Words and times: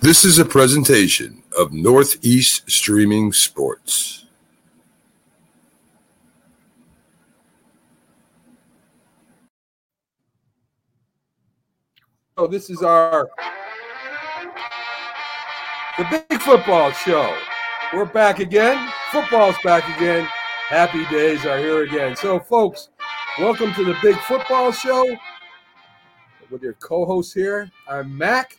This 0.00 0.24
is 0.24 0.38
a 0.38 0.44
presentation 0.44 1.42
of 1.58 1.72
Northeast 1.72 2.70
Streaming 2.70 3.32
Sports. 3.32 4.26
So 12.38 12.46
this 12.46 12.68
is 12.70 12.82
our 12.82 13.26
the 15.98 16.24
big 16.28 16.40
football 16.42 16.92
show. 16.92 17.34
We're 17.94 18.04
back 18.04 18.38
again. 18.38 18.92
Football's 19.10 19.56
back 19.64 19.84
again. 19.96 20.28
Happy 20.68 21.06
days 21.06 21.46
are 21.46 21.58
here 21.58 21.84
again. 21.84 22.14
So, 22.14 22.38
folks, 22.38 22.90
welcome 23.38 23.72
to 23.72 23.84
the 23.84 23.96
big 24.02 24.16
football 24.18 24.72
show 24.72 25.16
with 26.50 26.62
your 26.62 26.74
co-host 26.74 27.32
here. 27.32 27.70
I'm 27.88 28.16
Mac. 28.16 28.58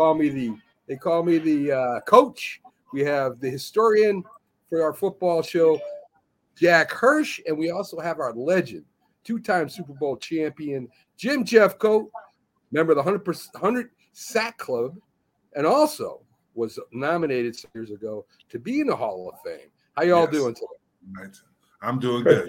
Call 0.00 0.14
me 0.14 0.30
the 0.30 0.56
they 0.88 0.96
call 0.96 1.22
me 1.22 1.36
the 1.36 1.72
uh, 1.72 2.00
coach. 2.00 2.62
We 2.90 3.02
have 3.02 3.38
the 3.38 3.50
historian 3.50 4.24
for 4.70 4.82
our 4.82 4.94
football 4.94 5.42
show, 5.42 5.78
Jack 6.56 6.90
Hirsch, 6.90 7.38
and 7.46 7.58
we 7.58 7.70
also 7.70 8.00
have 8.00 8.18
our 8.18 8.32
legend, 8.32 8.86
two-time 9.24 9.68
Super 9.68 9.92
Bowl 9.92 10.16
champion 10.16 10.88
Jim 11.18 11.44
Jeffcoat, 11.44 12.06
member 12.72 12.92
of 12.92 12.96
the 12.96 13.02
100 13.02 13.26
100 13.52 13.90
sack 14.14 14.56
club, 14.56 14.96
and 15.54 15.66
also 15.66 16.22
was 16.54 16.78
nominated 16.92 17.54
years 17.74 17.90
ago 17.90 18.24
to 18.48 18.58
be 18.58 18.80
in 18.80 18.86
the 18.86 18.96
Hall 18.96 19.30
of 19.30 19.38
Fame. 19.44 19.68
How 19.98 20.04
y'all 20.04 20.22
Yes. 20.22 20.32
doing 20.32 20.54
today? 20.54 20.66
Right. 21.12 21.36
I'm 21.82 21.98
doing 21.98 22.24
good. 22.24 22.48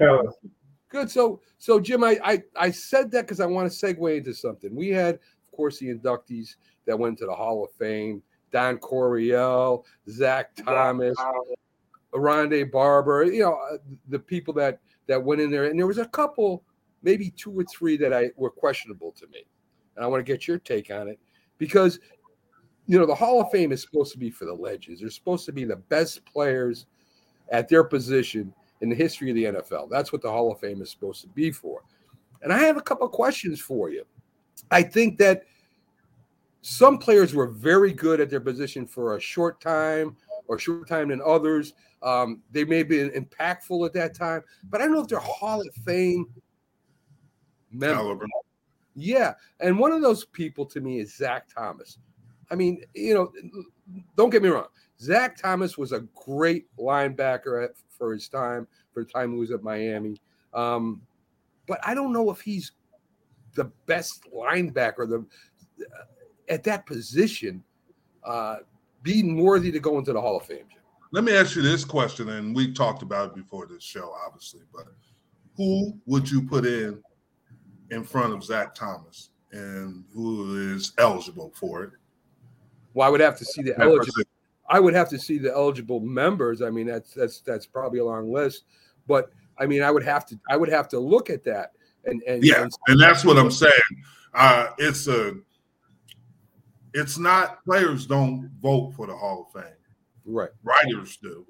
Good. 0.88 1.12
So, 1.12 1.42
so 1.58 1.80
Jim, 1.82 2.04
I 2.04 2.18
I, 2.24 2.44
I 2.56 2.72
said 2.72 3.12
that 3.12 3.22
because 3.22 3.40
I 3.42 3.46
want 3.46 3.72
to 3.72 3.78
segue 3.78 4.18
into 4.18 4.34
something. 4.34 4.74
We 4.74 4.90
had, 4.90 5.16
of 5.16 5.20
course, 5.52 5.80
the 5.80 5.94
inductees 5.94 6.56
that 6.86 6.98
went 6.98 7.18
to 7.20 7.26
the 7.26 7.34
Hall 7.34 7.64
of 7.64 7.72
Fame: 7.74 8.22
Don 8.52 8.78
Coryell, 8.78 9.86
Zach 10.10 10.56
Thomas, 10.56 11.18
Rondé 12.14 12.70
Barber. 12.70 13.26
You 13.26 13.44
know, 13.44 13.60
uh, 13.72 13.78
the 14.10 14.20
people 14.20 14.54
that 14.56 14.80
that 15.08 15.22
went 15.22 15.42
in 15.42 15.52
there, 15.52 15.66
and 15.66 15.78
there 15.78 15.88
was 15.88 15.98
a 15.98 16.06
couple, 16.06 16.64
maybe 17.04 17.32
two 17.32 17.52
or 17.60 17.64
three 17.66 17.98
that 17.98 18.14
I 18.14 18.32
were 18.36 18.52
questionable 18.52 19.12
to 19.14 19.28
me, 19.28 19.44
and 19.96 20.06
I 20.06 20.08
want 20.08 20.26
to 20.26 20.32
get 20.32 20.48
your 20.48 20.60
take 20.60 20.92
on 20.92 21.08
it 21.08 21.20
because. 21.58 22.00
You 22.88 23.00
know, 23.00 23.06
the 23.06 23.16
Hall 23.16 23.40
of 23.40 23.50
Fame 23.52 23.72
is 23.72 23.82
supposed 23.82 24.12
to 24.12 24.18
be 24.18 24.32
for 24.32 24.44
the 24.44 24.54
legends. 24.54 25.00
They're 25.00 25.10
supposed 25.12 25.46
to 25.46 25.54
be 25.54 25.64
the 25.64 25.78
best 25.78 26.26
players 26.26 26.88
at 27.50 27.70
their 27.70 27.84
position 27.84 28.54
in 28.82 28.90
the 28.90 28.96
history 28.96 29.30
of 29.30 29.36
the 29.36 29.62
NFL. 29.62 29.90
That's 29.90 30.12
what 30.12 30.22
the 30.22 30.32
Hall 30.32 30.52
of 30.52 30.60
Fame 30.60 30.82
is 30.82 30.90
supposed 30.90 31.22
to 31.22 31.28
be 31.28 31.52
for. 31.52 31.84
And 32.42 32.52
I 32.52 32.58
have 32.60 32.78
a 32.78 32.82
couple 32.82 33.06
of 33.06 33.12
questions 33.12 33.60
for 33.60 33.92
you. 33.92 34.04
I 34.70 34.84
think 34.84 35.18
that 35.20 35.44
some 36.62 36.98
players 36.98 37.34
were 37.34 37.48
very 37.48 37.92
good 37.92 38.20
at 38.20 38.30
their 38.30 38.40
position 38.40 38.86
for 38.86 39.16
a 39.16 39.20
short 39.20 39.60
time 39.60 40.16
or 40.48 40.60
shorter 40.60 40.86
time 40.86 41.10
than 41.10 41.22
others. 41.26 41.74
Um, 42.04 42.42
they 42.52 42.64
may 42.64 42.84
be 42.84 43.10
impactful 43.10 43.86
at 43.86 43.94
that 43.94 44.16
time, 44.16 44.44
but 44.70 44.82
I 44.82 44.86
don't 44.86 44.94
know 44.94 45.02
if 45.02 45.08
they're 45.08 45.20
Hall 45.20 45.62
of 45.62 45.74
Fame 45.86 46.26
members. 47.72 48.30
Yeah, 48.96 49.34
and 49.60 49.80
one 49.80 49.92
of 49.92 50.02
those 50.02 50.26
people 50.26 50.66
to 50.68 50.82
me 50.82 51.00
is 51.00 51.16
Zach 51.16 51.48
Thomas. 51.48 51.98
I 52.50 52.56
mean, 52.56 52.84
you 52.94 53.14
know, 53.14 53.32
don't 54.18 54.30
get 54.30 54.44
me 54.44 54.50
wrong. 54.50 54.68
Zach 55.00 55.38
Thomas 55.38 55.78
was 55.78 55.94
a 55.94 56.02
great 56.16 56.66
linebacker 56.78 57.64
at, 57.64 57.72
for 57.90 58.14
his 58.14 58.28
time, 58.28 58.68
for 58.94 59.04
the 59.04 59.10
time 59.10 59.34
he 59.34 59.40
was 59.40 59.52
at 59.52 59.64
Miami. 59.64 60.18
Um, 60.54 61.02
but 61.68 61.80
I 61.84 61.94
don't 61.94 62.12
know 62.12 62.30
if 62.30 62.42
he's 62.42 62.74
the 63.56 63.66
best 63.86 64.26
linebacker 64.34 65.10
the 65.10 65.26
at 66.50 66.64
that 66.64 66.86
position, 66.86 67.64
uh, 68.24 68.58
being 69.04 69.42
worthy 69.42 69.72
to 69.72 69.80
go 69.80 69.98
into 69.98 70.14
the 70.14 70.22
Hall 70.22 70.38
of 70.38 70.46
Fame. 70.46 70.66
Let 71.12 71.24
me 71.24 71.36
ask 71.36 71.56
you 71.56 71.62
this 71.62 71.84
question, 71.84 72.30
and 72.30 72.56
we 72.56 72.74
talked 72.74 73.02
about 73.02 73.30
it 73.30 73.36
before 73.36 73.68
this 73.68 73.84
show, 73.84 74.14
obviously, 74.26 74.62
but 74.74 74.86
who 75.58 75.98
would 76.06 76.30
you 76.30 76.42
put 76.42 76.66
in 76.66 77.02
in 77.90 78.04
front 78.04 78.34
of 78.34 78.44
Zach 78.44 78.74
Thomas 78.74 79.32
and 79.52 80.06
who 80.14 80.74
is 80.74 80.94
eligible 80.98 81.52
for 81.54 81.84
it? 81.84 81.92
Well, 82.94 83.08
I 83.08 83.12
would 83.12 83.22
have 83.22 83.38
to 83.40 83.46
see 83.46 83.62
the 83.62 83.78
eligible. 83.80 84.24
I 84.70 84.80
would 84.80 84.94
have 84.94 85.10
to 85.10 85.20
see 85.20 85.38
the 85.38 85.52
eligible 85.52 86.00
members. 86.00 86.62
I 86.62 86.70
mean, 86.70 86.88
that's 86.88 87.14
that's 87.14 87.42
that's 87.42 87.66
probably 87.66 88.00
a 88.00 88.06
long 88.06 88.32
list, 88.32 88.64
but 89.08 89.32
I 89.58 89.66
mean, 89.66 89.84
I 89.84 89.92
would 89.92 90.04
have 90.04 90.26
to 90.28 90.40
I 90.50 90.58
would 90.58 90.70
have 90.70 90.88
to 90.90 91.00
look 91.00 91.30
at 91.30 91.44
that 91.44 91.74
and 92.06 92.22
and 92.28 92.44
Yeah, 92.44 92.64
and- 92.64 92.72
and 92.88 93.00
that's 93.00 93.24
what 93.26 93.38
I'm 93.38 93.52
saying. 93.52 93.72
Uh, 94.34 94.68
it's 94.78 95.08
a, 95.08 95.34
it's 96.94 97.18
not 97.18 97.64
players 97.66 98.06
don't 98.06 98.50
vote 98.62 98.94
for 98.96 99.08
the 99.08 99.16
Hall 99.16 99.48
of 99.54 99.62
Fame. 99.62 99.74
right. 100.26 100.50
writers 100.64 101.18
do 101.18 101.46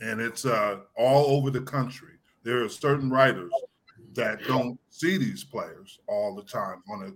and 0.00 0.20
it's 0.20 0.44
uh 0.44 0.78
all 0.96 1.36
over 1.36 1.50
the 1.50 1.60
country 1.60 2.12
there 2.44 2.62
are 2.64 2.68
certain 2.68 3.10
writers 3.10 3.50
that 4.14 4.38
don't 4.46 4.78
see 4.90 5.16
these 5.18 5.42
players 5.44 5.98
all 6.08 6.34
the 6.34 6.42
time 6.42 6.82
on 6.92 7.02
it 7.06 7.14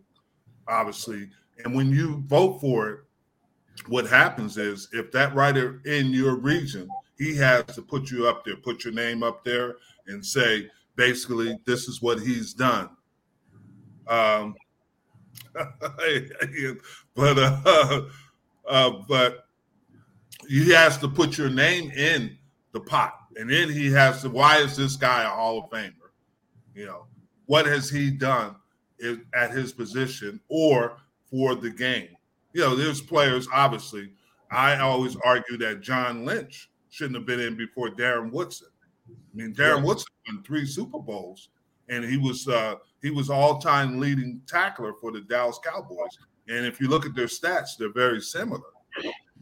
obviously 0.68 1.28
and 1.64 1.74
when 1.74 1.90
you 1.90 2.22
vote 2.26 2.60
for 2.60 2.88
it 2.90 3.00
what 3.88 4.06
happens 4.06 4.56
is 4.58 4.88
if 4.92 5.10
that 5.12 5.34
writer 5.34 5.80
in 5.86 6.06
your 6.08 6.36
region 6.36 6.88
he 7.18 7.34
has 7.36 7.64
to 7.66 7.82
put 7.82 8.10
you 8.10 8.26
up 8.28 8.44
there 8.44 8.56
put 8.56 8.84
your 8.84 8.92
name 8.94 9.22
up 9.22 9.44
there 9.44 9.76
and 10.08 10.24
say 10.24 10.68
basically 11.00 11.56
this 11.64 11.88
is 11.88 12.02
what 12.02 12.20
he's 12.20 12.52
done 12.52 12.90
um 14.08 14.54
but 17.14 17.38
uh, 17.38 18.02
uh 18.68 18.90
but 19.08 19.46
he 20.48 20.70
has 20.70 20.98
to 20.98 21.08
put 21.08 21.38
your 21.38 21.48
name 21.48 21.90
in 21.92 22.36
the 22.72 22.80
pot, 22.80 23.14
and 23.36 23.50
then 23.50 23.68
he 23.68 23.90
has 23.92 24.22
to. 24.22 24.30
Why 24.30 24.58
is 24.58 24.76
this 24.76 24.96
guy 24.96 25.24
a 25.24 25.28
Hall 25.28 25.58
of 25.58 25.70
Famer? 25.70 25.92
You 26.74 26.86
know, 26.86 27.06
what 27.46 27.66
has 27.66 27.90
he 27.90 28.10
done 28.10 28.56
at 29.34 29.50
his 29.52 29.72
position 29.72 30.40
or 30.48 30.96
for 31.30 31.54
the 31.54 31.70
game? 31.70 32.08
You 32.52 32.62
know, 32.62 32.74
there's 32.74 33.00
players. 33.00 33.46
Obviously, 33.52 34.12
I 34.50 34.78
always 34.78 35.16
argue 35.24 35.56
that 35.58 35.82
John 35.82 36.24
Lynch 36.24 36.70
shouldn't 36.88 37.16
have 37.16 37.26
been 37.26 37.40
in 37.40 37.56
before 37.56 37.90
Darren 37.90 38.32
Woodson. 38.32 38.68
I 39.32 39.36
mean, 39.36 39.54
Darren 39.54 39.76
Right. 39.76 39.84
Woodson 39.84 40.06
won 40.28 40.42
three 40.42 40.66
Super 40.66 40.98
Bowls, 40.98 41.48
and 41.88 42.04
he 42.04 42.16
was 42.16 42.48
uh, 42.48 42.76
he 43.02 43.10
was 43.10 43.30
all 43.30 43.58
time 43.60 43.98
leading 44.00 44.40
tackler 44.46 44.92
for 45.00 45.12
the 45.12 45.20
Dallas 45.22 45.58
Cowboys. 45.64 46.18
And 46.48 46.66
if 46.66 46.80
you 46.80 46.88
look 46.88 47.06
at 47.06 47.14
their 47.14 47.26
stats, 47.26 47.76
they're 47.78 47.92
very 47.92 48.20
similar. 48.20 48.60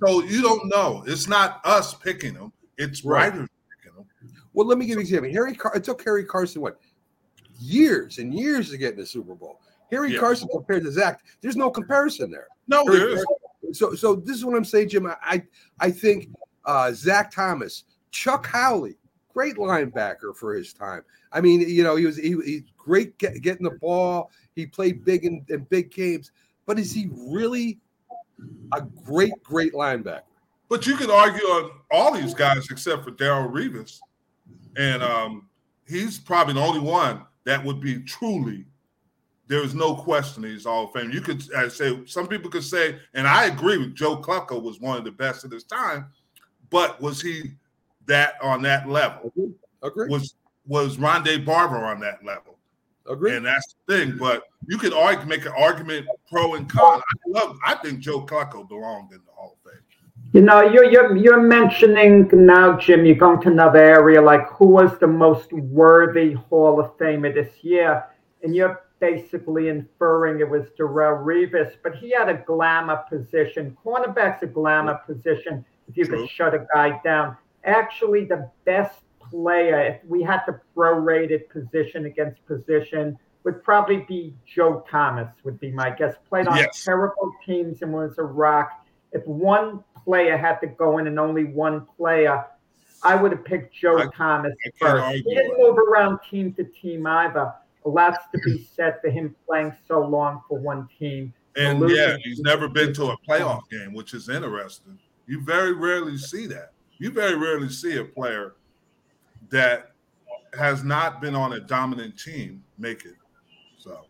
So 0.04 0.22
you 0.24 0.42
don't 0.42 0.68
know. 0.68 1.02
It's 1.06 1.26
not 1.26 1.60
us 1.64 1.94
picking 1.94 2.34
them. 2.34 2.52
It's 2.76 3.04
Right. 3.04 3.32
writers 3.32 3.48
picking 3.82 3.96
them. 3.96 4.06
Well, 4.52 4.66
let 4.66 4.78
me 4.78 4.84
give 4.84 4.92
you 4.94 4.96
an 4.98 5.00
example. 5.02 5.30
Harry 5.32 5.54
Car- 5.54 5.74
it 5.74 5.84
took 5.84 6.02
Harry 6.04 6.24
Carson 6.24 6.60
what 6.62 6.78
years 7.58 8.18
and 8.18 8.34
years 8.34 8.70
to 8.70 8.76
get 8.76 8.92
in 8.94 9.00
the 9.00 9.06
Super 9.06 9.34
Bowl. 9.34 9.60
Harry 9.90 10.12
Yeah. 10.12 10.20
Carson 10.20 10.48
compared 10.48 10.84
to 10.84 10.92
Zach, 10.92 11.20
there's 11.40 11.56
no 11.56 11.70
comparison 11.70 12.30
there. 12.30 12.46
No, 12.68 12.84
Harry 12.86 12.98
there 12.98 13.08
is. 13.08 13.24
Carson- 13.24 13.74
So, 13.74 13.94
so 13.94 14.14
this 14.14 14.36
is 14.36 14.44
what 14.44 14.56
I'm 14.56 14.64
saying, 14.64 14.90
Jim. 14.90 15.06
I, 15.06 15.16
I, 15.22 15.42
I 15.80 15.90
think 15.90 16.28
uh, 16.64 16.92
Zach 16.92 17.30
Thomas, 17.30 17.84
Chuck 18.10 18.46
Howley, 18.46 18.96
great 19.38 19.54
linebacker 19.54 20.34
for 20.34 20.52
his 20.52 20.72
time. 20.72 21.00
I 21.30 21.40
mean, 21.40 21.60
you 21.60 21.84
know, 21.84 21.94
he 21.94 22.06
was 22.06 22.16
he, 22.16 22.34
he's 22.44 22.64
great 22.76 23.16
get, 23.18 23.40
getting 23.40 23.62
the 23.62 23.78
ball. 23.80 24.32
He 24.56 24.66
played 24.66 25.04
big 25.04 25.24
in, 25.24 25.46
in 25.48 25.60
big 25.70 25.92
games, 25.92 26.32
but 26.66 26.76
is 26.76 26.90
he 26.92 27.08
really 27.12 27.78
a 28.72 28.80
great, 28.80 29.40
great 29.44 29.74
linebacker? 29.74 30.22
But 30.68 30.88
you 30.88 30.96
could 30.96 31.08
argue 31.08 31.44
on 31.44 31.70
all 31.88 32.12
these 32.12 32.34
guys 32.34 32.66
except 32.68 33.04
for 33.04 33.12
Darrelle 33.12 33.52
Revis, 33.52 34.00
and 34.76 35.04
um, 35.04 35.48
he's 35.86 36.18
probably 36.18 36.54
the 36.54 36.60
only 36.60 36.80
one 36.80 37.22
that 37.44 37.64
would 37.64 37.80
be 37.80 38.00
truly. 38.00 38.64
There 39.46 39.62
is 39.62 39.72
no 39.72 39.94
question 39.94 40.42
he's 40.42 40.66
all 40.66 40.86
of 40.86 40.92
Fame. 40.94 41.12
You 41.12 41.20
could 41.20 41.48
uh, 41.54 41.68
say 41.68 42.04
some 42.06 42.26
people 42.26 42.50
could 42.50 42.64
say, 42.64 42.98
and 43.14 43.28
I 43.28 43.44
agree 43.44 43.78
with 43.78 43.94
Joe 43.94 44.20
Klecko 44.20 44.60
was 44.60 44.80
one 44.80 44.98
of 44.98 45.04
the 45.04 45.12
best 45.12 45.44
of 45.44 45.52
his 45.52 45.62
time, 45.62 46.06
but 46.70 47.00
was 47.00 47.22
he 47.22 47.52
that 48.08 48.34
on 48.42 48.62
that 48.62 48.88
level? 48.88 49.32
Agree. 49.36 49.54
Agree. 49.82 50.08
Was 50.08 50.34
was 50.66 50.96
Rondé 50.98 51.44
Barber 51.44 51.84
on 51.84 52.00
that 52.00 52.24
level? 52.24 52.58
Agree. 53.08 53.36
And 53.36 53.46
that's 53.46 53.74
the 53.86 53.96
thing. 53.96 54.18
But 54.18 54.44
you 54.66 54.76
could 54.76 54.92
argue, 54.92 55.26
make 55.26 55.46
an 55.46 55.52
argument 55.58 56.06
pro 56.30 56.54
and 56.54 56.68
con. 56.68 57.00
I 57.00 57.28
love. 57.28 57.58
I 57.66 57.74
think 57.76 58.00
Joe 58.00 58.26
Klecko 58.26 58.68
belonged 58.68 59.12
in 59.12 59.20
the 59.24 59.32
Hall 59.34 59.56
of 59.64 59.72
Fame. 59.72 59.80
You 60.32 60.42
know, 60.42 60.60
you're, 60.60 60.84
you're, 60.84 61.16
you're 61.16 61.40
mentioning 61.40 62.28
now, 62.32 62.76
Jim, 62.76 63.06
you're 63.06 63.14
going 63.14 63.40
to 63.40 63.48
another 63.48 63.78
area 63.78 64.20
like 64.20 64.46
who 64.50 64.66
was 64.66 64.98
the 64.98 65.06
most 65.06 65.50
worthy 65.52 66.34
Hall 66.34 66.78
of 66.80 66.98
Famer 66.98 67.32
this 67.32 67.64
year. 67.64 68.04
And 68.42 68.54
you're 68.54 68.82
basically 69.00 69.68
inferring 69.68 70.40
it 70.40 70.48
was 70.48 70.66
Darrelle 70.78 71.24
Revis, 71.24 71.76
but 71.82 71.96
he 71.96 72.10
had 72.10 72.28
a 72.28 72.34
glamour 72.46 73.04
position. 73.08 73.76
Cornerback's 73.82 74.42
a 74.42 74.46
glamour 74.46 75.00
position 75.06 75.64
if 75.88 75.96
you 75.96 76.04
True. 76.04 76.20
could 76.20 76.28
shut 76.28 76.54
a 76.54 76.66
guy 76.74 77.00
down. 77.02 77.36
Actually, 77.64 78.24
the 78.24 78.50
best 78.64 79.00
player, 79.30 79.80
if 79.80 80.04
we 80.08 80.22
had 80.22 80.44
to 80.46 80.60
prorate 80.76 81.30
it 81.30 81.48
position 81.50 82.06
against 82.06 82.44
position, 82.46 83.18
would 83.44 83.62
probably 83.62 83.98
be 84.08 84.34
Joe 84.46 84.84
Thomas, 84.90 85.28
would 85.44 85.58
be 85.60 85.70
my 85.70 85.90
guess. 85.90 86.14
Played 86.28 86.48
on 86.48 86.56
Yes. 86.56 86.84
terrible 86.84 87.32
teams 87.44 87.82
and 87.82 87.92
was 87.92 88.18
a 88.18 88.22
rock. 88.22 88.84
if 89.12 89.26
one 89.26 89.82
player 90.04 90.36
had 90.36 90.60
to 90.60 90.66
go 90.66 90.98
in 90.98 91.06
and 91.06 91.18
only 91.18 91.44
one 91.44 91.86
player, 91.96 92.44
I 93.02 93.14
would 93.14 93.32
have 93.32 93.42
picked 93.42 93.72
Joe 93.74 93.96
I- 93.98 94.08
Thomas 94.14 94.52
I 94.66 94.70
first. 94.78 95.16
He 95.24 95.34
didn't 95.34 95.58
move 95.58 95.78
around 95.78 96.18
team 96.30 96.52
to 96.54 96.64
team 96.64 97.06
either. 97.06 97.50
A 97.86 97.88
lot's 97.88 98.18
to 98.34 98.38
be 98.44 98.68
said 98.76 99.00
for 99.00 99.08
him 99.08 99.34
playing 99.46 99.74
so 99.86 100.00
long 100.00 100.42
for 100.46 100.58
one 100.58 100.88
team. 100.98 101.32
And 101.56 101.88
yeah, 101.88 102.18
he's 102.22 102.40
never 102.40 102.68
been 102.68 102.92
to 102.94 103.04
a 103.06 103.16
playoff 103.26 103.66
game, 103.70 103.94
which 103.94 104.12
is 104.12 104.28
interesting. 104.28 104.98
You 105.26 105.40
very 105.40 105.72
rarely 105.72 106.18
see 106.18 106.46
that. 106.48 106.72
You 106.98 107.12
very 107.12 107.36
rarely 107.36 107.68
see 107.68 107.96
a 107.98 108.04
player 108.04 108.54
that 109.50 109.92
has 110.58 110.82
not 110.82 111.20
been 111.20 111.34
on 111.34 111.52
a 111.52 111.60
dominant 111.60 112.18
team 112.18 112.64
make 112.78 113.04
it. 113.04 113.14
So 113.78 114.06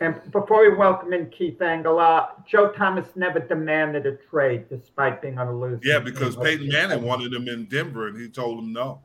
And 0.00 0.20
before 0.32 0.62
we 0.62 0.74
welcome 0.74 1.12
in 1.12 1.28
Keith 1.30 1.60
Engle, 1.60 1.98
uh, 1.98 2.26
Joe 2.46 2.72
Thomas 2.72 3.06
never 3.14 3.40
demanded 3.40 4.06
a 4.06 4.16
trade 4.30 4.68
despite 4.70 5.20
being 5.20 5.38
on 5.38 5.48
a 5.48 5.52
losing 5.56 5.80
yeah, 5.82 5.96
team. 5.96 6.04
because 6.04 6.36
Peyton 6.36 6.68
Manning 6.68 7.02
wanted 7.02 7.32
him 7.32 7.48
in 7.48 7.66
Denver, 7.66 8.08
and 8.08 8.18
he 8.18 8.28
told 8.28 8.58
him 8.58 8.72
no. 8.72 9.00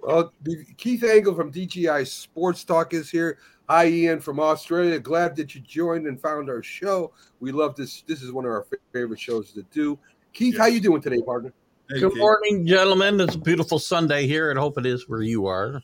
Well, 0.00 0.32
Keith 0.76 1.04
Engle 1.04 1.34
from 1.36 1.52
DGI 1.52 2.04
Sports 2.08 2.64
Talk 2.64 2.92
is 2.92 3.08
here. 3.08 3.38
Hi, 3.68 3.86
Ian 3.86 4.18
from 4.18 4.40
Australia. 4.40 4.98
Glad 4.98 5.36
that 5.36 5.54
you 5.54 5.60
joined 5.60 6.08
and 6.08 6.20
found 6.20 6.50
our 6.50 6.62
show. 6.62 7.12
We 7.38 7.52
love 7.52 7.76
this. 7.76 8.02
This 8.02 8.20
is 8.20 8.32
one 8.32 8.44
of 8.44 8.50
our 8.50 8.66
favorite 8.92 9.20
shows 9.20 9.52
to 9.52 9.62
do. 9.72 9.96
Keith, 10.32 10.58
how 10.58 10.66
you 10.66 10.80
doing 10.80 11.00
today, 11.00 11.22
partner? 11.22 11.52
Hey, 11.92 12.00
Good 12.00 12.12
Keith. 12.12 12.20
morning, 12.20 12.66
gentlemen. 12.66 13.20
It's 13.20 13.34
a 13.34 13.38
beautiful 13.38 13.78
Sunday 13.78 14.26
here, 14.26 14.50
and 14.50 14.58
hope 14.58 14.78
it 14.78 14.86
is 14.86 15.08
where 15.08 15.20
you 15.20 15.46
are. 15.46 15.82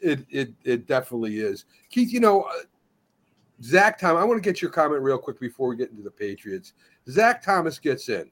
It 0.00 0.24
it 0.30 0.54
it 0.64 0.86
definitely 0.86 1.40
is. 1.40 1.66
Keith, 1.90 2.10
you 2.10 2.20
know, 2.20 2.42
uh, 2.42 2.52
Zach 3.62 3.98
Thomas. 3.98 4.22
I 4.22 4.24
want 4.24 4.42
to 4.42 4.48
get 4.48 4.62
your 4.62 4.70
comment 4.70 5.02
real 5.02 5.18
quick 5.18 5.38
before 5.38 5.68
we 5.68 5.76
get 5.76 5.90
into 5.90 6.02
the 6.02 6.10
Patriots. 6.10 6.72
Zach 7.10 7.42
Thomas 7.42 7.78
gets 7.78 8.08
in, 8.08 8.30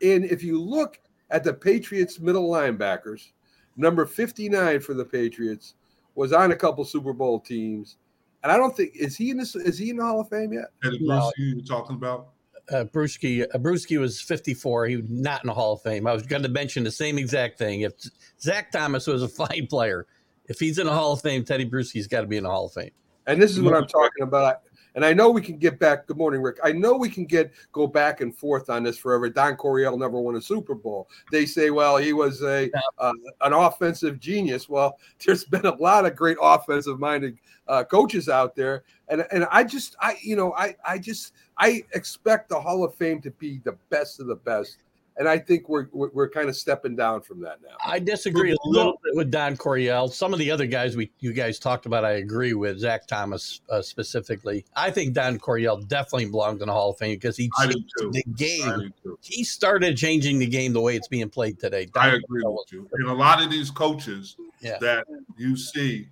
and 0.00 0.24
if 0.24 0.42
you 0.42 0.60
look 0.60 1.00
at 1.30 1.44
the 1.44 1.52
Patriots 1.52 2.18
middle 2.18 2.48
linebackers, 2.48 3.32
number 3.76 4.06
fifty 4.06 4.48
nine 4.48 4.80
for 4.80 4.94
the 4.94 5.04
Patriots 5.04 5.74
was 6.14 6.32
on 6.32 6.52
a 6.52 6.56
couple 6.56 6.82
Super 6.84 7.12
Bowl 7.12 7.40
teams, 7.40 7.96
and 8.42 8.50
I 8.50 8.56
don't 8.56 8.74
think 8.74 8.96
is 8.96 9.16
he 9.16 9.30
in 9.30 9.36
this 9.36 9.54
is 9.54 9.76
he 9.76 9.90
in 9.90 9.96
the 9.98 10.04
Hall 10.04 10.20
of 10.20 10.30
Fame 10.30 10.54
yet? 10.54 10.70
Eddie 10.82 10.98
No. 11.02 11.18
Bruce, 11.20 11.32
you 11.36 11.56
were 11.56 11.62
talking 11.62 11.96
about? 11.96 12.28
Uh, 12.70 12.84
Bruschi, 12.84 13.42
uh, 13.42 13.58
Bruschi 13.58 13.98
was 13.98 14.20
54. 14.20 14.86
He 14.86 14.96
was 14.96 15.06
not 15.08 15.44
in 15.44 15.48
the 15.48 15.54
Hall 15.54 15.74
of 15.74 15.82
Fame. 15.82 16.06
I 16.06 16.12
was 16.12 16.24
going 16.24 16.42
to 16.42 16.48
mention 16.48 16.82
the 16.82 16.90
same 16.90 17.16
exact 17.18 17.58
thing. 17.58 17.82
If 17.82 17.92
Zach 18.40 18.72
Thomas 18.72 19.06
was 19.06 19.22
a 19.22 19.28
fine 19.46 19.66
player, 19.68 20.06
if 20.46 20.58
he's 20.58 20.78
in 20.78 20.86
the 20.86 20.92
Hall 20.92 21.12
of 21.12 21.20
Fame, 21.22 21.44
Tedy 21.44 21.70
Bruschi's 21.70 22.06
got 22.06 22.22
to 22.22 22.26
be 22.26 22.36
in 22.36 22.44
the 22.44 22.50
Hall 22.50 22.66
of 22.66 22.72
Fame. 22.72 22.90
And 23.26 23.40
this 23.40 23.52
is 23.52 23.60
what 23.60 23.74
I'm 23.74 23.86
talking 23.86 24.22
about. 24.22 24.62
And 24.96 25.04
I 25.04 25.12
know 25.12 25.30
we 25.30 25.42
can 25.42 25.58
get 25.58 25.78
back. 25.78 26.06
Good 26.06 26.16
morning, 26.16 26.40
Rick. 26.40 26.56
I 26.64 26.72
know 26.72 26.94
we 26.96 27.10
can 27.10 27.26
get 27.26 27.52
go 27.70 27.86
back 27.86 28.22
and 28.22 28.34
forth 28.34 28.70
on 28.70 28.82
this 28.82 28.96
forever. 28.96 29.28
Don 29.28 29.54
Coryell 29.54 29.98
never 29.98 30.18
won 30.18 30.36
a 30.36 30.40
Super 30.40 30.74
Bowl. 30.74 31.10
They 31.30 31.44
say, 31.44 31.68
well, 31.70 31.98
he 31.98 32.14
was 32.14 32.42
a 32.42 32.70
uh, 32.98 33.12
an 33.42 33.52
offensive 33.52 34.18
genius. 34.18 34.70
Well, 34.70 34.98
there's 35.24 35.44
been 35.44 35.66
a 35.66 35.74
lot 35.74 36.06
of 36.06 36.16
great 36.16 36.38
offensive 36.40 36.98
minded 36.98 37.36
uh, 37.68 37.84
coaches 37.84 38.30
out 38.30 38.56
there, 38.56 38.84
and 39.08 39.26
and 39.30 39.46
I 39.52 39.64
just 39.64 39.96
I 40.00 40.16
you 40.22 40.34
know 40.34 40.54
I 40.54 40.74
I 40.86 40.98
just 40.98 41.34
I 41.58 41.84
expect 41.92 42.48
the 42.48 42.58
Hall 42.58 42.82
of 42.82 42.94
Fame 42.94 43.20
to 43.20 43.30
be 43.32 43.60
the 43.64 43.76
best 43.90 44.18
of 44.18 44.28
the 44.28 44.36
best, 44.36 44.78
and 45.18 45.28
I 45.28 45.38
think 45.38 45.68
we're 45.68 45.88
we're, 45.92 46.10
we're 46.12 46.28
kind 46.28 46.48
of 46.48 46.56
stepping 46.56 46.94
down 46.96 47.22
from 47.22 47.40
that 47.40 47.58
now. 47.62 47.76
I 47.84 47.98
disagree 47.98 48.52
a 48.52 48.56
little 48.64 48.98
bit 49.04 49.16
with 49.16 49.30
Don 49.30 49.56
Coryell. 49.56 50.08
Some 50.08 50.32
of 50.32 50.38
the 50.38 50.50
other 50.50 50.66
guys 50.66 50.96
we 50.96 51.10
you 51.20 51.32
guys 51.32 51.58
talked 51.58 51.86
about, 51.86 52.04
I 52.04 52.12
agree 52.12 52.52
with 52.54 52.78
Zach 52.78 53.06
Thomas 53.06 53.60
uh, 53.70 53.82
specifically. 53.82 54.64
I 54.76 54.90
think 54.90 55.14
Don 55.14 55.38
Coryell 55.38 55.78
definitely 55.78 56.26
belongs 56.26 56.60
in 56.60 56.66
the 56.68 56.72
Hall 56.74 56.90
of 56.90 56.98
Fame 56.98 57.14
because 57.16 57.36
he 57.36 57.50
changed 57.60 57.92
the 57.98 58.22
game. 58.36 58.92
He 59.22 59.42
started 59.44 59.96
changing 59.96 60.38
the 60.38 60.46
game 60.46 60.72
the 60.72 60.80
way 60.80 60.96
it's 60.96 61.08
being 61.08 61.28
played 61.30 61.58
today. 61.58 61.88
I 61.96 62.08
agree 62.08 62.42
Coryell 62.42 62.54
with 62.54 62.72
you. 62.72 62.88
And 62.92 63.08
a 63.08 63.14
lot 63.14 63.42
of 63.42 63.50
these 63.50 63.70
coaches 63.70 64.36
Yeah. 64.60 64.78
that 64.80 65.06
you 65.36 65.56
see 65.56 66.08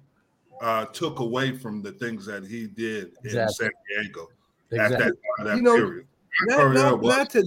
uh, 0.60 0.86
took 0.86 1.18
away 1.18 1.56
from 1.56 1.82
the 1.82 1.92
things 1.92 2.24
that 2.26 2.44
he 2.46 2.66
did 2.68 3.12
in 3.24 3.48
San 3.50 3.70
Diego 3.88 4.28
at 4.72 4.92
Exactly. 4.92 4.98
that, 4.98 5.14
uh, 5.40 5.44
that 5.44 5.56
You 5.56 5.62
know, 5.62 5.76
period. 5.76 6.06
not, 6.46 6.72
not, 6.74 7.02
not 7.02 7.30
to 7.30 7.44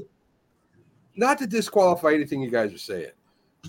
not 1.18 1.38
to 1.40 1.48
disqualify 1.48 2.14
anything 2.14 2.42
you 2.42 2.50
guys 2.50 2.74
are 2.74 2.78
saying, 2.78 3.12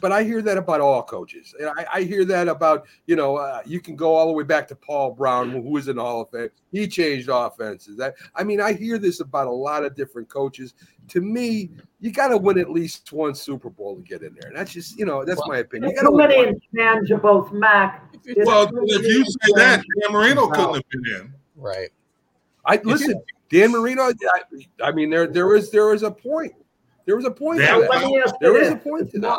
but 0.00 0.12
I 0.12 0.22
hear 0.22 0.42
that 0.42 0.56
about 0.58 0.80
all 0.80 1.02
coaches. 1.02 1.54
And 1.58 1.68
I, 1.70 1.86
I 1.94 2.02
hear 2.02 2.24
that 2.26 2.46
about 2.46 2.86
you 3.06 3.16
know 3.16 3.36
uh, 3.36 3.62
you 3.64 3.80
can 3.80 3.96
go 3.96 4.14
all 4.14 4.26
the 4.26 4.32
way 4.32 4.44
back 4.44 4.68
to 4.68 4.76
Paul 4.76 5.12
Brown, 5.12 5.50
who 5.50 5.60
was 5.60 5.88
in 5.88 5.96
the 5.96 6.02
Hall 6.02 6.20
of 6.22 6.30
Fame. 6.30 6.50
He 6.70 6.86
changed 6.86 7.28
offenses. 7.32 7.96
That 7.96 8.14
I 8.36 8.44
mean, 8.44 8.60
I 8.60 8.72
hear 8.74 8.98
this 8.98 9.20
about 9.20 9.46
a 9.48 9.52
lot 9.52 9.84
of 9.84 9.96
different 9.96 10.28
coaches. 10.28 10.74
To 11.08 11.20
me, 11.20 11.70
you 12.00 12.12
got 12.12 12.28
to 12.28 12.36
win 12.36 12.58
at 12.58 12.70
least 12.70 13.12
one 13.12 13.34
Super 13.34 13.70
Bowl 13.70 13.96
to 13.96 14.02
get 14.02 14.22
in 14.22 14.36
there. 14.38 14.50
And 14.50 14.56
that's 14.56 14.72
just 14.72 14.98
you 14.98 15.06
know 15.06 15.24
that's 15.24 15.40
my 15.46 15.58
opinion. 15.58 15.90
You 15.90 15.96
got 15.96 16.02
to 16.02 16.08
too 16.08 16.16
win 16.16 16.28
many 16.28 16.46
one. 16.46 16.60
intangibles, 16.74 17.50
Mac. 17.52 18.04
Well, 18.44 18.70
if 18.84 19.06
you 19.06 19.24
say 19.24 19.52
that, 19.56 19.82
Dan 20.02 20.12
Marino 20.12 20.46
Wow. 20.48 20.54
couldn't 20.54 20.74
have 20.74 20.88
been 20.90 21.14
in. 21.20 21.34
Right. 21.56 21.88
I 22.66 22.78
listen, 22.84 23.20
Dan 23.50 23.72
Marino. 23.72 24.02
I, 24.02 24.42
I 24.82 24.92
mean, 24.92 25.08
there 25.10 25.26
there 25.26 25.46
was 25.46 25.70
there 25.70 25.86
was 25.86 26.02
a 26.02 26.10
point. 26.10 26.52
There 27.08 27.16
was 27.16 27.24
a 27.24 27.30
point. 27.30 27.60
Yeah, 27.60 27.76
to 27.76 27.88
that. 27.90 28.06
me 28.06 28.20
ask 28.20 28.34
you 28.38 28.54
a 28.54 28.76
point 28.76 29.10
to 29.12 29.18
that. 29.20 29.38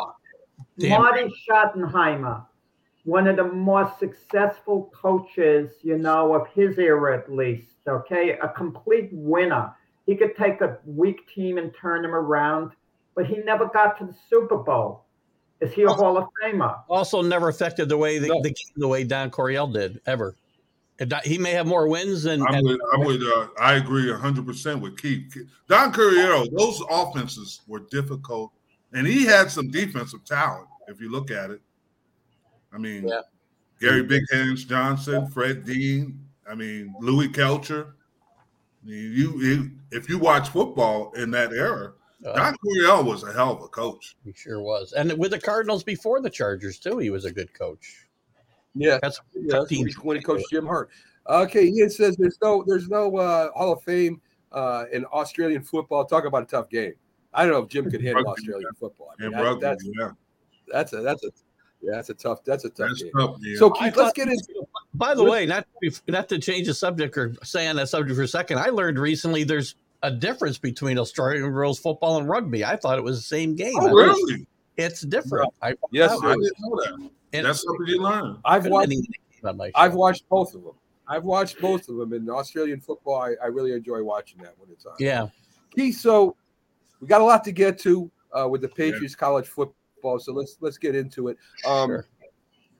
Damn. 0.76 1.02
Marty 1.02 1.32
Schottenheimer, 1.48 2.44
one 3.04 3.28
of 3.28 3.36
the 3.36 3.44
more 3.44 3.94
successful 4.00 4.92
coaches, 4.92 5.74
you 5.82 5.96
know, 5.96 6.34
of 6.34 6.48
his 6.48 6.78
era 6.80 7.16
at 7.16 7.32
least, 7.32 7.76
okay? 7.86 8.36
A 8.42 8.48
complete 8.48 9.10
winner. 9.12 9.72
He 10.04 10.16
could 10.16 10.36
take 10.36 10.60
a 10.62 10.78
weak 10.84 11.28
team 11.32 11.58
and 11.58 11.72
turn 11.80 12.02
them 12.02 12.12
around, 12.12 12.72
but 13.14 13.24
he 13.24 13.36
never 13.36 13.68
got 13.68 13.96
to 14.00 14.06
the 14.06 14.16
Super 14.28 14.56
Bowl. 14.56 15.04
Is 15.60 15.72
he 15.72 15.84
a 15.84 15.90
oh. 15.90 15.94
Hall 15.94 16.18
of 16.18 16.24
Famer? 16.42 16.82
Also, 16.88 17.22
never 17.22 17.50
affected 17.50 17.88
the 17.88 17.96
way 17.96 18.18
the, 18.18 18.26
No. 18.26 18.42
the 18.42 18.52
the 18.78 18.88
way 18.88 19.04
Don 19.04 19.30
Coryell 19.30 19.68
did 19.68 20.00
ever. 20.06 20.34
And 21.00 21.08
Don- 21.10 21.22
He 21.24 21.38
may 21.38 21.52
have 21.52 21.66
more 21.66 21.88
wins 21.88 22.22
than. 22.24 22.42
I 22.42 22.60
would, 22.60 22.80
I 22.94 22.96
would, 22.98 23.22
uh, 23.22 23.48
I 23.58 23.74
agree 23.74 24.12
hundred 24.12 24.46
percent 24.46 24.80
with 24.80 25.00
Keith. 25.00 25.34
Don 25.66 25.92
Coryell, 25.92 26.46
those 26.56 26.80
offenses 26.90 27.62
were 27.66 27.80
difficult, 27.90 28.52
and 28.92 29.06
he 29.06 29.24
had 29.24 29.50
some 29.50 29.70
defensive 29.70 30.24
talent. 30.24 30.66
If 30.88 31.00
you 31.00 31.10
look 31.10 31.30
at 31.30 31.50
it, 31.50 31.60
I 32.72 32.78
mean, 32.78 33.08
Yeah. 33.08 33.22
Gary 33.80 34.02
Big 34.02 34.22
Hands 34.30 34.62
Johnson, 34.62 35.26
Fred 35.28 35.64
Dean, 35.64 36.22
I 36.48 36.54
mean, 36.54 36.94
Louis 37.00 37.28
Kelcher. 37.28 37.92
I 38.82 38.86
mean, 38.86 39.12
you, 39.12 39.40
you, 39.40 39.70
if 39.90 40.08
you 40.08 40.18
watch 40.18 40.48
football 40.50 41.12
in 41.12 41.30
that 41.30 41.52
era, 41.52 41.92
uh, 42.26 42.34
Don 42.34 42.56
Coryell 42.58 43.04
was 43.04 43.22
a 43.22 43.32
hell 43.32 43.52
of 43.52 43.62
a 43.62 43.68
coach. 43.68 44.16
he 44.24 44.32
sure 44.34 44.60
was, 44.60 44.92
and 44.92 45.16
with 45.16 45.30
the 45.30 45.40
Cardinals 45.40 45.82
before 45.82 46.20
the 46.20 46.28
Chargers 46.28 46.78
too, 46.78 46.98
he 46.98 47.08
was 47.08 47.24
a 47.24 47.32
good 47.32 47.54
coach. 47.54 48.06
Yeah, 48.74 48.98
That's 49.02 49.20
Yeah, 49.34 49.58
that's 49.58 49.68
team. 49.68 49.88
when 50.02 50.16
he- 50.16 50.22
coached 50.22 50.46
Jim 50.50 50.66
Hart. 50.66 50.90
Okay, 51.28 51.66
Ian 51.66 51.90
says 51.90 52.16
there's 52.16 52.38
no 52.42 52.64
there's 52.66 52.88
no 52.88 53.16
uh, 53.16 53.50
Hall 53.52 53.72
of 53.72 53.82
Fame 53.82 54.20
uh, 54.52 54.84
in 54.92 55.04
Australian 55.06 55.62
football. 55.62 56.04
Talk 56.04 56.24
about 56.24 56.42
a 56.42 56.46
tough 56.46 56.68
game. 56.70 56.94
I 57.34 57.42
don't 57.44 57.52
know 57.52 57.60
if 57.62 57.68
Jim 57.68 57.90
could 57.90 58.00
handle 58.02 58.24
Rugby, 58.24 58.42
Australian 58.42 58.72
football. 58.78 59.08
I 59.18 59.22
mean, 59.22 59.26
And 59.32 59.34
that- 59.40 59.44
rugby, 59.48 59.60
that's 59.60 59.84
yeah, 59.98 60.10
that's 60.72 60.92
a 60.92 61.00
that's 61.02 61.24
a 61.24 61.30
yeah, 61.82 61.92
that's 61.96 62.10
a 62.10 62.14
tough 62.14 62.44
that's 62.44 62.64
a 62.64 62.70
tough 62.70 62.88
that's 62.88 63.02
game. 63.02 63.12
tough. 63.16 63.36
Yeah. 63.40 63.58
So 63.58 63.74
I 63.76 63.84
Keith, 63.90 63.96
let's 63.96 64.12
get 64.12 64.28
into 64.28 64.66
By 64.94 65.14
the 65.14 65.24
way, 65.24 65.46
not 65.46 65.66
to 65.82 65.90
not 66.08 66.28
to 66.30 66.38
change 66.38 66.66
the 66.66 66.74
subject 66.74 67.16
or 67.16 67.34
stay 67.42 67.66
on 67.68 67.76
that 67.76 67.88
subject 67.88 68.16
for 68.16 68.22
a 68.22 68.28
second, 68.28 68.58
I 68.58 68.66
learned 68.66 68.98
recently 68.98 69.44
there's 69.44 69.74
a 70.02 70.10
difference 70.10 70.58
between 70.58 70.98
Australian 70.98 71.44
rules 71.52 71.78
football 71.78 72.16
and 72.18 72.28
rugby. 72.28 72.64
I 72.64 72.76
thought 72.76 72.98
it 72.98 73.04
was 73.04 73.18
the 73.18 73.22
same 73.22 73.54
game. 73.54 73.74
oh, 73.76 73.90
really? 73.90 74.46
It's 74.80 75.02
different. 75.02 75.52
I, 75.62 75.74
yes, 75.92 76.10
I- 76.10 76.14
I 76.14 76.18
sir. 76.18 76.34
didn't 76.34 76.52
know 76.60 76.76
that. 76.82 77.10
and- 77.32 77.46
That's 77.46 77.62
something 77.62 77.86
you 77.86 78.02
learn. 78.02 78.38
I've 78.44 78.66
watched 78.66 78.88
then 78.90 78.98
he 78.98 79.02
came 79.06 79.48
on 79.48 79.56
my 79.56 79.66
show. 79.68 79.72
I've 79.76 79.94
watched 79.94 80.28
both 80.28 80.54
of 80.54 80.62
them. 80.64 80.72
I've 81.06 81.24
watched 81.24 81.60
both 81.60 81.88
of 81.88 81.96
them 81.96 82.12
in 82.12 82.28
Australian 82.30 82.80
football. 82.80 83.20
I, 83.20 83.34
I 83.42 83.46
really 83.46 83.72
enjoy 83.72 84.02
watching 84.02 84.40
that 84.42 84.54
when 84.58 84.70
it's 84.70 84.86
on. 84.86 84.94
Yeah, 85.00 85.28
Keith, 85.74 85.98
so 85.98 86.36
we 87.00 87.08
got 87.08 87.20
a 87.20 87.24
lot 87.24 87.42
to 87.44 87.52
get 87.52 87.78
to 87.80 88.10
uh, 88.38 88.48
with 88.48 88.60
the 88.60 88.68
Patriots 88.68 89.14
college 89.16 89.46
football. 89.48 90.18
So 90.20 90.32
let's 90.32 90.56
let's 90.60 90.78
get 90.78 90.94
into 90.94 91.28
it. 91.28 91.36
Um, 91.66 91.88
Sure. 91.88 92.06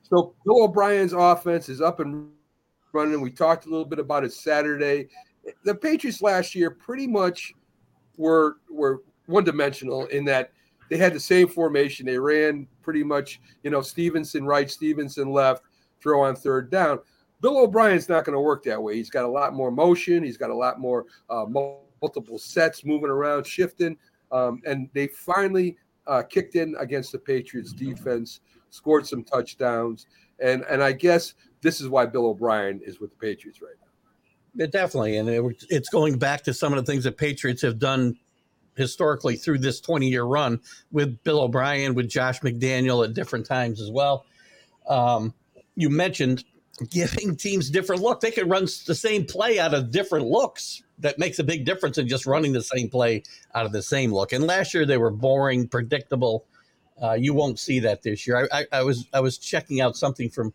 So 0.02 0.34
Bill 0.44 0.64
O'Brien's 0.64 1.12
offense 1.12 1.68
is 1.68 1.80
up 1.80 2.00
and 2.00 2.30
running. 2.92 3.20
We 3.20 3.30
talked 3.30 3.66
a 3.66 3.68
little 3.68 3.84
bit 3.84 3.98
about 4.00 4.24
it 4.24 4.32
Saturday. 4.32 5.08
The 5.64 5.74
Patriots 5.74 6.20
last 6.22 6.54
year 6.54 6.70
pretty 6.70 7.06
much 7.06 7.52
were 8.16 8.56
were 8.70 9.02
one 9.26 9.44
dimensional 9.44 10.06
in 10.06 10.24
that 10.26 10.52
they 10.90 10.98
had 10.98 11.14
the 11.14 11.20
same 11.20 11.48
formation. 11.48 12.04
They 12.04 12.18
ran 12.18 12.66
pretty 12.82 13.04
much, 13.04 13.40
you 13.62 13.70
know, 13.70 13.80
Stevenson 13.80 14.44
right, 14.44 14.70
Stevenson 14.70 15.32
left, 15.32 15.62
throw 16.02 16.22
on 16.22 16.36
third 16.36 16.70
down. 16.70 16.98
Bill 17.40 17.58
O'Brien's 17.58 18.08
not 18.08 18.24
going 18.24 18.34
to 18.34 18.40
work 18.40 18.64
that 18.64 18.82
way. 18.82 18.96
He's 18.96 19.08
got 19.08 19.24
a 19.24 19.28
lot 19.28 19.54
more 19.54 19.70
motion. 19.70 20.22
He's 20.22 20.36
got 20.36 20.50
a 20.50 20.54
lot 20.54 20.78
more 20.78 21.06
uh, 21.30 21.46
multiple 21.46 22.38
sets 22.38 22.84
moving 22.84 23.08
around, 23.08 23.46
shifting. 23.46 23.96
Um, 24.32 24.60
and 24.66 24.90
they 24.92 25.06
finally 25.06 25.76
uh, 26.06 26.22
kicked 26.22 26.56
in 26.56 26.74
against 26.78 27.12
the 27.12 27.18
Patriots 27.18 27.72
defense, 27.72 28.40
scored 28.70 29.06
some 29.06 29.22
touchdowns, 29.22 30.06
and 30.40 30.64
and 30.68 30.82
I 30.82 30.92
guess 30.92 31.34
this 31.62 31.80
is 31.80 31.88
why 31.88 32.06
Bill 32.06 32.26
O'Brien 32.26 32.80
is 32.84 33.00
with 33.00 33.10
the 33.10 33.16
Patriots 33.16 33.60
right 33.62 33.74
now. 33.80 34.64
It 34.64 34.72
definitely, 34.72 35.16
and 35.16 35.28
it, 35.28 35.64
it's 35.68 35.88
going 35.88 36.18
back 36.18 36.42
to 36.44 36.54
some 36.54 36.72
of 36.72 36.84
the 36.84 36.90
things 36.90 37.04
that 37.04 37.16
Patriots 37.16 37.62
have 37.62 37.78
done 37.78 38.16
historically 38.80 39.36
through 39.36 39.58
this 39.58 39.80
20 39.80 40.08
year 40.08 40.24
run 40.24 40.60
with 40.90 41.22
Bill 41.22 41.40
O'Brien, 41.40 41.94
with 41.94 42.08
Josh 42.08 42.40
McDaniel 42.40 43.04
at 43.04 43.14
different 43.14 43.46
times 43.46 43.80
as 43.80 43.90
well. 43.90 44.26
Um, 44.88 45.34
you 45.76 45.90
mentioned 45.90 46.44
giving 46.88 47.36
teams 47.36 47.70
different 47.70 48.02
look. 48.02 48.20
They 48.20 48.30
can 48.30 48.48
run 48.48 48.64
the 48.86 48.94
same 48.94 49.24
play 49.24 49.58
out 49.58 49.74
of 49.74 49.90
different 49.90 50.26
looks. 50.26 50.82
That 50.98 51.18
makes 51.18 51.38
a 51.38 51.44
big 51.44 51.64
difference 51.64 51.98
in 51.98 52.08
just 52.08 52.26
running 52.26 52.52
the 52.52 52.62
same 52.62 52.88
play 52.88 53.22
out 53.54 53.66
of 53.66 53.72
the 53.72 53.82
same 53.82 54.12
look. 54.12 54.32
And 54.32 54.46
last 54.46 54.74
year 54.74 54.84
they 54.84 54.98
were 54.98 55.10
boring, 55.10 55.66
predictable. 55.68 56.46
Uh, 57.02 57.14
you 57.14 57.32
won't 57.32 57.58
see 57.58 57.80
that 57.80 58.02
this 58.02 58.26
year. 58.26 58.48
I, 58.52 58.60
I, 58.60 58.66
I 58.72 58.82
was 58.82 59.06
I 59.12 59.20
was 59.20 59.38
checking 59.38 59.80
out 59.80 59.96
something 59.96 60.28
from 60.28 60.52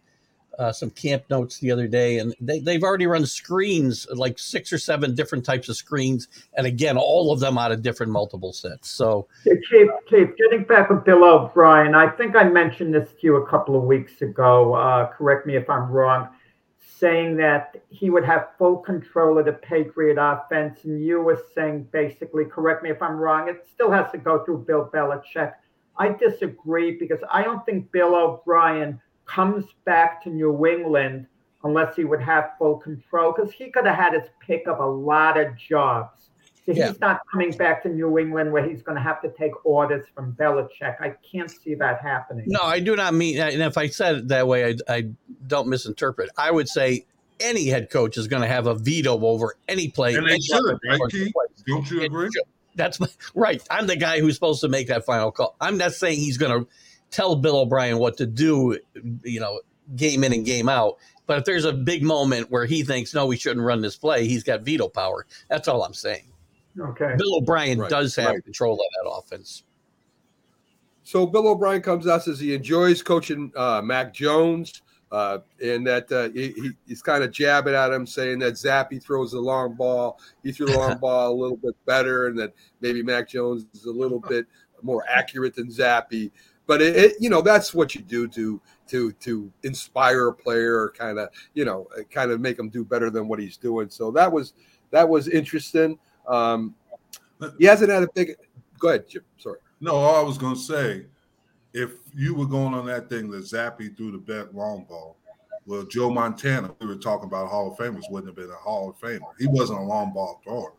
uh, 0.59 0.71
some 0.71 0.89
camp 0.89 1.23
notes 1.29 1.59
the 1.59 1.71
other 1.71 1.87
day, 1.87 2.19
and 2.19 2.33
they, 2.39 2.59
they've 2.59 2.83
already 2.83 3.07
run 3.07 3.25
screens, 3.25 4.07
like 4.11 4.39
six 4.39 4.71
or 4.71 4.77
seven 4.77 5.15
different 5.15 5.45
types 5.45 5.69
of 5.69 5.75
screens, 5.75 6.27
and 6.55 6.65
again, 6.65 6.97
all 6.97 7.31
of 7.31 7.39
them 7.39 7.57
out 7.57 7.71
of 7.71 7.81
different 7.81 8.11
multiple 8.11 8.53
sets. 8.53 8.89
So, 8.89 9.27
Chief, 9.43 9.89
Chief, 10.09 10.29
getting 10.37 10.63
back 10.63 10.89
with 10.89 11.03
Bill 11.03 11.23
O'Brien, 11.23 11.95
I 11.95 12.09
think 12.09 12.35
I 12.35 12.43
mentioned 12.43 12.93
this 12.93 13.09
to 13.09 13.17
you 13.21 13.35
a 13.37 13.47
couple 13.47 13.75
of 13.75 13.83
weeks 13.83 14.21
ago. 14.21 14.73
Uh, 14.73 15.07
correct 15.07 15.45
me 15.45 15.55
if 15.55 15.69
I'm 15.69 15.89
wrong, 15.89 16.29
saying 16.97 17.37
that 17.37 17.75
he 17.89 18.09
would 18.09 18.25
have 18.25 18.49
full 18.57 18.77
control 18.77 19.37
of 19.37 19.45
the 19.45 19.53
Patriot 19.53 20.17
offense, 20.19 20.85
and 20.85 21.03
you 21.03 21.21
were 21.21 21.43
saying 21.53 21.87
basically, 21.91 22.45
correct 22.45 22.83
me 22.83 22.89
if 22.89 23.01
I'm 23.01 23.17
wrong, 23.17 23.49
it 23.49 23.67
still 23.71 23.91
has 23.91 24.11
to 24.11 24.17
go 24.17 24.43
through 24.45 24.59
Bill 24.59 24.89
Belichick. 24.93 25.53
I 25.97 26.09
disagree 26.09 26.97
because 26.97 27.19
I 27.31 27.43
don't 27.43 27.65
think 27.65 27.91
Bill 27.91 28.15
O'Brien 28.15 28.99
comes 29.25 29.65
back 29.85 30.23
to 30.23 30.29
New 30.29 30.65
England 30.65 31.27
unless 31.63 31.95
he 31.95 32.05
would 32.05 32.21
have 32.21 32.51
full 32.59 32.77
control 32.77 33.33
because 33.35 33.51
he 33.51 33.71
could 33.71 33.85
have 33.85 33.95
had 33.95 34.13
his 34.13 34.29
pick 34.39 34.67
of 34.67 34.79
a 34.79 34.85
lot 34.85 35.37
of 35.39 35.57
jobs. 35.57 36.29
So 36.65 36.71
Yeah. 36.73 36.87
he's 36.89 36.99
not 36.99 37.21
coming 37.31 37.51
back 37.51 37.83
to 37.83 37.89
New 37.89 38.17
England 38.17 38.51
where 38.51 38.67
he's 38.67 38.81
going 38.81 38.95
to 38.97 39.01
have 39.01 39.21
to 39.21 39.29
take 39.29 39.65
orders 39.65 40.05
from 40.15 40.33
Belichick. 40.33 40.99
I 40.99 41.13
can't 41.31 41.49
see 41.49 41.75
that 41.75 42.01
happening. 42.01 42.45
no, 42.47 42.61
I 42.61 42.79
do 42.79 42.95
not 42.95 43.13
mean, 43.13 43.39
and 43.39 43.61
if 43.61 43.77
I 43.77 43.87
said 43.87 44.15
it 44.15 44.27
that 44.29 44.47
way, 44.47 44.65
I, 44.65 44.75
I 44.87 45.03
don't 45.47 45.67
misinterpret. 45.67 46.29
I 46.37 46.51
would 46.51 46.67
say 46.67 47.05
any 47.39 47.65
head 47.67 47.89
coach 47.89 48.17
is 48.17 48.27
going 48.27 48.41
to 48.41 48.47
have 48.47 48.65
a 48.67 48.75
veto 48.75 49.19
over 49.25 49.55
any 49.67 49.89
play. 49.89 50.15
And 50.15 50.25
they 50.25 50.31
any 50.33 50.41
should, 50.41 50.63
right, 50.87 50.99
Keith? 51.11 51.33
Don't 51.67 51.89
you 51.91 52.01
agree? 52.03 52.29
should. 52.31 52.43
That's 52.75 52.99
right. 53.35 53.61
I'm 53.71 53.87
the 53.87 53.95
guy 53.95 54.19
who's 54.19 54.35
supposed 54.35 54.61
to 54.61 54.67
make 54.67 54.87
that 54.87 55.05
final 55.05 55.31
call. 55.31 55.55
I'm 55.61 55.77
not 55.77 55.93
saying 55.93 56.17
he's 56.19 56.37
going 56.37 56.61
to 56.63 56.67
tell 57.11 57.35
Bill 57.35 57.57
O'Brien 57.57 57.97
what 57.97 58.17
to 58.17 58.25
do, 58.25 58.77
you 59.23 59.39
know, 59.39 59.61
game 59.95 60.23
in 60.23 60.33
and 60.33 60.45
game 60.45 60.67
out. 60.69 60.97
But 61.27 61.39
if 61.39 61.45
there's 61.45 61.65
a 61.65 61.73
big 61.73 62.03
moment 62.03 62.51
where 62.51 62.65
he 62.65 62.83
thinks, 62.83 63.13
no, 63.13 63.25
we 63.25 63.37
shouldn't 63.37 63.65
run 63.65 63.81
this 63.81 63.95
play, 63.95 64.27
he's 64.27 64.43
got 64.43 64.61
veto 64.61 64.87
power. 64.87 65.25
That's 65.49 65.67
all 65.67 65.83
I'm 65.83 65.93
saying. 65.93 66.31
Okay. 66.79 67.15
Bill 67.17 67.37
O'Brien 67.37 67.79
Right, 67.79 67.89
does 67.89 68.15
have 68.17 68.27
right. 68.31 68.43
control 68.43 68.73
of 68.73 68.79
that 68.79 69.09
offense. 69.09 69.63
So 71.03 71.25
Bill 71.25 71.47
O'Brien 71.47 71.81
comes 71.81 72.07
out 72.07 72.23
says 72.23 72.39
he 72.39 72.53
enjoys 72.53 73.01
coaching 73.01 73.51
uh, 73.55 73.81
Mac 73.83 74.13
Jones, 74.13 74.81
uh, 75.11 75.39
and 75.63 75.85
that 75.85 76.11
uh, 76.11 76.29
he, 76.29 76.49
he- 76.53 76.71
he's 76.87 77.01
kind 77.01 77.23
of 77.23 77.31
jabbing 77.31 77.75
at 77.75 77.91
him, 77.91 78.05
saying 78.07 78.39
that 78.39 78.53
Zappe 78.53 79.01
throws 79.01 79.31
the 79.31 79.39
long 79.39 79.75
ball. 79.75 80.19
He 80.43 80.51
threw 80.51 80.65
the 80.65 80.77
long 80.77 80.97
ball 81.01 81.31
a 81.31 81.35
little 81.35 81.57
bit 81.57 81.75
better, 81.85 82.27
and 82.27 82.37
that 82.39 82.53
maybe 82.81 83.03
Mac 83.03 83.29
Jones 83.29 83.65
is 83.73 83.85
a 83.85 83.91
little 83.91 84.19
bit 84.19 84.47
more 84.81 85.03
accurate 85.07 85.55
than 85.55 85.67
Zappe. 85.67 86.31
But 86.67 86.81
it, 86.81 86.95
it 86.95 87.13
you 87.19 87.29
know, 87.29 87.41
that's 87.41 87.73
what 87.73 87.95
you 87.95 88.01
do 88.01 88.27
to 88.29 88.61
to 88.87 89.11
to 89.13 89.51
inspire 89.63 90.27
a 90.27 90.33
player, 90.33 90.93
kind 90.97 91.19
of 91.19 91.29
you 91.53 91.65
know, 91.65 91.87
kind 92.09 92.31
of 92.31 92.41
make 92.41 92.57
him 92.57 92.69
do 92.69 92.83
better 92.83 93.09
than 93.09 93.27
what 93.27 93.39
he's 93.39 93.57
doing. 93.57 93.89
So 93.89 94.11
that 94.11 94.31
was 94.31 94.53
that 94.91 95.07
was 95.07 95.27
interesting. 95.27 95.99
Um, 96.27 96.75
he 97.57 97.65
hasn't 97.65 97.91
had 97.91 98.03
a 98.03 98.09
big. 98.13 98.35
Go 98.79 98.89
ahead, 98.89 99.07
Jim. 99.07 99.23
Sorry. 99.37 99.59
No, 99.81 99.95
all 99.95 100.15
I 100.15 100.23
was 100.23 100.37
gonna 100.37 100.55
say, 100.55 101.05
if 101.73 101.91
you 102.15 102.33
were 102.33 102.45
going 102.47 102.73
on 102.73 102.85
that 102.87 103.09
thing 103.09 103.29
that 103.31 103.43
Zappe 103.43 103.95
threw 103.95 104.11
the 104.11 104.17
bet 104.17 104.55
long 104.55 104.85
ball, 104.85 105.17
well, 105.65 105.83
Joe 105.83 106.09
Montana, 106.09 106.73
we 106.79 106.87
were 106.87 106.95
talking 106.95 107.27
about 107.27 107.49
Hall 107.49 107.71
of 107.71 107.77
Famers, 107.77 108.09
wouldn't 108.09 108.27
have 108.27 108.35
been 108.35 108.53
a 108.53 108.57
Hall 108.59 108.89
of 108.89 108.99
Famer. 108.99 109.31
He 109.39 109.47
wasn't 109.47 109.79
a 109.79 109.83
long 109.83 110.13
ball 110.13 110.41
thrower. 110.43 110.73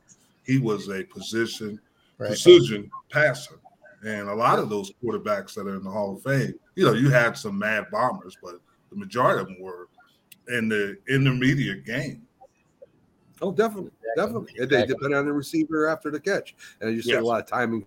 He 0.45 0.59
was 0.59 0.89
a 0.89 1.03
position 1.05 1.81
precision 2.19 2.91
passer. 3.11 3.59
And 4.05 4.29
a 4.29 4.35
lot 4.35 4.59
of 4.59 4.69
those 4.69 4.93
quarterbacks 5.03 5.55
that 5.55 5.67
are 5.67 5.77
in 5.77 5.83
the 5.85 5.91
Hall 5.91 6.17
of 6.17 6.23
Fame, 6.23 6.55
you 6.75 6.85
know, 6.85 6.93
you 6.93 7.11
had 7.11 7.37
some 7.37 7.59
mad 7.59 7.87
bombers, 7.91 8.37
but 8.43 8.61
the 8.91 8.97
majority 8.97 9.41
of 9.41 9.47
them 9.47 9.61
were 9.61 9.89
in 10.49 10.69
the 10.69 10.97
intermediate 11.09 11.85
game. 11.85 12.23
Oh, 13.43 13.53
definitely, 13.53 13.91
definitely. 14.17 14.53
Exactly. 14.55 14.77
They 14.79 14.87
depend 14.87 15.15
on 15.15 15.27
the 15.27 15.33
receiver 15.33 15.89
after 15.89 16.11
the 16.11 16.21
catch, 16.21 16.55
and 16.81 16.95
you 16.95 17.03
see 17.03 17.11
Yes. 17.11 17.23
a 17.23 17.25
lot 17.25 17.41
of 17.41 17.47
timing. 17.47 17.87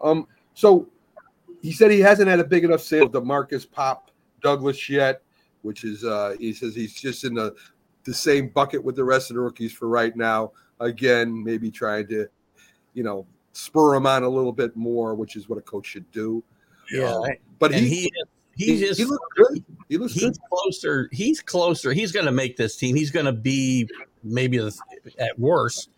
Um, 0.00 0.26
so 0.54 0.88
he 1.62 1.72
said 1.72 1.90
he 1.90 2.00
hasn't 2.00 2.28
had 2.28 2.40
a 2.40 2.44
big 2.44 2.64
enough 2.64 2.80
sale 2.80 3.06
of 3.06 3.12
Demarcus 3.12 3.70
Pop 3.70 4.10
Douglas 4.42 4.88
yet, 4.88 5.22
which 5.62 5.84
is 5.84 6.04
uh, 6.04 6.36
he 6.38 6.52
says 6.52 6.74
he's 6.74 6.94
just 6.94 7.24
in 7.24 7.34
the 7.34 7.54
the 8.04 8.14
same 8.14 8.48
bucket 8.48 8.82
with 8.82 8.94
the 8.96 9.04
rest 9.04 9.30
of 9.30 9.36
the 9.36 9.40
rookies 9.42 9.72
for 9.72 9.88
right 9.88 10.16
now. 10.16 10.52
Again, 10.78 11.42
maybe 11.42 11.70
trying 11.70 12.06
to, 12.08 12.28
you 12.94 13.02
know, 13.02 13.26
spur 13.56 13.94
him 13.94 14.06
on 14.06 14.22
a 14.22 14.28
little 14.28 14.52
bit 14.52 14.76
more, 14.76 15.14
which 15.14 15.36
is 15.36 15.48
what 15.48 15.58
a 15.58 15.62
coach 15.62 15.86
should 15.86 16.10
do. 16.12 16.44
Yeah. 16.92 17.18
But 17.58 17.72
and 17.72 17.84
he 17.84 18.10
he, 18.54 18.64
he, 18.66 18.76
he, 18.76 18.80
just, 18.86 19.00
he 19.00 19.04
looked 19.04 19.34
good. 19.36 19.64
He 19.88 19.98
looks 19.98 20.12
he's 20.12 20.22
good. 20.22 20.38
closer. 20.50 21.08
He's 21.12 21.40
closer. 21.40 21.92
He's 21.92 22.12
going 22.12 22.26
to 22.26 22.32
make 22.32 22.56
this 22.56 22.76
team. 22.76 22.96
He's 22.96 23.10
going 23.10 23.26
to 23.26 23.32
be 23.32 23.88
maybe 24.22 24.58
the, 24.58 24.74
at 25.18 25.38
worst, 25.38 25.90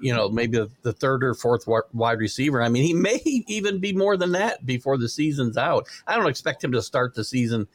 you 0.00 0.14
know, 0.14 0.28
maybe 0.28 0.58
the, 0.58 0.70
the 0.82 0.92
third 0.92 1.22
or 1.24 1.34
fourth 1.34 1.66
wide 1.92 2.18
receiver. 2.18 2.62
I 2.62 2.68
mean, 2.68 2.84
he 2.84 2.94
may 2.94 3.20
even 3.24 3.78
be 3.78 3.92
more 3.92 4.16
than 4.16 4.32
that 4.32 4.64
before 4.66 4.98
the 4.98 5.08
season's 5.08 5.56
out. 5.56 5.86
I 6.06 6.16
don't 6.16 6.28
expect 6.28 6.62
him 6.62 6.72
to 6.72 6.82
start 6.82 7.14
the 7.14 7.24
season 7.24 7.66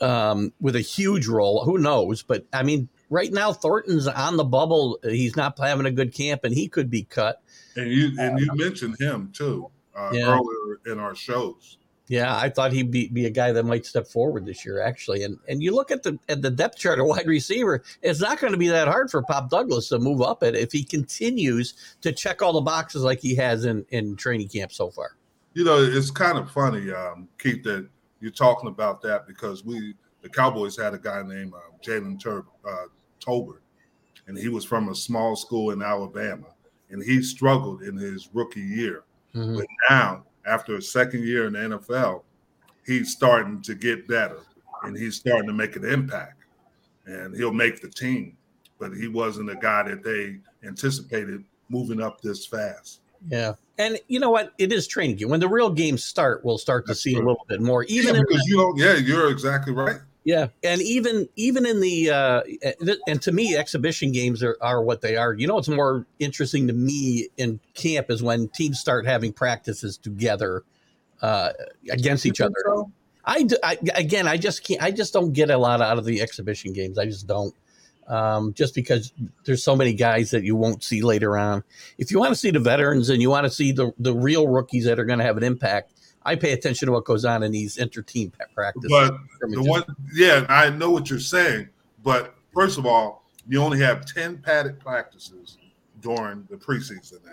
um, 0.00 0.52
with 0.60 0.76
a 0.76 0.80
huge 0.80 1.26
role. 1.26 1.64
Who 1.64 1.78
knows? 1.78 2.22
But 2.22 2.46
I 2.52 2.62
mean, 2.62 2.88
right 3.10 3.32
now 3.32 3.52
Thornton's 3.52 4.06
on 4.06 4.36
the 4.36 4.44
bubble. 4.44 4.98
He's 5.02 5.36
not 5.36 5.58
having 5.58 5.86
a 5.86 5.90
good 5.90 6.14
camp, 6.14 6.44
and 6.44 6.54
he 6.54 6.68
could 6.68 6.88
be 6.88 7.02
cut. 7.02 7.42
And 7.76 7.92
you 7.92 8.12
and 8.18 8.38
you 8.38 8.48
mentioned 8.54 8.96
him 8.98 9.30
too 9.32 9.70
uh, 9.94 10.10
Yeah. 10.12 10.28
earlier 10.34 10.80
in 10.86 10.98
our 10.98 11.14
shows. 11.14 11.76
Yeah, 12.06 12.36
I 12.36 12.48
thought 12.48 12.72
he'd 12.72 12.90
be, 12.90 13.06
be 13.06 13.26
a 13.26 13.30
guy 13.30 13.52
that 13.52 13.64
might 13.64 13.86
step 13.86 14.08
forward 14.08 14.44
this 14.44 14.64
year, 14.64 14.82
actually. 14.82 15.22
And 15.22 15.38
and 15.48 15.62
you 15.62 15.72
look 15.72 15.92
at 15.92 16.02
the 16.02 16.18
at 16.28 16.42
the 16.42 16.50
depth 16.50 16.76
chart 16.76 16.98
of 16.98 17.06
wide 17.06 17.26
receiver, 17.26 17.84
it's 18.02 18.20
not 18.20 18.40
going 18.40 18.52
to 18.52 18.58
be 18.58 18.66
that 18.68 18.88
hard 18.88 19.12
for 19.12 19.22
Pop 19.22 19.48
Douglas 19.48 19.88
to 19.90 20.00
move 20.00 20.20
up 20.20 20.42
it 20.42 20.56
if 20.56 20.72
he 20.72 20.82
continues 20.82 21.74
to 22.00 22.10
check 22.10 22.42
all 22.42 22.52
the 22.52 22.62
boxes 22.62 23.02
like 23.02 23.20
he 23.20 23.36
has 23.36 23.64
in 23.64 23.86
in 23.90 24.16
training 24.16 24.48
camp 24.48 24.72
so 24.72 24.90
far. 24.90 25.16
You 25.54 25.64
know, 25.64 25.78
it's 25.78 26.10
kind 26.10 26.36
of 26.38 26.50
funny, 26.50 26.90
um, 26.92 27.28
Keith, 27.38 27.62
that 27.64 27.88
you're 28.20 28.30
talking 28.32 28.68
about 28.68 29.02
that 29.02 29.26
because 29.26 29.64
we, 29.64 29.94
the 30.22 30.28
Cowboys, 30.28 30.76
had 30.76 30.94
a 30.94 30.98
guy 30.98 31.22
named 31.22 31.52
uh, 31.54 31.58
Jalen 31.84 32.20
Tur- 32.20 32.44
uh, 32.68 32.86
Tolbert, 33.20 33.60
and 34.26 34.36
he 34.36 34.48
was 34.48 34.64
from 34.64 34.88
a 34.88 34.94
small 34.94 35.36
school 35.36 35.70
in 35.70 35.82
Alabama, 35.82 36.46
and 36.90 37.02
he 37.02 37.22
struggled 37.22 37.82
in 37.82 37.96
his 37.96 38.28
rookie 38.32 38.60
year. 38.60 39.04
Mhm. 39.34 39.58
But 39.58 39.66
now, 39.88 40.24
after 40.44 40.76
a 40.76 40.82
second 40.82 41.24
year 41.24 41.46
in 41.46 41.52
the 41.52 41.60
NFL, 41.60 42.24
he's 42.84 43.12
starting 43.12 43.62
to 43.62 43.74
get 43.74 44.08
better, 44.08 44.38
and 44.82 44.96
he's 44.96 45.16
starting 45.16 45.46
to 45.46 45.52
make 45.52 45.76
an 45.76 45.84
impact, 45.84 46.42
and 47.06 47.36
he'll 47.36 47.52
make 47.52 47.80
the 47.80 47.88
team. 47.88 48.36
But 48.78 48.96
he 48.96 49.08
wasn't 49.08 49.50
a 49.50 49.56
guy 49.56 49.82
that 49.84 50.02
they 50.02 50.40
anticipated 50.66 51.44
moving 51.68 52.00
up 52.00 52.20
this 52.20 52.46
fast. 52.46 53.00
Yeah, 53.28 53.52
and 53.76 53.98
you 54.08 54.18
know 54.18 54.30
what? 54.30 54.54
It 54.56 54.72
is 54.72 54.86
training. 54.86 55.28
When 55.28 55.40
the 55.40 55.48
real 55.48 55.70
games 55.70 56.02
start, 56.04 56.42
we'll 56.44 56.56
start 56.56 56.86
to 56.86 56.92
That's 56.92 57.02
see 57.02 57.14
a 57.14 57.18
little 57.18 57.44
bit 57.48 57.60
more. 57.60 57.84
Even 57.84 58.16
yeah, 58.16 58.22
because 58.26 58.46
you 58.46 58.56
don't. 58.56 58.78
Yeah, 58.78 58.96
you're 58.96 59.30
exactly 59.30 59.74
right. 59.74 60.00
Yeah, 60.24 60.48
and 60.62 60.82
even 60.82 61.28
even 61.36 61.64
in 61.64 61.80
the 61.80 62.10
uh, 62.10 62.42
and 63.06 63.22
to 63.22 63.32
me, 63.32 63.56
exhibition 63.56 64.12
games 64.12 64.42
are, 64.42 64.56
are 64.60 64.82
what 64.82 65.00
they 65.00 65.16
are. 65.16 65.32
You 65.32 65.46
know, 65.46 65.54
what's 65.54 65.68
more 65.68 66.06
interesting 66.18 66.66
to 66.66 66.74
me 66.74 67.28
in 67.38 67.58
camp 67.72 68.10
is 68.10 68.22
when 68.22 68.48
teams 68.48 68.78
start 68.78 69.06
having 69.06 69.32
practices 69.32 69.96
together 69.96 70.64
uh, 71.22 71.50
against 71.90 72.26
each 72.26 72.40
other. 72.40 72.54
i 73.24 73.42
do 73.42 73.56
i 73.62 73.78
again, 73.94 74.28
I 74.28 74.36
just 74.36 74.62
can't. 74.62 74.82
I 74.82 74.90
just 74.90 75.14
don't 75.14 75.32
get 75.32 75.48
a 75.48 75.56
lot 75.56 75.80
out 75.80 75.96
of 75.96 76.04
the 76.04 76.20
exhibition 76.20 76.74
games. 76.74 76.98
I 76.98 77.06
just 77.06 77.26
don't. 77.26 77.54
Um, 78.06 78.52
just 78.54 78.74
because 78.74 79.12
there's 79.44 79.62
so 79.62 79.74
many 79.76 79.94
guys 79.94 80.32
that 80.32 80.42
you 80.42 80.54
won't 80.54 80.82
see 80.82 81.00
later 81.00 81.38
on. 81.38 81.62
If 81.96 82.10
you 82.10 82.18
want 82.18 82.32
to 82.32 82.36
see 82.36 82.50
the 82.50 82.58
veterans 82.58 83.08
and 83.08 83.22
you 83.22 83.30
want 83.30 83.44
to 83.44 83.50
see 83.50 83.72
the 83.72 83.92
the 83.98 84.14
real 84.14 84.48
rookies 84.48 84.84
that 84.84 84.98
are 84.98 85.04
going 85.06 85.20
to 85.20 85.24
have 85.24 85.38
an 85.38 85.44
impact, 85.44 85.94
I 86.24 86.36
pay 86.36 86.52
attention 86.52 86.86
to 86.86 86.92
what 86.92 87.04
goes 87.04 87.24
on 87.24 87.42
in 87.42 87.50
these 87.52 87.78
inter-team 87.78 88.32
practices. 88.54 88.90
But 88.90 89.16
the 89.40 89.62
one, 89.62 89.84
yeah, 90.14 90.44
I 90.48 90.68
know 90.70 90.90
what 90.90 91.08
you're 91.08 91.18
saying. 91.18 91.68
But 92.02 92.34
first 92.52 92.78
of 92.78 92.86
all, 92.86 93.24
you 93.48 93.60
only 93.62 93.78
have 93.80 94.04
ten 94.04 94.38
padded 94.38 94.78
practices 94.80 95.58
during 96.00 96.46
the 96.50 96.56
preseason 96.56 97.24
now. 97.24 97.32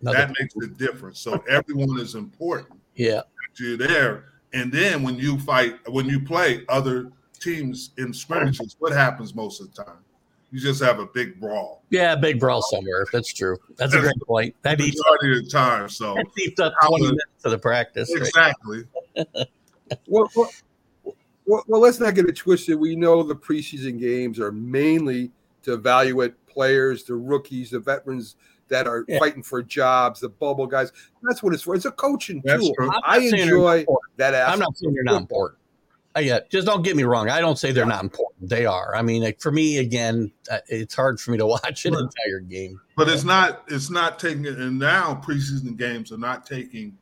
Another- 0.00 0.18
that 0.18 0.34
makes 0.40 0.54
a 0.56 0.66
difference. 0.68 1.18
So 1.20 1.42
everyone 1.48 1.98
is 1.98 2.14
important. 2.14 2.80
yeah. 2.94 3.22
You're 3.58 3.76
there, 3.76 4.32
and 4.54 4.72
then 4.72 5.02
when 5.02 5.16
you 5.16 5.38
fight, 5.38 5.74
when 5.90 6.06
you 6.06 6.20
play 6.20 6.64
other 6.70 7.12
teams 7.38 7.90
in 7.98 8.14
scrimmages, 8.14 8.76
what 8.78 8.92
happens 8.92 9.34
most 9.34 9.60
of 9.60 9.74
the 9.74 9.84
time? 9.84 9.98
You 10.52 10.60
just 10.60 10.82
have 10.82 10.98
a 11.00 11.06
big 11.06 11.40
brawl. 11.40 11.82
Yeah, 11.90 12.14
big 12.14 12.38
brawl 12.38 12.60
somewhere. 12.62 13.06
That's 13.10 13.32
true. 13.32 13.56
That's 13.76 13.94
a 13.94 14.00
great 14.00 14.14
point. 14.26 14.54
That 14.62 14.80
eats 14.80 15.00
up, 15.00 15.14
of 15.14 15.20
the 15.22 15.48
time. 15.50 15.88
So 15.88 16.14
that 16.14 16.26
eats 16.38 16.60
up 16.60 16.74
20 16.86 17.02
would- 17.02 17.08
minutes 17.12 17.44
of 17.44 17.50
the 17.52 17.58
practice. 17.58 18.10
right? 18.14 18.20
exactly. 18.26 18.84
Well, 20.06 20.30
well, 20.34 20.50
well, 21.44 21.64
well, 21.66 21.80
let's 21.82 22.00
not 22.00 22.14
get 22.14 22.26
it 22.26 22.36
twisted. 22.36 22.78
We 22.78 22.96
know 22.96 23.22
the 23.22 23.34
preseason 23.34 23.98
games 23.98 24.40
are 24.40 24.50
mainly 24.52 25.32
to 25.64 25.74
evaluate 25.74 26.32
players, 26.46 27.04
the 27.04 27.14
rookies, 27.14 27.70
the 27.70 27.78
veterans 27.80 28.36
that 28.68 28.86
are 28.86 29.04
Yeah. 29.06 29.18
fighting 29.18 29.42
for 29.42 29.62
jobs, 29.62 30.20
the 30.20 30.30
bubble 30.30 30.66
guys. 30.66 30.92
That's 31.22 31.42
what 31.42 31.52
it's 31.52 31.62
for. 31.62 31.74
It's 31.74 31.84
a 31.84 31.90
coaching 31.90 32.40
That's 32.42 32.62
tool. 32.62 32.74
I'm 32.80 32.86
not 32.86 33.02
I 33.04 33.18
saying 33.18 33.30
they're 33.32 33.58
not 33.58 33.76
enjoy 33.80 33.84
that 34.16 34.32
aspect. 34.34 34.52
I'm 34.54 34.58
not 34.60 34.76
saying 34.78 34.94
they're 34.94 35.04
not 35.04 35.20
important. 35.20 35.58
Uh, 36.14 36.20
yeah, 36.20 36.40
just 36.50 36.66
don't 36.66 36.82
get 36.82 36.94
me 36.96 37.04
wrong. 37.04 37.30
I 37.30 37.40
don't 37.40 37.58
say 37.58 37.72
they're 37.72 37.86
not 37.86 38.02
important. 38.02 38.48
They 38.50 38.66
are. 38.66 38.94
I 38.94 39.00
mean, 39.02 39.22
like, 39.22 39.40
for 39.40 39.50
me, 39.50 39.78
again, 39.78 40.30
uh, 40.50 40.58
it's 40.68 40.94
hard 40.94 41.18
for 41.18 41.30
me 41.30 41.38
to 41.38 41.46
watch 41.54 41.86
an 41.86 41.94
Right. 41.94 42.02
entire 42.02 42.40
game. 42.40 42.80
But 42.96 43.08
it's 43.08 43.24
not. 43.24 43.64
It's 43.68 43.90
not 43.90 44.18
taking. 44.18 44.46
And 44.46 44.78
now 44.78 45.20
preseason 45.24 45.76
games 45.78 46.12
are 46.12 46.18
not 46.18 46.44
taking. 46.44 46.96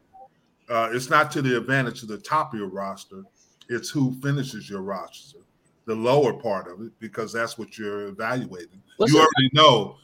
Uh, 0.69 0.91
it's 0.93 1.11
not 1.11 1.33
to 1.33 1.43
the 1.43 1.57
advantage 1.57 2.03
of 2.03 2.09
the 2.09 2.19
top 2.19 2.53
of 2.53 2.61
your 2.61 2.69
roster. 2.69 3.25
It's 3.69 3.91
who 3.91 4.13
finishes 4.21 4.71
your 4.71 4.83
roster, 4.83 5.39
the 5.87 5.95
lower 5.97 6.33
part 6.33 6.71
of 6.71 6.81
it, 6.81 6.93
because 7.01 7.33
that's 7.33 7.59
what 7.59 7.77
you're 7.79 8.07
evaluating. 8.07 8.81
Listen- 8.99 9.17
you 9.17 9.21
already 9.21 9.51
know 9.53 9.97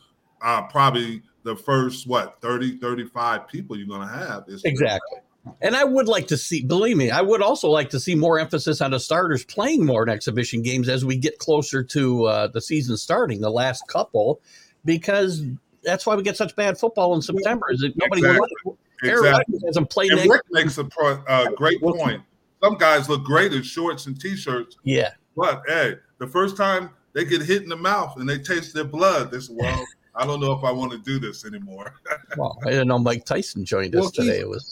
uh, 0.42 0.62
probably 0.62 1.22
the 1.44 1.54
first 1.54 2.08
what 2.08 2.38
30, 2.40 2.78
35 2.78 3.46
people 3.46 3.76
you're 3.76 3.86
going 3.86 4.00
to 4.06 4.12
have 4.12 4.44
is 4.48 4.64
Exactly. 4.64 5.20
And 5.60 5.76
I 5.76 5.84
would 5.84 6.08
like 6.08 6.26
to 6.28 6.36
see, 6.36 6.62
believe 6.64 6.96
me, 6.96 7.10
I 7.10 7.20
would 7.20 7.42
also 7.42 7.68
like 7.68 7.90
to 7.90 8.00
see 8.00 8.14
more 8.14 8.38
emphasis 8.38 8.80
on 8.80 8.90
the 8.90 9.00
starters 9.00 9.44
playing 9.44 9.84
more 9.84 10.02
in 10.02 10.08
exhibition 10.08 10.62
games 10.62 10.88
as 10.88 11.04
we 11.04 11.16
get 11.16 11.38
closer 11.38 11.82
to 11.84 12.24
uh, 12.24 12.46
the 12.48 12.60
season 12.60 12.96
starting, 12.96 13.40
the 13.40 13.50
last 13.50 13.86
couple, 13.88 14.40
because 14.84 15.42
that's 15.84 16.04
why 16.06 16.14
we 16.14 16.22
get 16.22 16.36
such 16.36 16.54
bad 16.56 16.78
football 16.78 17.14
in 17.14 17.22
September. 17.22 17.66
Is 17.70 17.80
that 17.80 17.92
nobody 17.96 18.22
Exactly. 18.22 18.72
Exactly. 19.02 19.58
Hasn't 19.66 19.90
played 19.90 20.12
And. 20.12 20.30
Rick 20.30 20.42
makes 20.50 20.78
a 20.78 20.84
pro, 20.84 21.22
uh, 21.28 21.50
great 21.50 21.80
point. 21.80 22.22
Some 22.62 22.76
guys 22.76 23.08
look 23.08 23.22
great 23.24 23.52
in 23.52 23.62
shorts 23.62 24.06
and 24.06 24.18
t-shirts, 24.18 24.76
Yeah. 24.84 25.10
but 25.36 25.62
hey, 25.68 25.96
the 26.18 26.26
first 26.26 26.56
time 26.56 26.90
they 27.12 27.24
get 27.24 27.42
hit 27.42 27.62
in 27.62 27.68
the 27.68 27.76
mouth 27.76 28.16
and 28.18 28.28
they 28.28 28.38
taste 28.38 28.74
their 28.74 28.84
blood, 28.84 29.30
this 29.30 29.50
well, 29.50 29.84
I 30.14 30.26
don't 30.26 30.40
know 30.40 30.52
if 30.52 30.64
I 30.64 30.70
want 30.72 30.92
to 30.92 30.98
do 30.98 31.18
this 31.18 31.44
anymore. 31.44 31.94
Well, 32.38 32.58
I 32.66 32.70
didn't 32.70 32.88
know 32.88 32.98
Mike 32.98 33.24
Tyson 33.24 33.64
joined 33.64 33.94
us 33.94 34.00
Well, 34.00 34.10
today. 34.10 34.40
It 34.40 34.48
was. 34.48 34.68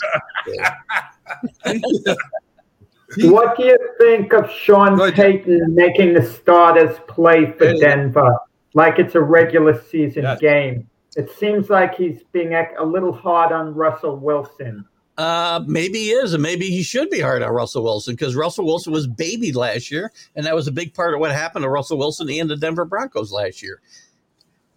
What 3.19 3.57
do 3.57 3.65
you 3.65 3.79
think 4.01 4.33
of 4.33 4.51
Sean 4.51 4.97
Go 4.97 5.05
ahead, 5.05 5.15
Payton 5.15 5.75
making 5.75 6.15
the 6.15 6.23
starters 6.23 6.97
play 7.07 7.53
for 7.53 7.69
Hey. 7.69 7.79
Denver 7.79 8.37
like 8.75 8.99
it's 8.99 9.15
a 9.15 9.21
regular 9.23 9.81
season 9.91 10.23
Yes. 10.25 10.41
game? 10.41 10.89
It 11.17 11.31
seems 11.31 11.71
like 11.71 11.95
he's 11.95 12.23
being 12.33 12.55
a 12.55 12.67
a 12.79 12.85
little 12.85 13.13
hard 13.13 13.53
on 13.53 13.73
Russell 13.75 14.17
Wilson. 14.17 14.85
Uh, 15.17 15.63
maybe 15.69 15.99
he 15.99 16.11
is, 16.11 16.35
and 16.35 16.43
maybe 16.43 16.71
he 16.71 16.83
should 16.83 17.09
be 17.09 17.21
hard 17.21 17.41
on 17.41 17.53
Russell 17.53 17.85
Wilson 17.85 18.15
because 18.15 18.35
Russell 18.35 18.67
Wilson 18.67 18.93
was 18.93 19.07
babied 19.07 19.55
last 19.55 19.93
year, 19.93 20.11
and 20.35 20.45
that 20.45 20.57
was 20.57 20.67
a 20.67 20.73
big 20.73 20.93
part 20.93 21.15
of 21.15 21.21
what 21.21 21.31
happened 21.31 21.63
to 21.63 21.69
Russell 21.69 21.99
Wilson 21.99 22.29
and 22.31 22.51
the 22.51 22.57
Denver 22.57 22.85
Broncos 22.85 23.31
last 23.31 23.63
year. 23.63 23.81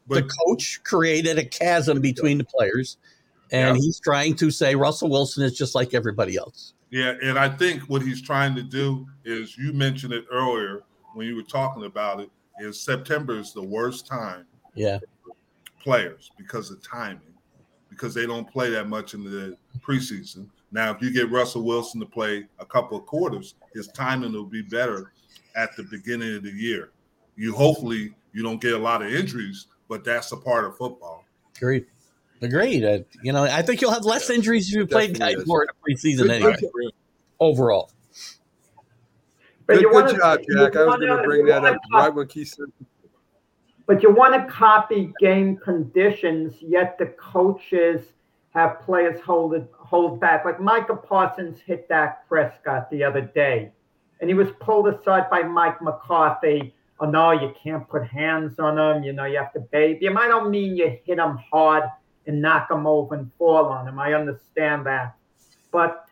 But 0.06 0.28
the 0.28 0.34
coach 0.46 0.80
created 0.84 1.40
a 1.40 1.44
chasm 1.44 2.02
between 2.02 2.38
the 2.38 2.44
players, 2.46 2.98
and 3.52 3.78
Yeah. 3.78 3.82
he's 3.84 4.00
trying 4.00 4.36
to 4.36 4.52
say 4.52 4.76
Russell 4.76 5.10
Wilson 5.10 5.44
is 5.44 5.58
just 5.58 5.76
like 5.76 5.94
everybody 5.94 6.36
else. 6.38 6.74
yeah, 6.90 7.16
and 7.22 7.38
I 7.38 7.50
think 7.50 7.84
what 7.84 8.02
he's 8.02 8.22
trying 8.22 8.56
to 8.56 8.64
do 8.64 9.08
is 9.26 9.58
you 9.58 9.74
mentioned 9.74 10.14
it 10.14 10.26
earlier 10.32 10.84
when 11.14 11.28
you 11.28 11.36
were 11.36 11.42
talking 11.44 11.86
about 11.86 12.20
it, 12.20 12.30
is 12.60 12.80
September 12.80 13.38
is 13.40 13.54
the 13.54 13.62
worst 13.62 14.08
time 14.08 14.46
Yeah, 14.76 15.00
players 15.82 16.32
because 16.38 16.72
of 16.72 16.82
timing, 16.82 17.34
because 17.90 18.14
they 18.14 18.26
don't 18.26 18.50
play 18.50 18.70
that 18.72 18.88
much 18.88 19.14
in 19.14 19.24
the 19.24 19.58
preseason. 19.80 20.50
Now, 20.72 20.92
if 20.92 21.02
you 21.02 21.12
get 21.12 21.32
Russell 21.32 21.64
Wilson 21.64 22.00
to 22.02 22.06
play 22.06 22.46
a 22.60 22.66
couple 22.66 22.98
of 22.98 23.06
quarters, 23.06 23.56
his 23.74 23.88
timing 23.90 24.34
will 24.34 24.46
be 24.46 24.62
better 24.62 25.12
at 25.56 25.76
the 25.78 25.84
beginning 25.84 26.36
of 26.36 26.44
the 26.44 26.52
year. 26.52 26.92
You 27.36 27.54
hopefully 27.56 28.14
you 28.34 28.44
don't 28.44 28.60
get 28.62 28.74
a 28.74 28.78
lot 28.78 29.02
of 29.02 29.12
injuries, 29.14 29.68
but 29.88 30.04
that's 30.04 30.32
a 30.32 30.38
part 30.38 30.66
of 30.66 30.76
football. 30.78 31.24
agreed. 31.56 31.86
Agreed. 32.42 32.84
Uh, 32.86 33.00
you 33.24 33.32
know, 33.34 33.44
I 33.44 33.62
think 33.62 33.82
you'll 33.82 33.92
have 33.92 34.06
less 34.06 34.30
injuries 34.30 34.70
if 34.70 34.76
you 34.76 34.86
played 34.88 35.14
Definitely 35.14 35.36
guys 35.38 35.48
more 35.48 35.64
in 35.64 35.68
the 35.68 35.94
preseason 35.94 36.24
Good- 36.24 36.32
anyway. 36.32 36.92
Overall, 37.40 37.92
But 39.68 39.74
Good, 39.76 39.82
you 39.84 39.90
good 39.92 40.06
wanna- 40.06 40.18
job, 40.18 40.40
you 40.48 40.56
Jack. 40.56 40.76
I 40.76 40.86
was 40.86 40.96
going 40.98 41.18
to 41.18 41.24
bring 41.24 41.46
that 41.46 41.64
up 41.66 41.78
cop- 41.92 42.02
right 42.02 42.14
when 42.16 42.28
Keith 42.28 42.48
said. 42.56 42.66
But 43.86 44.02
you 44.04 44.12
want 44.12 44.34
to 44.34 44.52
copy 44.52 45.14
game 45.20 45.58
conditions, 45.58 46.56
yet 46.62 46.98
the 46.98 47.06
coaches 47.08 48.02
have 48.56 48.82
players 48.82 49.20
hold 49.22 49.54
it, 49.54 49.70
hold 49.78 50.20
back. 50.20 50.46
Like 50.46 50.60
Micah 50.60 50.96
Parsons 50.96 51.60
hit 51.60 51.88
Dak 51.88 52.28
Prescott 52.28 52.90
the 52.90 53.04
other 53.04 53.22
day, 53.22 53.72
and 54.20 54.30
he 54.30 54.34
was 54.34 54.50
pulled 54.60 54.88
aside 54.88 55.30
by 55.30 55.44
Mike 55.44 55.80
McCarthy. 55.82 56.74
Oh 57.00 57.06
no, 57.10 57.32
you 57.32 57.54
can't 57.62 57.88
put 57.88 58.04
hands 58.08 58.58
on 58.58 58.78
him. 58.80 59.04
You 59.04 59.14
know, 59.14 59.26
you 59.26 59.38
have 59.38 59.54
to 59.54 59.60
baby 59.60 60.08
him. 60.08 60.18
I 60.18 60.28
don't 60.28 60.50
mean 60.50 60.76
you 60.76 60.98
hit 61.06 61.20
him 61.20 61.38
hard 61.52 61.84
and 62.28 62.42
knock 62.42 62.70
him 62.70 62.86
over 62.86 63.16
and 63.16 63.32
fall 63.38 63.66
on 63.66 63.88
him. 63.88 64.00
I 64.00 64.14
understand 64.14 64.86
that, 64.86 65.16
but 65.72 66.08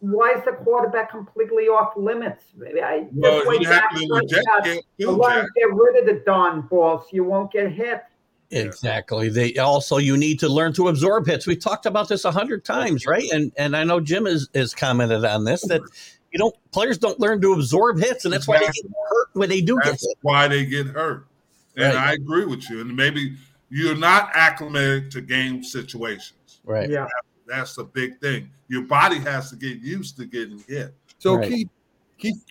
why 0.00 0.34
is 0.36 0.44
the 0.44 0.52
quarterback 0.52 1.10
completely 1.10 1.64
off 1.64 1.96
limits? 1.96 2.44
I, 2.60 3.06
Well, 3.12 3.38
just 3.38 3.48
way 3.48 3.54
you 3.54 3.64
Dak 3.66 3.90
have 3.90 4.00
to 4.00 4.08
reject 4.12 4.84
you 4.98 5.06
too, 5.06 5.16
want 5.16 5.34
Jack. 5.34 5.46
to 5.46 5.50
get 5.56 5.74
rid 5.74 5.96
of 6.00 6.06
the 6.06 6.22
Don 6.26 6.62
balls 6.62 7.02
so 7.04 7.08
you 7.12 7.24
won't 7.24 7.50
get 7.50 7.72
hit. 7.72 8.02
exactly. 8.50 9.30
They 9.30 9.56
also 9.56 9.96
you 9.96 10.16
need 10.16 10.38
to 10.40 10.48
learn 10.48 10.74
to 10.74 10.88
absorb 10.88 11.26
hits. 11.26 11.46
We 11.46 11.56
talked 11.56 11.86
about 11.86 12.08
this 12.08 12.24
a 12.26 12.30
hundred 12.30 12.64
times, 12.64 13.06
right? 13.06 13.28
And 13.32 13.50
and 13.56 13.74
I 13.74 13.84
know 13.84 13.98
Jim 13.98 14.26
has, 14.26 14.48
has 14.54 14.74
commented 14.74 15.24
on 15.24 15.44
this 15.44 15.62
that 15.62 15.80
mm-hmm. 15.80 16.16
you 16.32 16.38
don't 16.38 16.54
players 16.70 16.98
don't 16.98 17.18
learn 17.18 17.40
to 17.40 17.54
absorb 17.54 17.98
hits, 17.98 18.26
and 18.26 18.34
that's 18.34 18.46
why 18.46 18.58
they 18.58 18.66
get 18.66 18.84
hurt 19.10 19.28
when 19.32 19.48
they 19.48 19.62
do 19.62 19.76
get 19.76 19.92
That's 19.92 20.06
hit. 20.06 20.18
why 20.20 20.48
they 20.48 20.66
get 20.66 20.88
hurt. 20.88 21.26
And 21.76 21.94
Right. 21.94 22.10
I 22.10 22.12
agree 22.12 22.44
with 22.44 22.68
you. 22.68 22.82
And 22.82 22.94
maybe 22.94 23.36
you're 23.70 23.96
not 23.96 24.30
acclimated 24.34 25.10
to 25.12 25.20
game 25.20 25.62
situations. 25.62 26.60
Right. 26.64 26.88
Yeah. 26.88 27.06
That's 27.46 27.74
the 27.74 27.84
big 27.84 28.18
thing. 28.20 28.50
Your 28.68 28.82
body 28.82 29.18
has 29.18 29.50
to 29.50 29.56
get 29.56 29.78
used 29.78 30.16
to 30.16 30.26
getting 30.26 30.62
hit. 30.66 30.94
So 31.18 31.36
Right. 31.36 31.48
Keith, 31.48 31.68
Keith, 32.18 32.44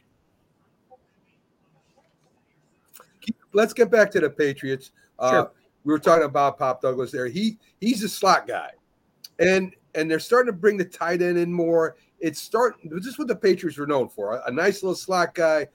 Keith, 3.21 3.35
let's 3.53 3.73
get 3.73 3.89
back 3.89 4.11
to 4.11 4.19
the 4.19 4.29
Patriots. 4.29 4.91
Uh, 5.17 5.45
we 5.83 5.91
were 5.91 5.99
talking 5.99 6.25
about 6.25 6.57
Pop 6.57 6.81
Douglas 6.81 7.11
there. 7.11 7.27
He 7.27 7.57
he's 7.79 8.03
a 8.03 8.09
slot 8.09 8.47
guy, 8.47 8.71
and 9.39 9.75
and 9.95 10.09
they're 10.09 10.19
starting 10.19 10.51
to 10.51 10.57
bring 10.57 10.77
the 10.77 10.85
tight 10.85 11.21
end 11.21 11.37
in 11.37 11.51
more. 11.51 11.95
It's 12.19 12.39
starting. 12.39 12.89
This 12.89 13.05
is 13.05 13.19
what 13.19 13.27
the 13.27 13.35
Patriots 13.35 13.77
were 13.77 13.87
known 13.87 14.09
for: 14.09 14.35
a, 14.37 14.43
a 14.47 14.51
nice 14.51 14.83
little 14.83 14.95
slot 14.95 15.35
guy, 15.35 15.61
a 15.61 15.67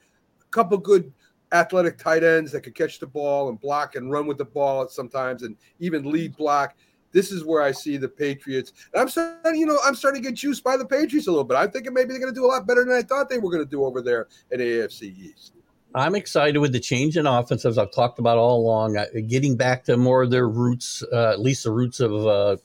couple 0.51 0.77
good 0.77 1.11
athletic 1.51 1.97
tight 1.97 2.23
ends 2.23 2.51
that 2.51 2.61
could 2.61 2.75
catch 2.75 2.99
the 2.99 3.07
ball 3.07 3.49
and 3.49 3.59
block 3.59 3.95
and 3.95 4.11
run 4.11 4.27
with 4.27 4.37
the 4.37 4.45
ball 4.45 4.83
at 4.83 4.91
sometimes, 4.91 5.43
and 5.43 5.55
even 5.79 6.09
lead 6.09 6.35
block. 6.35 6.75
This 7.11 7.31
is 7.31 7.43
where 7.43 7.63
I 7.63 7.71
see 7.71 7.97
the 7.97 8.07
Patriots. 8.07 8.71
And 8.93 9.01
I'm 9.01 9.09
starting, 9.09 9.59
you 9.59 9.65
know, 9.65 9.79
I'm 9.83 9.95
starting 9.95 10.21
to 10.21 10.29
get 10.29 10.35
juiced 10.35 10.63
by 10.63 10.77
the 10.77 10.85
Patriots 10.85 11.27
a 11.27 11.31
little 11.31 11.43
bit. 11.43 11.57
I'm 11.57 11.71
thinking 11.71 11.93
maybe 11.93 12.09
they're 12.09 12.19
going 12.19 12.33
to 12.33 12.39
do 12.39 12.45
a 12.45 12.47
lot 12.47 12.67
better 12.67 12.85
than 12.85 12.93
I 12.93 13.01
thought 13.01 13.29
they 13.29 13.39
were 13.39 13.49
going 13.49 13.63
to 13.63 13.69
do 13.69 13.83
over 13.83 14.01
there 14.01 14.27
the 14.51 14.57
AFC 14.57 15.17
East. 15.17 15.53
I'm 15.95 16.13
excited 16.13 16.59
with 16.59 16.71
the 16.71 16.79
change 16.79 17.17
in 17.17 17.25
offense, 17.25 17.65
as 17.65 17.79
I've 17.79 17.91
talked 17.91 18.19
about 18.19 18.37
all 18.37 18.59
along. 18.59 18.97
Getting 19.27 19.57
back 19.57 19.85
to 19.85 19.97
more 19.97 20.21
of 20.21 20.29
their 20.29 20.47
roots, 20.47 21.03
uh, 21.11 21.31
at 21.31 21.39
least 21.39 21.63
the 21.63 21.71
roots 21.71 21.99
of 21.99 22.13
uh, 22.27 22.57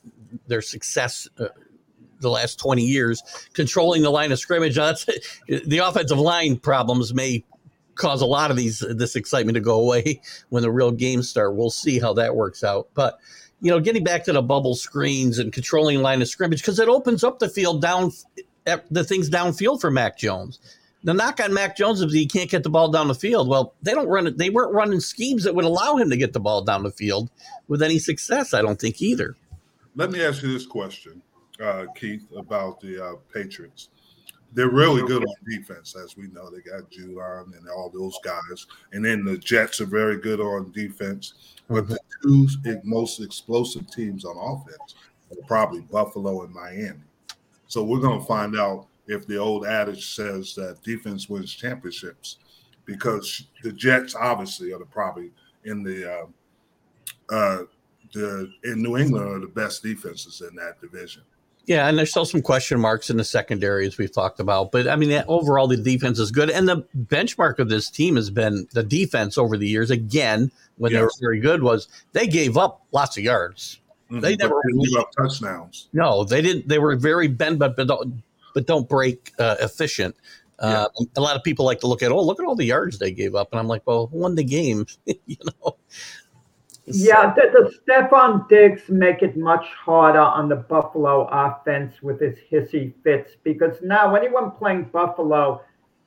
their 0.47 0.61
success 0.61 1.27
uh, 1.39 1.47
the 2.19 2.29
last 2.29 2.59
20 2.59 2.83
years, 2.83 3.23
controlling 3.53 4.03
the 4.03 4.11
line 4.11 4.31
of 4.31 4.37
scrimmage. 4.37 4.75
That's 4.75 5.05
the 5.47 5.79
offensive 5.79 6.19
line 6.19 6.57
problems 6.57 7.15
may 7.15 7.43
cause 7.95 8.21
a 8.21 8.25
lot 8.25 8.51
of 8.51 8.57
these 8.57 8.79
this 8.79 9.15
excitement 9.15 9.55
to 9.55 9.61
go 9.61 9.79
away 9.79 10.21
when 10.49 10.63
the 10.63 10.71
real 10.71 10.91
games 10.91 11.29
start. 11.29 11.55
We'll 11.55 11.69
see 11.69 11.99
how 11.99 12.13
that 12.13 12.35
works 12.35 12.63
out, 12.63 12.89
but. 12.93 13.19
You 13.61 13.71
know, 13.71 13.79
getting 13.79 14.03
back 14.03 14.25
to 14.25 14.33
the 14.33 14.41
bubble 14.43 14.75
screens 14.75 15.39
and 15.39 15.51
controlling 15.51 16.01
line 16.01 16.21
of 16.21 16.27
scrimmage 16.27 16.61
because 16.61 16.77
it 16.77 16.89
opens 16.89 17.23
up 17.23 17.39
the 17.39 17.47
field 17.47 17.81
down, 17.81 18.11
the 18.91 19.03
things 19.03 19.29
downfield 19.29 19.79
for 19.79 19.89
Mac 19.89 20.17
Jones 20.17 20.59
the 21.05 21.13
knock 21.13 21.39
on 21.39 21.53
Mac 21.53 21.77
Jones 21.77 22.01
is 22.01 22.11
he 22.11 22.25
can't 22.25 22.49
get 22.49 22.63
the 22.63 22.69
ball 22.69 22.89
down 22.89 23.07
the 23.07 23.15
field. 23.15 23.47
Well, 23.47 23.75
they 23.83 23.93
don't 23.93 24.07
run 24.07 24.25
it. 24.25 24.39
They 24.39 24.49
weren't 24.49 24.73
running 24.73 24.99
schemes 24.99 25.43
that 25.43 25.53
would 25.53 25.63
allow 25.63 25.97
him 25.97 26.09
to 26.09 26.17
get 26.17 26.33
the 26.33 26.39
ball 26.39 26.63
down 26.63 26.81
the 26.81 26.91
field 26.91 27.29
with 27.67 27.83
any 27.83 27.99
success. 27.99 28.55
I 28.55 28.63
don't 28.63 28.81
think 28.81 29.01
either. 29.03 29.37
Let 29.95 30.11
me 30.11 30.25
ask 30.25 30.41
you 30.41 30.51
this 30.51 30.65
question, 30.65 31.21
uh, 31.61 31.85
Keith, 31.95 32.25
about 32.35 32.81
the 32.81 33.05
uh, 33.05 33.15
Patriots. 33.31 33.89
They're 34.55 34.69
really 34.69 35.05
good 35.05 35.23
on 35.23 35.35
defense, 35.47 35.95
as 35.95 36.15
we 36.15 36.27
know. 36.27 36.49
They 36.49 36.61
got 36.61 36.89
Judon 36.89 37.57
and 37.57 37.69
all 37.69 37.89
those 37.93 38.17
guys. 38.23 38.65
And 38.93 39.03
then 39.03 39.25
the 39.25 39.37
Jets 39.37 39.81
are 39.81 39.85
very 39.85 40.17
good 40.17 40.39
on 40.39 40.71
defense. 40.71 41.33
But 41.69 41.89
the 41.89 41.99
two 42.23 42.47
most 42.83 43.19
explosive 43.19 43.91
teams 43.91 44.23
on 44.23 44.37
offense 44.37 44.95
are 45.31 45.47
probably 45.47 45.81
Buffalo 45.81 46.43
and 46.43 46.53
Miami. 46.53 47.01
So 47.67 47.83
we're 47.83 47.99
going 47.99 48.19
to 48.19 48.25
find 48.25 48.55
out 48.57 48.87
if 49.07 49.27
the 49.27 49.37
old 49.37 49.65
adage 49.65 50.15
says 50.15 50.55
that 50.55 50.81
defense 50.83 51.27
wins 51.27 51.53
championships 51.53 52.37
because 52.85 53.47
the 53.61 53.73
Jets 53.73 54.15
obviously 54.15 54.71
are 54.71 54.79
the 54.79 54.85
probably 54.85 55.31
in 55.65 55.83
the 55.83 56.11
uh, 56.11 56.25
uh, 57.29 57.63
the 58.13 58.51
in 58.63 58.81
New 58.81 58.97
England 58.97 59.27
are 59.27 59.39
the 59.39 59.47
best 59.47 59.83
defenses 59.83 60.41
in 60.47 60.55
that 60.55 60.79
division. 60.79 61.23
Yeah, 61.65 61.87
and 61.87 61.97
there's 61.97 62.11
still 62.11 62.25
some 62.25 62.41
question 62.41 62.79
marks 62.79 63.09
in 63.09 63.17
the 63.17 63.23
secondary 63.23 63.87
as 63.87 63.97
we've 63.97 64.11
talked 64.11 64.39
about, 64.39 64.71
but 64.71 64.87
I 64.87 64.95
mean 64.95 65.23
overall 65.27 65.67
the 65.67 65.77
defense 65.77 66.19
is 66.19 66.31
good, 66.31 66.49
and 66.49 66.67
the 66.67 66.85
benchmark 66.95 67.59
of 67.59 67.69
this 67.69 67.89
team 67.89 68.15
has 68.17 68.29
been 68.29 68.67
the 68.73 68.83
defense 68.83 69.37
over 69.37 69.57
the 69.57 69.67
years. 69.67 69.89
Again, 69.89 70.51
when 70.77 70.91
yes. 70.91 70.99
they 70.99 71.03
were 71.03 71.11
very 71.19 71.39
good, 71.39 71.63
was 71.63 71.87
they 72.13 72.27
gave 72.27 72.57
up 72.57 72.85
lots 72.91 73.17
of 73.17 73.23
yards. 73.23 73.79
Mm-hmm. 74.11 74.19
They 74.19 74.35
never 74.35 74.61
gave 74.79 74.99
up 74.99 75.11
touchdowns. 75.17 75.87
No, 75.91 76.23
they 76.23 76.41
didn't. 76.41 76.67
They 76.67 76.77
were 76.77 76.95
very 76.95 77.27
bend 77.27 77.57
but 77.57 77.75
but 77.75 77.87
don't, 77.87 78.21
but 78.53 78.67
don't 78.67 78.87
break 78.87 79.33
uh, 79.39 79.55
efficient. 79.59 80.15
Uh, 80.59 80.87
yeah. 80.97 81.05
a 81.17 81.21
lot 81.21 81.35
of 81.35 81.43
people 81.43 81.65
like 81.65 81.81
to 81.81 81.87
look 81.87 82.01
at, 82.01 82.11
oh, 82.11 82.21
look 82.21 82.39
at 82.39 82.45
all 82.45 82.55
the 82.55 82.65
yards 82.65 82.99
they 82.99 83.11
gave 83.11 83.35
up, 83.35 83.49
and 83.51 83.59
I'm 83.59 83.67
like, 83.67 83.81
well, 83.85 84.07
who 84.07 84.19
won 84.19 84.35
the 84.35 84.43
game? 84.43 84.85
you 85.05 85.37
know. 85.45 85.75
Yeah, 86.87 87.33
the, 87.33 87.49
the 87.51 87.91
Stefon 87.91 88.47
Diggs 88.47 88.89
make 88.89 89.23
it 89.23 89.35
much 89.35 89.65
harder 89.65 90.19
on 90.19 90.49
the 90.49 90.55
Buffalo 90.55 91.27
offense 91.31 92.01
with 92.03 92.19
his 92.19 92.37
hissy 92.51 92.93
fits 93.03 93.31
because 93.43 93.81
now 93.81 94.13
anyone 94.13 94.51
playing 94.51 94.83
Buffalo 94.93 95.61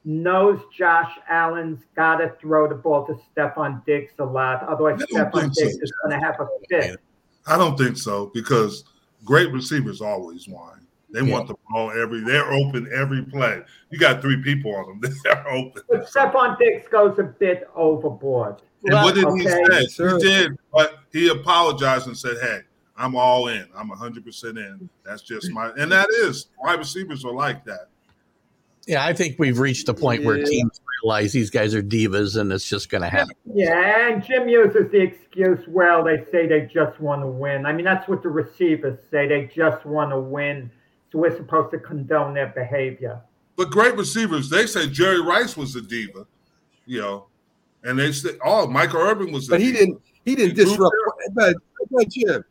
knows 0.04 0.60
Josh 0.72 1.10
Allen's 1.28 1.84
got 1.96 2.16
to 2.18 2.32
throw 2.40 2.68
the 2.68 2.76
ball 2.76 3.06
to 3.06 3.18
Stefon 3.34 3.84
Diggs 3.84 4.12
a 4.20 4.24
lot. 4.24 4.62
Otherwise, 4.62 5.00
Stefon 5.00 5.52
Diggs 5.52 5.74
so. 5.74 5.82
is 5.82 5.92
going 6.02 6.18
to 6.18 6.24
have 6.24 6.38
a 6.40 6.46
fit. 6.68 7.00
I 7.46 7.56
don't 7.56 7.76
think 7.76 7.96
so 7.96 8.30
because 8.32 8.84
great 9.24 9.52
receivers 9.52 10.00
always 10.00 10.46
whine. 10.46 10.86
They 11.10 11.22
yeah. 11.22 11.32
want 11.32 11.48
the 11.48 11.54
ball 11.70 11.90
every. 11.90 12.20
They're 12.20 12.52
open 12.52 12.88
every 12.94 13.24
play. 13.24 13.62
You 13.90 13.98
got 13.98 14.20
three 14.20 14.42
people 14.42 14.74
on 14.74 15.00
them. 15.00 15.14
They're 15.24 15.48
open. 15.48 15.82
But 15.88 16.06
Stefon 16.06 16.58
Diggs 16.58 16.86
goes 16.88 17.18
a 17.18 17.24
bit 17.24 17.68
overboard. 17.74 18.62
And 18.84 18.94
what 18.94 19.14
did 19.14 19.24
okay, 19.24 19.42
he 19.42 19.48
say? 19.48 19.86
Sure. 19.88 20.18
He 20.18 20.24
did, 20.24 20.58
but 20.72 21.00
he 21.12 21.28
apologized 21.28 22.06
and 22.06 22.16
said, 22.16 22.36
"Hey, 22.40 22.60
I'm 22.96 23.16
all 23.16 23.48
in. 23.48 23.66
I'm 23.76 23.88
100 23.88 24.24
percent 24.24 24.58
in. 24.58 24.88
That's 25.04 25.22
just 25.22 25.50
my." 25.50 25.70
And 25.70 25.90
that 25.90 26.08
is 26.10 26.46
wide 26.62 26.78
receivers 26.78 27.24
are 27.24 27.32
like 27.32 27.64
that. 27.64 27.88
Yeah, 28.86 29.04
I 29.04 29.12
think 29.12 29.36
we've 29.38 29.58
reached 29.58 29.88
a 29.88 29.94
point 29.94 30.22
yeah. 30.22 30.28
where 30.28 30.44
teams 30.44 30.80
realize 31.02 31.32
these 31.32 31.50
guys 31.50 31.74
are 31.74 31.82
divas, 31.82 32.40
and 32.40 32.50
it's 32.50 32.66
just 32.66 32.88
going 32.88 33.02
to 33.02 33.08
happen. 33.08 33.34
Yeah, 33.44 34.08
and 34.08 34.24
Jim 34.24 34.48
uses 34.48 34.90
the 34.90 35.00
excuse, 35.00 35.58
"Well, 35.68 36.04
they 36.04 36.24
say 36.30 36.46
they 36.46 36.70
just 36.72 36.98
want 37.00 37.22
to 37.22 37.26
win." 37.26 37.66
I 37.66 37.72
mean, 37.72 37.84
that's 37.84 38.08
what 38.08 38.22
the 38.22 38.30
receivers 38.30 38.98
say. 39.10 39.28
They 39.28 39.50
just 39.54 39.84
want 39.84 40.10
to 40.10 40.18
win, 40.18 40.70
so 41.12 41.18
we're 41.18 41.36
supposed 41.36 41.70
to 41.72 41.78
condone 41.78 42.34
their 42.34 42.48
behavior. 42.48 43.20
But 43.56 43.70
great 43.70 43.96
receivers, 43.96 44.48
they 44.48 44.66
say 44.66 44.88
Jerry 44.88 45.20
Rice 45.20 45.56
was 45.56 45.76
a 45.76 45.82
diva. 45.82 46.26
You 46.86 47.00
know, 47.00 47.26
and 47.88 47.98
they 47.98 48.12
said, 48.12 48.38
"Oh, 48.44 48.66
Michael 48.66 49.00
Irvin 49.00 49.32
was." 49.32 49.48
But 49.48 49.60
he 49.60 49.72
didn't. 49.72 50.00
He 50.24 50.34
didn't 50.34 50.56
disrupt. 50.56 50.94
But, 51.34 51.56
but 51.90 52.08
Jim, 52.10 52.44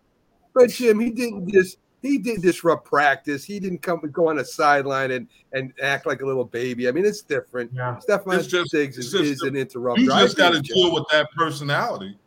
but 0.53 0.69
Jim, 0.69 0.99
he 0.99 1.11
didn't 1.11 1.49
just. 1.49 1.77
He 2.03 2.19
didn't 2.19 2.41
disrupt 2.41 2.85
practice. 2.85 3.43
He 3.43 3.59
didn't 3.59 3.79
come 3.79 3.99
go 4.11 4.29
on 4.29 4.39
a 4.39 4.45
sideline 4.45 5.11
and 5.11 5.27
and 5.51 5.73
act 5.81 6.05
like 6.05 6.21
a 6.21 6.25
little 6.25 6.45
baby. 6.45 6.87
I 6.87 6.91
mean, 6.91 7.05
it's 7.05 7.21
different. 7.21 7.71
Yeah. 7.73 7.99
Stefon 8.07 8.69
Diggs 8.71 8.97
is, 8.97 9.13
is 9.13 9.41
an 9.41 9.55
interrupter. 9.55 10.01
You 10.01 10.09
just 10.09 10.37
got 10.37 10.53
to 10.53 10.61
deal 10.61 10.93
with 10.93 11.05
that 11.11 11.27
personality. 11.35 12.17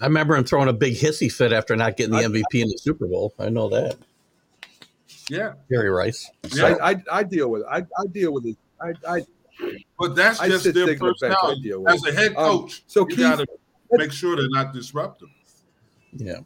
I 0.00 0.06
remember 0.06 0.34
him 0.34 0.44
throwing 0.44 0.68
a 0.68 0.72
big 0.72 0.94
hissy 0.94 1.30
fit 1.30 1.52
after 1.52 1.76
not 1.76 1.96
getting 1.98 2.16
the 2.16 2.22
MVP 2.22 2.62
in 2.62 2.68
the 2.68 2.78
Super 2.78 3.06
Bowl. 3.06 3.34
I 3.38 3.50
know 3.50 3.68
that. 3.68 3.98
Yeah, 5.28 5.52
Jerry 5.70 5.90
Rice. 5.90 6.28
Yeah, 6.54 6.76
I, 6.82 6.92
I, 6.92 7.02
I 7.12 7.22
deal 7.22 7.50
with 7.50 7.62
it. 7.62 7.68
I, 7.70 7.78
I 7.80 8.06
deal 8.10 8.32
with 8.32 8.46
it. 8.46 8.56
I, 8.80 8.92
I 9.06 9.20
but 9.98 10.14
that's 10.14 10.38
just 10.40 10.72
their 10.72 10.96
personality. 10.96 11.72
As 11.86 12.04
a 12.04 12.12
head 12.12 12.34
um, 12.36 12.62
coach, 12.62 12.78
um, 12.78 12.84
so 12.86 13.06
you 13.08 13.16
got 13.16 13.38
to 13.38 13.46
make 13.92 14.12
sure 14.12 14.36
they're 14.36 14.48
not 14.50 14.72
disruptive. 14.72 15.28
Yeah. 16.12 16.40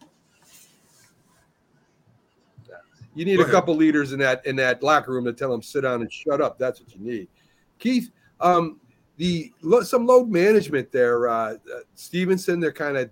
You 3.14 3.24
need 3.24 3.38
a 3.38 3.44
couple 3.44 3.76
leaders 3.76 4.12
in 4.12 4.18
that 4.18 4.44
in 4.44 4.56
that 4.56 4.82
locker 4.82 5.12
room 5.12 5.24
to 5.26 5.32
tell 5.32 5.50
them 5.50 5.62
sit 5.62 5.82
down 5.82 6.00
and 6.00 6.12
shut 6.12 6.40
up. 6.40 6.58
That's 6.58 6.80
what 6.80 6.92
you 6.94 7.00
need. 7.00 7.28
Keith, 7.78 8.10
um, 8.40 8.80
the 9.16 9.52
some 9.82 10.06
load 10.06 10.28
management 10.28 10.90
there. 10.90 11.28
Uh, 11.28 11.52
uh, 11.52 11.56
Stevenson, 11.94 12.58
they're 12.58 12.72
kind 12.72 12.96
of 12.96 13.10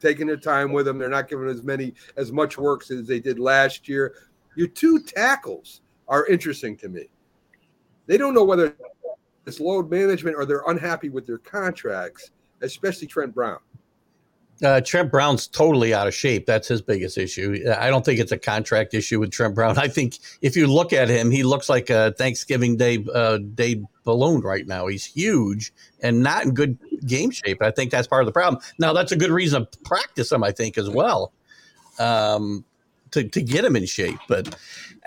taking 0.00 0.26
their 0.26 0.36
time 0.36 0.72
with 0.72 0.86
them. 0.86 0.98
They're 0.98 1.08
not 1.08 1.28
giving 1.28 1.48
as 1.48 1.62
many 1.62 1.94
as 2.16 2.32
much 2.32 2.58
work 2.58 2.82
as 2.90 3.06
they 3.06 3.20
did 3.20 3.38
last 3.38 3.88
year. 3.88 4.14
Your 4.56 4.66
two 4.66 4.98
tackles 5.00 5.82
are 6.08 6.26
interesting 6.26 6.76
to 6.78 6.88
me. 6.88 7.08
They 8.06 8.16
don't 8.16 8.34
know 8.34 8.44
whether 8.44 8.76
it's 9.50 9.60
load 9.60 9.90
management 9.90 10.36
or 10.36 10.46
they're 10.46 10.62
unhappy 10.66 11.08
with 11.08 11.26
their 11.26 11.38
contracts, 11.38 12.30
especially 12.62 13.08
Trent 13.08 13.34
Brown. 13.34 13.58
Uh, 14.62 14.80
Trent 14.80 15.10
Brown's 15.10 15.46
totally 15.46 15.94
out 15.94 16.06
of 16.06 16.14
shape. 16.14 16.44
That's 16.44 16.68
his 16.68 16.82
biggest 16.82 17.16
issue. 17.16 17.64
I 17.78 17.88
don't 17.88 18.04
think 18.04 18.20
it's 18.20 18.32
a 18.32 18.38
contract 18.38 18.92
issue 18.92 19.18
with 19.18 19.30
Trent 19.30 19.54
Brown. 19.54 19.78
I 19.78 19.88
think 19.88 20.18
if 20.42 20.54
you 20.54 20.66
look 20.66 20.92
at 20.92 21.08
him, 21.08 21.30
he 21.30 21.42
looks 21.42 21.68
like 21.68 21.88
a 21.88 22.12
Thanksgiving 22.18 22.76
Day 22.76 23.04
uh, 23.12 23.38
day 23.38 23.82
balloon 24.04 24.42
right 24.42 24.66
now. 24.66 24.86
He's 24.86 25.04
huge 25.04 25.72
and 26.02 26.22
not 26.22 26.44
in 26.44 26.52
good 26.52 26.78
game 27.06 27.30
shape. 27.30 27.62
I 27.62 27.70
think 27.70 27.90
that's 27.90 28.06
part 28.06 28.22
of 28.22 28.26
the 28.26 28.32
problem. 28.32 28.62
Now, 28.78 28.92
that's 28.92 29.12
a 29.12 29.16
good 29.16 29.30
reason 29.30 29.66
to 29.70 29.78
practice 29.78 30.30
him, 30.30 30.44
I 30.44 30.52
think, 30.52 30.76
as 30.76 30.90
well, 30.90 31.32
um, 31.98 32.64
to, 33.12 33.28
to 33.28 33.42
get 33.42 33.64
him 33.64 33.76
in 33.76 33.86
shape. 33.86 34.18
But 34.28 34.56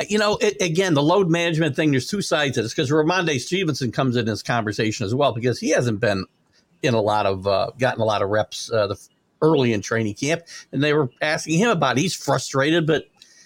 you 0.09 0.17
know, 0.17 0.37
it, 0.37 0.61
again, 0.61 0.93
the 0.93 1.03
load 1.03 1.29
management 1.29 1.75
thing, 1.75 1.91
there's 1.91 2.07
two 2.07 2.21
sides 2.21 2.55
to 2.55 2.63
this 2.63 2.73
because 2.73 2.89
Rhamondre 2.89 3.39
Stevenson 3.39 3.91
comes 3.91 4.15
in 4.15 4.25
this 4.25 4.41
conversation 4.41 5.05
as 5.05 5.13
well 5.13 5.33
because 5.33 5.59
he 5.59 5.69
hasn't 5.69 5.99
been 5.99 6.25
in 6.81 6.93
a 6.93 7.01
lot 7.01 7.25
of, 7.25 7.47
uh, 7.47 7.71
gotten 7.77 8.01
a 8.01 8.05
lot 8.05 8.21
of 8.21 8.29
reps 8.29 8.71
uh, 8.71 8.87
the, 8.87 9.07
early 9.41 9.73
in 9.73 9.81
training 9.81 10.15
camp. 10.15 10.41
And 10.71 10.83
they 10.83 10.93
were 10.93 11.09
asking 11.21 11.59
him 11.59 11.69
about 11.69 11.97
it. 11.97 12.01
He's 12.01 12.15
frustrated, 12.15 12.87
but 12.87 13.05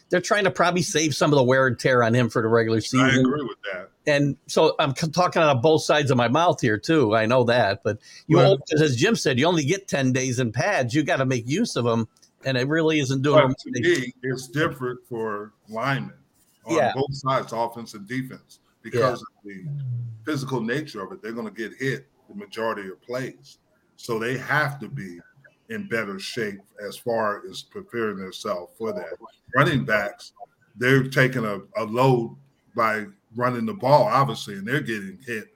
they're 0.10 0.22
trying 0.22 0.46
to 0.46 0.52
probably 0.52 0.84
save 0.84 1.15
some 1.15 1.34
of 1.34 1.38
the 1.38 1.43
wear 1.43 1.67
and 1.67 1.78
tear 1.78 2.04
on 2.04 2.13
him 2.13 2.30
for 2.30 2.41
the 2.41 2.48
regular 2.48 2.80
season. 2.80 3.08
I 3.08 3.20
agree 3.20 3.43
with 3.43 3.58
that. 3.74 3.89
And 4.06 4.38
so 4.48 4.74
I'm 4.80 4.93
talking 4.93 5.41
out 5.41 5.58
of 5.58 5.62
both 5.62 5.84
sides 5.84 6.12
of 6.12 6.17
my 6.17 6.30
mouth 6.30 6.62
here 6.62 6.78
too. 6.78 7.13
I 7.13 7.26
know 7.26 7.43
that, 7.46 7.84
but 7.84 7.98
you, 8.26 8.39
as 8.80 8.96
Jim 8.96 9.17
said, 9.17 9.38
you 9.38 9.46
only 9.46 9.65
get 9.65 9.89
10 9.89 10.13
days 10.13 10.39
in 10.39 10.54
pads. 10.54 10.93
You 10.93 11.04
got 11.04 11.17
to 11.17 11.26
make 11.26 11.46
use 11.46 11.76
of 11.76 11.84
them. 11.84 12.08
And 12.45 12.58
it 12.58 12.67
really 12.67 13.00
isn't 13.00 13.21
doing. 13.23 13.54
Me, 13.65 14.13
it's 14.23 14.47
different 14.47 15.00
for 15.10 15.54
linemen 15.69 16.13
on 16.65 16.76
yeah. 16.76 16.93
both 16.95 17.13
sides, 17.13 17.54
offense 17.54 17.93
and 17.93 18.08
defense, 18.08 18.60
because 18.82 19.23
yeah. 19.45 19.60
of 19.60 19.65
the 19.65 19.65
physical 20.26 20.62
nature 20.62 21.04
of 21.04 21.12
it. 21.12 21.21
They're 21.21 21.34
going 21.34 21.47
to 21.47 21.54
get 21.54 21.78
hit 21.78 22.08
the 22.30 22.36
majority 22.36 22.89
of 22.89 23.02
plays, 23.02 23.58
so 23.95 24.19
they 24.19 24.38
have 24.38 24.80
to 24.80 24.88
be 24.88 25.19
in 25.69 25.88
better 25.88 26.19
shape 26.19 26.62
as 26.86 26.95
far 26.95 27.41
as 27.50 27.63
preparing 27.63 28.17
themselves 28.17 28.71
for 28.78 28.93
that. 28.93 29.17
Running 29.56 29.84
backs, 29.84 30.34
they're 30.76 31.08
taking 31.08 31.45
a, 31.45 31.60
a 31.78 31.84
load 31.84 32.38
by 32.76 33.06
running 33.36 33.65
the 33.65 33.73
ball, 33.73 34.04
obviously, 34.04 34.56
and 34.56 34.67
they're 34.67 34.82
getting 34.82 35.17
hit 35.26 35.47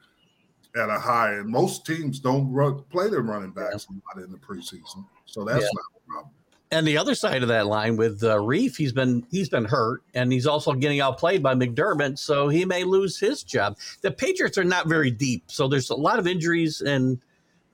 at 0.76 0.90
a 0.90 1.00
high. 1.00 1.34
And 1.34 1.48
most 1.48 1.86
teams 1.86 2.20
don't 2.20 2.52
run, 2.52 2.84
play 2.90 3.10
their 3.10 3.22
running 3.22 3.52
backs 3.52 3.88
yeah. 3.90 4.24
in 4.24 4.32
the 4.32 4.38
preseason, 4.38 5.06
so 5.26 5.46
that's 5.46 5.62
yeah. 5.62 5.70
not 5.74 5.86
a 5.96 6.12
problem 6.12 6.34
and 6.72 6.88
the 6.88 6.98
other 6.98 7.16
side 7.16 7.42
of 7.42 7.50
that 7.50 7.68
line 7.68 7.98
with 7.98 8.24
uh, 8.24 8.38
Reiff, 8.38 8.78
he's 8.78 8.94
been 8.94 9.26
he's 9.30 9.50
been 9.50 9.66
hurt, 9.66 10.04
and 10.14 10.32
he's 10.32 10.48
also 10.48 10.74
getting 10.74 11.02
outplayed 11.02 11.44
by 11.44 11.54
McDermott, 11.54 12.18
so 12.18 12.48
he 12.48 12.64
may 12.64 12.84
lose 12.86 13.20
his 13.20 13.44
job. 13.44 13.78
The 14.02 14.12
Patriots 14.12 14.58
are 14.58 14.64
not 14.64 14.88
very 14.88 15.12
deep, 15.12 15.44
so 15.48 15.68
there's 15.68 15.90
a 15.90 15.96
lot 15.96 16.18
of 16.18 16.28
injuries 16.28 16.82
and 16.82 17.20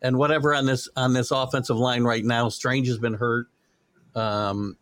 and 0.02 0.18
whatever 0.18 0.54
on 0.54 0.66
this 0.66 0.90
on 0.96 1.14
this 1.14 1.32
offensive 1.32 1.78
line 1.78 2.04
right 2.04 2.26
now. 2.26 2.50
Strange 2.50 2.88
has 2.88 2.98
been 2.98 3.14
hurt. 3.14 3.48
Um, 4.16 4.78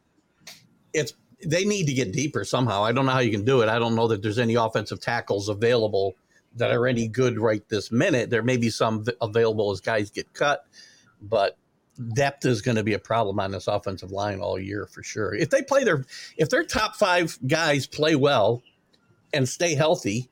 it's 0.94 1.14
they 1.46 1.66
need 1.66 1.88
to 1.88 1.94
get 1.94 2.14
deeper 2.14 2.46
somehow. 2.46 2.84
I 2.84 2.94
don't 2.94 3.06
know 3.06 3.12
how 3.12 3.20
you 3.20 3.32
can 3.32 3.44
do 3.44 3.62
it. 3.62 3.70
I 3.70 3.80
don't 3.80 3.96
know 3.96 4.08
that 4.08 4.22
there's 4.22 4.40
any 4.40 4.56
offensive 4.56 5.02
tackles 5.02 5.50
available 5.50 6.16
that 6.56 6.72
are 6.72 6.88
any 6.88 7.10
good 7.10 7.38
right 7.38 7.68
this 7.68 7.92
minute. 7.92 8.30
There 8.30 8.44
may 8.44 8.56
be 8.56 8.70
some 8.70 9.04
available 9.22 9.72
as 9.72 9.82
guys 9.82 10.10
get 10.10 10.34
cut, 10.34 10.66
but 11.22 11.58
depth 12.14 12.46
is 12.46 12.62
going 12.62 12.76
to 12.76 12.84
be 12.84 12.94
a 12.94 13.00
problem 13.00 13.40
on 13.40 13.52
this 13.52 13.68
offensive 13.68 14.12
line 14.12 14.40
all 14.40 14.60
year 14.60 14.86
for 14.86 15.04
sure. 15.04 15.34
If 15.34 15.50
they 15.50 15.62
play 15.62 15.84
their, 15.84 16.06
if 16.38 16.50
their 16.50 16.64
top 16.64 16.96
five 16.96 17.38
guys 17.48 17.88
play 17.88 18.16
well 18.16 18.62
and 19.34 19.48
stay 19.48 19.76
healthy, 19.76 20.30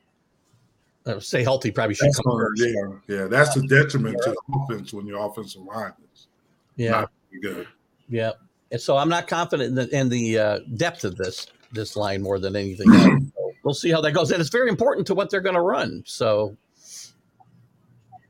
uh, 1.05 1.19
stay 1.19 1.43
healthy 1.43 1.71
probably 1.71 1.95
should 1.95 2.07
that's 2.07 2.19
come 2.19 2.37
first. 2.37 2.63
Yeah, 2.63 3.15
yeah, 3.15 3.27
that's 3.27 3.53
the 3.53 3.67
detriment 3.67 4.17
yeah. 4.19 4.31
to 4.31 4.37
the 4.47 4.59
offense 4.59 4.93
when 4.93 5.05
your 5.05 5.25
offensive 5.25 5.63
line 5.63 5.93
is 6.13 6.27
yeah 6.75 6.91
not 6.91 7.11
good. 7.41 7.67
Yeah, 8.07 8.31
and 8.71 8.79
so 8.79 8.95
I'm 8.97 9.09
not 9.09 9.27
confident 9.27 9.69
in 9.69 9.75
the, 9.75 9.97
in 9.97 10.09
the 10.09 10.39
uh, 10.39 10.59
depth 10.75 11.03
of 11.03 11.15
this 11.17 11.47
this 11.73 11.95
line 11.95 12.21
more 12.21 12.39
than 12.39 12.55
anything 12.55 12.93
else. 12.95 13.23
we'll 13.63 13.73
see 13.73 13.91
how 13.91 13.99
that 14.01 14.13
goes, 14.13 14.31
and 14.31 14.39
it's 14.39 14.49
very 14.49 14.69
important 14.69 15.07
to 15.07 15.13
what 15.13 15.29
they're 15.29 15.41
going 15.41 15.55
to 15.55 15.61
run. 15.61 16.03
So 16.05 16.55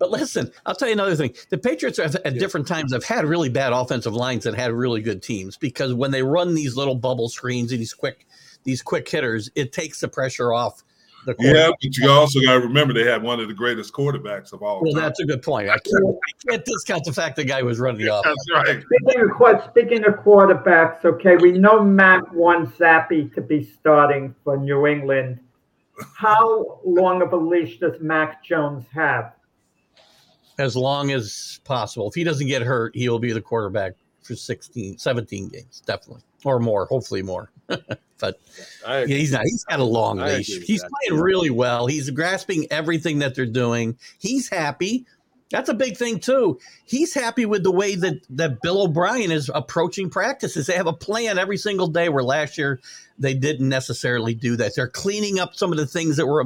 but 0.03 0.11
listen, 0.11 0.51
I'll 0.65 0.75
tell 0.75 0.89
you 0.89 0.95
another 0.95 1.15
thing. 1.15 1.33
The 1.49 1.57
Patriots 1.57 1.97
have, 1.97 2.13
at 2.25 2.33
yeah. 2.33 2.39
different 2.39 2.67
times 2.67 2.91
have 2.91 3.05
had 3.05 3.23
really 3.23 3.47
bad 3.47 3.71
offensive 3.71 4.13
lines 4.13 4.43
that 4.43 4.53
had 4.53 4.73
really 4.73 5.01
good 5.01 5.23
teams 5.23 5.55
because 5.55 5.93
when 5.93 6.11
they 6.11 6.21
run 6.21 6.55
these 6.55 6.75
little 6.75 6.95
bubble 6.95 7.29
screens 7.29 7.71
and 7.71 7.79
these 7.79 7.93
quick 7.93 8.27
these 8.65 8.81
quick 8.81 9.07
hitters, 9.07 9.49
it 9.55 9.71
takes 9.71 10.01
the 10.01 10.09
pressure 10.09 10.51
off 10.51 10.83
The 11.25 11.35
Yeah, 11.39 11.69
but 11.69 11.95
you 11.95 12.09
also 12.09 12.41
got 12.41 12.55
to 12.55 12.59
remember 12.59 12.93
they 12.93 13.05
had 13.09 13.23
one 13.23 13.39
of 13.39 13.47
the 13.47 13.53
greatest 13.53 13.93
quarterbacks 13.93 14.51
of 14.51 14.61
all 14.61 14.81
Well, 14.81 14.91
time. 14.91 15.03
that's 15.03 15.21
a 15.21 15.25
good 15.25 15.41
point. 15.41 15.69
I 15.69 15.77
can't, 15.77 16.03
I 16.05 16.49
can't 16.51 16.65
discount 16.65 17.05
the 17.05 17.13
fact 17.13 17.37
the 17.37 17.45
guy 17.45 17.61
was 17.63 17.79
running 17.79 18.05
the 18.05 18.13
offense. 18.19 18.37
That's 18.53 18.67
right. 18.67 18.83
Speaking 18.83 19.21
of, 19.21 19.31
quar- 19.31 19.63
speaking 19.69 20.03
of 20.05 20.15
quarterbacks, 20.15 21.05
okay, 21.05 21.37
we 21.37 21.53
know 21.53 21.81
Matt 21.81 22.33
wants 22.33 22.77
Zappe 22.77 23.33
to 23.35 23.41
be 23.41 23.63
starting 23.63 24.35
for 24.43 24.57
New 24.57 24.85
England. 24.85 25.39
How 26.17 26.81
long 26.83 27.21
of 27.21 27.31
a 27.31 27.37
leash 27.37 27.79
does 27.79 28.01
Mac 28.01 28.43
Jones 28.43 28.83
have? 28.93 29.31
As 30.57 30.75
long 30.75 31.11
as 31.11 31.59
possible. 31.63 32.07
If 32.07 32.15
he 32.15 32.23
doesn't 32.23 32.47
get 32.47 32.61
hurt, 32.61 32.95
he 32.95 33.09
will 33.09 33.19
be 33.19 33.31
the 33.31 33.41
quarterback 33.41 33.93
for 34.21 34.35
16, 34.35 34.97
17 34.97 35.49
games, 35.49 35.81
definitely, 35.85 36.23
or 36.43 36.59
more, 36.59 36.85
hopefully 36.85 37.21
more. 37.21 37.49
but 37.67 38.39
Yeah, 39.09 39.17
he's 39.17 39.31
not. 39.31 39.43
He's 39.43 39.63
got 39.65 39.79
a 39.79 39.83
long 39.83 40.19
I 40.19 40.37
leash. 40.37 40.47
He's 40.47 40.83
playing 40.83 41.21
really 41.21 41.49
well. 41.49 41.87
He's 41.87 42.09
grasping 42.09 42.67
everything 42.71 43.19
that 43.19 43.35
they're 43.35 43.45
doing. 43.45 43.97
He's 44.19 44.49
happy. 44.49 45.05
That's 45.49 45.69
a 45.69 45.73
big 45.73 45.97
thing 45.97 46.19
too. 46.19 46.59
He's 46.85 47.13
happy 47.13 47.45
with 47.45 47.63
the 47.63 47.71
way 47.71 47.95
that 47.95 48.21
that 48.31 48.61
Bill 48.61 48.81
O'Brien 48.81 49.31
is 49.31 49.51
approaching 49.53 50.09
practices. 50.09 50.65
They 50.65 50.73
have 50.73 50.87
a 50.87 50.93
plan 50.93 51.37
every 51.37 51.57
single 51.57 51.87
day. 51.87 52.09
Where 52.09 52.23
last 52.23 52.57
year 52.57 52.79
they 53.17 53.33
didn't 53.33 53.69
necessarily 53.69 54.33
do 54.33 54.55
that. 54.57 54.75
They're 54.75 54.87
cleaning 54.87 55.39
up 55.39 55.55
some 55.55 55.71
of 55.71 55.77
the 55.77 55.85
things 55.85 56.17
that 56.17 56.27
were 56.27 56.45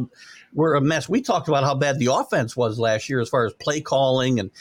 were 0.53 0.75
a 0.75 0.81
mess. 0.81 1.09
We 1.09 1.21
talked 1.21 1.47
about 1.47 1.63
how 1.63 1.75
bad 1.75 1.99
the 1.99 2.13
offense 2.13 2.55
was 2.55 2.79
last 2.79 3.09
year 3.09 3.19
as 3.19 3.29
far 3.29 3.45
as 3.45 3.53
play 3.53 3.81
calling 3.81 4.39
and 4.39 4.51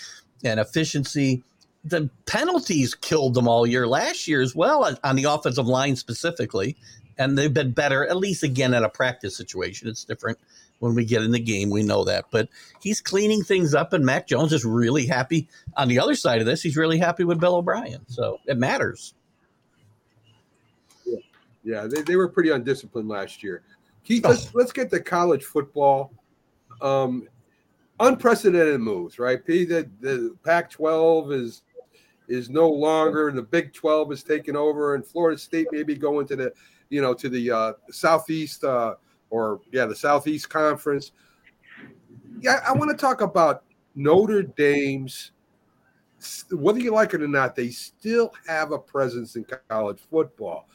and 0.45 0.61
efficiency. 0.61 1.42
The 1.85 2.11
penalties 2.27 2.95
killed 2.97 3.35
them 3.35 3.47
all 3.47 3.66
year 3.66 3.87
last 3.87 4.27
year 4.27 4.42
as 4.42 4.57
well 4.57 4.85
on- 4.85 4.99
on 5.05 5.14
the 5.14 5.25
offensive 5.25 5.69
line 5.69 5.95
specifically 5.95 6.77
and 7.19 7.37
they've 7.37 7.53
been 7.53 7.73
better 7.73 8.07
at 8.07 8.16
least 8.16 8.42
again 8.42 8.75
in 8.75 8.85
a 8.85 8.88
practice 8.88 9.37
situation 9.37 9.88
it's 9.88 10.05
different 10.05 10.38
when 10.79 10.95
we 10.95 11.05
get 11.05 11.23
in 11.23 11.31
the 11.31 11.38
game 11.38 11.71
we 11.71 11.83
know 11.83 12.05
that 12.05 12.27
but 12.31 12.49
he's 12.81 13.01
cleaning 13.01 13.42
things 13.42 13.75
up 13.75 13.92
and 13.92 14.05
mac 14.05 14.27
jones 14.27 14.53
is 14.53 14.64
really 14.64 15.07
happy 15.07 15.49
on 15.77 15.88
the 15.88 15.99
other 15.99 16.14
side 16.14 16.40
of 16.40 16.47
this 16.47 16.62
he's 16.62 16.77
really 16.77 16.99
happy 16.99 17.25
with 17.25 17.40
bill 17.40 17.57
o'brien 17.57 18.01
so 18.09 18.38
it 18.47 18.59
matters 18.59 19.14
Yeah, 21.66 21.88
they, 21.88 22.02
they 22.02 22.14
were 22.14 22.29
pretty 22.29 22.50
undisciplined 22.50 23.09
last 23.09 23.42
year. 23.42 23.62
Keith, 24.05 24.24
let's 24.24 24.55
let's 24.55 24.72
get 24.72 24.88
to 24.90 25.00
college 25.00 25.42
football. 25.42 26.12
Um, 26.81 27.29
unprecedented 27.98 28.81
moves, 28.81 29.18
right? 29.18 29.44
P 29.44 29.64
the, 29.64 29.90
the 30.00 30.37
Pac-12 30.44 31.33
is 31.33 31.62
is 32.29 32.48
no 32.48 32.70
longer, 32.70 33.29
and 33.29 33.37
the 33.37 33.42
Big 33.42 33.72
12 33.72 34.12
is 34.12 34.22
taking 34.22 34.55
over, 34.55 34.94
and 34.94 35.05
Florida 35.05 35.37
State 35.37 35.66
may 35.72 35.83
be 35.83 35.96
going 35.96 36.26
to 36.29 36.37
the, 36.37 36.52
you 36.88 37.02
know, 37.02 37.14
to 37.14 37.29
the 37.29 37.50
uh, 37.50 37.72
Southeast 37.90 38.62
uh, 38.62 38.94
or 39.31 39.61
yeah, 39.72 39.87
the 39.87 39.96
Southeast 39.96 40.48
Conference. 40.48 41.11
Yeah, 42.40 42.61
I 42.66 42.72
want 42.74 42.92
to 42.92 42.96
talk 42.96 43.22
about 43.22 43.64
Notre 43.96 44.42
Dame's. 44.42 45.33
Whether 46.52 46.79
you 46.79 46.92
like 46.92 47.12
it 47.12 47.22
or 47.22 47.29
not, 47.29 47.57
they 47.57 47.70
still 47.70 48.33
have 48.46 48.70
a 48.70 48.79
presence 48.79 49.35
in 49.35 49.44
college 49.68 49.98
football. 50.11 50.68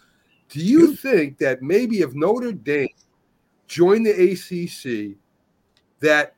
Do 0.52 0.60
you 0.60 0.96
think 0.96 1.38
that 1.38 1.62
maybe 1.62 2.02
if 2.02 2.14
Notre 2.14 2.52
Dame 2.52 2.90
joined 3.68 4.06
the 4.06 4.12
ACC, 4.12 5.18
that 6.02 6.36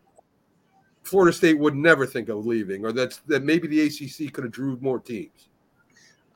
Florida 1.02 1.36
State 1.36 1.58
would 1.58 1.76
never 1.76 2.06
think 2.06 2.30
of 2.30 2.46
leaving, 2.46 2.86
or 2.86 2.92
that's 2.92 3.18
that 3.28 3.44
maybe 3.44 3.68
the 3.68 3.82
ACC 3.82 4.32
could 4.32 4.44
have 4.44 4.54
drew 4.54 4.78
more 4.80 5.00
teams? 5.00 5.50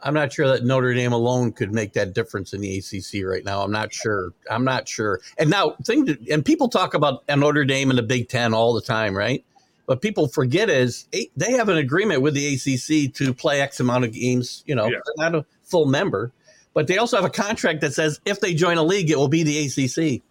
i'm 0.03 0.13
not 0.13 0.31
sure 0.31 0.47
that 0.47 0.63
notre 0.63 0.93
dame 0.93 1.11
alone 1.11 1.51
could 1.51 1.73
make 1.73 1.91
that 1.91 2.13
difference 2.13 2.53
in 2.53 2.61
the 2.61 2.77
acc 2.77 3.25
right 3.25 3.43
now. 3.43 3.63
I'm 3.63 3.71
not 3.71 3.91
sure. 3.91 4.31
I'm 4.47 4.63
not 4.63 4.87
sure. 4.87 5.19
And 5.39 5.49
now 5.49 5.71
thing 5.85 6.05
to, 6.05 6.15
and 6.31 6.45
people 6.45 6.69
talk 6.69 6.93
about 6.93 7.23
notre 7.27 7.65
dame 7.65 7.89
and 7.89 7.97
the 7.97 8.03
big 8.03 8.29
ten 8.29 8.53
all 8.53 8.73
the 8.73 8.81
time 8.81 9.17
right? 9.17 9.43
But 9.87 10.03
people 10.03 10.27
forget 10.27 10.69
is 10.69 11.07
eh, 11.13 11.23
they 11.35 11.53
have 11.53 11.69
an 11.69 11.77
agreement 11.77 12.21
with 12.21 12.35
the 12.35 12.53
acc 12.53 13.11
to 13.15 13.33
play 13.33 13.59
x 13.59 13.79
amount 13.79 14.05
of 14.05 14.11
games 14.11 14.63
you 14.67 14.75
know 14.75 14.85
Yeah. 14.87 14.99
not 15.17 15.33
a 15.33 15.43
full 15.63 15.87
member 15.87 16.31
but 16.77 16.85
they 16.85 16.99
also 16.99 17.15
have 17.15 17.25
a 17.25 17.29
contract 17.31 17.81
that 17.81 17.91
says 17.91 18.21
if 18.23 18.39
they 18.39 18.53
join 18.53 18.77
a 18.77 18.83
league 18.83 19.09
it 19.09 19.17
will 19.17 19.27
be 19.27 19.41
the 19.41 19.65
acc 19.65 20.21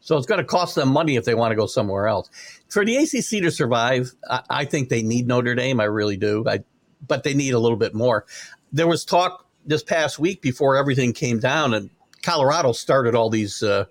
so 0.00 0.14
it's 0.18 0.26
going 0.26 0.38
to 0.38 0.44
cost 0.44 0.74
them 0.74 0.90
money 0.90 1.16
if 1.16 1.24
they 1.24 1.34
want 1.34 1.52
to 1.52 1.56
go 1.56 1.66
somewhere 1.66 2.06
else. 2.06 2.28
For 2.68 2.84
the 2.84 2.98
acc 2.98 3.30
to 3.42 3.50
survive 3.50 4.12
i, 4.28 4.42
I 4.50 4.64
think 4.66 4.90
they 4.90 5.02
need 5.02 5.26
notre 5.26 5.54
dame 5.54 5.80
i 5.80 5.84
really 5.84 6.18
do. 6.18 6.44
I, 6.46 6.64
but 7.08 7.24
they 7.24 7.32
need 7.32 7.54
a 7.54 7.58
little 7.58 7.78
bit 7.78 7.94
more. 7.94 8.26
There 8.72 8.86
was 8.86 9.06
talk 9.06 9.46
this 9.64 9.82
past 9.82 10.18
week 10.18 10.42
before 10.42 10.76
everything 10.76 11.14
came 11.14 11.38
down 11.38 11.72
and 11.72 11.88
colorado 12.20 12.72
started 12.72 13.14
all 13.14 13.30
these 13.30 13.62
uh, 13.62 13.86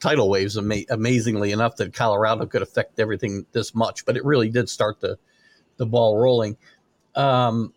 tidal 0.00 0.28
waves 0.28 0.58
ama- 0.58 0.88
amazingly 0.90 1.52
enough 1.52 1.76
that 1.76 1.94
colorado 1.94 2.46
could 2.46 2.62
affect 2.62 2.98
everything 2.98 3.46
this 3.52 3.76
much 3.76 4.04
but 4.04 4.16
it 4.16 4.24
really 4.24 4.48
did 4.48 4.68
start 4.68 4.98
the, 4.98 5.16
the 5.76 5.86
ball 5.86 6.18
rolling. 6.18 6.56
Um, 7.14 7.72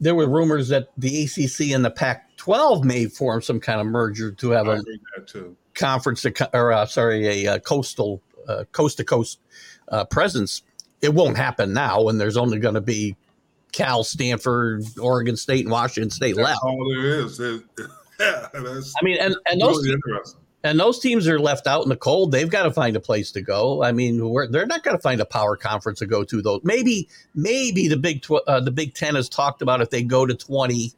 there 0.00 0.16
were 0.16 0.28
rumors 0.28 0.70
that 0.70 0.88
the 0.98 1.22
acc 1.22 1.60
and 1.72 1.84
the 1.84 1.90
pac 1.90 2.31
12 2.42 2.84
may 2.84 3.06
form 3.06 3.40
some 3.40 3.60
kind 3.60 3.80
of 3.80 3.86
merger 3.86 4.32
to 4.32 4.50
have 4.50 4.66
I 4.68 4.72
a 4.72 4.76
heard 4.78 4.86
that 5.16 5.28
too. 5.28 5.56
conference 5.74 6.22
to 6.22 6.50
or 6.52 6.72
uh, 6.72 6.84
sorry 6.86 7.44
a 7.44 7.52
uh, 7.54 7.58
coastal 7.60 8.20
uh, 8.48 8.64
coast 8.72 8.96
to 8.96 9.04
coast 9.04 9.38
uh, 9.90 10.04
presence 10.06 10.62
it 11.02 11.14
won't 11.14 11.36
happen 11.36 11.72
now 11.72 12.02
when 12.02 12.18
there's 12.18 12.36
only 12.36 12.58
going 12.58 12.74
to 12.74 12.80
be 12.80 13.14
cal 13.70 14.02
stanford 14.02 14.82
oregon 15.00 15.36
state 15.36 15.64
and 15.64 15.70
washington 15.70 16.10
state 16.10 16.34
That's 16.34 16.48
left 16.48 16.60
all 16.64 16.92
there 16.92 17.20
is. 17.20 17.38
Yeah, 18.20 18.48
that's 18.52 18.92
i 19.00 19.04
mean 19.04 19.18
and, 19.20 19.36
and 19.48 19.60
those 19.60 19.76
really 19.84 19.92
interesting. 19.94 20.40
and 20.64 20.80
those 20.80 20.98
teams 20.98 21.28
are 21.28 21.38
left 21.38 21.68
out 21.68 21.84
in 21.84 21.90
the 21.90 21.96
cold 21.96 22.32
they've 22.32 22.50
got 22.50 22.64
to 22.64 22.72
find 22.72 22.96
a 22.96 23.00
place 23.00 23.30
to 23.32 23.40
go 23.40 23.84
i 23.84 23.92
mean 23.92 24.18
they're 24.50 24.66
not 24.66 24.82
going 24.82 24.96
to 24.96 25.00
find 25.02 25.20
a 25.20 25.24
power 25.24 25.56
conference 25.56 26.00
to 26.00 26.06
go 26.06 26.24
to 26.24 26.42
though 26.42 26.60
maybe 26.64 27.08
maybe 27.36 27.86
the 27.86 27.96
big 27.96 28.20
tw- 28.22 28.42
uh, 28.48 28.58
the 28.58 28.72
big 28.72 28.94
10 28.94 29.14
has 29.14 29.28
talked 29.28 29.62
about 29.62 29.80
if 29.80 29.90
they 29.90 30.02
go 30.02 30.26
to 30.26 30.34
20 30.34 30.92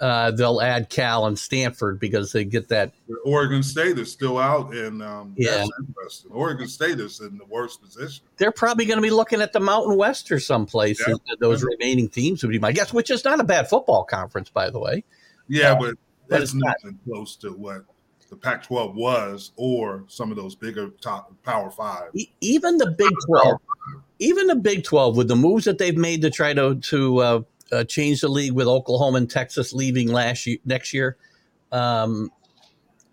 uh, 0.00 0.30
they'll 0.30 0.60
add 0.60 0.88
cal 0.90 1.26
and 1.26 1.38
stanford 1.38 1.98
because 1.98 2.32
they 2.32 2.44
get 2.44 2.68
that 2.68 2.92
Oregon 3.24 3.62
State 3.62 3.98
is 3.98 4.10
still 4.12 4.38
out, 4.38 4.72
and 4.74 5.02
um, 5.02 5.34
Yeah. 5.36 5.64
Oregon 6.30 6.68
State 6.68 7.00
is 7.00 7.20
in 7.20 7.36
the 7.38 7.44
worst 7.46 7.82
position. 7.82 8.24
they're 8.36 8.52
probably 8.52 8.84
going 8.84 8.98
to 8.98 9.02
be 9.02 9.10
looking 9.10 9.40
at 9.40 9.52
the 9.52 9.60
Mountain 9.60 9.96
West 9.96 10.30
or 10.30 10.38
someplace. 10.38 11.00
Yeah. 11.06 11.14
Those 11.40 11.62
remaining 11.64 12.08
teams 12.08 12.42
would 12.42 12.50
be 12.50 12.58
my 12.58 12.72
guess, 12.72 12.92
which 12.92 13.10
is 13.10 13.24
not 13.24 13.40
a 13.40 13.44
bad 13.44 13.68
football 13.68 14.04
conference, 14.04 14.50
by 14.50 14.70
the 14.70 14.78
way. 14.78 15.04
Yeah, 15.48 15.74
but, 15.78 15.94
but 16.28 16.42
it's, 16.42 16.52
it's 16.52 16.62
not. 16.62 16.76
nothing 16.82 16.98
close 17.04 17.36
to 17.36 17.50
what 17.50 17.84
the 18.30 18.36
Pac-12 18.36 18.94
was, 18.94 19.52
or 19.56 20.04
some 20.08 20.30
of 20.30 20.36
those 20.36 20.54
bigger 20.54 20.90
top 21.00 21.32
Power 21.42 21.70
Five. 21.70 22.10
E- 22.14 22.28
even 22.42 22.76
the 22.76 22.90
Big 22.90 23.10
Twelve, 23.26 23.58
even 24.18 24.46
the 24.48 24.54
Big 24.56 24.84
Twelve, 24.84 25.16
with 25.16 25.28
the 25.28 25.36
moves 25.36 25.64
that 25.64 25.78
they've 25.78 25.96
made 25.96 26.20
to 26.22 26.30
try 26.30 26.52
to 26.52 26.74
to 26.74 27.18
uh, 27.18 27.42
uh, 27.72 27.84
change 27.84 28.20
the 28.22 28.28
league, 28.28 28.52
with 28.52 28.66
Oklahoma 28.66 29.18
and 29.18 29.30
Texas 29.30 29.72
leaving 29.72 30.08
last 30.12 30.46
year, 30.46 30.58
next 30.64 30.92
year, 30.94 31.16
um, 31.72 32.30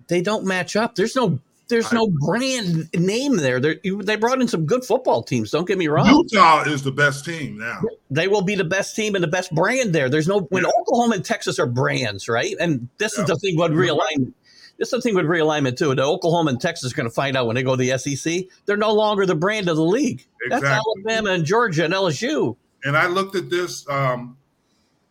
they 0.08 0.22
don't 0.22 0.46
match 0.46 0.76
up. 0.76 0.96
There's 0.96 1.16
no 1.16 1.40
there's 1.68 1.92
no 1.92 2.08
brand 2.08 2.88
name 2.94 3.38
there. 3.38 3.60
They're, 3.60 3.78
you- 3.84 4.04
they 4.04 4.18
brought 4.18 4.40
in 4.40 4.48
some 4.48 4.68
good 4.68 4.86
football 4.86 5.24
teams. 5.24 5.50
Don't 5.50 5.68
get 5.68 5.80
me 5.80 5.88
wrong. 5.88 6.06
Utah 6.08 6.62
is 6.62 6.84
the 6.84 6.92
best 6.92 7.26
team 7.26 7.58
now. 7.58 7.82
they 8.12 8.28
will 8.28 8.44
be 8.44 8.54
the 8.54 8.64
best 8.64 8.96
team 8.96 9.16
and 9.16 9.24
the 9.24 9.28
best 9.28 9.52
brand 9.54 9.94
there. 9.94 10.08
There's 10.08 10.28
no 10.28 10.42
when 10.42 10.64
Yeah. 10.64 10.70
Oklahoma 10.80 11.16
and 11.16 11.26
Texas 11.26 11.58
are 11.58 11.66
brands, 11.66 12.30
right? 12.30 12.56
And 12.60 12.88
this 13.00 13.18
Yeah. 13.18 13.24
is 13.24 13.30
the 13.30 13.36
thing 13.38 13.58
with 13.58 13.72
realignment. 13.72 14.34
This 14.78 14.90
is 14.90 14.92
the 14.92 15.02
thing 15.02 15.16
with 15.16 15.26
realignment 15.26 15.78
too. 15.78 15.96
The 15.96 16.04
Oklahoma 16.04 16.52
and 16.52 16.62
Texas 16.62 16.92
are 16.92 16.96
going 16.96 17.10
to 17.10 17.14
find 17.16 17.36
out 17.36 17.48
when 17.48 17.56
they 17.56 17.64
go 17.64 17.76
to 17.76 17.84
the 17.84 17.98
SEC. 17.98 18.48
They're 18.68 18.78
no 18.78 18.94
longer 18.94 19.26
the 19.26 19.34
brand 19.34 19.68
of 19.68 19.76
the 19.78 19.84
league. 19.84 20.24
That's 20.50 20.64
Alabama 20.64 21.32
and 21.32 21.46
Georgia 21.46 21.86
and 21.86 21.94
LSU. 21.96 22.58
And 22.84 22.96
I 22.96 23.08
looked 23.08 23.36
at 23.36 23.50
this. 23.50 23.90
Um, 23.90 24.38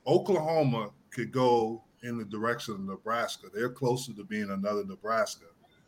Oklahoma 0.06 0.90
could 1.10 1.32
go 1.32 1.82
in 2.02 2.18
the 2.18 2.24
direction 2.24 2.74
of 2.74 2.80
Nebraska. 2.80 3.46
They're 3.52 3.70
closer 3.70 4.12
to 4.12 4.24
being 4.24 4.50
another 4.50 4.84
Nebraska 4.84 5.46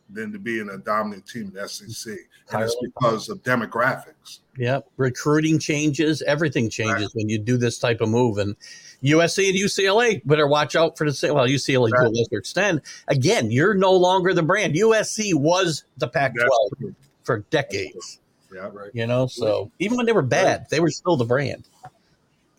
than 0.09 0.31
to 0.31 0.39
being 0.39 0.69
a 0.69 0.77
dominant 0.77 1.27
team 1.27 1.47
in 1.47 1.53
the 1.53 1.67
SEC, 1.67 2.17
and 2.51 2.63
it's 2.63 2.75
because 2.81 3.27
of 3.29 3.43
demographics. 3.43 4.39
Yep. 4.57 4.87
Recruiting 4.95 5.59
changes. 5.59 6.21
Everything 6.21 6.69
changes 6.69 7.13
when 7.13 7.27
you 7.27 7.37
do 7.37 7.57
this 7.57 7.77
type 7.77 7.99
of 7.99 8.07
move. 8.07 8.37
And 8.37 8.55
USC 9.03 9.49
and 9.49 9.57
UCLA 9.57 10.21
better 10.25 10.47
watch 10.47 10.75
out 10.77 10.97
for 10.97 11.05
the 11.05 11.13
same. 11.13 11.33
Well, 11.33 11.45
UCLA 11.45 11.89
to 11.89 11.95
a 11.97 12.03
Right. 12.03 12.13
lesser 12.13 12.37
extent. 12.39 12.81
Again, 13.09 13.51
you're 13.51 13.73
no 13.73 13.91
longer 13.91 14.33
the 14.33 14.43
brand. 14.43 14.75
USC 14.75 15.33
was 15.33 15.83
the 15.97 16.07
Pac-12 16.07 16.95
for 17.23 17.39
decades. 17.49 18.19
Yeah, 18.55 18.69
Right. 18.71 18.89
you 18.93 19.05
know 19.05 19.27
so 19.27 19.69
even 19.79 19.97
when 19.97 20.05
they 20.05 20.13
were 20.13 20.21
bad 20.21 20.67
they 20.69 20.79
were 20.79 20.89
still 20.89 21.17
the 21.17 21.25
brand 21.25 21.67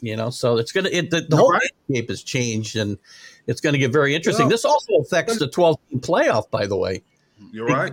you 0.01 0.17
know? 0.17 0.31
So 0.31 0.59
it's 0.59 0.73
gonna 0.73 0.89
it, 0.91 1.11
the, 1.11 1.21
the 1.21 1.27
You're 1.31 1.39
whole 1.39 1.49
landscape 1.51 2.09
has 2.09 2.23
changed 2.23 2.77
and 2.77 2.99
it's 3.47 3.61
going 3.61 3.73
to 3.73 3.79
get 3.79 3.93
very 3.93 4.15
interesting. 4.15 4.47
Well- 4.47 4.51
this 4.51 4.65
also 4.65 4.95
affects 4.97 5.39
the 5.39 5.49
12 5.49 5.77
team 5.91 6.01
playoff 6.01 6.51
by 6.51 6.67
the 6.67 6.77
way. 6.77 7.03
You're 7.53 7.67
right. 7.67 7.93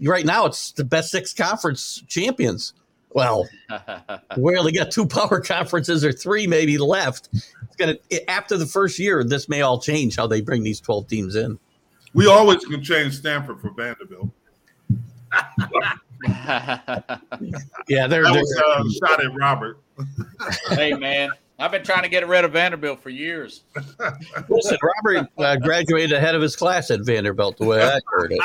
Right 0.00 0.26
now 0.26 0.46
it's 0.46 0.72
the 0.72 0.84
best 0.84 1.10
six 1.10 1.32
conference 1.32 2.02
champions. 2.08 2.74
Well 3.10 3.48
we 4.36 4.56
only 4.56 4.72
got 4.72 4.90
two 4.90 5.06
power 5.06 5.40
conferences 5.40 6.04
or 6.04 6.12
three 6.12 6.46
maybe 6.46 6.78
left. 6.78 7.28
It's 7.32 7.76
gonna 7.76 7.96
it, 8.10 8.24
after 8.28 8.56
the 8.56 8.66
first 8.66 8.98
year 8.98 9.22
this 9.24 9.48
may 9.48 9.62
all 9.62 9.80
change 9.80 10.16
how 10.16 10.26
they 10.26 10.40
bring 10.40 10.62
these 10.62 10.80
12 10.80 11.08
teams 11.08 11.36
in. 11.36 11.58
We 12.12 12.26
always 12.28 12.64
can 12.64 12.82
change 12.82 13.16
Stanford 13.16 13.60
for 13.60 13.70
Vanderbilt. 13.70 14.30
Yeah, 17.88 18.06
they're, 18.06 18.22
That 18.22 18.32
they're 18.32 18.32
was 18.32 18.62
uh, 18.66 18.84
a 18.84 19.08
shot 19.08 19.24
at 19.24 19.34
Robert. 19.34 19.78
Hey, 20.70 20.92
man, 20.94 21.30
I've 21.58 21.70
been 21.70 21.84
trying 21.84 22.02
to 22.02 22.08
get 22.08 22.26
rid 22.26 22.44
of 22.44 22.52
Vanderbilt 22.52 23.00
for 23.00 23.10
years. 23.10 23.62
listen. 24.48 24.78
Robert 24.82 25.28
uh, 25.38 25.56
graduated 25.56 26.12
ahead 26.12 26.34
of 26.34 26.42
his 26.42 26.56
class 26.56 26.90
at 26.90 27.00
Vanderbilt. 27.04 27.58
The 27.58 27.64
way 27.64 27.82
I 27.82 28.00
heard 28.12 28.32
it, 28.32 28.40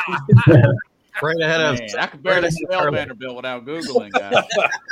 right 1.23 1.39
ahead 1.41 1.61
of. 1.61 1.79
I 1.99 2.05
could 2.07 2.21
barely 2.23 2.43
right 2.43 2.53
spell 2.53 2.81
ahead 2.81 2.93
Vanderbilt 2.93 3.35
without 3.35 3.65
Googling, 3.65 4.11
guys. 4.11 4.43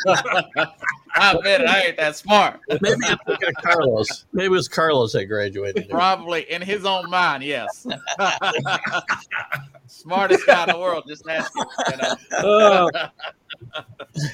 I 1.16 1.32
admit 1.34 1.62
it, 1.62 1.68
I 1.68 1.82
ain't 1.82 1.98
that 1.98 2.16
smart. 2.16 2.60
Maybe 2.82 3.06
I'm 3.06 3.18
thinking 3.26 3.50
of 3.50 3.56
Carlos. 3.64 4.26
Maybe 4.34 4.46
it 4.48 4.50
was 4.50 4.68
Carlos 4.68 5.14
that 5.14 5.26
graduated. 5.26 5.90
Probably 5.90 6.50
in 6.52 6.62
his 6.62 6.86
own 6.86 7.10
mind, 7.10 7.44
yes. 7.44 7.86
Smartest 9.88 10.46
guy 10.46 10.64
in 10.64 10.70
the 10.70 10.80
world, 10.80 11.06
just 11.08 11.28
ask 11.28 11.52
him. 11.56 11.66
You 11.92 11.98
know? 12.44 12.90
Uh, 12.92 13.10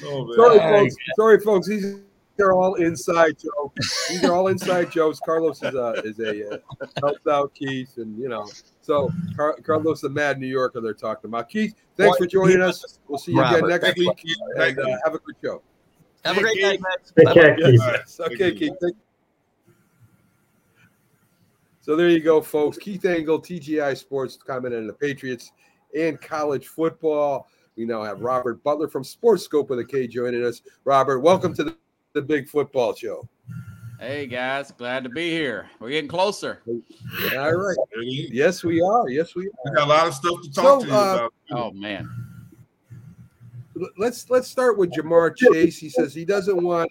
Oh, 0.04 0.32
sorry, 0.34 0.58
folks. 0.58 0.94
Sorry, 1.16 1.40
folks. 1.40 1.68
These 1.68 1.96
are 2.40 2.52
all 2.52 2.74
inside 2.74 3.36
jokes. 3.38 4.08
These 4.08 4.24
are 4.24 4.32
all 4.32 4.48
inside 4.48 4.90
jokes. 4.90 5.20
Carlos 5.20 5.62
is 5.62 5.74
a 5.74 5.92
is 6.04 6.18
a 6.18 6.54
uh, 6.54 6.58
helps 7.00 7.26
out 7.26 7.54
Keith, 7.54 7.96
and 7.96 8.18
you 8.18 8.28
know. 8.28 8.48
So 8.82 9.10
Car- 9.36 9.56
Carlos, 9.62 10.00
the 10.00 10.08
Mad 10.10 10.38
New 10.40 10.46
Yorker, 10.46 10.80
they're 10.80 10.94
talking 10.94 11.28
about. 11.30 11.48
Keith, 11.48 11.74
thanks 11.96 12.18
for 12.18 12.26
joining 12.26 12.60
us. 12.60 12.98
We'll 13.08 13.18
see 13.18 13.32
you 13.32 13.42
again 13.42 13.68
next 13.68 13.84
thank 13.84 13.96
you. 13.98 14.08
week, 14.08 14.24
Thank 14.56 14.78
and 14.78 14.86
uh, 14.94 14.98
have 15.04 15.14
a 15.14 15.18
good 15.18 15.36
show. 15.42 15.62
Have 16.24 16.38
a 16.38 16.40
great 16.40 16.60
night, 16.62 16.80
guys. 16.82 17.12
Take 17.16 17.34
care, 17.34 17.54
Keith. 17.56 17.80
All 17.80 17.86
right. 17.88 18.00
Okay, 18.20 18.36
Thank. 18.36 18.58
Keith. 18.58 18.72
Thank- 18.80 18.96
So 21.80 21.96
there 21.96 22.08
you 22.08 22.20
go, 22.20 22.40
folks. 22.40 22.78
Keith 22.78 23.04
Engle, 23.04 23.40
TGI 23.40 23.94
Sports, 23.96 24.38
commenting 24.44 24.80
on 24.80 24.86
the 24.86 24.92
Patriots 24.94 25.52
and 25.94 26.18
college 26.20 26.66
football. 26.68 27.46
We 27.76 27.84
now 27.84 28.02
have 28.04 28.20
Robert 28.22 28.62
Butler 28.62 28.88
from 28.88 29.04
Sports 29.04 29.42
Scope 29.44 29.68
with 29.68 29.80
a 29.80 29.84
K 29.84 30.06
joining 30.06 30.44
us. 30.46 30.62
Robert, 30.84 31.20
welcome 31.20 31.52
to 31.54 31.64
the, 31.64 31.76
the 32.14 32.22
Big 32.22 32.48
Football 32.48 32.94
Show. 32.94 33.28
Hey 33.98 34.26
guys, 34.26 34.70
glad 34.70 35.02
to 35.04 35.10
be 35.10 35.30
here. 35.30 35.68
We're 35.80 35.90
getting 35.90 36.08
closer. 36.08 36.62
All 36.66 37.54
right. 37.54 37.76
There 37.92 38.02
it 38.02 38.06
is. 38.06 38.30
Yes, 38.30 38.64
we 38.64 38.80
are. 38.80 39.08
Yes, 39.08 39.34
we 39.34 39.46
are. 39.46 39.50
We 39.64 39.70
got 39.72 39.86
a 39.86 39.90
lot 39.90 40.06
of 40.06 40.14
stuff 40.14 40.40
to 40.42 40.52
talk 40.52 40.64
So, 40.64 40.80
to 40.80 40.86
you 40.86 40.94
uh, 40.94 41.14
about. 41.14 41.34
Oh 41.50 41.70
man. 41.72 42.08
Let's 43.98 44.30
let's 44.30 44.46
start 44.46 44.78
with 44.78 44.92
Ja'Marr 44.92 45.36
Chase. 45.36 45.78
He 45.78 45.88
says 45.88 46.14
he 46.14 46.24
doesn't 46.24 46.62
want 46.62 46.90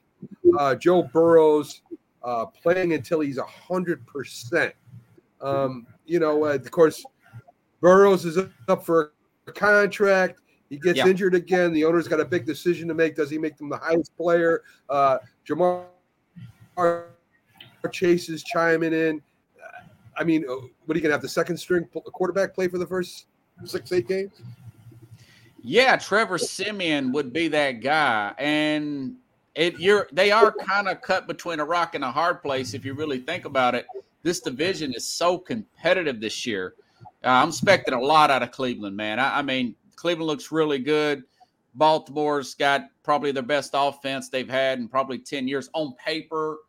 uh, 0.60 0.76
Joe 0.76 1.04
Burrows 1.04 1.82
uh, 2.24 2.46
playing 2.48 2.92
until 2.92 3.22
he's 3.22 3.38
a 3.38 3.46
hundred 3.46 4.06
percent. 4.06 4.74
Um, 5.40 5.88
you 6.06 6.20
know, 6.20 6.46
uh, 6.46 6.56
of 6.56 6.72
course, 6.72 7.06
Burrows 7.80 8.26
is 8.26 8.38
up 8.68 8.86
for 8.86 9.14
a 9.48 9.54
contract. 9.54 10.40
He 10.70 10.78
gets 10.80 10.98
Yeah. 10.98 11.08
injured 11.08 11.36
again. 11.36 11.74
The 11.74 11.86
owner's 11.86 12.08
got 12.08 12.20
a 12.20 12.26
big 12.26 12.46
decision 12.46 12.88
to 12.88 12.94
make. 12.94 13.16
Does 13.16 13.30
he 13.30 13.38
make 13.38 13.58
them 13.58 13.70
the 13.70 13.78
highest 13.78 14.16
player? 14.18 14.64
Uh, 14.90 15.20
Ja'Marr 15.48 15.86
Chase 17.92 18.30
is 18.30 18.44
chiming 18.44 18.94
in. 18.94 19.22
I 20.16 20.24
mean, 20.24 20.46
uh, 20.48 20.56
what 20.86 20.96
are 20.96 20.98
you 20.98 21.02
gonna 21.02 21.14
have 21.14 21.22
the 21.22 21.30
second 21.30 21.58
string 21.58 21.86
quarterback 21.86 22.54
play 22.54 22.68
for 22.68 22.78
the 22.78 22.86
first 22.86 23.26
six 23.66 23.92
eight 23.92 24.08
games? 24.08 24.42
Yeah, 25.62 25.96
Trevor 25.96 26.38
Siemian 26.38 27.12
would 27.14 27.34
be 27.34 27.48
that 27.48 27.82
guy, 27.82 28.34
and 28.38 29.16
it 29.56 29.80
you're 29.80 30.08
they 30.12 30.32
are 30.32 30.52
kind 30.52 30.88
of 30.88 31.02
cut 31.02 31.26
between 31.26 31.60
a 31.60 31.66
rock 31.66 31.96
and 31.96 32.04
a 32.04 32.12
hard 32.12 32.42
place 32.42 32.74
if 32.74 32.86
you 32.86 32.94
really 32.94 33.20
think 33.20 33.46
about 33.46 33.74
it. 33.76 33.86
This 34.24 34.40
division 34.40 34.94
is 34.94 35.08
so 35.08 35.38
competitive 35.38 36.20
this 36.20 36.46
year. 36.46 36.76
Uh, 37.24 37.30
I'm 37.30 37.50
expecting 37.50 37.94
a 37.94 38.00
lot 38.00 38.30
out 38.30 38.44
of 38.44 38.52
Cleveland, 38.52 38.96
man. 38.96 39.20
I, 39.20 39.40
I 39.40 39.42
mean, 39.42 39.76
Cleveland 39.96 40.28
looks 40.28 40.52
really 40.52 40.80
good. 40.80 41.24
Baltimore's 41.76 42.54
got 42.54 42.90
probably 43.04 43.32
their 43.32 43.44
best 43.44 43.72
offense 43.74 44.30
they've 44.30 44.50
had 44.50 44.80
in 44.80 44.88
probably 44.88 45.18
10 45.18 45.48
years 45.48 45.70
on 45.74 45.94
paper. 45.96 46.60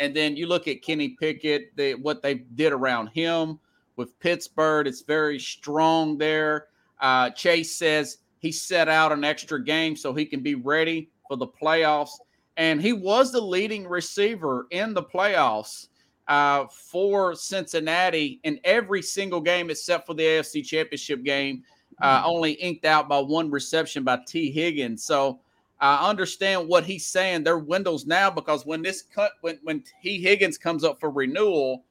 And 0.00 0.14
then 0.14 0.36
you 0.36 0.46
look 0.46 0.66
at 0.68 0.82
Kenny 0.82 1.10
Pickett, 1.10 1.76
they, 1.76 1.94
what 1.94 2.22
they 2.22 2.34
did 2.34 2.72
around 2.72 3.08
him 3.08 3.58
with 3.96 4.18
Pittsburgh. 4.20 4.86
It's 4.86 5.02
very 5.02 5.38
strong 5.38 6.18
there. 6.18 6.68
Uh, 7.00 7.30
Chase 7.30 7.76
says 7.76 8.18
he 8.38 8.50
set 8.50 8.88
out 8.88 9.12
an 9.12 9.24
extra 9.24 9.62
game 9.62 9.96
so 9.96 10.12
he 10.12 10.24
can 10.24 10.40
be 10.40 10.54
ready 10.54 11.10
for 11.28 11.36
the 11.36 11.46
playoffs. 11.46 12.18
And 12.56 12.80
he 12.80 12.92
was 12.92 13.32
the 13.32 13.40
leading 13.40 13.86
receiver 13.86 14.66
in 14.70 14.94
the 14.94 15.02
playoffs 15.02 15.88
uh, 16.28 16.66
for 16.66 17.34
Cincinnati 17.34 18.40
in 18.44 18.58
every 18.64 19.02
single 19.02 19.40
game 19.40 19.70
except 19.70 20.06
for 20.06 20.14
the 20.14 20.22
AFC 20.22 20.64
Championship 20.64 21.22
game, 21.22 21.62
uh, 22.00 22.22
only 22.24 22.52
inked 22.52 22.84
out 22.84 23.08
by 23.08 23.18
one 23.18 23.50
reception 23.50 24.04
by 24.04 24.18
Tee 24.26 24.50
Higgins. 24.50 25.04
So 25.04 25.40
I 25.80 26.08
understand 26.08 26.68
what 26.68 26.84
he's 26.84 27.06
saying. 27.06 27.44
Their 27.44 27.58
windows 27.58 28.06
now 28.06 28.30
because 28.30 28.64
when 28.64 28.82
this 28.82 29.02
cut 29.02 29.32
when 29.40 29.58
when 29.62 29.82
Tee 30.02 30.20
Higgins 30.20 30.58
comes 30.58 30.84
up 30.84 31.00
for 31.00 31.10
renewal, 31.10 31.84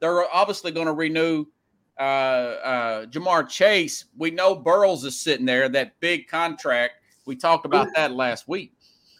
they're 0.00 0.24
obviously 0.34 0.72
going 0.72 0.86
to 0.86 0.92
renew 0.92 1.46
uh, 1.98 2.02
uh, 2.02 3.06
Ja'Marr 3.06 3.48
Chase. 3.48 4.06
We 4.16 4.30
know 4.30 4.56
Burrows 4.56 5.04
is 5.04 5.20
sitting 5.20 5.46
there, 5.46 5.68
that 5.68 5.98
big 6.00 6.28
contract. 6.28 6.94
We 7.26 7.36
talked 7.36 7.66
about 7.66 7.88
that 7.94 8.12
last 8.12 8.48
week. 8.48 8.72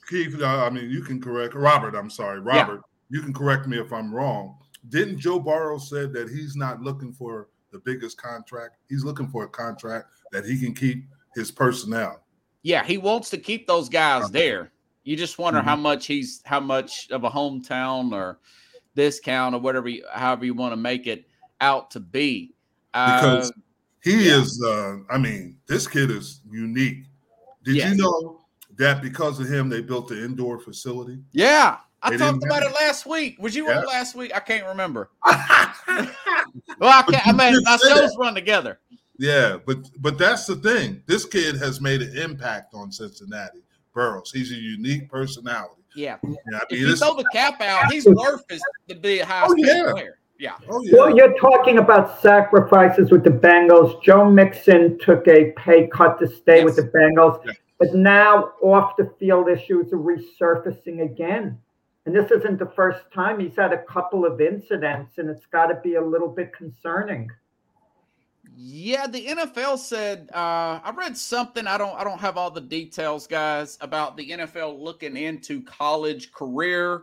Keith, 0.08 0.40
uh, 0.40 0.64
I 0.64 0.70
mean, 0.70 0.90
you 0.90 1.02
can 1.02 1.20
correct 1.20 1.54
Robert. 1.54 1.94
I'm 1.94 2.10
sorry, 2.10 2.40
Robert. 2.40 2.82
You 3.10 3.20
can 3.20 3.32
correct 3.32 3.68
me 3.68 3.78
if 3.78 3.92
I'm 3.92 4.12
wrong. 4.12 4.56
Didn't 4.88 5.18
Joe 5.18 5.38
Burrow 5.38 5.78
said 5.78 6.12
that 6.14 6.30
he's 6.30 6.56
not 6.56 6.80
looking 6.80 7.12
for 7.12 7.48
the 7.70 7.78
biggest 7.80 8.20
contract? 8.20 8.76
He's 8.88 9.04
looking 9.04 9.28
for 9.28 9.44
a 9.44 9.48
contract 9.48 10.08
that 10.32 10.44
he 10.44 10.58
can 10.58 10.74
keep 10.74 11.04
his 11.34 11.50
personnel. 11.50 12.22
Yeah, 12.62 12.84
he 12.84 12.98
wants 12.98 13.30
to 13.30 13.38
keep 13.38 13.66
those 13.66 13.88
guys 13.88 14.30
there. 14.30 14.72
You 15.04 15.16
just 15.16 15.38
wonder 15.38 15.60
Mhm. 15.60 15.64
how 15.64 15.76
much 15.76 16.06
he's 16.06 16.42
how 16.44 16.60
much 16.60 17.10
of 17.10 17.24
a 17.24 17.30
hometown 17.30 18.12
or 18.12 18.38
discount 18.94 19.54
or 19.54 19.58
whatever, 19.60 19.88
you, 19.88 20.04
however 20.12 20.44
you 20.44 20.54
want 20.54 20.72
to 20.72 20.76
make 20.76 21.06
it 21.06 21.26
out 21.60 21.90
to 21.92 22.00
be. 22.00 22.54
Because 22.92 23.50
Uh, 23.50 23.54
He 24.02 24.28
Yeah. 24.28 24.40
is. 24.40 24.62
Uh, 24.66 24.96
I 25.10 25.18
mean, 25.18 25.58
this 25.66 25.86
kid 25.86 26.10
is 26.10 26.40
unique. 26.50 27.04
Did 27.64 27.76
Yes. 27.76 27.90
you 27.90 27.96
know 28.02 28.40
that 28.76 29.02
because 29.02 29.38
of 29.40 29.46
him, 29.46 29.68
they 29.68 29.82
built 29.82 30.08
the 30.08 30.24
indoor 30.24 30.58
facility? 30.58 31.18
yeah, 31.32 31.78
I 32.02 32.10
They 32.10 32.16
talked 32.16 32.42
about 32.42 32.62
it 32.62 32.72
last 32.72 33.04
week. 33.04 33.36
Was 33.38 33.54
you 33.54 33.68
Yeah. 33.68 33.80
last 33.80 34.14
week? 34.14 34.32
I 34.34 34.40
can't 34.40 34.66
remember. 34.66 35.10
Well, 36.78 36.90
I 36.90 37.02
can't. 37.10 37.26
I 37.26 37.32
mean, 37.32 37.62
my 37.62 37.76
shows 37.76 38.12
that. 38.12 38.16
run 38.18 38.34
together. 38.34 38.80
Yeah, 39.20 39.58
but 39.66 39.90
but 39.98 40.16
that's 40.16 40.46
the 40.46 40.56
thing. 40.56 41.02
This 41.06 41.26
kid 41.26 41.56
has 41.58 41.78
made 41.80 42.00
an 42.00 42.16
impact 42.16 42.72
on 42.74 42.90
Cincinnati. 42.90 43.60
Burrows. 43.92 44.30
He's 44.32 44.50
a 44.50 44.56
unique 44.56 45.10
personality. 45.10 45.82
Yeah, 45.94 46.16
Yeah, 46.22 46.36
I 46.54 46.56
if 46.62 46.70
mean, 46.70 46.80
you 46.80 46.86
this- 46.86 47.00
throw 47.00 47.14
the 47.16 47.28
cap 47.32 47.60
out, 47.60 47.92
he's 47.92 48.06
worth 48.06 48.44
his 48.48 48.62
to 48.88 48.94
be 48.94 49.18
a 49.18 49.26
highest 49.26 49.50
Oh, 49.52 49.56
yeah. 49.58 49.90
player. 49.92 50.18
Yeah, 50.38 50.54
oh 50.70 50.82
Well, 50.92 51.14
you're 51.14 51.36
talking 51.38 51.76
about 51.78 52.22
sacrifices 52.22 53.10
with 53.10 53.24
the 53.24 53.30
Bengals. 53.30 54.02
Joe 54.02 54.24
Mixon 54.30 54.98
took 55.00 55.28
a 55.28 55.50
pay 55.58 55.86
cut 55.88 56.18
to 56.20 56.26
stay 56.28 56.64
with 56.64 56.76
the 56.76 56.84
Bengals, 56.84 57.44
Yeah. 57.44 57.52
but 57.78 57.92
now 57.94 58.52
off 58.62 58.96
the 58.96 59.12
field 59.18 59.48
issues 59.50 59.92
are 59.92 59.98
resurfacing 59.98 61.02
again. 61.02 61.58
And 62.06 62.14
this 62.16 62.30
isn't 62.30 62.58
the 62.58 62.70
first 62.74 63.00
time 63.12 63.38
he's 63.40 63.56
had 63.56 63.74
a 63.74 63.82
couple 63.82 64.24
of 64.24 64.40
incidents, 64.40 65.18
and 65.18 65.28
it's 65.28 65.44
got 65.46 65.66
to 65.66 65.74
be 65.82 65.96
a 65.96 66.02
little 66.02 66.28
bit 66.28 66.54
concerning. 66.56 67.28
Yeah, 68.56 69.06
the 69.06 69.26
NFL 69.26 69.78
said 69.78 70.28
uh, 70.34 70.80
I 70.84 70.92
read 70.96 71.16
something. 71.16 71.66
I 71.66 71.78
don't. 71.78 71.94
I 71.98 72.04
don't 72.04 72.20
have 72.20 72.36
all 72.36 72.50
the 72.50 72.60
details, 72.60 73.26
guys, 73.26 73.78
about 73.80 74.16
the 74.16 74.30
NFL 74.30 74.78
looking 74.80 75.16
into 75.16 75.62
college 75.62 76.32
career 76.32 77.02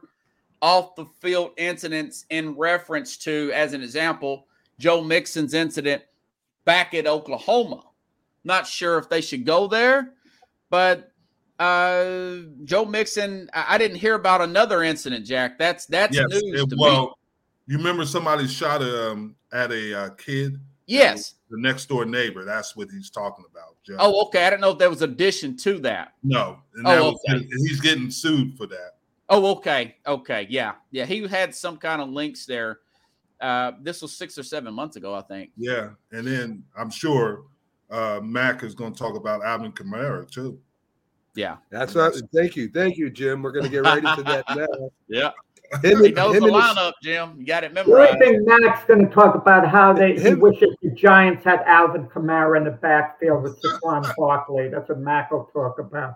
off 0.61 0.95
the 0.95 1.05
field 1.21 1.51
incidents 1.57 2.25
in 2.29 2.55
reference 2.55 3.17
to, 3.17 3.51
as 3.53 3.73
an 3.73 3.81
example, 3.81 4.47
Joe 4.79 5.01
Mixon's 5.01 5.53
incident 5.53 6.03
back 6.65 6.93
at 6.93 7.07
Oklahoma. 7.07 7.83
Not 8.43 8.65
sure 8.67 8.97
if 8.97 9.09
they 9.09 9.21
should 9.21 9.45
go 9.45 9.67
there, 9.67 10.13
but 10.69 11.11
uh, 11.59 12.37
Joe 12.65 12.85
Mixon. 12.85 13.49
I, 13.53 13.75
I 13.75 13.77
didn't 13.77 13.97
hear 13.97 14.15
about 14.15 14.41
another 14.41 14.83
incident, 14.83 15.25
Jack. 15.25 15.57
That's 15.57 15.85
that's 15.85 16.15
Yes. 16.15 16.25
news 16.29 16.61
it- 16.61 16.69
to 16.69 16.75
me. 16.75 16.81
well, 16.81 17.17
you 17.67 17.77
remember 17.77 18.05
somebody 18.05 18.47
shot 18.47 18.81
um, 18.81 19.35
at 19.51 19.71
a 19.71 19.99
uh, 19.99 20.09
kid? 20.11 20.59
Yes. 20.85 21.33
The 21.49 21.59
next 21.59 21.85
door 21.87 22.05
neighbor. 22.05 22.43
That's 22.43 22.75
what 22.75 22.89
he's 22.91 23.09
talking 23.09 23.45
about. 23.49 23.75
Joe. 23.85 23.95
Oh, 23.99 24.25
okay. 24.27 24.45
I 24.45 24.49
didn't 24.49 24.61
know 24.61 24.71
if 24.71 24.77
there 24.79 24.89
was 24.89 25.01
addition 25.01 25.55
to 25.57 25.79
that. 25.79 26.13
no. 26.23 26.59
And 26.75 26.85
Oh, 26.87 26.89
that 26.91 27.03
was- 27.03 27.19
okay. 27.29 27.37
and 27.49 27.67
he's 27.67 27.79
getting 27.79 28.11
sued 28.11 28.57
for 28.57 28.67
that. 28.67 28.95
Oh, 29.29 29.45
okay, 29.57 29.97
okay, 30.07 30.47
yeah, 30.49 30.75
yeah. 30.91 31.03
He 31.05 31.27
had 31.27 31.53
some 31.53 31.75
kind 31.75 32.01
of 32.01 32.07
links 32.07 32.45
there. 32.45 32.79
Uh, 33.41 33.73
this 33.81 34.01
was 34.01 34.15
six 34.15 34.37
or 34.37 34.43
seven 34.43 34.73
months 34.73 34.95
ago, 34.95 35.13
I 35.13 35.21
think. 35.21 35.51
Yeah. 35.57 35.89
And 36.13 36.25
then 36.25 36.63
I'm 36.77 36.89
sure 36.89 37.43
uh, 37.91 38.21
Mac 38.23 38.63
is 38.63 38.73
going 38.73 38.93
to 38.93 38.97
talk 38.97 39.17
about 39.17 39.43
Alvin 39.43 39.73
Kamara 39.73 40.29
too. 40.31 40.59
Yeah, 41.35 41.57
That's 41.69 41.93
not. 41.93 42.13
Thank 42.33 42.55
you, 42.55 42.67
thank 42.69 42.97
you, 42.97 43.09
Jim. 43.09 43.43
We're 43.43 43.51
going 43.51 43.65
to 43.65 43.69
get 43.69 43.83
right 43.83 43.97
into 44.03 44.23
that 44.23 44.45
now. 44.55 44.89
yeah. 45.07 45.31
Him, 45.83 45.99
He 45.99 46.05
and- 46.07 46.15
knows 46.15 46.31
the 46.31 46.37
and 46.37 46.45
his- 46.45 46.53
lineup, 46.53 46.93
Jim. 47.03 47.35
You 47.37 47.45
got 47.45 47.63
it 47.63 47.73
The 47.73 47.83
memorized. 47.83 48.13
only 48.21 48.25
thing 48.25 48.45
Mac's 48.45 48.85
going 48.85 49.05
to 49.07 49.13
talk 49.13 49.35
about 49.35 49.67
how 49.67 49.91
they 49.93 50.17
he 50.17 50.33
wishes 50.33 50.69
the 50.81 50.91
Giants 50.91 51.43
had 51.43 51.61
Alvin 51.65 52.07
Kamara 52.07 52.57
in 52.57 52.63
the 52.63 52.71
backfield 52.71 53.43
with 53.43 53.61
Saquon 53.61 54.09
Barkley. 54.17 54.69
That's 54.69 54.87
what 54.87 54.99
Mac 54.99 55.31
will 55.31 55.49
talk 55.53 55.79
about. 55.79 56.15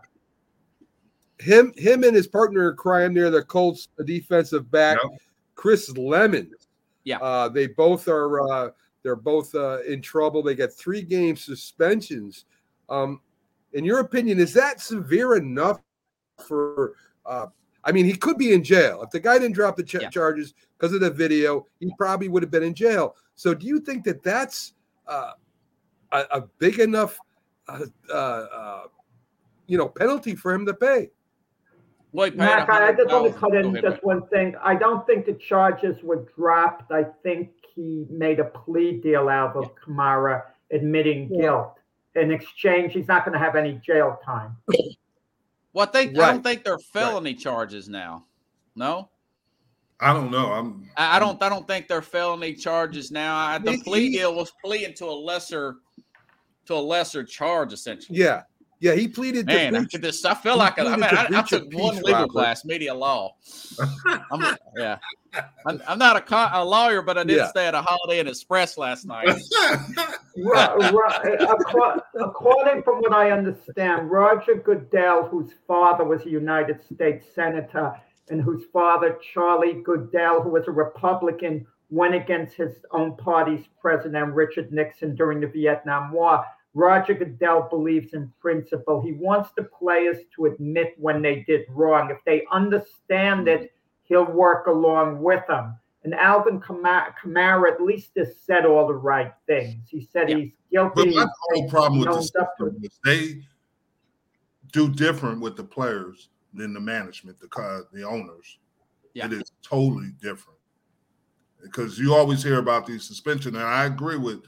him 1.39 1.73
him 1.75 2.03
and 2.03 2.15
his 2.15 2.27
partner 2.27 2.69
in 2.69 2.77
crime 2.77 3.13
there, 3.13 3.29
the 3.29 3.43
Colts 3.43 3.87
defensive 4.05 4.69
back, 4.71 4.99
Yep. 5.03 5.19
Chris 5.55 5.89
Lemon. 5.97 6.51
Yeah. 7.03 7.17
Uh, 7.17 7.49
they 7.49 7.67
both 7.67 8.07
are 8.07 8.41
uh, 8.51 8.69
they're 9.03 9.15
both 9.15 9.53
uh, 9.55 9.79
in 9.81 10.01
trouble. 10.01 10.43
They 10.43 10.53
got 10.55 10.71
three 10.71 11.01
game 11.01 11.35
suspensions. 11.35 12.45
Um, 12.89 13.19
in 13.73 13.83
your 13.83 13.99
opinion, 13.99 14.39
is 14.39 14.53
that 14.53 14.79
severe 14.79 15.35
enough 15.35 15.79
for? 16.47 16.93
Uh, 17.25 17.47
I 17.83 17.91
mean, 17.91 18.05
he 18.05 18.13
could 18.15 18.37
be 18.37 18.53
in 18.53 18.63
jail 18.63 19.01
if 19.03 19.09
the 19.09 19.19
guy 19.19 19.39
didn't 19.39 19.55
drop 19.55 19.75
the 19.75 19.83
ch- 19.83 19.95
Yeah. 19.95 20.09
charges 20.09 20.53
because 20.77 20.93
of 20.93 21.01
the 21.01 21.09
video. 21.09 21.65
He 21.79 21.91
probably 21.97 22.27
would 22.27 22.43
have 22.43 22.51
been 22.51 22.63
in 22.63 22.73
jail. 22.73 23.15
So, 23.35 23.53
do 23.53 23.65
you 23.65 23.79
think 23.79 24.03
that 24.03 24.21
that's 24.23 24.73
uh, 25.07 25.31
a, 26.11 26.19
a 26.31 26.41
big 26.59 26.79
enough, 26.79 27.17
uh, 27.67 27.85
uh, 28.09 28.13
uh, 28.13 28.83
you 29.67 29.77
know, 29.77 29.87
penalty 29.89 30.35
for 30.35 30.53
him 30.53 30.65
to 30.67 30.73
pay? 30.73 31.09
Well, 32.13 32.29
he 32.29 32.35
Mac, 32.37 32.69
I 32.69 32.89
I 32.89 32.91
just 32.93 33.07
want 33.09 33.33
to 33.33 33.39
cut 33.39 33.55
in 33.55 33.67
ahead, 33.67 33.81
just 33.83 33.95
Mac. 33.95 34.03
one 34.03 34.27
thing. 34.27 34.55
I 34.61 34.75
don't 34.75 35.07
think 35.07 35.25
the 35.25 35.33
charges 35.33 35.95
were 36.03 36.27
dropped. 36.35 36.91
I 36.91 37.05
think 37.23 37.51
he 37.73 38.05
made 38.09 38.39
a 38.39 38.43
plea 38.45 38.99
deal 38.99 39.29
out 39.29 39.55
of 39.55 39.71
Kamara 39.75 40.43
admitting 40.71 41.29
Yeah. 41.33 41.41
guilt. 41.41 41.77
In 42.15 42.31
exchange, 42.31 42.91
he's 42.91 43.07
not 43.07 43.23
going 43.23 43.31
to 43.33 43.39
have 43.39 43.55
any 43.55 43.75
jail 43.75 44.19
time. 44.25 44.57
Well, 45.73 45.87
I 45.87 45.91
think 45.91 46.17
I 46.17 46.31
don't 46.31 46.43
think 46.43 46.63
they're 46.63 46.79
felony 46.79 47.33
charges 47.33 47.87
now. 47.87 48.25
No, 48.75 49.09
I 49.99 50.13
don't 50.13 50.31
know. 50.31 50.51
I'm. 50.51 50.89
I, 50.97 51.17
I 51.17 51.19
don't. 51.19 51.41
I 51.41 51.49
don't 51.49 51.67
think 51.67 51.87
they're 51.87 52.01
felony 52.01 52.53
charges 52.53 53.11
now. 53.11 53.35
I, 53.35 53.57
the 53.57 53.73
He- 53.73 53.83
plea 53.83 54.09
deal 54.11 54.35
was 54.35 54.51
pleading 54.63 54.93
to 54.95 55.05
a 55.05 55.13
lesser, 55.15 55.77
to 56.65 56.73
a 56.73 56.75
lesser 56.75 57.23
charge 57.23 57.71
essentially. 57.73 58.19
Yeah, 58.19 58.43
yeah. 58.81 58.93
He 58.93 59.07
pleaded 59.07 59.45
Man, 59.45 59.73
breach- 59.73 59.91
could 59.91 60.03
just, 60.03 60.25
I 60.25 60.33
feel 60.33 60.57
like 60.57 60.77
I, 60.77 60.83
I, 60.85 60.89
mean, 60.97 61.09
to 61.09 61.35
I, 61.35 61.39
I 61.39 61.41
took 61.43 61.63
one 61.73 61.95
legal 61.97 62.11
Robert. 62.11 62.29
class, 62.31 62.65
media 62.65 62.93
law. 62.93 63.35
I'm, 64.31 64.57
yeah, 64.75 64.97
I'm, 65.65 65.81
I'm 65.87 65.97
not 65.97 66.17
a, 66.17 66.21
co- 66.21 66.49
a 66.51 66.65
lawyer, 66.65 67.01
but 67.01 67.17
I 67.17 67.23
did 67.23 67.37
Yeah. 67.37 67.47
stay 67.47 67.67
at 67.67 67.75
a 67.75 67.81
Holiday 67.81 68.19
Inn 68.19 68.27
Express 68.27 68.77
last 68.77 69.05
night. 69.05 69.27
Ro- 70.37 70.77
acco- 71.09 72.01
According 72.19 72.83
from 72.83 72.99
what 72.99 73.13
I 73.13 73.31
understand, 73.31 74.09
Roger 74.11 74.55
Goodell, 74.55 75.27
whose 75.27 75.51
father 75.67 76.03
was 76.03 76.25
a 76.25 76.29
United 76.29 76.79
States 76.93 77.27
Senator, 77.33 77.93
and 78.29 78.41
whose 78.41 78.63
father, 78.71 79.17
Charlie 79.33 79.81
Goodell, 79.83 80.41
who 80.41 80.49
was 80.49 80.67
a 80.67 80.71
Republican, 80.71 81.65
went 81.89 82.15
against 82.15 82.55
his 82.55 82.75
own 82.91 83.17
party's 83.17 83.65
president, 83.81 84.33
Richard 84.33 84.71
Nixon, 84.71 85.15
during 85.15 85.41
the 85.41 85.47
Vietnam 85.47 86.11
War. 86.13 86.45
Roger 86.73 87.13
Goodell 87.13 87.67
believes 87.69 88.13
in 88.13 88.31
principle. 88.39 89.01
He 89.01 89.13
wants 89.13 89.49
the 89.55 89.63
players 89.63 90.17
to 90.35 90.45
admit 90.45 90.95
when 90.97 91.21
they 91.21 91.41
did 91.41 91.65
wrong. 91.69 92.09
If 92.09 92.19
they 92.25 92.45
understand 92.51 93.47
it, 93.47 93.73
he'll 94.03 94.31
work 94.31 94.67
along 94.67 95.21
with 95.21 95.45
them. 95.47 95.75
And 96.03 96.15
Alvin 96.15 96.59
Kamara, 96.59 97.13
Kamara 97.21 97.71
at 97.73 97.81
least 97.81 98.11
has 98.17 98.35
said 98.45 98.65
all 98.65 98.87
the 98.87 98.93
right 98.93 99.33
things. 99.47 99.87
He 99.89 100.07
said 100.11 100.29
Yeah. 100.29 100.37
he's 100.37 100.51
But 100.71 100.95
guilty. 100.95 101.15
my 101.15 101.27
whole 101.41 101.69
problem 101.69 101.99
with 101.99 102.07
He 102.07 102.13
the 102.13 102.17
owns 102.17 102.35
up 102.39 102.57
to 102.57 102.75
is 102.81 102.99
they 103.03 103.43
do 104.71 104.89
different 104.89 105.41
with 105.41 105.57
the 105.57 105.63
players 105.63 106.29
than 106.53 106.73
the 106.73 106.79
management, 106.79 107.39
the 107.39 107.85
the 107.91 108.03
owners. 108.03 108.59
Yeah. 109.13 109.25
It 109.25 109.33
is 109.33 109.51
totally 109.61 110.11
different 110.21 110.57
because 111.61 111.99
you 111.99 112.15
always 112.15 112.41
hear 112.41 112.57
about 112.59 112.85
these 112.85 113.03
suspension, 113.03 113.55
and 113.55 113.63
I 113.63 113.85
agree 113.85 114.17
with 114.17 114.43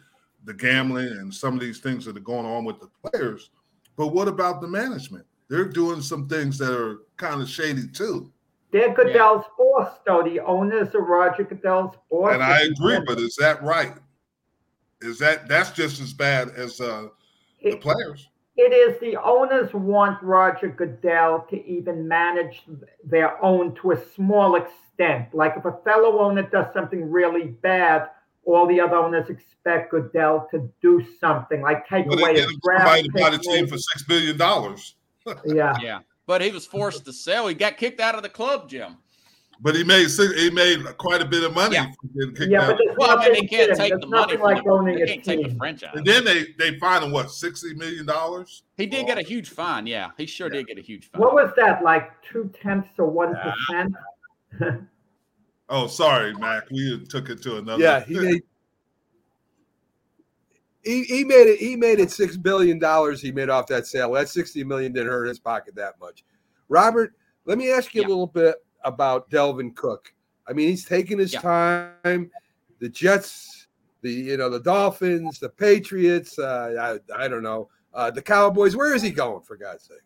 the 0.46 0.54
gambling 0.54 1.08
and 1.08 1.34
some 1.34 1.54
of 1.54 1.60
these 1.60 1.80
things 1.80 2.06
that 2.06 2.18
are 2.18 2.22
going 2.22 2.46
on 2.46 2.66
with 2.66 2.80
the 2.80 2.89
players. 3.10 3.52
But 3.96 4.08
what 4.08 4.28
about 4.28 4.62
the 4.62 4.68
management? 4.68 5.26
They're 5.50 5.66
doing 5.66 6.02
some 6.02 6.28
things 6.28 6.58
that 6.58 6.74
are 6.74 7.02
kind 7.18 7.41
of 7.41 7.50
shady 7.50 7.88
too. 7.88 8.32
They're 8.72 8.94
Goodell's 8.94 9.46
boss, 9.58 10.00
though. 10.06 10.24
The 10.24 10.39
owners 10.39 10.96
of 10.96 11.04
Roger 11.04 11.44
Goodell's 11.44 11.96
boss. 12.10 12.34
And 12.34 12.41
I 12.41 12.62
agree, 12.62 13.00
but 13.06 13.20
is 13.20 13.36
that 13.39 13.62
right? 13.62 13.94
Is 15.02 15.20
that 15.20 15.48
that's 15.48 15.72
just 15.72 16.02
as 16.02 16.12
bad 16.12 16.50
as 16.50 16.82
uh, 16.82 17.10
the 17.62 17.76
players? 17.76 18.30
It 18.56 18.72
is 18.74 19.00
the 19.00 19.16
owners 19.22 19.74
want 19.74 20.22
Roger 20.24 20.70
Goodell 20.70 21.46
to 21.50 21.66
even 21.68 22.08
manage 22.08 22.64
their 23.04 23.44
own 23.44 23.76
to 23.76 23.91
a 23.91 24.06
small 24.16 24.56
extent. 24.56 25.34
Like 25.34 25.56
if 25.58 25.66
a 25.66 25.78
fellow 25.84 26.20
owner 26.20 26.44
does 26.44 26.74
something 26.74 27.12
really 27.12 27.46
bad, 27.48 28.10
all 28.46 28.68
the 28.68 28.80
other 28.80 28.96
owners 28.96 29.30
expect 29.30 29.91
Goodell 29.91 30.48
to 30.52 30.70
do 30.82 31.06
something, 31.20 31.62
like 31.62 31.88
take 31.88 32.08
But 32.08 32.20
away 32.20 32.34
they 32.36 32.41
a 32.41 32.46
get 32.46 32.50
him 32.54 32.60
draft 32.64 33.06
somebody 33.14 33.38
the 33.38 33.44
team 33.44 33.68
for 33.68 33.78
six 33.78 34.04
billion 34.04 34.38
dollars. 34.38 34.96
Yeah. 35.46 35.74
yeah, 35.82 36.00
but 36.28 36.41
he 36.41 36.52
was 36.52 36.66
forced 36.66 37.06
to 37.06 37.14
sell. 37.14 37.48
He 37.48 37.56
got 37.56 37.78
kicked 37.78 38.00
out 38.00 38.16
of 38.16 38.24
the 38.24 38.30
club, 38.30 38.70
Jim. 38.70 38.98
But 39.62 39.76
he 39.76 39.84
made 39.84 40.10
six, 40.10 40.34
he 40.34 40.50
made 40.50 40.84
quite 40.98 41.22
a 41.22 41.26
bit 41.26 41.44
of 41.44 41.54
money. 41.54 41.76
Yeah. 41.76 41.86
from 42.02 42.10
getting 42.20 42.36
kicked 42.36 42.52
Yeah, 42.52 42.72
out. 42.72 42.78
but 42.78 42.98
Well, 42.98 43.18
I 43.18 43.24
mean, 43.24 43.34
they 43.34 43.48
can't 43.48 43.70
Jim, 43.70 43.78
take 43.78 43.89
there's 43.91 44.02
the 44.02 44.08
money 44.08 44.22
nothing 44.22 44.38
from 44.39 44.44
like 44.44 44.64
the, 44.64 44.70
owning 44.70 44.96
They 44.98 45.02
a 45.04 45.08
can't 45.08 45.24
take 45.24 45.48
the 45.48 45.56
franchise. 45.56 45.91
and 45.94 46.06
then 46.06 46.26
they 46.26 46.48
they 46.60 46.78
fined 46.80 47.06
him 47.06 47.12
what 47.12 47.32
sixty 47.32 47.74
million 47.76 48.06
dollars. 48.06 48.64
He 48.76 48.86
did 48.88 49.06
get 49.06 49.18
a 49.18 49.22
huge 49.22 49.50
fine. 49.50 49.88
Yeah, 49.88 50.10
he 50.18 50.26
sure 50.26 50.50
did 50.50 50.68
get 50.68 50.78
a 50.78 50.82
huge 50.82 51.10
fine. 51.12 51.22
What 51.22 51.34
was 51.34 51.52
that, 51.56 51.84
like 51.84 52.12
two 52.30 52.52
tenths 52.62 52.89
or 52.98 53.08
one 53.10 53.36
ah. 53.38 53.54
percent? 53.68 53.96
Oh, 55.76 55.88
sorry, 55.88 56.36
Mac. 56.36 56.69
We 56.69 57.03
took 57.05 57.32
it 57.32 57.41
to 57.41 57.57
another. 57.57 57.82
Yeah, 57.82 58.03
he 58.05 58.19
made. 58.19 58.43
He, 60.84 61.03
he 61.05 61.24
made 61.24 61.47
it. 61.47 61.59
He 61.59 61.76
made 61.76 61.99
it 61.99 62.11
six 62.11 62.38
billion 62.38 62.78
dollars. 62.78 63.19
He 63.19 63.32
made 63.32 63.49
off 63.49 63.65
that 63.67 63.88
sale. 63.88 64.11
That 64.11 64.30
sixty 64.30 64.63
million 64.63 64.93
didn't 64.93 65.11
hurt 65.11 65.26
his 65.26 65.39
pocket 65.39 65.74
that 65.74 65.99
much. 65.99 66.24
Robert, 66.69 67.15
let 67.45 67.57
me 67.57 67.71
ask 67.71 67.95
you 67.95 68.01
Yeah. 68.01 68.07
a 68.07 68.09
little 68.09 68.28
bit 68.28 68.57
about 68.84 69.32
Dalvin 69.32 69.76
Cook. 69.76 70.13
I 70.47 70.53
mean, 70.53 70.69
he's 70.69 70.86
taking 70.86 71.17
his 71.17 71.34
Yeah. 71.34 71.41
time. 71.41 72.30
The 72.80 72.89
Jets, 72.89 73.65
the 74.03 74.11
you 74.11 74.38
know 74.38 74.51
the 74.51 74.59
Dolphins, 74.59 75.39
the 75.39 75.49
Patriots. 75.49 76.38
Uh, 76.38 76.99
I 77.17 77.24
I 77.24 77.28
don't 77.28 77.41
know 77.41 77.69
uh, 77.95 78.11
the 78.11 78.21
Cowboys. 78.21 78.76
Where 78.76 78.93
is 78.93 79.01
he 79.01 79.09
going? 79.09 79.41
For 79.41 79.57
God's 79.57 79.86
sake. 79.86 79.97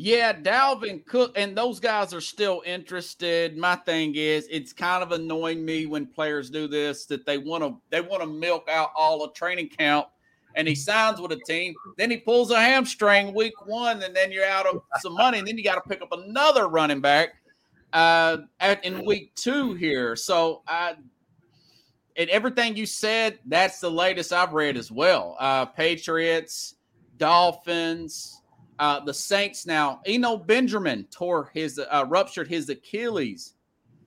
Yeah, 0.00 0.32
Dalvin 0.32 1.04
Cook 1.06 1.32
and 1.34 1.58
those 1.58 1.80
guys 1.80 2.14
are 2.14 2.20
still 2.20 2.62
interested. 2.64 3.56
My 3.56 3.74
thing 3.74 4.14
is, 4.14 4.46
it's 4.48 4.72
kind 4.72 5.02
of 5.02 5.10
annoying 5.10 5.64
me 5.64 5.86
when 5.86 6.06
players 6.06 6.50
do 6.50 6.68
this 6.68 7.04
that 7.06 7.26
they 7.26 7.36
want 7.36 7.64
to 7.64 7.76
they 7.90 8.00
want 8.00 8.22
to 8.22 8.28
milk 8.28 8.68
out 8.70 8.90
all 8.94 9.26
the 9.26 9.32
training 9.32 9.70
camp, 9.70 10.06
and 10.54 10.68
he 10.68 10.76
signs 10.76 11.20
with 11.20 11.32
a 11.32 11.40
team, 11.48 11.74
then 11.96 12.12
he 12.12 12.16
pulls 12.18 12.52
a 12.52 12.60
hamstring 12.60 13.34
week 13.34 13.66
one, 13.66 14.00
and 14.04 14.14
then 14.14 14.30
you're 14.30 14.46
out 14.46 14.66
of 14.66 14.82
some 15.00 15.14
money, 15.14 15.40
and 15.40 15.48
then 15.48 15.58
you 15.58 15.64
got 15.64 15.82
to 15.82 15.88
pick 15.88 16.00
up 16.00 16.12
another 16.12 16.68
running 16.68 17.00
back 17.00 17.30
uh, 17.92 18.36
at, 18.60 18.84
in 18.84 19.04
week 19.04 19.34
two 19.34 19.74
here. 19.74 20.14
So 20.14 20.62
I. 20.68 20.94
And 22.14 22.30
everything 22.30 22.76
you 22.76 22.86
said, 22.86 23.40
that's 23.46 23.80
the 23.80 23.90
latest 23.90 24.32
I've 24.32 24.52
read 24.52 24.76
as 24.76 24.92
well. 24.92 25.36
Uh, 25.40 25.64
Patriots, 25.66 26.76
Dolphins, 27.16 28.37
uh, 28.78 29.00
the 29.00 29.14
Saints 29.14 29.66
now. 29.66 30.00
Eno 30.06 30.36
Benjamin 30.36 31.04
tore 31.10 31.50
his 31.54 31.78
uh, 31.78 32.04
ruptured 32.08 32.48
his 32.48 32.68
Achilles. 32.68 33.54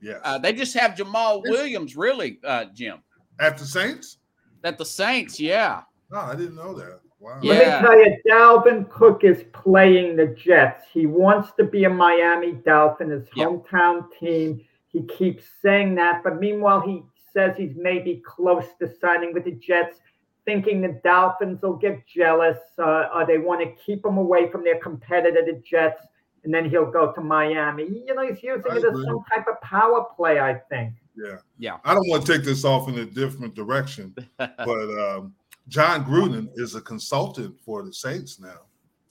Yes. 0.02 0.20
Uh, 0.24 0.38
they 0.38 0.54
just 0.54 0.74
have 0.76 0.92
Jamaal 0.92 1.44
Williams, 1.44 1.96
really, 1.96 2.40
uh, 2.44 2.66
Jim. 2.74 3.00
At 3.40 3.58
the 3.58 3.66
Saints? 3.66 4.18
At 4.64 4.78
the 4.78 4.86
Saints, 4.86 5.40
yeah, 5.40 5.82
No, 6.12 6.20
I 6.20 6.36
didn't 6.36 6.56
know 6.56 6.74
that. 6.74 7.00
Wow. 7.20 7.40
Yeah. 7.44 7.54
Let 7.54 7.82
me 7.82 7.88
tell 7.88 8.00
you, 8.00 8.18
Dalvin 8.28 8.90
Cook 8.90 9.24
is 9.24 9.44
playing 9.54 10.16
the 10.16 10.28
Jets. 10.28 10.86
He 10.92 11.06
wants 11.06 11.52
to 11.58 11.64
be 11.64 11.84
a 11.84 11.90
Miami 11.90 12.54
Dolphin, 12.54 13.12
his 13.12 13.28
Yeah. 13.36 13.46
hometown 13.46 14.08
team. 14.20 14.66
He 14.88 15.04
keeps 15.04 15.46
saying 15.62 15.96
that, 15.96 16.24
but 16.24 16.40
meanwhile, 16.40 16.82
he 16.82 17.04
says 17.32 17.56
he's 17.56 17.76
maybe 17.76 18.22
close 18.26 18.66
to 18.80 18.92
signing 19.00 19.34
with 19.34 19.46
the 19.46 19.52
Jets, 19.52 20.00
thinking 20.46 20.82
the 20.82 21.00
Dolphins 21.04 21.62
will 21.62 21.76
get 21.78 22.06
jealous 22.08 22.58
uh, 22.80 23.10
or 23.14 23.26
they 23.26 23.38
want 23.38 23.62
to 23.62 23.72
keep 23.84 24.06
him 24.06 24.18
away 24.18 24.50
from 24.52 24.64
their 24.64 24.80
competitor, 24.80 25.44
the 25.46 25.62
Jets, 25.68 26.06
and 26.44 26.54
then 26.54 26.70
he'll 26.70 26.90
go 26.90 27.12
to 27.12 27.22
Miami. 27.22 27.84
You 28.08 28.16
know, 28.16 28.28
he's 28.28 28.42
using 28.42 28.64
I 28.72 28.76
it 28.76 28.78
as 28.80 28.84
agree. 28.86 29.06
some 29.06 29.24
type 29.34 29.46
of 29.48 29.62
power 29.62 30.06
play, 30.16 30.40
I 30.40 30.56
think. 30.70 30.94
Yeah. 31.16 31.38
Yeah. 31.60 31.78
I 31.86 31.94
don't 31.94 32.08
want 32.10 32.26
to 32.26 32.34
take 32.34 32.44
this 32.44 32.66
off 32.66 32.90
in 32.90 32.98
a 33.00 33.06
different 33.06 33.54
direction, 33.54 34.16
but 34.38 34.50
um, 34.60 35.36
Jon 35.68 36.04
Gruden 36.06 36.50
is 36.56 36.74
a 36.76 36.82
consultant 36.82 37.56
for 37.64 37.84
the 37.84 37.94
Saints 37.94 38.40
now. 38.40 38.62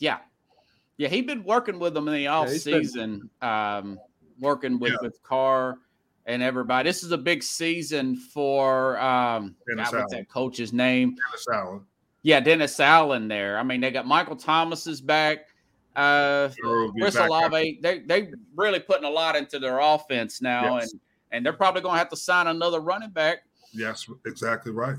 yeah, 0.01 0.19
yeah. 0.97 1.09
He'd 1.09 1.27
been 1.27 1.45
working 1.45 1.79
with 1.79 1.95
them 1.95 2.09
in 2.09 2.15
the 2.15 2.27
off 2.27 2.49
he's 2.51 2.65
been- 2.65 2.83
season, 2.85 3.31
um, 3.41 3.99
working 4.41 4.79
with 4.81 4.93
Yeah. 4.93 4.99
with 5.03 5.23
Carr 5.23 5.79
and 6.31 6.43
everybody. 6.43 6.89
This 6.89 7.03
is 7.03 7.13
a 7.13 7.19
big 7.19 7.43
season 7.43 8.17
for 8.17 8.99
um, 9.01 9.55
Dennis 9.69 9.91
God, 9.91 10.01
what's 10.01 10.15
that 10.15 10.29
coach's 10.29 10.73
name? 10.73 11.11
Dennis 11.11 11.47
Allen. 11.53 11.81
Yeah, 12.23 12.41
Dennis 12.41 12.79
Allen 12.81 13.29
there. 13.29 13.59
I 13.59 13.63
mean, 13.63 13.81
they 13.81 13.91
got 13.91 14.07
Michael 14.07 14.37
Thomas 14.37 14.87
is 14.87 15.01
back. 15.01 15.47
Uh, 15.97 16.51
Chris 16.99 17.17
Olave, 17.17 17.81
they 17.83 17.99
they 18.01 18.31
really 18.55 18.79
putting 18.79 19.05
a 19.05 19.11
lot 19.11 19.35
into 19.37 19.59
their 19.59 19.81
offense 19.81 20.41
now, 20.41 20.77
Yes. 20.79 20.93
and 20.93 21.01
and 21.33 21.47
they're 21.47 21.53
probably 21.53 21.83
going 21.83 21.95
to 21.95 21.99
have 21.99 22.09
to 22.11 22.17
sign 22.17 22.47
another 22.47 22.81
running 22.81 23.11
back. 23.11 23.39
Yes, 23.73 24.09
exactly 24.27 24.73
right. 24.73 24.97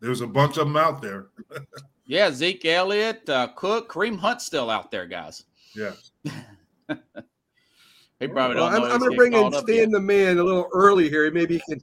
There's 0.00 0.20
a 0.20 0.26
bunch 0.26 0.56
of 0.56 0.66
them 0.66 0.76
out 0.76 1.02
there. 1.02 1.26
Yeah, 2.06 2.32
Zeke 2.32 2.64
Elliott, 2.64 3.28
uh, 3.28 3.50
Cook, 3.54 3.88
Kareem 3.88 4.18
Hunt 4.18 4.42
still 4.42 4.68
out 4.68 4.90
there, 4.90 5.06
guys. 5.06 5.44
Yes. 5.76 6.10
He 8.20 8.28
probably 8.28 8.56
Well, 8.56 8.70
don't 8.70 8.84
I'm. 8.84 8.92
I'm 8.92 8.98
going 8.98 9.10
to 9.10 9.16
bring 9.16 9.32
in 9.32 9.40
called 9.40 9.54
Stan 9.56 9.76
yet. 9.76 9.90
the 9.90 10.00
man 10.00 10.38
a 10.38 10.44
little 10.44 10.68
early 10.74 11.08
here. 11.08 11.30
Maybe 11.30 11.54
he 11.54 11.62
can. 11.68 11.82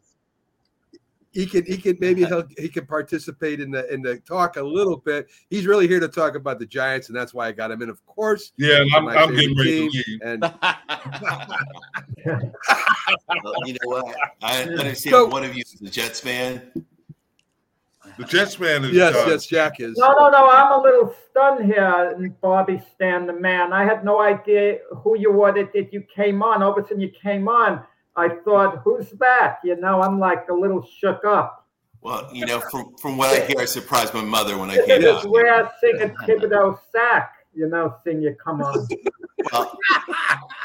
He 1.34 1.46
can. 1.48 1.66
He 1.66 1.78
can. 1.78 1.98
Maybe 2.00 2.24
he'll. 2.28 2.44
He 2.58 2.70
can 2.70 2.86
participate 2.86 3.60
in 3.60 3.72
the 3.72 3.92
in 3.92 4.02
the 4.04 4.18
talk 4.20 4.56
a 4.58 4.62
little 4.64 4.98
bit. 4.98 5.28
He's 5.50 5.66
really 5.66 5.88
here 5.88 6.00
to 6.00 6.08
talk 6.08 6.36
about 6.36 6.60
the 6.60 6.66
Giants, 6.68 7.10
and 7.10 7.18
that's 7.18 7.34
why 7.34 7.48
I 7.48 7.52
got 7.52 7.72
him 7.72 7.82
in. 7.82 7.90
Of 7.90 8.06
course, 8.06 8.52
Yeah, 8.58 8.84
I'm, 8.96 9.08
I'm 9.08 9.34
getting 9.36 9.58
ready 9.58 9.90
to 9.90 9.98
leave. 10.08 10.22
and 10.24 10.42
Well, 13.44 13.54
you 13.66 13.74
know 13.74 13.90
what? 13.90 14.16
I 14.42 14.62
understand 14.64 14.98
So- 15.14 15.26
one 15.26 15.44
of 15.44 15.56
you 15.56 15.62
is 15.62 15.82
a 15.82 15.90
Jets 15.90 16.20
fan. 16.20 16.72
The 18.18 18.26
Jets 18.26 18.56
fan 18.56 18.84
is 18.86 18.94
yes, 18.94 19.16
uh, 19.16 19.26
yes, 19.28 19.46
Jack 19.46 19.80
is. 19.80 19.96
No, 19.98 20.12
no, 20.14 20.30
no. 20.30 20.50
I'm 20.50 20.80
a 20.80 20.82
little 20.82 21.14
stunned 21.30 21.66
here, 21.66 22.34
Bobby 22.42 22.82
Stan, 22.96 23.28
the 23.28 23.34
man. 23.34 23.74
I 23.74 23.84
had 23.86 24.04
no 24.04 24.22
idea 24.22 24.80
who 25.04 25.18
you 25.18 25.32
were 25.32 25.54
that, 25.54 25.72
that 25.74 25.94
you 25.94 26.02
came 26.02 26.42
on. 26.42 26.64
All 26.64 26.72
of 26.72 26.84
a 26.84 26.88
sudden, 26.88 27.00
you 27.02 27.10
came 27.10 27.48
on. 27.48 27.84
I 28.16 28.30
thought, 28.30 28.82
who's 28.84 29.12
that? 29.20 29.60
You 29.64 29.76
know, 29.76 30.02
I'm 30.02 30.20
like 30.20 30.50
a 30.50 30.54
little 30.54 30.84
shook 31.00 31.24
up. 31.26 31.68
Well, 32.02 32.30
you 32.34 32.46
know, 32.46 32.60
from 32.72 32.96
from 32.98 33.18
what 33.18 33.30
I 33.30 33.46
hear, 33.46 33.60
I 33.60 33.66
surprised 33.66 34.14
my 34.14 34.24
mother 34.24 34.58
when 34.58 34.70
I 34.72 34.76
This 34.76 34.86
came 34.88 35.02
is 35.04 35.08
out. 35.08 35.30
where 35.30 35.72
Singer 35.82 36.16
Thibodeaux 36.26 36.80
sack, 36.92 37.34
you 37.54 37.68
know, 37.68 37.96
seeing 38.04 38.22
you 38.22 38.36
come 38.44 38.62
on. 38.62 38.88
Well, 39.52 39.78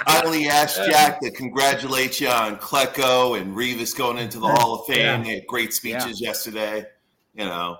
I 0.07 0.23
only 0.25 0.49
asked 0.49 0.77
Jack 0.77 1.21
to 1.21 1.31
congratulate 1.31 2.21
you 2.21 2.29
on 2.29 2.57
Klecko 2.57 3.39
and 3.41 3.55
Revis 3.55 3.97
going 3.97 4.19
into 4.19 4.39
the 4.39 4.49
Hall 4.49 4.81
of 4.81 4.87
Fame. 4.87 4.99
Yeah. 4.99 5.23
They 5.23 5.35
had 5.35 5.47
great 5.47 5.73
speeches 5.75 6.21
yesterday. 6.21 6.87
You 7.35 7.45
know, 7.45 7.79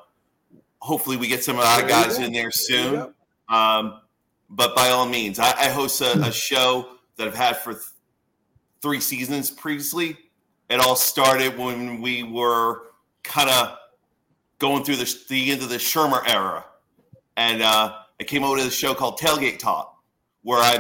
hopefully 0.79 1.17
we 1.17 1.29
get 1.29 1.45
some 1.45 1.59
of 1.59 1.65
our 1.65 1.83
guys 1.87 2.19
in 2.19 2.33
there 2.33 2.51
soon. 2.51 3.15
Um, 3.49 4.01
but 4.51 4.75
by 4.75 4.91
all 4.91 5.07
means, 5.07 5.39
I, 5.39 5.51
I 5.51 5.69
host 5.69 6.01
a, 6.01 6.21
a 6.23 6.33
show 6.33 6.89
that 7.17 7.29
I've 7.29 7.35
had 7.35 7.57
for 7.59 7.73
th- 7.75 7.85
three 8.81 9.01
seasons 9.01 9.51
previously. 9.51 10.17
It 10.69 10.81
all 10.81 10.97
started 10.97 11.57
when 11.59 12.01
we 12.01 12.23
were 12.23 12.83
kind 13.23 13.49
of 13.49 13.79
going 14.59 14.85
through 14.85 14.97
the, 14.97 15.19
the 15.29 15.53
end 15.53 15.63
of 15.63 15.69
the 15.69 15.77
Shurmur 15.77 16.23
era. 16.27 16.65
And 17.37 17.63
uh, 17.63 17.95
I 18.21 18.25
came 18.25 18.45
over 18.45 18.59
to 18.59 18.65
the 18.65 18.71
show 18.71 18.95
called 18.95 19.19
Tailgate 19.19 19.59
Talk, 19.59 19.97
where 20.43 20.59
I 20.59 20.79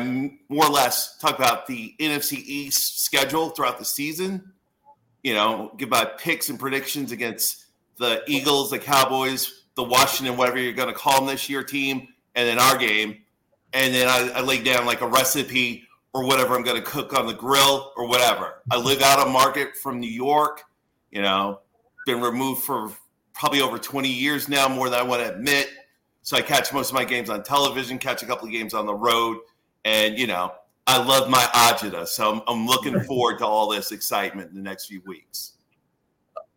more 0.48 0.66
or 0.66 0.70
less 0.70 1.18
talk 1.18 1.38
about 1.38 1.66
the 1.66 1.94
NFC 1.98 2.34
East 2.34 3.04
schedule 3.04 3.50
throughout 3.50 3.78
the 3.78 3.84
season. 3.84 4.52
You 5.22 5.34
know, 5.34 5.72
give 5.76 5.88
my 5.88 6.04
picks 6.04 6.48
and 6.48 6.58
predictions 6.58 7.12
against 7.12 7.61
the 7.98 8.22
Eagles, 8.26 8.70
the 8.70 8.78
Cowboys, 8.78 9.64
the 9.74 9.82
Washington, 9.82 10.36
whatever 10.36 10.58
you're 10.58 10.72
going 10.72 10.88
to 10.88 10.94
call 10.94 11.18
them 11.18 11.26
this 11.26 11.48
year 11.48 11.62
team, 11.62 12.08
and 12.34 12.48
then 12.48 12.58
our 12.58 12.76
game. 12.76 13.18
And 13.72 13.94
then 13.94 14.08
I, 14.08 14.38
I 14.38 14.40
lay 14.42 14.62
down 14.62 14.84
like 14.86 15.00
a 15.00 15.06
recipe 15.06 15.84
or 16.12 16.24
whatever 16.26 16.54
I'm 16.54 16.62
going 16.62 16.76
to 16.76 16.82
cook 16.82 17.18
on 17.18 17.26
the 17.26 17.32
grill 17.32 17.92
or 17.96 18.06
whatever. 18.06 18.62
I 18.70 18.76
live 18.76 19.00
out 19.00 19.18
of 19.18 19.32
market 19.32 19.76
from 19.76 19.98
New 19.98 20.10
York, 20.10 20.62
you 21.10 21.22
know, 21.22 21.60
been 22.06 22.20
removed 22.20 22.62
for 22.62 22.92
probably 23.32 23.60
over 23.60 23.78
20 23.78 24.08
years 24.08 24.48
now, 24.48 24.68
more 24.68 24.90
than 24.90 24.98
I 24.98 25.02
want 25.02 25.22
to 25.22 25.34
admit. 25.34 25.70
So 26.22 26.36
I 26.36 26.42
catch 26.42 26.72
most 26.72 26.90
of 26.90 26.94
my 26.94 27.04
games 27.04 27.30
on 27.30 27.42
television, 27.42 27.98
catch 27.98 28.22
a 28.22 28.26
couple 28.26 28.46
of 28.46 28.52
games 28.52 28.74
on 28.74 28.86
the 28.86 28.94
road. 28.94 29.38
And, 29.84 30.18
you 30.18 30.26
know, 30.26 30.52
I 30.86 31.02
love 31.02 31.28
my 31.28 31.42
agita. 31.54 32.06
So 32.06 32.30
I'm, 32.30 32.42
I'm 32.46 32.66
looking 32.66 33.00
forward 33.00 33.38
to 33.38 33.46
all 33.46 33.68
this 33.68 33.90
excitement 33.90 34.50
in 34.50 34.56
the 34.56 34.62
next 34.62 34.86
few 34.86 35.00
weeks. 35.06 35.51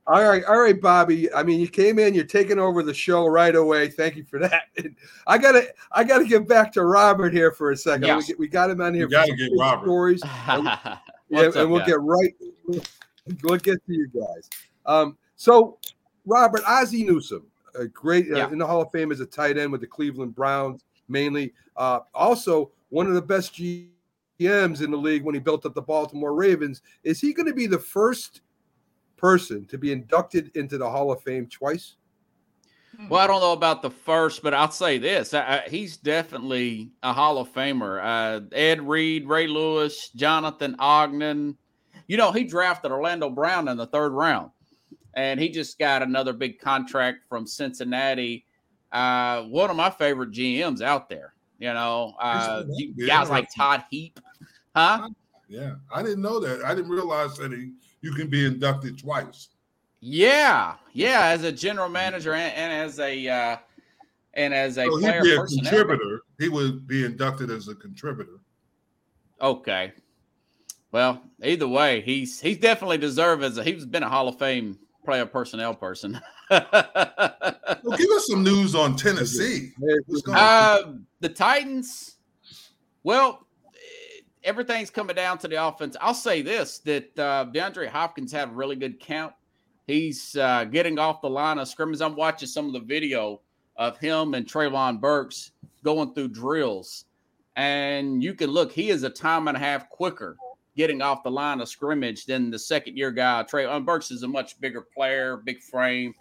All 0.08 0.22
right, 0.24 0.44
all 0.46 0.60
right, 0.60 0.80
Bobby. 0.80 1.34
I 1.34 1.42
mean, 1.42 1.60
you 1.60 1.68
came 1.68 1.98
in, 1.98 2.14
you're 2.14 2.26
taking 2.26 2.60
over 2.60 2.84
the 2.84 2.94
show 2.94 3.26
right 3.26 3.56
away. 3.56 3.90
Thank 3.90 4.16
you 4.16 4.24
for 4.24 4.38
that. 4.40 4.64
I 5.28 5.40
gotta, 5.40 5.68
I 5.92 6.04
gotta 6.04 6.26
get 6.26 6.48
back 6.48 6.72
to 6.74 6.84
Robert 6.84 7.34
here 7.34 7.52
for 7.52 7.72
a 7.72 7.78
second. 7.78 8.08
Yeah. 8.08 8.18
We, 8.18 8.24
get- 8.24 8.40
we 8.40 8.48
got 8.48 8.70
him 8.70 8.82
on 8.82 8.94
here. 8.94 9.04
You 9.06 9.10
gotta 9.10 9.32
for 9.32 9.38
get 9.38 9.52
Robert. 9.58 9.86
stories. 9.86 10.24
Yeah, 11.28 11.46
What's 11.46 11.56
and 11.56 11.66
up, 11.66 11.70
we'll 11.72 11.86
get 11.88 12.00
right. 12.02 12.36
We'll 13.42 13.58
get 13.58 13.84
to 13.88 13.94
you 13.94 14.08
guys. 14.10 14.48
Um, 14.86 15.18
so, 15.36 15.80
Robert 16.28 16.62
Ozzie 16.68 17.04
Newsome, 17.04 17.48
a 17.74 17.88
great 17.88 18.32
uh, 18.32 18.48
in 18.50 18.60
the 18.60 18.68
Hall 18.68 18.84
of 18.84 18.92
Fame 18.92 19.12
as 19.12 19.22
a 19.22 19.26
tight 19.26 19.58
end 19.58 19.72
with 19.72 19.82
the 19.82 19.88
Cleveland 19.88 20.36
Browns, 20.36 20.86
mainly. 21.10 21.52
Uh, 21.78 22.02
also, 22.14 22.72
one 22.90 23.08
of 23.08 23.16
the 23.16 23.22
best 23.24 23.56
GMs 23.56 24.84
in 24.84 24.92
the 24.92 24.98
league 24.98 25.24
when 25.24 25.34
he 25.34 25.40
built 25.42 25.66
up 25.66 25.74
the 25.74 25.82
Baltimore 25.82 26.36
Ravens. 26.36 26.84
Is 27.04 27.20
he 27.20 27.34
going 27.34 27.48
to 27.48 27.56
be 27.56 27.66
the 27.66 27.80
first 27.80 28.42
person 29.18 29.66
to 29.66 29.78
be 29.78 29.92
inducted 29.92 30.52
into 30.56 30.78
the 30.78 30.90
Hall 30.90 31.12
of 31.12 31.22
Fame 31.22 31.48
twice? 31.48 31.96
Well, 33.10 33.20
I 33.20 33.28
don't 33.28 33.42
know 33.42 33.52
about 33.52 33.82
the 33.82 33.90
first, 33.90 34.42
but 34.42 34.54
I'll 34.54 34.72
say 34.72 34.98
this: 34.98 35.34
I, 35.34 35.64
I, 35.66 35.70
he's 35.70 35.98
definitely 35.98 36.92
a 37.04 37.12
Hall 37.12 37.38
of 37.38 37.52
Famer. 37.52 38.00
Uh, 38.02 38.42
Ed 38.54 38.82
Reed, 38.82 39.28
Ray 39.28 39.48
Lewis, 39.48 40.10
Jonathan 40.16 40.76
Ogden. 40.80 41.58
You 42.08 42.18
know, 42.18 42.32
he 42.32 42.44
drafted 42.46 42.92
Orlando 42.92 43.30
Brown 43.30 43.68
in 43.68 43.76
the 43.76 43.88
third 43.88 44.14
round, 44.14 44.52
and 45.14 45.40
he 45.40 45.50
just 45.50 45.78
got 45.78 46.04
another 46.04 46.32
big 46.32 46.60
contract 46.60 47.20
from 47.28 47.46
Cincinnati. 47.46 48.46
Uh, 48.92 49.44
one 49.44 49.70
of 49.70 49.76
my 49.76 49.90
favorite 49.90 50.32
GMs 50.32 50.82
out 50.82 51.10
there. 51.10 51.34
You 51.60 51.74
know, 51.74 52.14
uh, 52.20 52.64
that 52.64 52.94
you- 52.96 53.08
guys 53.08 53.30
like 53.30 53.50
Todd 53.54 53.84
Heap, 53.90 54.20
huh? 54.76 55.10
Yeah, 55.48 55.76
I 55.94 56.02
didn't 56.02 56.22
know 56.22 56.40
that. 56.40 56.64
I 56.64 56.74
didn't 56.74 56.92
realize 56.92 57.36
that 57.38 57.52
he, 57.52 57.74
you 58.06 58.14
can 58.14 58.28
be 58.28 58.46
inducted 58.46 59.00
twice. 59.00 59.50
Yeah, 60.00 60.76
yeah. 60.94 61.26
As 61.26 61.44
a 61.44 61.52
general 61.52 61.90
manager 61.90 62.36
and, 62.36 62.54
and 62.54 62.72
as 62.72 63.00
a 63.00 63.28
uh, 63.28 63.58
and 64.36 64.54
as 64.54 64.78
a 64.78 64.86
So 64.86 65.00
player 65.00 65.24
he'd 65.24 65.32
be 65.32 65.36
a 65.36 65.44
contributor. 65.44 66.22
He 66.38 66.48
would 66.50 66.88
be 66.88 67.04
inducted 67.04 67.50
as 67.50 67.68
a 67.68 67.74
contributor. 67.74 68.40
Okay. 69.42 69.94
Well, 70.92 71.24
either 71.44 71.68
way, 71.68 72.02
he's 72.02 72.40
he's 72.40 72.60
definitely 72.60 73.00
deserved 73.00 73.44
as 73.44 73.58
a 73.58 73.64
he's 73.64 73.86
been 73.88 74.04
a 74.04 74.10
Hall 74.10 74.28
of 74.28 74.38
Fame 74.38 74.78
player 75.04 75.26
personnel 75.26 75.74
person. 75.74 76.22
Well, 76.52 77.98
give 77.98 78.10
us 78.12 78.28
some 78.28 78.44
news 78.44 78.76
on 78.76 78.96
Tennessee. 78.96 79.72
What's 79.80 80.22
going 80.22 80.38
on? 80.38 80.44
uh, 80.44 80.94
the 81.22 81.30
Titans, 81.30 82.18
well, 83.04 83.45
everything's 84.46 84.90
coming 84.90 85.16
down 85.16 85.38
to 85.40 85.48
the 85.48 85.68
offense. 85.68 85.98
I'll 86.00 86.14
say 86.14 86.42
this 86.42 86.80
that 86.80 87.20
uh, 87.20 87.48
DeAndre 87.54 87.90
Hopkins 87.90 88.32
had 88.32 88.50
a 88.50 88.52
really 88.54 88.76
good 88.76 89.00
count. 89.00 89.34
He's 89.88 90.36
uh, 90.38 90.64
getting 90.66 90.98
off 90.98 91.22
the 91.22 91.30
line 91.30 91.60
of 91.60 91.68
scrimmage. 91.68 92.02
I'm 92.02 92.16
watching 92.16 92.48
some 92.48 92.68
of 92.68 92.74
the 92.74 92.80
video 92.80 93.42
of 93.76 93.98
him 93.98 94.34
and 94.34 94.46
Treylon 94.48 95.00
Burks 95.00 95.52
going 95.84 96.14
through 96.14 96.30
drills. 96.30 97.06
And 97.56 98.24
you 98.24 98.34
can 98.34 98.50
look, 98.50 98.72
he 98.72 98.90
is 98.90 99.04
a 99.04 99.10
time 99.10 99.48
and 99.48 99.58
a 99.58 99.60
half 99.60 99.90
quicker 99.90 100.38
getting 100.76 101.02
off 101.02 101.24
the 101.24 101.32
line 101.32 101.62
of 101.62 101.70
scrimmage 101.70 102.26
than 102.26 102.50
the 102.50 102.60
second 102.60 102.98
year 102.98 103.12
guy. 103.12 103.44
Treylon 103.44 103.86
Burks 103.86 104.12
is 104.12 104.24
a 104.24 104.28
much 104.28 104.60
bigger 104.60 104.82
player, 104.82 105.38
big 105.38 105.62
frame. 105.62 106.14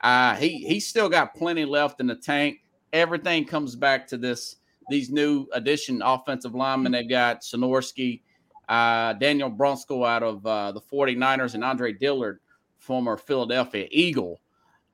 Uh, 0.00 0.34
he 0.36 0.58
he's 0.58 0.86
still 0.86 1.08
got 1.08 1.34
plenty 1.34 1.64
left 1.64 2.00
in 2.00 2.06
the 2.06 2.16
tank. 2.16 2.60
Everything 2.92 3.44
comes 3.44 3.74
back 3.74 4.06
to 4.08 4.18
this 4.18 4.56
these 4.88 5.10
new 5.10 5.46
addition 5.52 6.02
offensive 6.02 6.54
linemen. 6.54 6.92
They've 6.92 7.08
got 7.08 7.42
Skoronski, 7.42 8.20
uh, 8.68 9.14
Daniel 9.14 9.50
Brunskill 9.50 10.06
out 10.06 10.22
of 10.22 10.46
uh, 10.46 10.72
the 10.72 10.80
49ers, 10.80 11.54
and 11.54 11.64
Andre 11.64 11.92
Dillard, 11.92 12.40
former 12.78 13.16
Philadelphia 13.16 13.88
Eagle. 13.90 14.40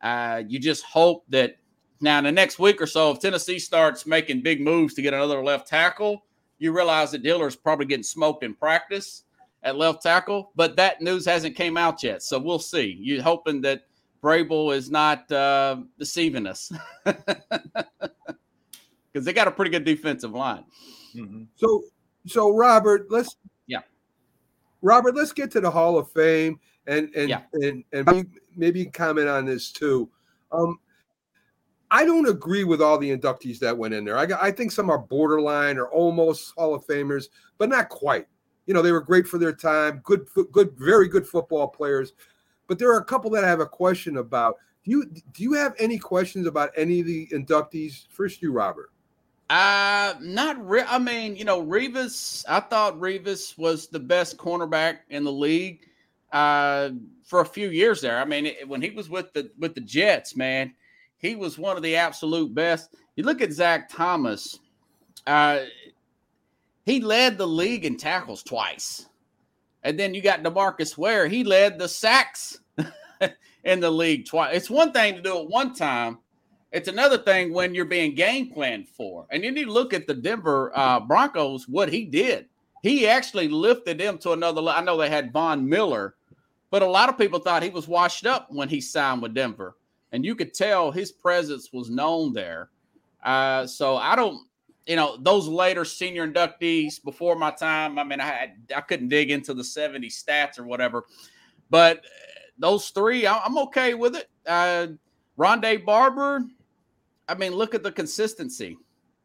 Uh, 0.01 0.43
you 0.47 0.59
just 0.59 0.85
hope 0.85 1.25
that 1.29 1.57
now 2.01 2.19
in 2.19 2.25
the 2.25 2.33
next 2.33 2.59
week 2.59 2.83
or 2.83 2.87
so, 2.87 3.13
if 3.13 3.21
Tennessee 3.21 3.59
starts 3.59 4.07
making 4.07 4.43
big 4.43 4.61
moves 4.61 4.95
to 4.95 5.03
get 5.03 5.15
another 5.15 5.43
left 5.43 5.69
tackle, 5.69 6.25
you 6.59 6.73
realize 6.73 7.13
that 7.13 7.23
Dillard's 7.23 7.57
probably 7.57 7.87
getting 7.87 8.03
smoked 8.03 8.45
in 8.45 8.55
practice 8.55 9.25
at 9.63 9.77
left 9.77 10.03
tackle. 10.03 10.51
But 10.57 10.77
that 10.77 11.01
news 11.01 11.25
hasn't 11.25 11.57
came 11.57 11.77
out 11.77 12.03
yet, 12.03 12.23
so 12.23 12.39
we'll 12.39 12.59
see. 12.59 12.97
You're 13.01 13.23
hoping 13.23 13.61
that 13.63 13.83
Vrabel 14.23 14.75
is 14.75 14.91
not 14.91 15.31
uh, 15.31 15.79
deceiving 15.99 16.47
us 16.47 16.73
because 19.13 19.25
they 19.25 19.33
got 19.33 19.49
a 19.49 19.53
pretty 19.53 19.71
good 19.71 19.85
defensive 19.85 20.33
line. 20.33 20.65
So, 21.57 21.85
so 22.27 22.55
Robert, 22.55 23.11
let's 23.11 23.37
Yeah. 23.67 23.81
Robert, 24.81 25.15
let's 25.15 25.33
get 25.33 25.51
to 25.53 25.61
the 25.61 25.71
Hall 25.71 25.99
of 25.99 26.11
Fame 26.13 26.59
and 26.87 27.15
and 27.15 27.29
Yeah. 27.29 27.43
and 27.53 27.85
and 27.93 28.07
maybe, 28.07 28.29
maybe 28.57 28.87
comment 28.87 29.29
on 29.29 29.45
this 29.45 29.71
too. 29.71 30.09
Um, 30.51 30.79
I 31.91 32.07
don't 32.07 32.27
agree 32.29 32.65
with 32.65 32.81
all 32.81 32.97
the 32.97 33.15
inductees 33.15 33.59
that 33.59 33.77
went 33.77 33.93
in 33.93 34.05
there. 34.05 34.17
I 34.17 34.27
I 34.41 34.51
think 34.51 34.73
some 34.73 34.89
are 34.91 34.99
borderline 34.99 35.77
or 35.79 35.89
almost 35.89 36.55
Hall 36.57 36.75
of 36.75 36.87
Famers, 36.87 37.29
but 37.59 37.69
not 37.69 37.91
quite. 37.91 38.27
You 38.67 38.75
know, 38.75 38.81
they 38.81 38.93
were 38.93 39.01
great 39.01 39.27
for 39.27 39.39
their 39.39 39.53
time, 39.53 40.01
good, 40.05 40.27
good, 40.53 40.73
very 40.79 41.09
good 41.09 41.27
football 41.27 41.69
players. 41.69 42.13
But 42.69 42.79
there 42.79 42.91
are 42.93 43.01
a 43.01 43.05
couple 43.05 43.29
that 43.33 43.45
I 43.45 43.49
have 43.49 43.61
a 43.61 43.67
question 43.67 44.17
about. 44.19 44.57
Do 44.85 44.91
you 44.91 45.05
do 45.33 45.43
you 45.43 45.53
have 45.53 45.75
any 45.79 45.99
questions 45.99 46.47
about 46.47 46.71
any 46.77 47.01
of 47.01 47.07
the 47.07 47.27
inductees? 47.29 48.07
First, 48.09 48.41
you, 48.41 48.53
Robert. 48.53 48.91
Uh 49.51 50.15
not 50.21 50.57
I 50.89 50.99
mean, 50.99 51.37
you 51.37 51.45
know, 51.45 51.63
Revis, 51.63 52.45
I 52.49 52.61
thought 52.61 52.99
Revis 52.99 53.59
was 53.59 53.89
the 53.89 54.01
best 54.01 54.37
cornerback 54.39 54.99
in 55.11 55.25
the 55.25 55.33
league 55.33 55.81
uh 56.33 56.91
for 57.25 57.41
a 57.41 57.47
few 57.47 57.69
years 57.69 58.01
there. 58.01 58.19
I 58.19 58.25
mean, 58.25 58.47
it, 58.47 58.69
when 58.69 58.81
he 58.81 58.91
was 58.91 59.11
with 59.11 59.33
the 59.33 59.51
with 59.59 59.75
the 59.75 59.81
Jets, 59.81 60.37
man, 60.37 60.75
he 61.19 61.37
was 61.37 61.59
one 61.59 61.77
of 61.77 61.83
the 61.83 61.97
absolute 61.97 62.55
best. 62.55 62.95
You 63.17 63.25
look 63.25 63.41
at 63.43 63.53
Zach 63.53 63.89
Thomas, 63.91 64.59
uh 65.27 65.61
he 66.85 67.01
led 67.01 67.39
the 67.39 67.47
league 67.47 67.85
in 67.85 67.97
tackles 67.97 68.43
twice. 68.43 69.07
And 69.85 69.99
then 69.99 70.15
you 70.15 70.23
got 70.23 70.43
Demarcus 70.43 70.97
Ware, 70.97 71.29
he 71.29 71.45
led 71.45 71.79
the 71.79 71.89
sacks 71.89 72.61
in 73.65 73.81
the 73.81 73.91
league 73.91 74.27
twice. 74.27 74.57
It's 74.57 74.71
one 74.71 74.93
thing 74.93 75.15
to 75.17 75.23
do 75.23 75.39
it 75.39 75.49
one 75.49 75.75
time. 75.75 76.19
It's 76.73 76.89
another 76.89 77.19
thing 77.19 77.53
when 77.53 77.75
you're 77.75 77.85
being 77.85 78.15
game 78.15 78.51
planned 78.51 78.89
for. 78.89 79.27
And 79.31 79.45
you 79.45 79.51
need 79.51 79.65
to 79.65 79.73
look 79.73 79.93
at 79.93 80.07
the 80.07 80.15
Denver 80.15 80.73
uh, 80.75 81.01
Broncos, 81.01 81.69
what 81.69 81.93
he 81.93 82.07
did. 82.07 82.47
He 82.83 83.07
actually 83.07 83.49
lifted 83.49 83.99
them 83.99 84.19
to 84.19 84.33
another 84.33 84.61
level. 84.61 84.81
I 84.81 84.85
know 84.85 84.97
they 84.97 85.11
had 85.11 85.33
Von 85.33 85.69
Miller, 85.69 86.17
but 86.71 86.83
a 86.83 86.87
lot 86.87 87.11
of 87.11 87.19
people 87.19 87.39
thought 87.39 87.63
he 87.63 87.69
was 87.69 87.87
washed 87.87 88.27
up 88.27 88.49
when 88.51 88.69
he 88.69 88.81
signed 88.81 89.21
with 89.21 89.35
Denver. 89.35 89.77
And 90.13 90.25
you 90.25 90.35
could 90.35 90.55
tell 90.55 90.91
his 90.91 91.13
presence 91.13 91.73
was 91.73 91.91
known 91.91 92.33
there. 92.33 92.71
Uh, 93.23 93.67
so 93.67 93.97
I 93.97 94.17
don't, 94.17 94.47
you 94.87 94.97
know, 94.97 95.17
those 95.19 95.47
later 95.47 95.85
senior 95.85 96.27
inductees 96.27 97.03
before 97.05 97.37
my 97.37 97.51
time, 97.51 97.99
I 97.99 98.05
mean, 98.05 98.19
I 98.19 98.27
had, 98.27 98.51
I 98.75 98.81
couldn't 98.81 99.09
dig 99.09 99.31
into 99.31 99.55
the 99.55 99.63
70 99.63 100.09
stats 100.09 100.59
or 100.59 100.65
whatever, 100.65 101.05
but 101.71 102.03
those 102.59 102.89
three, 102.89 103.27
I'm 103.27 103.59
okay 103.59 103.95
with 103.95 104.17
it. 104.17 104.29
Uh, 104.47 104.89
Rondé 105.39 105.85
Barber, 105.85 106.45
I 107.29 107.35
mean, 107.35 107.53
look 107.53 107.75
at 107.75 107.83
the 107.83 107.93
consistency. 107.93 108.77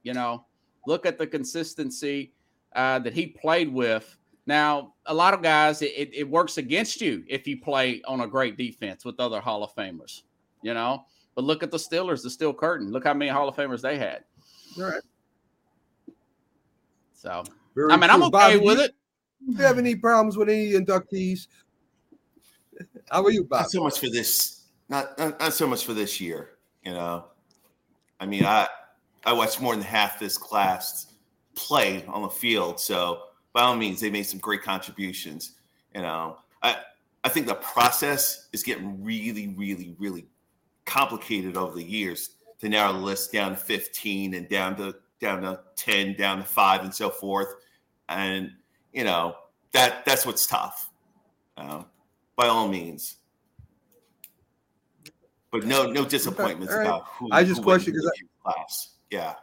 You 0.03 0.13
know, 0.13 0.45
look 0.85 1.05
at 1.05 1.17
the 1.17 1.27
consistency 1.27 2.33
uh, 2.75 2.99
that 2.99 3.13
he 3.13 3.27
played 3.27 3.71
with. 3.73 4.17
Now, 4.45 4.93
a 5.05 5.13
lot 5.13 5.33
of 5.33 5.41
guys, 5.41 5.81
it, 5.81 6.09
it 6.13 6.29
works 6.29 6.57
against 6.57 7.01
you 7.01 7.23
if 7.27 7.45
you 7.47 7.59
play 7.59 8.01
on 8.07 8.21
a 8.21 8.27
great 8.27 8.57
defense 8.57 9.03
with 9.03 9.19
other 9.19 9.41
Hall 9.41 9.63
of 9.63 9.75
Famers. 9.75 10.21
You 10.61 10.73
know, 10.73 11.05
but 11.35 11.43
look 11.43 11.63
at 11.63 11.71
the 11.71 11.77
Steelers, 11.77 12.23
the 12.23 12.29
Steel 12.29 12.53
Curtain. 12.53 12.91
Look 12.91 13.03
how 13.03 13.13
many 13.13 13.29
Hall 13.29 13.47
of 13.49 13.55
Famers 13.55 13.81
they 13.81 13.97
had. 13.97 14.23
All 14.77 14.85
right. 14.85 15.01
So, 17.13 17.43
Very 17.75 17.91
I 17.91 17.97
mean, 17.97 18.09
I'm 18.09 18.19
true. 18.19 18.27
okay 18.27 18.55
Bobby, 18.57 18.57
with 18.65 18.79
it. 18.79 18.95
do 19.45 19.51
you 19.53 19.63
have 19.63 19.77
any 19.77 19.95
problems 19.95 20.37
with 20.37 20.49
any 20.49 20.71
inductees? 20.71 21.47
How 23.09 23.23
are 23.23 23.31
you, 23.31 23.43
Bob? 23.43 23.61
Not 23.61 23.71
so 23.71 23.83
much 23.83 23.99
for 23.99 24.09
this. 24.09 24.65
Not, 24.87 25.17
not 25.17 25.39
not 25.39 25.53
so 25.53 25.67
much 25.67 25.85
for 25.85 25.93
this 25.93 26.21
year. 26.21 26.51
You 26.85 26.91
know, 26.93 27.25
I 28.19 28.25
mean, 28.25 28.45
I 28.45 28.67
I 29.25 29.33
watched 29.33 29.61
more 29.61 29.75
than 29.75 29.83
half 29.83 30.19
this 30.19 30.37
class 30.37 31.13
play 31.55 32.05
on 32.07 32.21
the 32.21 32.29
field. 32.29 32.79
So 32.79 33.23
by 33.53 33.61
all 33.63 33.75
means, 33.75 33.99
they 33.99 34.09
made 34.09 34.23
some 34.23 34.39
great 34.39 34.63
contributions. 34.63 35.53
You 35.93 36.01
know, 36.01 36.37
I 36.63 36.77
I 37.23 37.29
think 37.29 37.47
the 37.47 37.55
process 37.55 38.47
is 38.53 38.63
getting 38.63 39.03
really, 39.03 39.49
really, 39.57 39.95
really 39.99 40.27
complicated 40.85 41.57
over 41.57 41.75
the 41.75 41.83
years 41.83 42.31
to 42.59 42.69
narrow 42.69 42.93
the 42.93 42.99
list 42.99 43.31
down 43.31 43.51
to 43.51 43.57
15 43.57 44.33
and 44.33 44.47
down 44.47 44.75
to 44.77 44.95
down 45.19 45.41
to 45.41 45.59
10, 45.75 46.15
down 46.15 46.37
to 46.37 46.43
five, 46.43 46.83
and 46.83 46.93
so 46.93 47.09
forth. 47.09 47.55
And 48.09 48.51
you 48.93 49.03
know 49.03 49.35
that 49.71 50.05
that's 50.05 50.25
what's 50.25 50.47
tough. 50.47 50.89
Uh, 51.57 51.83
by 52.35 52.47
all 52.47 52.67
means. 52.67 53.17
But 55.51 55.63
no, 55.63 55.89
no 55.91 56.03
disappointments 56.05 56.73
All 56.73 56.79
right. 56.79 56.87
about 56.87 57.07
who. 57.07 57.29
I 57.31 57.43
just 57.43 57.57
who 57.59 57.63
question 57.63 57.93
in 57.93 58.01
'cause 58.01 58.11
the 58.19 58.27
class. 58.43 58.95
Yeah. 59.09 59.35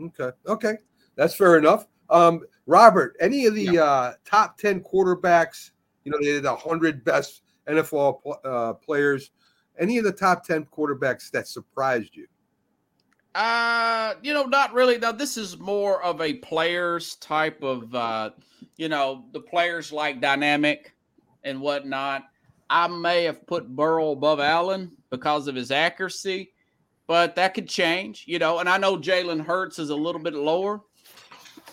Okay. 0.00 0.30
Okay. 0.46 0.74
That's 1.16 1.34
fair 1.34 1.58
enough. 1.58 1.86
Um, 2.10 2.42
Robert, 2.66 3.16
any 3.20 3.46
of 3.46 3.54
the 3.54 3.78
uh, 3.78 4.12
top 4.24 4.56
10 4.56 4.82
quarterbacks, 4.82 5.70
you 6.04 6.12
know, 6.12 6.18
they 6.18 6.26
did 6.26 6.44
100 6.44 7.04
best 7.04 7.42
NFL 7.68 8.22
pl- 8.22 8.40
uh, 8.44 8.72
players, 8.74 9.30
any 9.78 9.98
of 9.98 10.04
the 10.04 10.12
top 10.12 10.44
10 10.44 10.66
quarterbacks 10.66 11.30
that 11.30 11.48
surprised 11.48 12.14
you? 12.14 12.26
Uh, 13.34 14.14
you 14.22 14.34
know, 14.34 14.44
not 14.44 14.72
really. 14.74 14.98
Now, 14.98 15.12
this 15.12 15.36
is 15.36 15.58
more 15.58 16.02
of 16.02 16.20
a 16.20 16.34
players 16.34 17.16
type 17.16 17.62
of, 17.62 17.94
uh, 17.94 18.30
you 18.76 18.88
know, 18.88 19.24
the 19.32 19.40
players 19.40 19.90
like 19.90 20.20
dynamic 20.20 20.94
and 21.42 21.60
whatnot. 21.60 22.24
I 22.72 22.86
may 22.88 23.24
have 23.24 23.46
put 23.46 23.68
Burrow 23.68 24.12
above 24.12 24.40
Allen 24.40 24.90
because 25.10 25.46
of 25.46 25.54
his 25.54 25.70
accuracy, 25.70 26.52
but 27.06 27.36
that 27.36 27.52
could 27.52 27.68
change, 27.68 28.24
you 28.26 28.38
know. 28.38 28.60
And 28.60 28.68
I 28.68 28.78
know 28.78 28.96
Jalen 28.96 29.44
Hurts 29.44 29.78
is 29.78 29.90
a 29.90 29.96
little 29.96 30.20
bit 30.20 30.34
lower. 30.34 30.80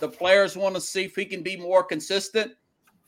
The 0.01 0.09
players 0.09 0.57
want 0.57 0.75
to 0.75 0.81
see 0.81 1.05
if 1.05 1.15
he 1.15 1.23
can 1.23 1.41
be 1.41 1.55
more 1.55 1.83
consistent. 1.83 2.51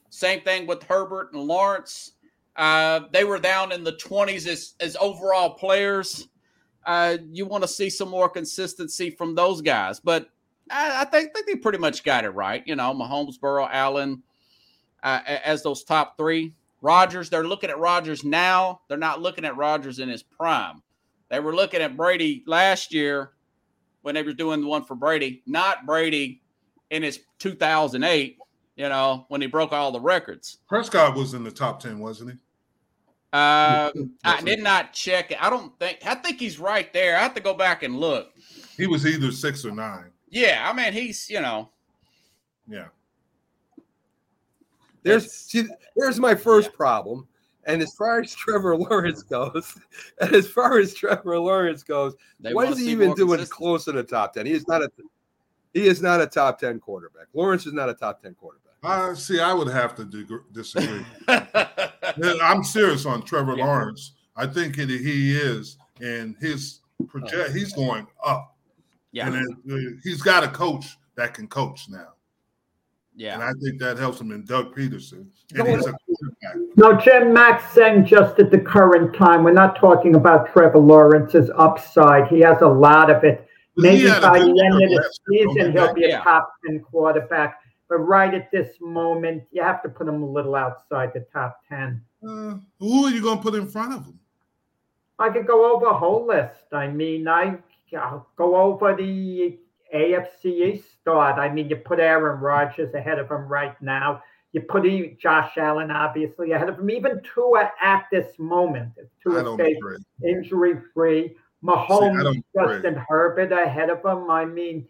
Same 0.09 0.41
thing 0.41 0.67
with 0.67 0.83
Herbert 0.83 1.33
and 1.33 1.43
Lawrence. 1.43 2.13
Uh, 2.55 3.01
they 3.11 3.25
were 3.25 3.39
down 3.39 3.71
in 3.71 3.83
the 3.83 3.93
20s 3.93 4.47
as, 4.47 4.75
as 4.79 4.95
overall 4.99 5.51
players 5.51 6.29
uh, 6.85 7.17
you 7.31 7.45
want 7.45 7.63
to 7.63 7.67
see 7.67 7.89
some 7.89 8.09
more 8.09 8.29
consistency 8.29 9.09
from 9.09 9.35
those 9.35 9.61
guys. 9.61 9.99
But 9.99 10.29
I, 10.69 11.01
I 11.01 11.05
think, 11.05 11.33
think 11.33 11.47
they 11.47 11.55
pretty 11.55 11.77
much 11.77 12.03
got 12.03 12.25
it 12.25 12.29
right. 12.29 12.63
You 12.65 12.75
know, 12.75 12.93
Mahomes, 12.93 13.39
Burrow, 13.39 13.67
Allen 13.71 14.23
uh, 15.03 15.19
as 15.25 15.63
those 15.63 15.83
top 15.83 16.17
three. 16.17 16.53
Rodgers, 16.81 17.29
they're 17.29 17.47
looking 17.47 17.69
at 17.69 17.77
Rodgers 17.77 18.23
now. 18.23 18.81
They're 18.87 18.97
not 18.97 19.21
looking 19.21 19.45
at 19.45 19.55
Rodgers 19.55 19.99
in 19.99 20.09
his 20.09 20.23
prime. 20.23 20.81
They 21.29 21.39
were 21.39 21.55
looking 21.55 21.81
at 21.81 21.95
Brady 21.95 22.43
last 22.47 22.93
year 22.93 23.31
when 24.01 24.15
they 24.15 24.23
were 24.23 24.33
doing 24.33 24.61
the 24.61 24.67
one 24.67 24.83
for 24.83 24.95
Brady, 24.95 25.43
not 25.45 25.85
Brady 25.85 26.41
in 26.89 27.03
his 27.03 27.21
2008, 27.39 28.37
you 28.75 28.89
know, 28.89 29.25
when 29.29 29.41
he 29.41 29.47
broke 29.47 29.71
all 29.71 29.91
the 29.91 29.99
records. 29.99 30.57
Prescott 30.67 31.15
was 31.15 31.33
in 31.33 31.43
the 31.43 31.51
top 31.51 31.79
ten, 31.79 31.99
wasn't 31.99 32.31
he? 32.31 32.37
Uh, 33.33 33.91
I 34.25 34.41
did 34.43 34.59
not 34.61 34.91
check 34.91 35.31
it. 35.31 35.41
I 35.41 35.49
don't 35.49 35.77
think, 35.79 35.99
I 36.05 36.15
think 36.15 36.37
he's 36.37 36.59
right 36.59 36.91
there. 36.91 37.15
I 37.15 37.21
have 37.21 37.33
to 37.35 37.41
go 37.41 37.53
back 37.53 37.83
and 37.83 37.97
look. 37.97 38.33
He 38.75 38.87
was 38.87 39.05
either 39.05 39.31
six 39.31 39.63
or 39.63 39.71
nine. 39.71 40.11
Yeah, 40.29 40.67
I 40.69 40.73
mean, 40.73 40.91
he's, 40.91 41.29
you 41.29 41.39
know, 41.39 41.69
Yeah. 42.67 42.87
There's 45.03 45.31
see, 45.31 45.65
there's 45.95 46.19
my 46.19 46.35
first 46.35 46.73
problem. 46.73 47.27
And 47.65 47.81
as 47.81 47.93
far 47.95 48.19
as 48.21 48.33
Trevor 48.35 48.75
Lawrence 48.75 49.23
goes, 49.23 49.77
and 50.21 50.33
as 50.33 50.47
far 50.49 50.79
as 50.79 50.93
Trevor 50.93 51.37
Lawrence 51.39 51.83
goes, 51.83 52.15
they 52.39 52.53
what 52.53 52.65
wanna 52.65 52.75
is 52.75 52.81
he 52.81 52.91
even 52.91 53.13
doing 53.13 53.37
consistency. 53.37 53.51
close 53.55 53.85
to 53.85 53.91
the 53.91 54.03
top 54.03 54.33
10? 54.33 54.45
He 54.47 54.53
is 54.53 54.67
not 54.67 54.81
a 54.81 54.89
he 55.73 55.87
is 55.87 56.01
not 56.01 56.19
a 56.21 56.27
top 56.27 56.59
10 56.59 56.79
quarterback. 56.79 57.27
Lawrence 57.33 57.65
is 57.65 57.73
not 57.73 57.87
a 57.87 57.93
top 57.93 58.21
10 58.21 58.33
quarterback. 58.35 58.73
Uh, 58.83 59.13
see, 59.15 59.39
I 59.39 59.53
would 59.53 59.67
have 59.69 59.93
to 59.95 60.03
dig- 60.05 60.27
disagree. 60.51 61.05
I'm 61.27 62.63
serious 62.63 63.05
on 63.05 63.21
Trevor 63.23 63.55
Yeah. 63.55 63.65
Lawrence. 63.65 64.13
I 64.35 64.47
think 64.47 64.75
that 64.77 64.89
he 64.89 65.37
is, 65.37 65.77
and 66.01 66.35
his 66.39 66.79
project, 67.07 67.51
he's 67.53 67.73
going 67.73 68.07
up. 68.25 68.55
yeah, 69.11 69.27
And 69.27 69.35
it, 69.35 69.71
uh, 69.71 69.99
he's 70.03 70.21
got 70.21 70.43
a 70.43 70.47
coach 70.47 70.97
that 71.15 71.33
can 71.33 71.47
coach 71.47 71.87
now. 71.89 72.13
And. 73.21 73.43
I 73.43 73.51
think 73.61 73.79
that 73.79 73.97
helps 73.97 74.19
him 74.19 74.31
in 74.31 74.45
Doug 74.45 74.75
Pederson. 74.75 75.27
And 75.53 75.59
No, 75.59 75.65
he's 75.65 75.85
a 75.85 75.93
quarterback. 75.93 76.75
No, 76.75 76.97
Jim 76.99 77.33
Max 77.33 77.71
saying 77.73 78.05
just 78.05 78.39
at 78.39 78.49
the 78.49 78.57
current 78.59 79.15
time, 79.15 79.43
we're 79.43 79.53
not 79.53 79.75
talking 79.75 80.15
about 80.15 80.51
Trevor 80.51 80.79
Lawrence's 80.79 81.51
upside. 81.55 82.27
He 82.27 82.39
has 82.39 82.61
a 82.61 82.67
lot 82.67 83.09
of 83.11 83.23
it. 83.23 83.47
Maybe 83.77 84.07
had 84.07 84.23
a 84.23 84.29
by 84.29 84.39
the 84.39 84.45
end 84.45 84.83
of 84.83 84.89
the 84.89 85.13
season, 85.29 85.71
he'll 85.71 85.93
be 85.93 86.05
a 86.05 86.09
Yeah. 86.09 86.23
top 86.23 86.51
10 86.67 86.79
quarterback. 86.81 87.59
But 87.87 87.97
right 87.99 88.33
at 88.33 88.49
this 88.51 88.75
moment, 88.81 89.43
you 89.51 89.61
have 89.61 89.83
to 89.83 89.89
put 89.89 90.07
him 90.07 90.23
a 90.23 90.25
little 90.29 90.55
outside 90.55 91.11
the 91.13 91.25
top 91.31 91.59
10. 91.69 92.01
Uh, 92.27 92.55
who 92.79 93.05
are 93.05 93.11
you 93.11 93.21
going 93.21 93.37
to 93.37 93.43
put 93.43 93.53
in 93.55 93.67
front 93.67 93.93
of 93.93 94.05
him? 94.05 94.17
I 95.19 95.29
could 95.29 95.45
go 95.45 95.75
over 95.75 95.85
a 95.87 95.93
whole 95.93 96.25
list. 96.25 96.73
I 96.73 96.87
mean, 96.87 97.27
I 97.27 97.57
I'll 97.95 98.27
go 98.37 98.55
over 98.55 98.95
the 98.95 99.59
AFC 99.93 100.45
East 100.45 100.85
start. 100.99 101.37
I 101.37 101.51
mean, 101.51 101.69
you 101.69 101.75
put 101.75 101.99
Aaron 101.99 102.39
Rodgers 102.39 102.93
ahead 102.93 103.19
of 103.19 103.29
him 103.29 103.47
right 103.47 103.79
now. 103.81 104.21
You 104.53 104.61
put 104.61 104.83
Josh 105.17 105.57
Allen 105.57 105.91
obviously 105.91 106.51
ahead 106.51 106.67
of 106.67 106.77
him. 106.77 106.89
Even 106.89 107.21
Tua 107.33 107.71
at 107.81 108.05
this 108.11 108.37
moment, 108.37 108.91
Tua 109.23 109.53
stays 109.55 109.77
injury 110.23 110.75
free. 110.93 111.35
Mahomes, 111.63 112.23
don't 112.23 112.45
Justin 112.55 112.95
Herbert 113.07 113.51
ahead 113.51 113.89
of 113.89 114.03
him. 114.03 114.29
I 114.29 114.45
mean, 114.45 114.87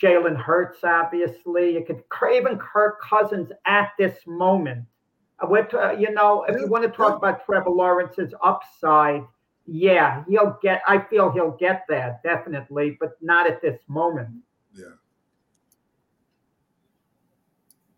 Jalen 0.00 0.36
Hurts, 0.36 0.84
obviously. 0.84 1.74
You 1.74 1.84
could 1.84 2.02
even 2.34 2.58
Kirk 2.58 3.00
Cousins 3.00 3.50
at 3.66 3.92
this 3.98 4.18
moment. 4.26 4.84
Uh, 5.42 5.46
We're, 5.48 5.68
uh, 5.74 5.92
you 5.92 6.12
know, 6.12 6.44
if 6.44 6.60
you 6.60 6.68
want 6.68 6.84
to 6.84 6.90
talk 6.90 7.16
about 7.16 7.44
Trevor 7.44 7.70
Lawrence's 7.70 8.34
upside, 8.42 9.24
yeah, 9.66 10.24
he'll 10.28 10.58
get. 10.62 10.82
I 10.86 10.98
feel 10.98 11.30
he'll 11.32 11.52
get 11.56 11.84
that 11.88 12.22
definitely, 12.22 12.96
but 13.00 13.16
not 13.22 13.46
at 13.50 13.60
this 13.62 13.80
moment. 13.88 14.28
Yeah. 14.74 14.84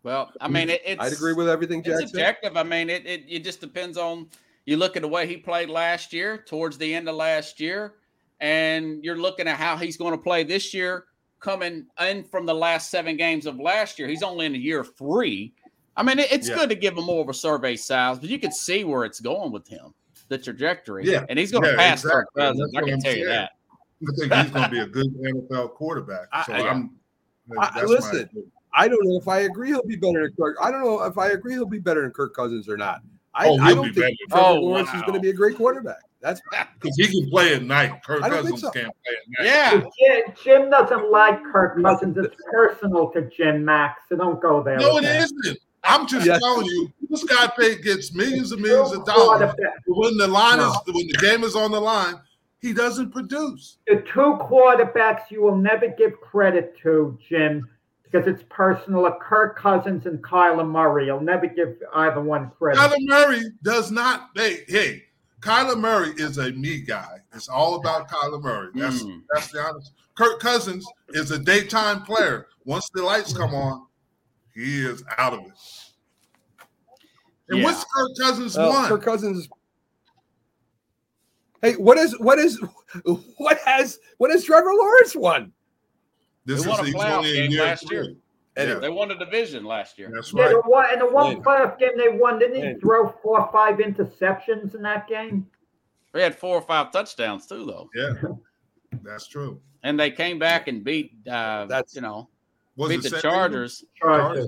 Well, 0.03 0.31
I 0.39 0.47
mean, 0.47 0.69
it, 0.69 0.81
it's 0.85 1.01
I'd 1.01 1.13
agree 1.13 1.33
with 1.33 1.49
everything 1.49 1.83
Jack 1.83 2.01
it's 2.01 2.11
said. 2.11 2.19
objective. 2.19 2.55
I 2.57 2.63
mean, 2.63 2.89
it, 2.89 3.05
it 3.05 3.25
it 3.27 3.43
just 3.43 3.59
depends 3.59 3.97
on 3.97 4.27
you 4.65 4.77
look 4.77 4.95
at 4.95 5.01
the 5.01 5.07
way 5.07 5.27
he 5.27 5.37
played 5.37 5.69
last 5.69 6.13
year, 6.13 6.37
towards 6.37 6.77
the 6.77 6.93
end 6.93 7.09
of 7.09 7.15
last 7.15 7.59
year. 7.59 7.95
and 8.39 9.03
you're 9.03 9.17
looking 9.17 9.47
at 9.47 9.57
how 9.57 9.75
he's 9.75 9.97
going 9.97 10.11
to 10.11 10.17
play 10.17 10.43
this 10.43 10.71
year, 10.71 11.05
coming 11.39 11.87
in 11.99 12.23
from 12.23 12.45
the 12.45 12.53
last 12.53 12.91
seven 12.91 13.17
games 13.17 13.47
of 13.47 13.59
last 13.59 13.97
year. 13.97 14.07
He's 14.07 14.21
only 14.21 14.45
in 14.45 14.53
year 14.53 14.83
three. 14.83 15.53
I 15.95 16.03
mean, 16.03 16.19
it's 16.19 16.47
Yeah. 16.47 16.53
good 16.55 16.69
to 16.69 16.75
give 16.75 16.95
him 16.95 17.05
more 17.05 17.23
of 17.23 17.29
a 17.29 17.33
survey 17.33 17.75
size, 17.75 18.19
but 18.19 18.29
you 18.29 18.37
can 18.37 18.51
see 18.51 18.83
where 18.83 19.05
it's 19.05 19.19
going 19.19 19.51
with 19.51 19.67
him, 19.67 19.91
the 20.29 20.37
trajectory. 20.37 21.05
Yeah. 21.05 21.25
and 21.29 21.37
he's 21.39 21.51
going 21.51 21.63
to 21.63 21.71
Yeah, 21.71 21.75
pass 21.77 22.03
Kirk 22.03 22.27
exactly. 22.35 22.41
Cousins. 22.41 22.73
I 22.75 22.79
what 22.81 22.85
can 22.85 22.93
I'm 22.95 23.01
tell 23.01 23.15
you 23.15 23.25
that. 23.27 23.51
I 24.01 24.05
think 24.19 24.33
he's 24.33 24.51
going 24.51 24.63
to 24.63 24.69
be 24.69 24.79
a 24.79 24.85
good 24.87 25.07
NFL 25.49 25.73
quarterback. 25.75 26.27
I- 26.31 26.43
So 26.45 26.53
I- 26.53 26.69
I'm. 26.69 26.91
I- 27.59 27.83
listen, 27.85 28.29
I 28.73 28.87
don't 28.89 29.03
know 29.07 29.17
if 29.17 29.27
I 29.27 29.39
agree 29.39 29.69
he'll 29.69 29.81
be 29.85 29.95
better 29.95 30.23
than 30.23 30.33
Kirk. 30.37 30.57
I 30.61 30.69
don't 30.69 30.83
know 30.83 31.01
if 31.03 31.17
I 31.17 31.29
agree 31.29 31.53
he'll 31.53 31.65
be 31.65 31.79
better 31.79 32.01
than 32.01 32.11
Kirk 32.11 32.35
Cousins 32.35 32.67
or 32.67 32.75
not. 32.77 33.01
I, 33.33 33.47
Oh, 33.47 33.57
I 33.59 33.67
he'll 33.67 33.75
don't 33.77 33.93
be 33.95 34.01
think 34.01 34.17
better. 34.29 34.41
Trevor 34.41 34.57
Oh, 34.57 34.61
Lawrence 34.61 34.93
is 34.93 35.01
going 35.03 35.13
to 35.13 35.19
be 35.19 35.29
a 35.29 35.33
great 35.33 35.55
quarterback. 35.55 35.99
That's 36.21 36.41
Because 36.79 36.95
he 36.97 37.07
can 37.07 37.29
play 37.29 37.53
at 37.55 37.63
night. 37.63 38.03
Kirk 38.03 38.21
I 38.23 38.29
don't 38.29 38.41
Cousins 38.41 38.61
so. 38.61 38.71
can't 38.71 38.87
play 39.05 39.13
at 39.15 39.45
night. 39.45 39.87
Yeah, 39.99 40.23
Jim, 40.25 40.33
Jim 40.43 40.69
doesn't 40.69 41.09
like 41.11 41.41
Kirk 41.45 41.81
Cousins. 41.81 42.17
It's 42.17 42.35
personal 42.51 43.09
to 43.11 43.29
Jim 43.29 43.63
Max, 43.63 44.01
so 44.09 44.15
don't 44.17 44.41
go 44.41 44.61
there. 44.61 44.77
No, 44.77 44.95
with 44.95 45.05
it 45.05 45.29
that. 45.43 45.57
Isn't. 45.87 46.01
I'm 46.01 46.07
just 46.07 46.25
Yes. 46.25 46.41
telling 46.41 46.65
you, 46.65 46.91
this 47.09 47.23
guy 47.23 47.47
paid 47.57 47.83
gets 47.83 48.13
millions 48.13 48.51
and 48.51 48.61
millions 48.61 48.93
of 48.93 49.05
dollars. 49.05 49.53
When 49.87 50.17
the 50.17 50.27
line 50.27 50.57
No. 50.59 50.69
is 50.71 50.77
when 50.93 51.07
the 51.07 51.17
game 51.21 51.43
is 51.43 51.55
on 51.55 51.71
the 51.71 51.79
line, 51.81 52.15
he 52.59 52.73
doesn't 52.73 53.11
produce. 53.11 53.77
The 53.87 53.97
two 54.13 54.37
quarterbacks 54.41 55.29
you 55.29 55.41
will 55.41 55.55
never 55.57 55.87
give 55.87 56.19
credit 56.21 56.75
to, 56.83 57.17
Jim, 57.27 57.67
because 58.03 58.27
it's 58.27 58.43
personal, 58.49 59.05
are 59.05 59.17
Kirk 59.19 59.57
Cousins 59.57 60.05
and 60.05 60.21
Kyler 60.23 60.67
Murray. 60.67 61.05
You'll 61.07 61.21
never 61.21 61.47
give 61.47 61.75
either 61.93 62.21
one 62.21 62.51
credit. 62.57 62.79
Kyler 62.79 62.95
Murray 63.01 63.41
does 63.63 63.91
not. 63.91 64.29
Hey, 64.35 64.63
hey, 64.67 65.03
Kyler 65.41 65.77
Murray 65.79 66.13
is 66.17 66.37
a 66.39 66.51
me 66.51 66.79
guy. 66.81 67.21
It's 67.33 67.47
all 67.47 67.75
about 67.75 68.09
Kyler 68.09 68.41
Murray. 68.41 68.69
That's 68.73 69.03
Mm. 69.03 69.21
that's 69.33 69.51
the 69.51 69.59
honest. 69.61 69.91
Kirk 70.15 70.39
Cousins 70.39 70.85
is 71.09 71.29
a 71.31 71.37
daytime 71.37 72.01
player. 72.01 72.47
Once 72.65 72.89
the 72.93 73.03
lights 73.03 73.33
come 73.37 73.53
on, 73.53 73.85
he 74.55 74.83
is 74.83 75.03
out 75.19 75.33
of 75.33 75.39
it. 75.41 75.51
And 77.49 77.59
Yeah. 77.59 77.63
what's 77.65 77.83
Kirk 77.85 78.09
Cousins 78.19 78.57
uh, 78.57 78.67
won? 78.69 78.87
Kirk 78.89 79.03
Cousins. 79.03 79.47
Hey, 81.61 81.73
what 81.73 81.97
is 81.97 82.17
what 82.19 82.39
is 82.39 82.61
what 83.37 83.57
has 83.65 83.99
what 84.17 84.31
has 84.31 84.43
Trevor 84.43 84.73
Lawrence 84.73 85.15
won? 85.15 85.51
This 86.45 86.63
They 86.63 86.69
won 86.69 86.79
a 86.79 86.83
playoff 86.83 87.23
game 87.23 87.51
year 87.51 87.63
last 87.63 87.89
year. 87.91 88.03
three. 88.05 88.17
Anyway. 88.55 88.79
they 88.79 88.89
won 88.89 89.09
the 89.09 89.15
division 89.15 89.63
last 89.65 89.99
year. 89.99 90.09
That's 90.13 90.33
Yeah, 90.33 90.43
right. 90.45 90.51
the 90.51 90.61
one, 90.69 90.85
and 90.91 91.01
the 91.01 91.05
one 91.05 91.33
Man. 91.35 91.43
playoff 91.43 91.77
game 91.77 91.91
they 91.95 92.09
won, 92.09 92.39
didn't 92.39 92.55
he 92.55 92.61
Man. 92.63 92.79
throw 92.79 93.09
four 93.21 93.41
or 93.41 93.51
five 93.51 93.77
interceptions 93.77 94.73
in 94.73 94.81
that 94.81 95.07
game? 95.07 95.45
They 96.11 96.23
had 96.23 96.35
four 96.35 96.55
or 96.57 96.61
five 96.61 96.91
touchdowns 96.91 97.45
too, 97.45 97.65
though, 97.65 97.87
Yeah, 97.93 98.13
that's 99.03 99.27
true. 99.27 99.61
and 99.83 99.99
they 99.99 100.09
came 100.09 100.39
back 100.39 100.67
and 100.67 100.83
beat. 100.83 101.11
Uh, 101.27 101.65
That's- 101.65 101.93
you 101.93 102.01
know, 102.01 102.29
beat 102.77 103.03
the 103.03 103.09
San 103.09 103.21
Chargers 103.21 103.83
Chargers. 103.95 104.47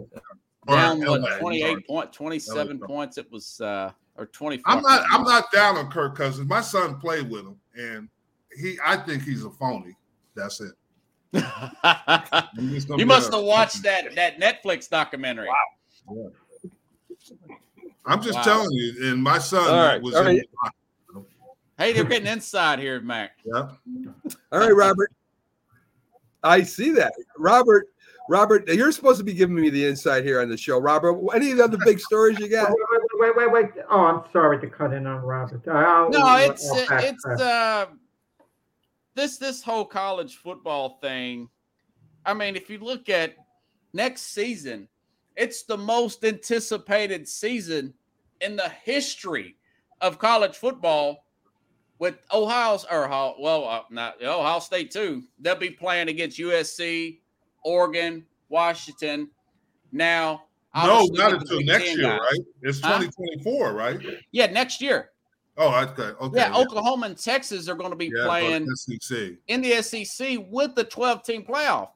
Or 0.69 0.75
down 0.75 0.99
LA? 0.99 1.17
what 1.19 1.39
twenty 1.39 1.63
eight 1.63 1.87
point 1.87 2.13
twenty 2.13 2.39
seven 2.39 2.79
LA. 2.79 2.87
points. 2.87 3.17
It 3.17 3.31
was 3.31 3.59
uh, 3.61 3.91
or 4.15 4.27
twenty. 4.27 4.61
I'm 4.65 4.81
not. 4.81 5.03
I'm 5.11 5.23
not 5.23 5.51
down 5.51 5.77
on 5.77 5.89
Kirk 5.89 6.15
Cousins. 6.15 6.47
My 6.47 6.61
son 6.61 6.99
played 6.99 7.29
with 7.29 7.41
him, 7.41 7.59
and 7.75 8.09
he. 8.55 8.77
I 8.85 8.97
think 8.97 9.23
he's 9.23 9.43
a 9.43 9.49
phony. 9.49 9.95
That's 10.35 10.61
it. 10.61 10.73
He's 11.33 11.43
just 11.43 12.87
gonna 12.87 12.99
you 12.99 13.05
must 13.05 13.31
have 13.31 13.43
watched 13.43 13.83
that 13.83 14.15
that 14.15 14.39
Netflix 14.39 14.89
documentary. 14.89 15.47
Wow. 16.07 16.31
I'm 18.05 18.21
just 18.21 18.37
Wow. 18.37 18.43
telling 18.43 18.71
you. 18.71 19.11
And 19.11 19.21
my 19.21 19.37
son 19.37 19.69
All 19.69 19.85
right, 19.85 20.01
was. 20.01 20.15
all 20.15 20.27
in- 20.27 20.37
right. 20.37 21.23
Hey, 21.77 21.93
they're 21.93 22.03
getting 22.03 22.27
inside 22.27 22.79
here, 22.79 22.99
Mac. 22.99 23.37
yeah. 23.45 23.69
All 24.51 24.59
right, 24.59 24.75
Robert. 24.75 25.11
I 26.43 26.63
see 26.63 26.91
that, 26.91 27.13
Robert. 27.37 27.87
Robert, 28.29 28.67
you're 28.69 28.91
supposed 28.91 29.17
to 29.17 29.23
be 29.23 29.33
giving 29.33 29.55
me 29.55 29.71
the 29.71 29.83
insight 29.83 30.23
here 30.23 30.39
on 30.39 30.49
the 30.49 30.55
show, 30.55 30.77
Robert. 30.77 31.19
Any 31.33 31.49
of 31.49 31.57
the 31.57 31.63
other 31.63 31.79
big 31.83 31.99
stories 31.99 32.37
you 32.37 32.47
got? 32.47 32.69
Wait, 32.69 32.77
wait, 33.19 33.35
wait, 33.35 33.51
wait, 33.51 33.51
wait. 33.75 33.83
Oh, 33.89 34.01
I'm 34.01 34.21
sorry 34.31 34.59
to 34.61 34.67
cut 34.67 34.93
in 34.93 35.07
on 35.07 35.23
Robert. 35.23 35.67
I'll- 35.67 36.11
No, 36.11 36.19
I'll 36.21 36.51
it's 36.51 36.69
back 36.87 37.03
it's 37.05 37.23
track. 37.23 37.39
uh 37.41 37.85
this 39.15 39.37
this 39.39 39.63
whole 39.63 39.83
college 39.83 40.37
football 40.37 40.99
thing. 41.01 41.49
I 42.23 42.35
mean, 42.35 42.55
if 42.55 42.69
you 42.69 42.77
look 42.77 43.09
at 43.09 43.33
next 43.93 44.33
season, 44.33 44.87
it's 45.35 45.63
the 45.63 45.77
most 45.77 46.23
anticipated 46.23 47.27
season 47.27 47.95
in 48.41 48.55
the 48.55 48.69
history 48.83 49.57
of 50.01 50.19
college 50.19 50.55
football. 50.55 51.25
With 51.97 52.15
Ohio's 52.31 52.85
or 52.89 53.07
well, 53.39 53.67
uh, 53.67 53.81
not 53.89 54.23
Ohio 54.23 54.59
State 54.59 54.91
too. 54.91 55.23
They'll 55.39 55.55
be 55.55 55.71
playing 55.71 56.07
against 56.07 56.37
USC, 56.37 57.19
Oregon, 57.63 58.25
Washington. 58.49 59.29
Now, 59.91 60.43
No, 60.75 61.07
not 61.13 61.33
until 61.33 61.61
next 61.63 61.95
year, 61.95 62.03
guys. 62.09 62.19
right? 62.19 62.39
It's 62.61 62.79
Huh? 62.79 62.99
2024, 62.99 63.73
right? 63.73 63.99
Yeah, 64.31 64.47
next 64.47 64.81
year. 64.81 65.09
Oh, 65.57 65.73
okay. 65.83 66.15
Okay. 66.21 66.37
Yeah, 66.37 66.55
Oklahoma 66.55 67.07
and 67.07 67.17
Texas 67.17 67.67
are 67.67 67.75
going 67.75 67.89
to 67.89 67.95
be 67.97 68.11
Yeah, 68.15 68.25
playing 68.25 68.65
SEC. 68.75 69.37
in 69.47 69.61
the 69.61 69.81
SEC 69.81 70.37
with 70.49 70.75
the 70.75 70.83
12 70.83 71.23
team 71.23 71.43
playoff. 71.43 71.89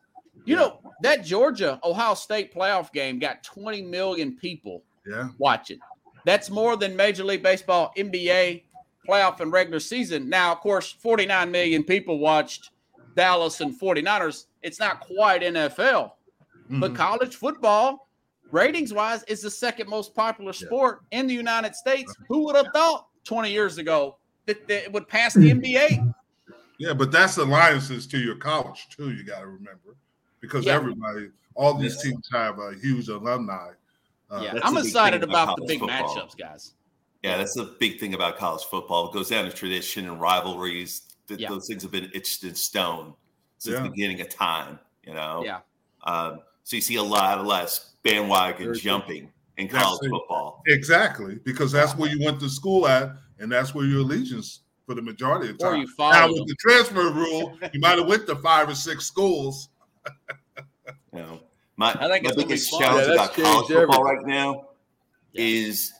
You 0.46 0.56
know, 0.58 0.80
that 1.02 1.24
Georgia 1.24 1.80
Ohio 1.84 2.16
State 2.16 2.54
playoff 2.54 2.92
game 2.92 3.20
got 3.20 3.44
20 3.44 3.84
million 3.84 4.36
people 4.36 4.84
Yeah. 5.08 5.30
watching. 5.38 5.80
That's 6.26 6.50
more 6.50 6.76
than 6.76 6.96
Major 6.96 7.24
League 7.24 7.44
Baseball, 7.44 7.94
NBA 7.96 8.64
playoff 9.08 9.40
and 9.40 9.52
regular 9.52 9.80
season. 9.80 10.28
Now, 10.30 10.52
of 10.52 10.60
course, 10.60 10.92
49 10.92 11.52
million 11.52 11.84
people 11.84 12.20
watched 12.20 12.72
Dallas 13.16 13.62
and 13.62 13.78
49ers. 13.80 14.46
It's 14.62 14.80
not 14.80 15.02
quite 15.02 15.42
NFL, 15.44 16.14
but 16.70 16.92
Mhm. 16.94 16.96
college 16.96 17.36
football, 17.36 18.10
ratings 18.52 18.94
wise, 18.94 19.24
is 19.24 19.42
the 19.42 19.52
second 19.52 19.90
most 19.90 20.16
popular 20.16 20.54
sport 20.54 21.02
in 21.12 21.28
the 21.28 21.34
United 21.34 21.76
States. 21.76 22.14
Who 22.28 22.46
would 22.46 22.56
have 22.56 22.68
thought 22.74 23.08
20 23.24 23.52
years 23.52 23.78
ago 23.78 24.18
that, 24.46 24.68
that 24.68 24.84
it 24.86 24.92
would 24.94 25.08
pass 25.08 25.34
the 25.34 25.50
NBA? 25.52 26.14
Yeah, 26.80 26.94
but 26.94 27.12
that's 27.12 27.38
alliances 27.38 28.08
to 28.08 28.18
your 28.18 28.36
college 28.36 28.88
too. 28.90 29.12
You 29.12 29.24
got 29.24 29.40
to 29.42 29.48
remember 29.48 29.96
because 30.40 30.66
Yeah. 30.66 30.74
everybody, 30.76 31.30
all 31.56 31.76
these 31.76 32.02
teams 32.02 32.28
have 32.32 32.60
a 32.60 32.74
huge 32.76 33.10
alumni. 33.10 33.72
Uh, 34.30 34.42
Yeah, 34.42 34.54
That's 34.54 34.66
I'm 34.66 34.78
excited 34.78 35.24
about 35.24 35.44
about 35.44 35.58
the 35.58 35.66
big 35.68 35.80
football. 35.80 36.16
matchups, 36.16 36.36
guys. 36.38 36.74
Yeah, 37.22 37.38
that's 37.38 37.54
the 37.54 37.76
big 37.80 38.00
thing 38.00 38.16
about 38.16 38.38
college 38.38 38.64
football. 38.66 39.08
It 39.10 39.14
goes 39.14 39.30
down 39.30 39.46
to 39.46 39.52
tradition 39.52 40.10
and 40.10 40.20
rivalries. 40.20 41.04
Th- 41.28 41.40
Yeah. 41.40 41.50
Those 41.50 41.68
things 41.68 41.84
have 41.84 41.92
been 41.92 42.12
etched 42.14 42.44
in 42.44 42.56
stone 42.56 43.14
since 43.58 43.76
Yeah. 43.76 43.84
the 43.84 43.90
beginning 43.90 44.22
of 44.22 44.30
time. 44.30 44.80
You 45.06 45.14
know. 45.14 45.44
Yeah. 45.46 45.60
Um, 46.04 46.42
so 46.64 46.76
you 46.78 46.82
see 46.82 46.96
a 46.96 47.04
lot 47.04 47.46
less 47.46 47.96
bandwagon 48.04 48.66
Very 48.66 48.76
true. 48.76 48.82
jumping 48.82 49.32
in 49.58 49.68
That's 49.68 49.84
college 49.84 50.00
it. 50.04 50.10
football. 50.10 50.62
Exactly, 50.68 51.36
because 51.44 51.72
that's 51.72 51.96
where 51.96 52.10
you 52.10 52.24
went 52.26 52.40
to 52.42 52.50
school 52.50 52.88
at, 52.88 53.12
and 53.40 53.52
that's 53.52 53.74
where 53.76 53.86
your 53.86 54.00
allegiance 54.00 54.62
for 54.86 54.96
the 54.96 55.02
majority 55.02 55.50
of 55.50 55.58
the 55.58 55.64
time. 55.64 55.82
you 55.82 55.88
Now 55.98 56.28
with 56.28 56.38
them. 56.38 56.46
the 56.48 56.56
transfer 56.60 57.10
rule, 57.12 57.58
you 57.74 57.80
might 57.80 57.98
have 57.98 58.08
went 58.08 58.28
to 58.28 58.36
five 58.38 58.68
or 58.70 58.76
six 58.76 59.06
schools. 59.06 59.70
You 61.14 61.20
know, 61.20 61.40
my, 61.78 61.90
I 61.92 61.94
think 61.94 62.02
my 62.10 62.16
it's 62.16 62.24
gonna 62.24 62.36
be 62.36 62.44
biggest 62.44 62.80
challenge 62.80 63.08
Yeah, 63.08 63.14
about 63.14 63.34
college 63.34 63.68
changed 63.68 63.68
football 63.70 64.08
everything. 64.08 64.26
right 64.28 64.28
now 64.28 64.66
Yeah. 65.34 65.44
is 65.46 65.94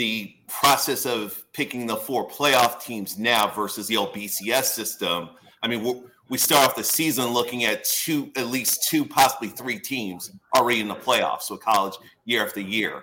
the 0.00 0.34
process 0.48 1.04
of 1.04 1.44
picking 1.52 1.86
the 1.86 1.94
four 1.94 2.26
playoff 2.26 2.82
teams 2.82 3.18
now 3.18 3.46
versus 3.48 3.86
the 3.86 3.98
old 3.98 4.14
BCS 4.14 4.64
system. 4.64 5.28
I 5.62 5.68
mean, 5.68 5.84
we 5.84 6.00
we 6.30 6.38
start 6.38 6.66
off 6.66 6.74
the 6.74 6.82
season 6.82 7.26
looking 7.26 7.64
at 7.64 7.84
two, 7.84 8.32
at 8.34 8.46
least 8.46 8.88
two, 8.88 9.04
possibly 9.04 9.48
three 9.48 9.78
teams 9.78 10.30
already 10.56 10.80
in 10.80 10.88
the 10.88 10.94
playoffs 10.94 11.42
So 11.42 11.58
college 11.58 11.94
year 12.24 12.42
after 12.42 12.60
year. 12.60 13.02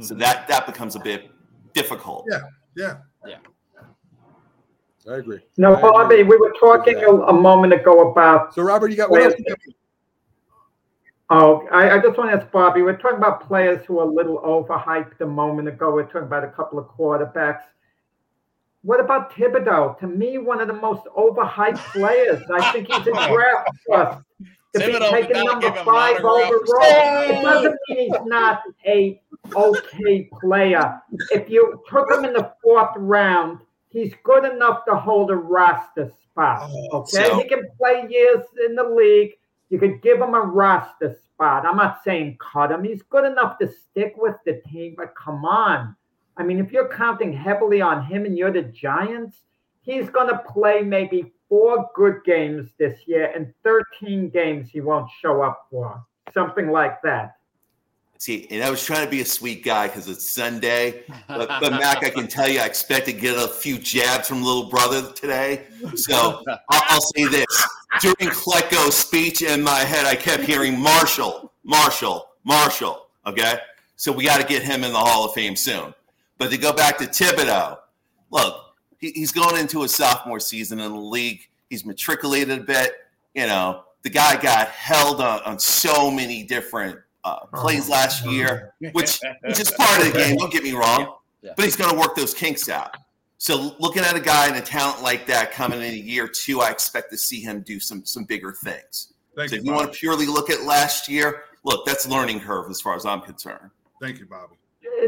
So 0.00 0.14
mm-hmm. 0.14 0.18
that 0.18 0.48
that 0.48 0.66
becomes 0.66 0.96
a 0.96 1.00
bit 1.00 1.30
difficult. 1.72 2.26
Yeah, 2.28 2.40
yeah, 2.76 2.96
yeah. 3.24 3.36
I 5.08 5.18
agree. 5.18 5.38
No, 5.56 5.74
I 5.74 5.78
agree. 5.78 5.90
Bobby, 5.90 6.22
we 6.24 6.36
were 6.36 6.52
talking 6.58 6.96
a, 6.96 7.10
a 7.10 7.32
moment 7.32 7.74
ago 7.74 8.10
about. 8.10 8.54
So, 8.54 8.62
Robert, 8.62 8.90
you 8.90 8.96
got 8.96 9.08
what 9.08 9.22
else? 9.22 9.34
Oh, 11.30 11.66
I, 11.72 11.90
I 11.90 11.98
just 12.00 12.18
want 12.18 12.30
to 12.30 12.36
ask 12.36 12.50
Bobby. 12.52 12.82
We're 12.82 12.96
talking 12.98 13.16
about 13.18 13.46
players 13.46 13.84
who 13.86 13.98
are 13.98 14.06
a 14.06 14.10
little 14.10 14.38
overhyped 14.40 15.20
a 15.20 15.26
moment 15.26 15.68
ago. 15.68 15.92
We're 15.92 16.04
talking 16.04 16.22
about 16.24 16.44
a 16.44 16.48
couple 16.48 16.78
of 16.78 16.86
quarterbacks. 16.86 17.62
What 18.82 19.00
about 19.00 19.32
Thibodeaux? 19.32 19.98
To 20.00 20.06
me, 20.06 20.36
one 20.36 20.60
of 20.60 20.68
the 20.68 20.74
most 20.74 21.04
overhyped 21.16 21.78
players. 21.92 22.42
I 22.52 22.70
think 22.72 22.88
he's 22.88 23.06
a 23.06 23.12
draft 23.12 23.70
bust. 23.88 24.24
To 24.74 24.80
be 24.80 24.98
taken 24.98 25.44
number 25.44 25.60
give 25.60 25.72
him 25.72 25.78
an 25.78 25.84
five 25.86 26.16
overall, 26.24 27.22
it 27.22 27.42
doesn't 27.42 27.78
mean 27.88 27.98
he's 28.12 28.20
not 28.26 28.62
a 28.86 29.22
okay 29.56 30.28
player. 30.40 31.00
If 31.30 31.48
you 31.48 31.80
took 31.88 32.10
him 32.10 32.24
in 32.24 32.32
the 32.34 32.52
fourth 32.62 32.90
round, 32.96 33.60
he's 33.88 34.12
good 34.24 34.44
enough 34.44 34.84
to 34.86 34.96
hold 34.96 35.30
a 35.30 35.36
roster 35.36 36.12
spot. 36.22 36.68
Oh, 36.70 36.98
Okay, 36.98 37.24
so- 37.28 37.38
he 37.38 37.48
can 37.48 37.66
play 37.78 38.06
years 38.10 38.44
in 38.68 38.74
the 38.74 38.84
league. 38.84 39.34
You 39.74 39.80
could 39.80 40.02
give 40.02 40.20
him 40.20 40.34
a 40.34 40.40
roster 40.40 41.18
spot. 41.24 41.66
I'm 41.66 41.76
not 41.76 42.04
saying 42.04 42.38
cut 42.38 42.70
him. 42.70 42.84
He's 42.84 43.02
good 43.02 43.24
enough 43.24 43.58
to 43.58 43.68
stick 43.68 44.14
with 44.16 44.36
the 44.46 44.62
team, 44.70 44.94
but 44.96 45.16
come 45.16 45.44
on. 45.44 45.96
I 46.36 46.44
mean, 46.44 46.60
if 46.60 46.70
you're 46.70 46.86
counting 46.86 47.32
heavily 47.32 47.80
on 47.80 48.04
him 48.04 48.24
and 48.24 48.38
you're 48.38 48.52
the 48.52 48.62
Giants, 48.62 49.38
he's 49.82 50.08
going 50.08 50.28
to 50.28 50.38
play 50.48 50.82
maybe 50.82 51.32
four 51.48 51.90
good 51.96 52.22
games 52.24 52.70
this 52.78 53.00
year 53.06 53.32
and 53.34 53.52
13 53.64 54.30
games 54.30 54.70
he 54.70 54.80
won't 54.80 55.10
show 55.20 55.42
up 55.42 55.66
for. 55.72 56.00
Something 56.32 56.70
like 56.70 57.02
that. 57.02 57.34
See, 58.18 58.46
and 58.52 58.62
I 58.62 58.70
was 58.70 58.84
trying 58.84 59.04
to 59.04 59.10
be 59.10 59.22
a 59.22 59.26
sweet 59.26 59.64
guy 59.64 59.88
because 59.88 60.08
it's 60.08 60.30
Sunday. 60.30 61.02
But, 61.26 61.48
but, 61.60 61.72
Mac, 61.72 62.04
I 62.04 62.10
can 62.10 62.28
tell 62.28 62.48
you, 62.48 62.60
I 62.60 62.64
expect 62.64 63.06
to 63.06 63.12
get 63.12 63.36
a 63.36 63.48
few 63.48 63.76
jabs 63.78 64.28
from 64.28 64.40
little 64.40 64.70
brother 64.70 65.12
today. 65.14 65.64
So 65.96 66.44
I'll, 66.46 66.58
I'll 66.70 67.00
say 67.00 67.24
this: 67.24 67.44
during 68.00 68.30
Klecko's 68.30 68.96
speech 68.96 69.42
in 69.42 69.62
my 69.62 69.80
head, 69.80 70.06
I 70.06 70.14
kept 70.14 70.44
hearing 70.44 70.78
Marshall, 70.78 71.52
Marshall, 71.62 72.28
Marshall. 72.44 73.08
Okay, 73.26 73.58
so 73.96 74.12
we 74.12 74.24
got 74.24 74.40
to 74.40 74.46
get 74.46 74.62
him 74.62 74.84
in 74.84 74.92
the 74.92 74.98
Hall 74.98 75.24
of 75.24 75.34
Fame 75.34 75.56
soon. 75.56 75.94
But 76.38 76.50
to 76.50 76.58
go 76.58 76.72
back 76.72 76.98
to 76.98 77.04
Thibodeaux, 77.04 77.78
look, 78.30 78.74
he, 78.98 79.12
he's 79.12 79.32
going 79.32 79.58
into 79.58 79.82
his 79.82 79.94
sophomore 79.94 80.40
season 80.40 80.80
in 80.80 80.92
the 80.92 80.98
league. 80.98 81.48
He's 81.70 81.84
matriculated 81.84 82.60
a 82.60 82.62
bit. 82.62 82.92
You 83.34 83.46
know, 83.46 83.84
the 84.02 84.10
guy 84.10 84.40
got 84.40 84.68
held 84.68 85.20
on, 85.20 85.40
on 85.42 85.58
so 85.58 86.10
many 86.10 86.42
different 86.42 86.98
uh, 87.24 87.46
plays 87.54 87.88
last 87.88 88.26
year, 88.26 88.74
which 88.92 89.20
which 89.42 89.60
is 89.60 89.70
part 89.70 90.00
of 90.00 90.12
the 90.12 90.18
game. 90.18 90.36
Don't 90.36 90.52
get 90.52 90.62
me 90.62 90.72
wrong, 90.72 91.14
but 91.42 91.64
he's 91.64 91.76
going 91.76 91.90
to 91.90 91.98
work 91.98 92.14
those 92.14 92.34
kinks 92.34 92.68
out. 92.68 92.94
So 93.44 93.76
looking 93.78 94.04
at 94.04 94.16
a 94.16 94.20
guy 94.20 94.46
and 94.46 94.56
a 94.56 94.62
talent 94.62 95.02
like 95.02 95.26
that 95.26 95.52
coming 95.52 95.82
in 95.82 95.92
a 95.92 95.98
year 95.98 96.26
two, 96.26 96.62
I 96.62 96.70
expect 96.70 97.10
to 97.10 97.18
see 97.18 97.42
him 97.42 97.60
do 97.60 97.78
some 97.78 98.02
some 98.06 98.24
bigger 98.24 98.52
things. 98.52 99.12
Thank 99.36 99.50
so 99.50 99.56
you, 99.56 99.60
if 99.60 99.66
you 99.66 99.72
Bobby. 99.72 99.84
want 99.84 99.92
to 99.92 99.98
purely 99.98 100.24
look 100.24 100.48
at 100.48 100.62
last 100.62 101.10
year, 101.10 101.42
look, 101.62 101.84
that's 101.84 102.08
learning 102.08 102.40
curve 102.40 102.70
as 102.70 102.80
far 102.80 102.96
as 102.96 103.04
I'm 103.04 103.20
concerned. 103.20 103.70
Thank 104.00 104.18
you, 104.18 104.24
Bobby. 104.24 104.54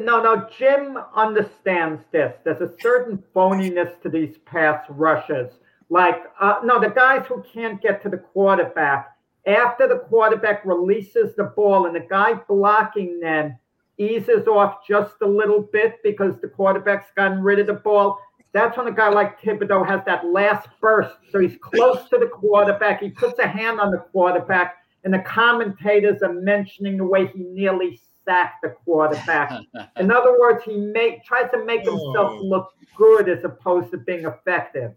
No, 0.02 0.22
no, 0.22 0.46
Jim 0.58 0.98
understands 1.14 2.02
this. 2.12 2.34
There's 2.44 2.60
a 2.60 2.74
certain 2.78 3.24
phoniness 3.34 3.98
to 4.02 4.10
these 4.10 4.36
pass 4.44 4.84
rushes. 4.90 5.54
Like, 5.88 6.24
uh, 6.38 6.56
no, 6.62 6.78
the 6.78 6.90
guys 6.90 7.24
who 7.26 7.42
can't 7.54 7.80
get 7.80 8.02
to 8.02 8.10
the 8.10 8.18
quarterback, 8.18 9.16
after 9.46 9.88
the 9.88 10.00
quarterback 10.10 10.62
releases 10.66 11.34
the 11.36 11.44
ball 11.44 11.86
and 11.86 11.96
the 11.96 12.00
guy 12.00 12.34
blocking 12.34 13.18
them 13.18 13.58
eases 13.98 14.46
off 14.46 14.86
just 14.86 15.14
a 15.22 15.26
little 15.26 15.62
bit 15.62 16.02
because 16.02 16.38
the 16.42 16.48
quarterback's 16.48 17.10
gotten 17.16 17.42
rid 17.42 17.58
of 17.58 17.66
the 17.66 17.72
ball, 17.72 18.18
that's 18.56 18.76
when 18.76 18.86
a 18.86 18.92
guy 18.92 19.08
like 19.08 19.40
Thibodeaux 19.40 19.86
has 19.86 20.00
that 20.06 20.26
last 20.26 20.68
burst. 20.80 21.14
So 21.30 21.38
he's 21.40 21.56
close 21.60 22.08
to 22.08 22.18
the 22.18 22.26
quarterback. 22.26 23.00
He 23.00 23.10
puts 23.10 23.38
a 23.38 23.46
hand 23.46 23.80
on 23.80 23.90
the 23.90 23.98
quarterback, 23.98 24.76
and 25.04 25.12
the 25.12 25.18
commentators 25.20 26.22
are 26.22 26.32
mentioning 26.32 26.96
the 26.96 27.04
way 27.04 27.26
he 27.26 27.40
nearly 27.44 28.00
sacked 28.24 28.62
the 28.62 28.70
quarterback. 28.70 29.52
In 29.98 30.10
other 30.10 30.38
words, 30.38 30.64
he 30.64 30.76
make, 30.76 31.24
tries 31.24 31.50
to 31.50 31.64
make 31.64 31.80
himself 31.82 32.32
Oh. 32.32 32.40
look 32.42 32.72
good 32.96 33.28
as 33.28 33.44
opposed 33.44 33.90
to 33.90 33.98
being 33.98 34.24
effective. 34.24 34.92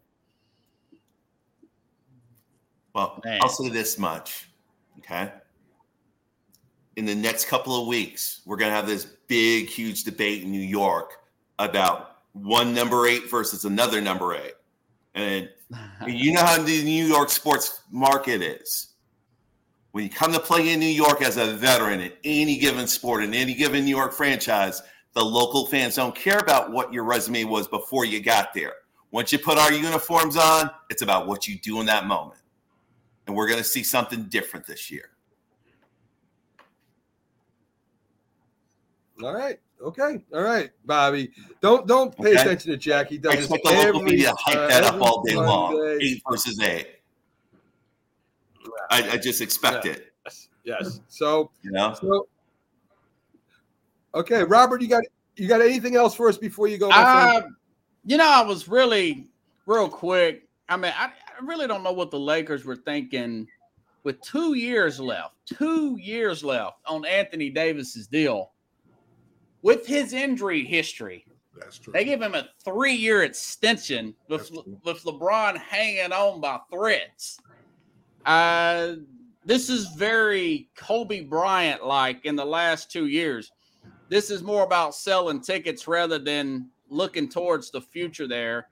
Well, 2.93 3.22
Man. 3.24 3.39
I'll 3.41 3.49
say 3.49 3.70
this 3.70 3.99
much, 3.99 4.49
okay? 4.99 5.32
In 6.95 7.05
the 7.05 7.16
next 7.16 7.45
couple 7.45 7.80
of 7.80 7.88
weeks, 7.88 8.41
we're 8.45 8.57
going 8.57 8.72
to 8.72 8.76
have 8.76 8.88
this 8.88 9.05
big, 9.28 9.68
huge 9.68 10.03
debate 10.03 10.43
in 10.43 10.51
New 10.51 10.60
York 10.60 11.14
about 11.60 12.09
one 12.34 12.73
number 12.73 13.07
eight 13.07 13.30
versus 13.30 13.65
another 13.65 14.01
number 14.01 14.36
eight. 14.36 14.53
And 15.15 15.49
you 16.07 16.34
know 16.34 16.43
how 16.43 16.61
the 16.61 16.84
New 16.84 17.05
York 17.05 17.30
sports 17.30 17.82
market 17.91 18.41
is. 18.41 18.93
When 19.91 20.03
you 20.03 20.09
come 20.09 20.32
to 20.32 20.39
play 20.39 20.71
in 20.71 20.80
New 20.80 20.86
York 20.86 21.21
as 21.21 21.38
a 21.38 21.53
veteran 21.53 21.99
in 21.99 22.11
any 22.23 22.57
given 22.57 22.88
sport, 22.88 23.23
in 23.23 23.34
any 23.34 23.53
given 23.53 23.84
New 23.84 23.95
York 23.95 24.13
franchise, 24.13 24.82
the 25.13 25.25
local 25.25 25.65
fans 25.65 25.95
don't 25.95 26.15
care 26.15 26.38
about 26.38 26.71
what 26.71 26.93
your 26.93 27.03
resume 27.03 27.43
was 27.45 27.67
before 27.67 28.05
you 28.05 28.21
got 28.21 28.53
there. 28.53 28.73
Once 29.11 29.32
you 29.32 29.39
put 29.39 29.57
our 29.57 29.73
uniforms 29.73 30.38
on, 30.38 30.69
it's 30.89 31.01
about 31.01 31.27
what 31.27 31.47
you 31.47 31.57
do 31.57 31.80
in 31.80 31.86
that 31.88 32.05
moment. 32.05 32.39
And 33.25 33.36
we're 33.36 33.47
going 33.47 33.59
to 33.59 33.67
see 33.67 33.84
something 33.84 34.23
different 34.25 34.65
this 34.67 34.91
year. 34.91 35.09
All 39.21 39.34
right. 39.34 39.59
Okay. 39.82 40.21
All 40.34 40.41
right, 40.41 40.71
Bobby. 40.86 41.32
Don't 41.61 41.88
don't 41.88 42.15
pay 42.15 42.32
Okay. 42.32 42.41
attention 42.41 42.71
to 42.71 42.77
Jack. 42.77 43.09
He 43.09 43.15
I 43.15 43.19
does 43.19 43.36
this 43.36 43.43
expect 43.45 43.63
the 43.65 43.71
local 43.86 44.03
media 44.03 44.30
to 44.30 44.36
hype 44.38 44.57
uh, 44.57 44.67
that 44.67 44.84
up 44.84 45.01
all 45.01 45.23
day 45.23 45.36
long. 45.36 45.71
Sunday. 45.71 46.05
Eight 46.05 46.23
versus 46.30 46.59
eight. 46.59 46.88
I, 48.91 49.11
I 49.11 49.17
just 49.17 49.41
expect 49.41 49.86
Yeah. 49.86 49.91
it. 49.93 50.13
Yes. 50.25 50.49
Yes. 50.63 50.99
So 51.07 51.51
You 51.63 51.71
know, 51.71 51.95
so 51.99 52.27
okay, 54.15 54.43
Robert, 54.43 54.82
you 54.82 54.88
got 54.88 55.03
you 55.38 55.47
got 55.47 55.61
anything 55.61 55.95
else 55.95 56.13
for 56.13 56.27
us 56.27 56.38
before 56.38 56.67
you 56.67 56.77
go? 56.77 56.89
Uh, 56.91 57.41
you 58.05 58.17
know, 58.17 58.30
I 58.30 58.41
was 58.41 58.67
really 58.67 59.27
real 59.65 59.88
quick. 59.88 60.47
I 60.67 60.75
mean, 60.75 60.93
I, 60.95 61.05
I 61.05 61.45
really 61.45 61.67
don't 61.67 61.84
know 61.84 61.93
what 61.93 62.11
the 62.11 62.19
Lakers 62.19 62.65
were 62.65 62.75
thinking 62.75 63.47
with 64.03 64.21
two 64.21 64.55
years 64.55 64.99
left, 64.99 65.36
two 65.45 65.97
years 65.99 66.43
left 66.43 66.77
on 66.86 67.05
Anthony 67.05 67.49
Davis's 67.49 68.07
deal. 68.07 68.51
With 69.62 69.86
his 69.86 70.14
injury 70.14 70.64
history, 70.66 71.26
That's 71.60 71.78
true. 71.78 71.91
they 71.93 72.05
give 72.05 72.22
him 72.22 72.36
a 72.36 72.47
three-year 72.64 73.24
extension 73.24 74.16
with 74.30 74.49
with 74.84 75.03
LeBron 75.03 75.57
hanging 75.57 76.12
on 76.14 76.39
by 76.41 76.60
threads. 76.72 77.39
Uh, 78.26 78.95
this 79.45 79.70
is 79.70 79.88
very 79.95 80.70
Kobe 80.76 81.22
Bryant 81.22 81.86
like 81.86 82.26
in 82.26 82.36
the 82.36 82.45
last 82.45 82.91
two 82.91 83.07
years. 83.07 83.51
This 84.10 84.30
is 84.32 84.41
more 84.43 84.64
about 84.64 84.95
selling 84.95 85.41
tickets 85.41 85.88
rather 85.88 86.20
than 86.20 86.70
looking 86.89 87.30
towards 87.30 87.70
the 87.72 87.82
future. 87.82 88.28
There, 88.28 88.68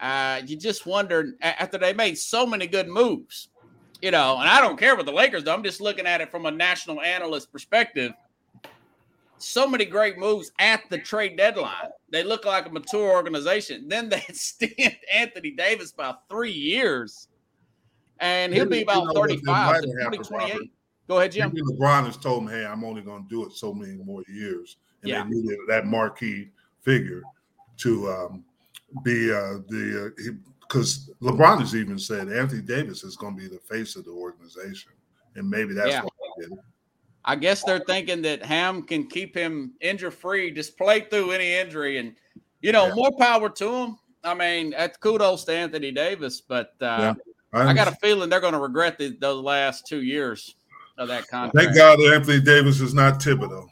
uh, 0.00 0.40
you 0.46 0.56
just 0.56 0.86
wondered 0.86 1.34
a- 1.42 1.60
after 1.60 1.78
they 1.78 1.92
made 1.92 2.16
so 2.18 2.46
many 2.46 2.66
good 2.66 2.88
moves, 2.88 3.48
you 4.00 4.10
know. 4.10 4.38
And 4.38 4.48
I 4.48 4.60
don't 4.60 4.78
care 4.78 4.96
what 4.96 5.06
the 5.06 5.12
Lakers 5.12 5.44
do. 5.44 5.50
I'm 5.50 5.62
just 5.62 5.80
looking 5.80 6.06
at 6.06 6.20
it 6.20 6.30
from 6.30 6.46
a 6.46 6.50
national 6.50 7.00
analyst 7.00 7.52
perspective 7.52 8.12
so 9.38 9.66
many 9.68 9.84
great 9.84 10.18
moves 10.18 10.50
at 10.58 10.82
the 10.90 10.98
trade 10.98 11.36
deadline. 11.36 11.88
They 12.10 12.22
look 12.24 12.44
like 12.44 12.66
a 12.66 12.70
mature 12.70 13.10
organization. 13.10 13.88
Then 13.88 14.08
they 14.08 14.18
extend 14.28 14.96
Anthony 15.12 15.50
Davis 15.52 15.92
by 15.92 16.14
three 16.28 16.52
years, 16.52 17.28
and 18.20 18.52
he'll 18.52 18.66
be 18.66 18.82
about 18.82 19.06
know 19.06 19.20
what- 19.20 19.30
it 19.30 19.40
35 19.40 19.46
might 19.46 19.80
to 19.80 19.86
2028. 19.86 20.72
Go 21.08 21.18
ahead, 21.18 21.32
Jim. 21.32 21.48
Maybe 21.54 21.62
LeBron 21.62 22.04
has 22.04 22.16
told 22.18 22.42
him, 22.42 22.48
"Hey, 22.50 22.66
I'm 22.66 22.84
only 22.84 23.00
going 23.00 23.22
to 23.22 23.28
do 23.30 23.44
it 23.46 23.52
so 23.52 23.72
many 23.72 23.94
more 23.94 24.22
years," 24.28 24.76
and 25.02 25.08
Yeah. 25.10 25.24
they 25.24 25.30
needed 25.30 25.58
that 25.68 25.86
marquee 25.86 26.50
figure 26.82 27.22
to 27.78 28.10
um, 28.10 28.44
be 29.02 29.32
uh, 29.32 29.58
the 29.68 30.12
because 30.60 31.10
LeBron 31.22 31.60
has 31.60 31.74
even 31.74 31.98
said 31.98 32.30
Anthony 32.30 32.60
Davis 32.60 33.04
is 33.04 33.16
going 33.16 33.34
to 33.36 33.40
be 33.40 33.48
the 33.48 33.58
face 33.60 33.96
of 33.96 34.04
the 34.04 34.10
organization, 34.10 34.92
and 35.34 35.48
maybe 35.48 35.72
that's 35.72 35.88
Yeah. 35.92 36.02
what 36.02 36.12
they 36.38 36.44
did. 36.44 36.58
I 37.24 37.36
guess 37.36 37.62
they're 37.64 37.80
thinking 37.80 38.22
that 38.22 38.44
Ham 38.44 38.82
can 38.82 39.06
keep 39.06 39.34
him 39.34 39.74
injury 39.80 40.10
free, 40.10 40.50
just 40.50 40.78
play 40.78 41.00
through 41.00 41.32
any 41.32 41.52
injury, 41.54 41.98
and 41.98 42.14
you 42.60 42.72
know, 42.72 42.86
Yeah. 42.88 42.94
more 42.94 43.12
power 43.18 43.48
to 43.48 43.74
him. 43.74 43.98
I 44.24 44.34
mean, 44.34 44.70
that's 44.70 44.96
kudos 44.98 45.44
to 45.44 45.52
Anthony 45.52 45.92
Davis, 45.92 46.40
but 46.40 46.72
uh, 46.80 47.14
Yeah. 47.14 47.14
I 47.52 47.72
got 47.72 47.88
a 47.88 47.92
feeling 47.92 48.28
they're 48.28 48.40
going 48.40 48.52
to 48.52 48.58
regret 48.58 48.98
the, 48.98 49.16
those 49.20 49.42
last 49.42 49.86
two 49.86 50.02
years 50.02 50.54
of 50.98 51.08
that 51.08 51.28
contract. 51.28 51.56
Thank 51.56 51.76
God 51.76 51.98
that 51.98 52.14
Anthony 52.14 52.40
Davis 52.40 52.80
is 52.80 52.92
not 52.94 53.20
Thibodeaux. 53.20 53.68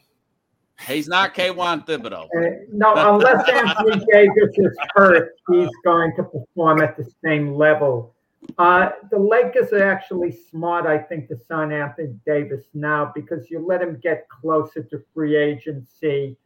He's 0.87 1.09
not 1.09 1.35
Kayvon 1.35 1.87
Thibodeaux. 1.87 2.25
Uh, 2.37 2.65
no, 2.73 3.15
unless 3.15 3.49
Anthony 3.49 4.05
Davis 4.13 4.51
is 4.55 4.77
hurt, 4.95 5.33
he's 5.51 5.69
going 5.85 6.15
to 6.17 6.23
perform 6.25 6.83
at 6.83 6.97
the 6.97 7.11
same 7.25 7.55
level. 7.55 8.15
Uh, 8.59 8.91
the 9.11 9.19
Lakers 9.19 9.73
are 9.73 9.83
actually 9.83 10.33
smart, 10.33 10.87
I 10.87 10.97
think, 10.97 11.29
to 11.29 11.37
sign 11.47 11.73
Anthony 11.73 12.15
Davis 12.25 12.65
now 12.73 13.13
because 13.15 13.51
you 13.51 13.59
let 13.65 13.83
him 13.83 14.01
get 14.03 14.27
closer 14.29 14.83
to 14.83 15.05
free 15.13 15.37
agency. 15.37 16.37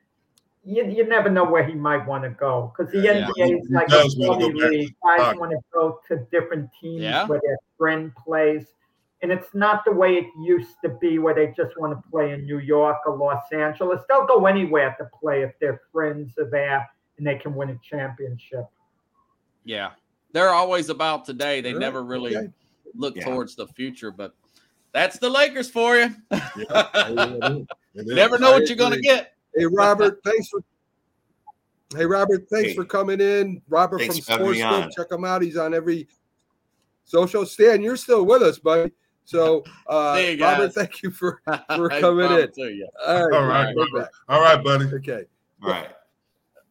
You, 0.65 0.85
you 0.87 1.07
never 1.07 1.31
know 1.31 1.45
where 1.45 1.65
he 1.65 1.73
might 1.75 2.05
want 2.07 2.25
to 2.25 2.31
go 2.31 2.73
because 2.77 2.93
the 2.93 3.01
Yeah. 3.01 3.29
NBA 3.29 3.61
is 3.63 3.71
like 3.71 3.87
a 3.89 3.91
does 3.91 4.17
wanna 4.19 4.43
funny 4.43 4.53
go 4.53 4.61
to 4.61 4.69
league. 4.69 4.95
Guys 5.05 5.37
want 5.37 5.53
to 5.53 5.59
go 5.73 6.01
to 6.09 6.17
different 6.33 6.69
teams 6.81 7.03
Yeah. 7.03 7.27
where 7.27 7.41
their 7.45 7.57
friend 7.79 8.13
plays. 8.17 8.67
And 9.23 9.31
it's 9.31 9.55
not 9.55 9.85
the 9.85 9.93
way 9.93 10.17
it 10.17 10.27
used 10.41 10.77
to 10.83 10.89
be 10.89 11.19
where 11.19 11.35
they 11.35 11.49
just 11.49 11.79
want 11.79 11.93
to 11.97 12.11
play 12.11 12.33
in 12.33 12.45
New 12.45 12.59
York 12.59 12.99
or 13.07 13.17
Los 13.17 13.53
Angeles. 13.53 14.03
They'll 14.09 14.27
go 14.27 14.47
anywhere 14.47 14.97
to 14.99 15.09
play 15.21 15.43
if 15.43 15.59
their 15.61 15.83
friends 15.93 16.37
are 16.39 16.49
there 16.51 16.89
and 17.19 17.27
they 17.27 17.37
can 17.37 17.55
win 17.55 17.71
a 17.71 17.79
championship. 17.83 18.67
Yeah. 19.65 19.91
They're 20.33 20.51
always 20.51 20.89
about 20.89 21.25
today. 21.25 21.61
They 21.61 21.71
All 21.71 21.75
right, 21.77 21.81
never 21.81 22.03
really 22.05 22.37
okay. 22.37 22.49
look 22.95 23.17
Yeah. 23.17 23.25
towards 23.25 23.55
the 23.57 23.67
future, 23.69 24.11
but 24.11 24.35
that's 24.93 25.19
the 25.19 25.29
Lakers 25.31 25.71
for 25.71 25.97
you. 25.97 26.15
It 27.93 28.07
is. 28.07 28.15
never 28.15 28.39
know 28.39 28.53
what 28.53 28.69
you're 28.69 28.77
going 28.77 28.93
to 28.93 29.01
get. 29.01 29.35
Hey 29.57 29.67
Robert, 29.67 30.21
thanks 30.25 30.49
for 30.49 30.63
Hey 31.97 32.07
Robert, 32.07 32.47
thanks 32.49 32.69
Hey. 32.71 32.75
for 32.77 32.85
coming 32.85 33.21
in. 33.21 33.61
Robert 33.69 33.99
Thanks 33.99 34.17
from 34.19 34.25
for 34.25 34.31
having 34.33 34.47
Sports 34.47 34.59
me 34.59 34.63
Book. 34.63 34.85
on. 34.85 34.91
Check 34.93 35.11
him 35.11 35.25
out. 35.25 35.43
He's 35.43 35.57
on 35.57 35.75
every 35.75 36.07
social. 37.05 37.45
Stan, 37.45 37.83
you're 37.83 37.97
still 37.97 38.25
with 38.25 38.43
us, 38.43 38.61
buddy. 38.61 38.93
So 39.25 39.65
uh 39.89 40.15
See 40.19 40.33
you 40.37 40.45
Robert, 40.45 40.73
thank 40.73 41.03
you 41.03 41.11
for 41.11 41.43
for 41.75 41.89
coming 41.89 42.31
in. 42.31 42.53
To 42.53 42.73
you. 42.73 42.89
All 43.05 43.29
right, 43.29 43.37
All 43.41 43.47
right, 43.49 43.75
we're 43.75 43.85
Robert. 43.87 44.01
back. 44.03 44.11
All 44.29 44.41
right, 44.41 44.63
buddy. 44.63 44.85
Okay. 44.87 45.25
All 45.65 45.71
right. 45.71 45.89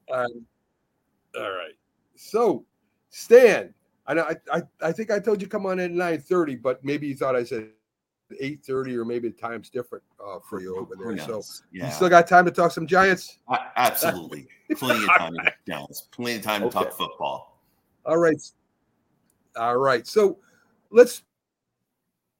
All 0.07 0.17
right. 0.21 0.31
All 1.37 1.51
right. 1.51 1.73
So, 2.15 2.63
Stan, 3.09 3.73
I 4.07 4.13
know. 4.13 4.27
I, 4.51 4.61
I, 4.81 4.91
think 4.91 5.11
I 5.11 5.19
told 5.19 5.41
you 5.41 5.47
come 5.47 5.65
on 5.65 5.79
at 5.79 5.91
nine 5.91 6.19
thirty, 6.19 6.55
but 6.55 6.83
maybe 6.83 7.07
you 7.07 7.15
thought 7.15 7.35
I 7.35 7.43
said 7.43 7.69
eight 8.39 8.63
thirty, 8.63 8.95
or 8.97 9.05
maybe 9.05 9.29
the 9.29 9.35
time's 9.35 9.69
different 9.69 10.03
uh, 10.23 10.39
for 10.47 10.61
you 10.61 10.77
over 10.77 10.95
there. 10.95 11.17
So 11.19 11.43
yeah, 11.71 11.87
you 11.87 11.91
still 11.91 12.09
got 12.09 12.27
time 12.27 12.45
to 12.45 12.51
talk 12.51 12.71
some 12.71 12.87
Giants. 12.87 13.39
Absolutely, 13.75 14.47
plenty 14.75 15.03
of 15.03 15.09
time 15.17 15.33
to 15.33 15.43
talk 15.43 15.53
Giants, 15.67 16.01
plenty 16.11 16.37
of 16.37 16.43
time 16.43 16.61
to 16.61 16.69
talk 16.69 16.91
football. 16.91 17.61
All 18.05 18.17
right. 18.17 18.41
All 19.55 19.77
right. 19.77 20.07
So 20.07 20.39
let's 20.91 21.23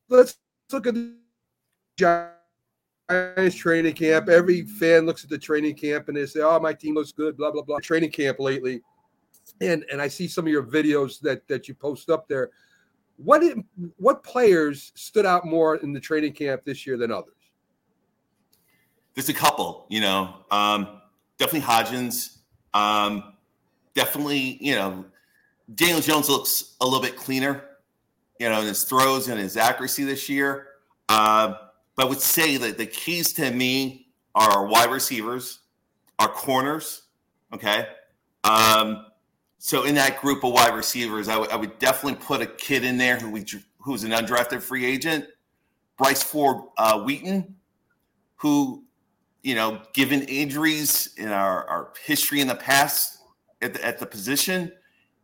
let's 0.09 0.37
look 0.71 0.87
at 0.87 0.95
the 0.95 1.13
Giants 1.97 3.55
training 3.55 3.93
camp. 3.93 4.29
Every 4.29 4.63
fan 4.63 5.05
looks 5.05 5.23
at 5.23 5.29
the 5.29 5.37
training 5.37 5.75
camp 5.75 6.07
and 6.07 6.17
they 6.17 6.25
say, 6.25 6.41
"Oh, 6.41 6.59
my 6.59 6.73
team 6.73 6.95
looks 6.95 7.11
good." 7.11 7.37
Blah 7.37 7.51
blah 7.51 7.63
blah. 7.63 7.79
Training 7.79 8.11
camp 8.11 8.39
lately, 8.39 8.81
and 9.61 9.85
and 9.91 10.01
I 10.01 10.07
see 10.07 10.27
some 10.27 10.45
of 10.45 10.51
your 10.51 10.63
videos 10.63 11.19
that 11.21 11.47
that 11.47 11.67
you 11.67 11.73
post 11.73 12.09
up 12.09 12.27
there. 12.27 12.51
What 13.17 13.39
did, 13.39 13.61
what 13.97 14.23
players 14.23 14.93
stood 14.95 15.25
out 15.25 15.45
more 15.45 15.75
in 15.75 15.91
the 15.91 15.99
training 15.99 16.31
camp 16.31 16.63
this 16.63 16.87
year 16.87 16.95
than 16.95 17.11
others? 17.11 17.33
There's 19.13 19.27
a 19.27 19.33
couple, 19.33 19.85
you 19.89 19.99
know, 19.99 20.35
um, 20.51 21.01
definitely 21.37 21.67
Hodgins, 21.67 22.37
um, 22.73 23.33
definitely, 23.93 24.57
you 24.61 24.73
know, 24.75 25.03
Daniel 25.75 25.99
Jones 25.99 26.29
looks 26.29 26.75
a 26.79 26.85
little 26.85 27.01
bit 27.01 27.17
cleaner, 27.17 27.65
you 28.39 28.47
know, 28.47 28.61
in 28.61 28.67
his 28.67 28.85
throws 28.85 29.27
and 29.27 29.37
his 29.37 29.57
accuracy 29.57 30.05
this 30.05 30.29
year. 30.29 30.67
Uh, 31.09 31.55
but 31.97 32.05
I 32.05 32.09
would 32.09 32.21
say 32.21 32.55
that 32.55 32.77
the 32.77 32.85
keys 32.85 33.33
to 33.33 33.51
me 33.51 34.07
are 34.33 34.49
our 34.49 34.65
wide 34.65 34.91
receivers, 34.91 35.59
our 36.19 36.29
corners. 36.29 37.01
Okay. 37.53 37.85
Um, 38.45 39.05
so 39.59 39.83
in 39.83 39.93
that 39.95 40.21
group 40.21 40.43
of 40.43 40.53
wide 40.53 40.73
receivers, 40.73 41.27
I 41.27 41.37
would- 41.37 41.77
definitely 41.79 42.19
put 42.25 42.41
a 42.41 42.47
kid 42.47 42.83
in 42.83 42.97
there 42.97 43.19
who 43.19 43.29
we 43.29 43.45
who's 43.79 44.03
an 44.03 44.11
undrafted 44.11 44.61
free 44.61 44.85
agent, 44.85 45.25
Bryce 45.97 46.23
Ford 46.23 46.63
uh, 46.77 47.01
Wheaton, 47.01 47.55
who, 48.37 48.83
you 49.43 49.55
know, 49.55 49.81
given 49.93 50.21
injuries 50.23 51.13
in 51.17 51.29
our, 51.29 51.65
our 51.67 51.93
history 52.05 52.39
in 52.41 52.47
the 52.47 52.55
past 52.55 53.19
at 53.61 53.73
the, 53.73 53.85
at 53.85 53.99
the 53.99 54.05
position, 54.05 54.71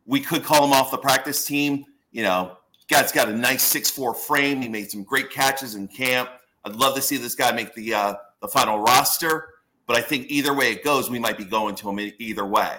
we 0.06 0.20
could 0.20 0.44
call 0.44 0.66
him 0.66 0.74
off 0.74 0.92
the 0.92 0.98
practice 0.98 1.46
team. 1.46 1.86
You 2.12 2.24
know, 2.24 2.58
guy's 2.90 3.12
got 3.12 3.30
a 3.30 3.34
nice 3.34 3.64
six 3.64 3.90
four 3.90 4.14
frame. 4.14 4.62
He 4.62 4.70
made 4.70 4.92
some 4.92 5.04
great 5.04 5.30
catches 5.30 5.76
in 5.76 5.88
camp. 5.88 6.30
I'd 6.64 6.76
love 6.76 6.96
to 6.96 7.02
see 7.02 7.18
this 7.18 7.36
guy 7.36 7.52
make 7.52 7.74
the 7.74 7.94
uh, 7.94 8.14
the 8.42 8.48
final 8.48 8.80
roster, 8.80 9.50
but 9.88 9.96
I 9.96 10.02
think 10.02 10.28
either 10.30 10.54
way 10.54 10.72
it 10.72 10.84
goes, 10.84 11.10
we 11.10 11.20
might 11.20 11.38
be 11.38 11.46
going 11.46 11.76
to 11.76 11.90
him 11.90 12.12
either 12.20 12.46
way. 12.46 12.78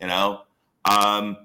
You 0.00 0.06
know, 0.08 0.42
um, 0.84 1.36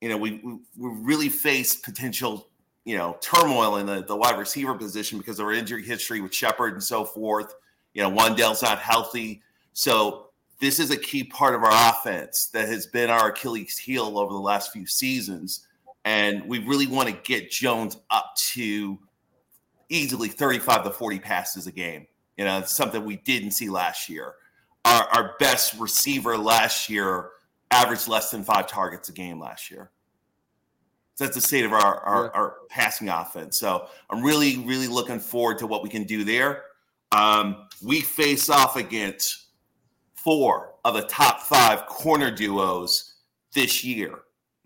you 0.00 0.08
know, 0.08 0.16
we, 0.16 0.40
we 0.42 0.58
really 0.76 1.28
face 1.28 1.74
potential 1.74 2.48
you 2.84 2.96
know 2.96 3.16
turmoil 3.20 3.76
in 3.76 3.86
the, 3.86 4.02
the 4.04 4.16
wide 4.16 4.38
receiver 4.38 4.74
position 4.74 5.18
because 5.18 5.38
of 5.38 5.46
our 5.46 5.52
injury 5.52 5.82
history 5.82 6.20
with 6.20 6.32
Shepard 6.32 6.72
and 6.72 6.82
so 6.82 7.04
forth. 7.04 7.54
You 7.94 8.02
know, 8.02 8.10
Wan'Dale's 8.10 8.62
not 8.62 8.78
healthy, 8.78 9.42
so 9.72 10.28
this 10.60 10.78
is 10.78 10.90
a 10.90 10.96
key 10.96 11.24
part 11.24 11.54
of 11.54 11.62
our 11.62 11.90
offense 11.90 12.46
that 12.46 12.68
has 12.68 12.86
been 12.86 13.10
our 13.10 13.28
Achilles 13.28 13.76
heel 13.76 14.18
over 14.18 14.32
the 14.32 14.38
last 14.38 14.72
few 14.72 14.86
seasons, 14.86 15.66
and 16.04 16.46
we 16.46 16.60
really 16.60 16.86
want 16.86 17.08
to 17.08 17.14
get 17.24 17.50
Jones 17.50 17.98
up 18.10 18.34
to 18.52 18.98
easily 19.88 20.28
35 20.28 20.84
to 20.84 20.90
40 20.90 21.18
passes 21.18 21.66
a 21.66 21.72
game. 21.72 22.06
You 22.36 22.44
know, 22.44 22.58
it's 22.58 22.72
something 22.72 23.04
we 23.04 23.16
didn't 23.16 23.52
see 23.52 23.68
last 23.68 24.08
year. 24.08 24.34
Our, 24.84 25.04
our 25.04 25.34
best 25.38 25.74
receiver 25.78 26.36
last 26.36 26.88
year 26.88 27.30
averaged 27.70 28.08
less 28.08 28.30
than 28.30 28.44
five 28.44 28.66
targets 28.66 29.08
a 29.08 29.12
game 29.12 29.40
last 29.40 29.70
year. 29.70 29.90
So 31.14 31.24
that's 31.24 31.34
the 31.34 31.40
state 31.40 31.64
of 31.64 31.72
our, 31.72 32.00
our, 32.00 32.24
Yeah. 32.24 32.30
our 32.34 32.56
passing 32.68 33.08
offense. 33.08 33.58
So 33.58 33.88
I'm 34.10 34.22
really, 34.22 34.58
really 34.58 34.86
looking 34.86 35.18
forward 35.18 35.58
to 35.58 35.66
what 35.66 35.82
we 35.82 35.88
can 35.88 36.04
do 36.04 36.24
there. 36.24 36.64
Um, 37.12 37.68
we 37.82 38.00
face 38.02 38.50
off 38.50 38.76
against 38.76 39.46
four 40.14 40.74
of 40.84 40.94
the 40.94 41.02
top 41.02 41.40
five 41.40 41.86
corner 41.86 42.30
duos 42.30 43.14
this 43.54 43.82
year. 43.82 44.12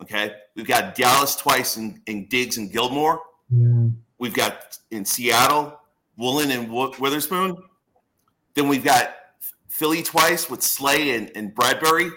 Okay. 0.03 0.35
We've 0.57 0.67
got 0.67 0.95
Dallas 0.95 1.37
twice 1.37 1.77
in, 1.77 2.01
in 2.07 2.27
Diggs 2.29 2.57
and 2.57 2.73
Gilmore. 2.73 3.21
We've 4.19 4.35
got 4.35 4.77
in 4.91 5.05
Seattle, 5.05 5.79
Woolen 6.17 6.51
and 6.51 6.71
Witherspoon. 6.71 7.57
Then 8.55 8.69
we've 8.69 8.85
got 8.85 9.15
Philly 9.69 10.03
twice 10.03 10.51
with 10.51 10.63
Slay 10.63 11.17
and, 11.17 11.31
and 11.37 11.55
Bradberry. 11.55 12.11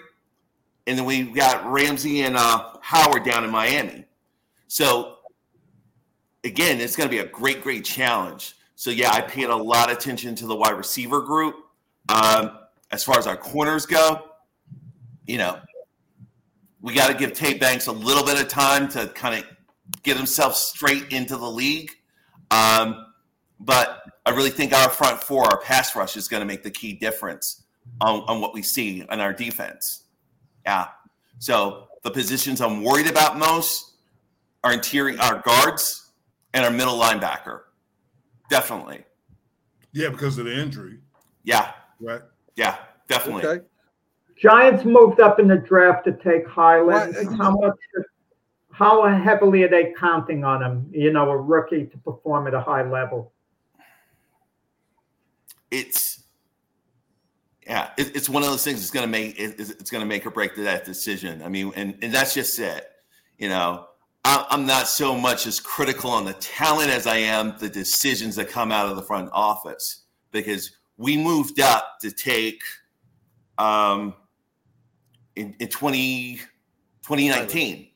And 0.86 0.98
then 0.98 1.04
we've 1.04 1.34
got 1.34 1.64
Ramsey 1.64 2.22
and 2.22 2.36
uh, 2.36 2.74
Howard 2.80 3.24
down 3.24 3.44
in 3.44 3.50
Miami. 3.50 4.04
So, 4.68 5.16
again, 6.44 6.80
it's 6.80 6.96
going 6.96 7.08
to 7.08 7.10
be 7.10 7.20
a 7.20 7.26
great, 7.26 7.62
great 7.62 7.84
challenge. 7.84 8.56
So, 8.76 8.90
yeah, 8.90 9.10
I 9.10 9.22
paid 9.22 9.46
a 9.46 9.56
lot 9.56 9.90
of 9.90 9.96
attention 9.96 10.34
to 10.36 10.46
the 10.46 10.54
wide 10.54 10.76
receiver 10.76 11.22
group. 11.22 11.56
Um, 12.08 12.58
as 12.90 13.02
far 13.02 13.18
as 13.18 13.26
our 13.26 13.36
corners 13.36 13.86
go, 13.86 14.26
you 15.26 15.38
know, 15.38 15.58
we 16.82 16.92
got 16.92 17.08
to 17.08 17.14
give 17.14 17.32
Deonte 17.32 17.58
Banks 17.58 17.86
a 17.86 17.92
little 17.92 18.24
bit 18.24 18.38
of 18.40 18.48
time 18.48 18.88
to 18.90 19.06
kind 19.08 19.42
of 19.42 19.46
get 20.02 20.16
himself 20.16 20.54
straight 20.54 21.12
into 21.12 21.36
the 21.36 21.50
league. 21.50 21.90
Um, 22.50 23.06
but 23.58 24.02
I 24.26 24.30
really 24.30 24.50
think 24.50 24.72
our 24.74 24.90
front 24.90 25.22
four, 25.22 25.44
our 25.44 25.60
pass 25.60 25.96
rush, 25.96 26.16
is 26.16 26.28
going 26.28 26.40
to 26.40 26.46
make 26.46 26.62
the 26.62 26.70
key 26.70 26.92
difference 26.92 27.62
on, 28.00 28.20
on 28.28 28.40
what 28.40 28.52
we 28.52 28.62
see 28.62 29.04
on 29.08 29.20
our 29.20 29.32
defense. 29.32 30.03
Yeah. 30.64 30.88
So 31.38 31.88
the 32.02 32.10
positions 32.10 32.60
I'm 32.60 32.82
worried 32.82 33.06
about 33.06 33.38
most 33.38 33.96
are 34.62 34.72
interior, 34.72 35.18
our 35.20 35.42
guards, 35.44 36.12
and 36.54 36.64
our 36.64 36.70
middle 36.70 36.98
linebacker. 36.98 37.60
Definitely. 38.48 39.04
Yeah, 39.92 40.08
because 40.08 40.38
of 40.38 40.46
the 40.46 40.54
injury, 40.56 40.98
Yeah. 41.42 41.72
right? 42.00 42.22
Yeah. 42.56 42.76
Definitely. 43.08 43.44
Okay. 43.46 43.64
Giants 44.36 44.84
moved 44.84 45.20
up 45.20 45.38
in 45.38 45.46
the 45.46 45.56
draft 45.56 46.04
to 46.06 46.12
take 46.12 46.46
Highland. 46.48 47.14
Well, 47.14 47.28
uh, 47.34 47.36
How 47.36 47.50
much? 47.56 47.74
How 48.72 49.06
heavily 49.06 49.62
are 49.62 49.68
they 49.68 49.92
counting 49.96 50.42
on 50.42 50.60
him? 50.62 50.90
You 50.90 51.12
know, 51.12 51.30
a 51.30 51.36
rookie 51.36 51.86
to 51.86 51.98
perform 51.98 52.48
at 52.48 52.54
a 52.54 52.60
high 52.60 52.82
level. 52.88 53.32
it's 55.70 56.13
yeah, 57.66 57.90
it, 57.96 58.14
it's 58.14 58.28
one 58.28 58.42
of 58.42 58.48
those 58.48 58.64
things 58.64 58.80
that's 58.80 58.90
going 58.90 59.06
to 59.06 59.10
make 59.10 59.38
it, 59.38 59.58
it's 59.58 59.90
to 59.90 60.04
make 60.04 60.26
or 60.26 60.30
break 60.30 60.54
that 60.56 60.84
decision. 60.84 61.42
I 61.42 61.48
mean, 61.48 61.72
and 61.76 61.96
and 62.02 62.12
that's 62.12 62.34
just 62.34 62.58
it. 62.58 62.86
You 63.38 63.48
know, 63.48 63.86
I, 64.24 64.46
I'm 64.50 64.66
not 64.66 64.88
so 64.88 65.16
much 65.16 65.46
as 65.46 65.60
critical 65.60 66.10
on 66.10 66.24
the 66.24 66.32
talent 66.34 66.90
as 66.90 67.06
I 67.06 67.16
am 67.16 67.56
the 67.58 67.68
decisions 67.68 68.36
that 68.36 68.48
come 68.48 68.72
out 68.72 68.88
of 68.88 68.96
the 68.96 69.02
front 69.02 69.30
office 69.32 70.02
because 70.30 70.72
we 70.96 71.16
moved 71.16 71.60
up 71.60 71.98
to 72.00 72.10
take 72.10 72.62
um 73.58 74.14
in, 75.36 75.54
in 75.58 75.68
20, 75.68 76.36
2019 77.02 77.88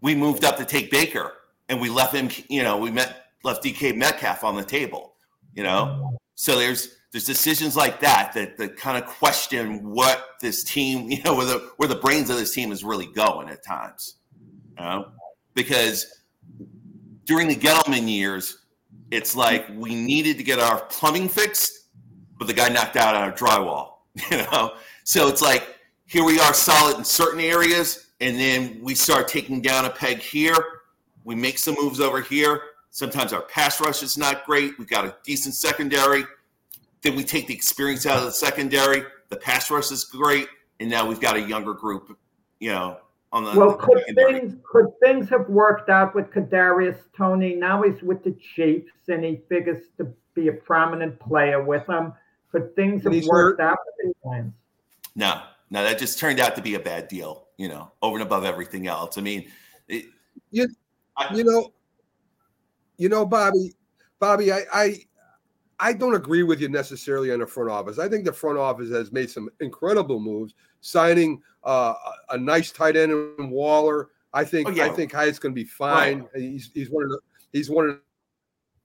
we 0.00 0.14
moved 0.14 0.44
up 0.44 0.56
to 0.56 0.64
take 0.64 0.90
Baker 0.90 1.32
and 1.68 1.80
we 1.80 1.88
left 1.88 2.14
him 2.14 2.28
you 2.48 2.62
know 2.62 2.76
we 2.76 2.90
met 2.90 3.26
left 3.44 3.62
DK 3.62 3.96
Metcalf 3.96 4.44
on 4.44 4.56
the 4.56 4.64
table 4.64 5.14
you 5.54 5.62
know 5.62 6.18
so 6.34 6.58
there's 6.58 6.95
there's 7.12 7.24
decisions 7.24 7.76
like 7.76 8.00
that 8.00 8.32
that 8.34 8.56
that 8.58 8.76
kind 8.76 9.02
of 9.02 9.08
question 9.08 9.84
what 9.88 10.36
this 10.40 10.64
team, 10.64 11.10
you 11.10 11.22
know, 11.22 11.34
where 11.34 11.46
the 11.46 11.70
where 11.76 11.88
the 11.88 11.96
brains 11.96 12.30
of 12.30 12.36
this 12.36 12.52
team 12.54 12.72
is 12.72 12.84
really 12.84 13.06
going 13.06 13.48
at 13.48 13.64
times. 13.64 14.16
You 14.78 14.84
know? 14.84 15.08
Because 15.54 16.22
during 17.24 17.48
the 17.48 17.56
Gettleman 17.56 18.08
years, 18.08 18.58
it's 19.10 19.34
like 19.34 19.66
we 19.74 19.94
needed 19.94 20.36
to 20.38 20.44
get 20.44 20.58
our 20.58 20.84
plumbing 20.86 21.28
fixed, 21.28 21.88
but 22.38 22.46
the 22.46 22.52
guy 22.52 22.68
knocked 22.68 22.96
out 22.96 23.14
our 23.14 23.32
drywall. 23.32 23.92
You 24.30 24.38
know, 24.38 24.72
so 25.04 25.28
it's 25.28 25.42
like 25.42 25.76
here 26.06 26.24
we 26.24 26.40
are 26.40 26.54
solid 26.54 26.96
in 26.96 27.04
certain 27.04 27.40
areas, 27.40 28.06
and 28.20 28.38
then 28.38 28.78
we 28.82 28.94
start 28.94 29.28
taking 29.28 29.60
down 29.60 29.84
a 29.84 29.90
peg 29.90 30.20
here. 30.20 30.56
We 31.24 31.34
make 31.34 31.58
some 31.58 31.76
moves 31.78 32.00
over 32.00 32.22
here. 32.22 32.62
Sometimes 32.90 33.34
our 33.34 33.42
pass 33.42 33.78
rush 33.78 34.02
is 34.02 34.16
not 34.16 34.46
great. 34.46 34.78
We've 34.78 34.88
got 34.88 35.04
a 35.04 35.14
decent 35.22 35.54
secondary. 35.54 36.24
Then 37.06 37.14
we 37.14 37.22
take 37.22 37.46
the 37.46 37.54
experience 37.54 38.04
out 38.04 38.18
of 38.18 38.24
the 38.24 38.32
secondary. 38.32 39.04
The 39.28 39.36
pass 39.36 39.70
rush 39.70 39.92
is 39.92 40.02
great, 40.02 40.48
and 40.80 40.90
now 40.90 41.06
we've 41.06 41.20
got 41.20 41.36
a 41.36 41.40
younger 41.40 41.72
group. 41.72 42.18
You 42.58 42.72
know, 42.72 42.98
on 43.32 43.44
the 43.44 43.52
Well, 43.56 43.70
the 43.70 43.76
could 43.76 43.98
secondary. 44.00 44.40
things 44.40 44.54
could 44.68 44.86
things 45.00 45.28
have 45.28 45.48
worked 45.48 45.88
out 45.88 46.16
with 46.16 46.32
Kadarius 46.32 46.98
Toney? 47.16 47.54
Now 47.54 47.82
he's 47.82 48.02
with 48.02 48.24
the 48.24 48.32
Chiefs, 48.32 48.90
and 49.06 49.22
he 49.24 49.40
figures 49.48 49.84
to 49.98 50.12
be 50.34 50.48
a 50.48 50.52
prominent 50.52 51.20
player 51.20 51.62
with 51.62 51.86
them. 51.86 52.12
Could 52.50 52.74
things 52.74 53.04
have 53.04 53.12
And 53.12 53.14
he's 53.22 53.28
worked 53.28 53.60
hurt. 53.60 53.70
out 53.70 53.78
with 53.86 54.06
these 54.06 54.14
plans? 54.24 54.52
No, 55.14 55.42
no, 55.70 55.84
that 55.84 56.00
just 56.00 56.18
turned 56.18 56.40
out 56.40 56.56
to 56.56 56.62
be 56.62 56.74
a 56.74 56.80
bad 56.80 57.06
deal. 57.06 57.46
You 57.56 57.68
know, 57.68 57.92
over 58.02 58.16
and 58.16 58.26
above 58.26 58.44
everything 58.44 58.88
else. 58.88 59.16
I 59.16 59.20
mean, 59.20 59.48
it, 59.86 60.06
You- 60.50 60.74
I- 61.16 61.32
You 61.36 61.44
know, 61.44 61.72
you 62.96 63.08
know, 63.08 63.24
Bobby, 63.24 63.74
Bobby, 64.18 64.50
I, 64.52 64.62
I, 64.72 64.96
I 65.78 65.92
don't 65.92 66.14
agree 66.14 66.42
with 66.42 66.60
you 66.60 66.68
necessarily 66.68 67.32
on 67.32 67.40
the 67.40 67.46
front 67.46 67.70
office. 67.70 67.98
I 67.98 68.08
think 68.08 68.24
the 68.24 68.32
front 68.32 68.58
office 68.58 68.90
has 68.90 69.12
made 69.12 69.28
some 69.30 69.50
incredible 69.60 70.18
moves, 70.18 70.54
signing 70.80 71.42
uh, 71.64 71.94
a 72.30 72.34
a 72.34 72.38
nice 72.38 72.72
tight 72.72 72.96
end 72.96 73.12
in 73.38 73.50
Waller. 73.50 74.08
I 74.32 74.44
think 74.44 74.68
Oh, 74.68 74.70
yeah. 74.70 74.84
I 74.86 74.88
think 74.90 75.12
Hyatt's 75.12 75.38
going 75.38 75.54
to 75.54 75.60
be 75.60 75.64
fine. 75.68 76.26
He's 76.34 76.70
he's 76.74 76.90
one 76.90 77.04
of 77.04 77.10
the 77.10 77.20
he's 77.52 77.68
one 77.70 77.88
of 77.88 77.98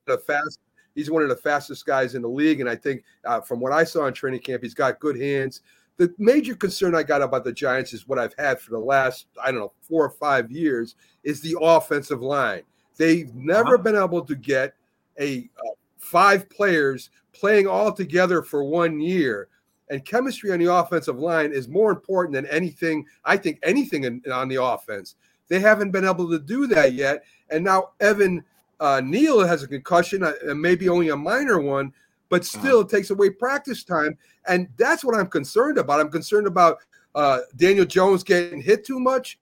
the 0.05 0.17
fast 0.17 0.59
he's 0.95 1.09
one 1.09 1.23
of 1.23 1.29
the 1.29 1.35
fastest 1.35 1.85
guys 1.85 2.15
in 2.15 2.21
the 2.21 2.27
league, 2.27 2.59
and 2.59 2.69
I 2.69 2.75
think 2.75 3.03
uh, 3.25 3.39
from 3.41 3.59
what 3.61 3.71
I 3.71 3.83
saw 3.85 4.05
in 4.07 4.13
training 4.13 4.41
camp, 4.41 4.61
he's 4.63 4.73
got 4.73 4.99
good 4.99 5.19
hands. 5.19 5.61
The 5.97 6.13
major 6.17 6.55
concern 6.55 6.95
I 6.95 7.03
got 7.03 7.21
about 7.21 7.43
the 7.45 7.53
Giants 7.53 7.93
is 7.93 8.07
what 8.07 8.17
I've 8.19 8.33
had 8.37 8.59
for 8.59 8.71
the 8.71 8.79
last 8.79 9.27
I 9.41 9.51
don't 9.51 9.59
know 9.61 9.71
four 9.81 10.03
or 10.05 10.09
five 10.09 10.51
years 10.51 10.95
is 11.23 11.39
the 11.41 11.55
offensive 11.61 12.21
line. 12.21 12.63
They've 12.97 13.33
never 13.33 13.75
Uh-huh. 13.75 13.83
been 13.83 13.95
able 13.95 14.25
to 14.25 14.35
get 14.35 14.73
a 15.19 15.49
uh, 15.57 15.71
five 16.01 16.49
players 16.49 17.11
playing 17.31 17.67
all 17.67 17.93
together 17.93 18.41
for 18.41 18.63
one 18.63 18.99
year. 18.99 19.47
And 19.89 20.03
chemistry 20.03 20.51
on 20.51 20.59
the 20.59 20.73
offensive 20.73 21.19
line 21.19 21.51
is 21.51 21.67
more 21.67 21.91
important 21.91 22.33
than 22.33 22.45
anything. 22.47 23.05
I 23.23 23.37
think 23.37 23.59
anything 23.61 24.03
in, 24.05 24.21
on 24.31 24.47
the 24.47 24.61
offense. 24.61 25.15
They 25.47 25.59
haven't 25.59 25.91
been 25.91 26.05
able 26.05 26.29
to 26.29 26.39
do 26.39 26.65
that 26.67 26.93
yet. 26.93 27.23
And 27.49 27.63
now 27.63 27.89
Evan 27.99 28.43
uh, 28.79 29.01
Neal 29.03 29.45
has 29.45 29.63
a 29.63 29.67
concussion, 29.67 30.23
uh, 30.23 30.33
and 30.43 30.59
maybe 30.61 30.89
only 30.89 31.09
a 31.09 31.15
minor 31.15 31.59
one, 31.59 31.93
but 32.29 32.45
still 32.45 32.81
it 32.81 32.89
takes 32.89 33.09
away 33.09 33.29
practice 33.29 33.83
time. 33.83 34.17
And 34.47 34.69
that's 34.77 35.03
what 35.03 35.15
I'm 35.15 35.27
concerned 35.27 35.77
about. 35.77 35.99
I'm 35.99 36.09
concerned 36.09 36.47
about 36.47 36.79
uh, 37.13 37.39
Daniel 37.57 37.85
Jones 37.85 38.23
getting 38.23 38.61
hit 38.61 38.85
too 38.85 38.99
much 38.99 39.37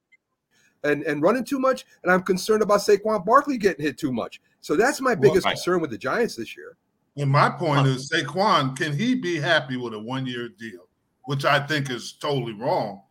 and, 0.84 1.04
and 1.04 1.22
running 1.22 1.46
too 1.46 1.60
much. 1.60 1.86
And 2.04 2.12
I'm 2.12 2.24
concerned 2.24 2.64
about 2.64 2.80
Saquon 2.80 3.24
Barkley 3.24 3.58
getting 3.58 3.86
hit 3.86 3.98
too 3.98 4.12
much. 4.12 4.42
So 4.62 4.76
that's 4.76 5.02
my 5.02 5.14
Well, 5.14 5.22
biggest 5.22 5.48
concern 5.48 5.82
with 5.82 5.90
the 5.92 5.98
Giants 5.98 6.36
this 6.36 6.56
year. 6.58 6.78
And 7.18 7.30
my 7.30 7.50
point 7.50 7.88
is, 7.88 8.10
Saquon, 8.10 8.78
can 8.78 8.96
he 8.96 9.16
be 9.16 9.38
happy 9.38 9.78
with 9.78 9.94
a 9.94 10.00
one-year 10.00 10.50
deal? 10.58 10.88
Which 11.26 11.46
I 11.46 11.60
think 11.66 11.90
is 11.90 12.14
totally 12.14 12.54
wrong 12.54 13.02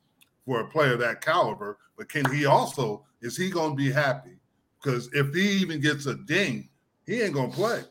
for 0.47 0.61
a 0.61 0.69
player 0.69 0.97
that 0.97 1.21
caliber. 1.21 1.79
But 1.97 2.09
can 2.09 2.31
he 2.33 2.47
also 2.47 3.05
is 3.21 3.37
he 3.37 3.51
going 3.51 3.71
to 3.71 3.77
be 3.77 3.91
happy? 3.91 4.39
Because 4.83 5.11
if 5.13 5.35
he 5.35 5.43
even 5.61 5.81
gets 5.81 6.07
a 6.07 6.15
ding, 6.15 6.69
he 7.07 7.21
ain't 7.21 7.35
going 7.35 7.51
to 7.51 7.57
play, 7.57 7.83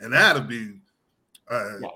and 0.00 0.12
that'd 0.12 0.46
be 0.48 0.74
uh, 1.50 1.78
Yeah. 1.80 1.88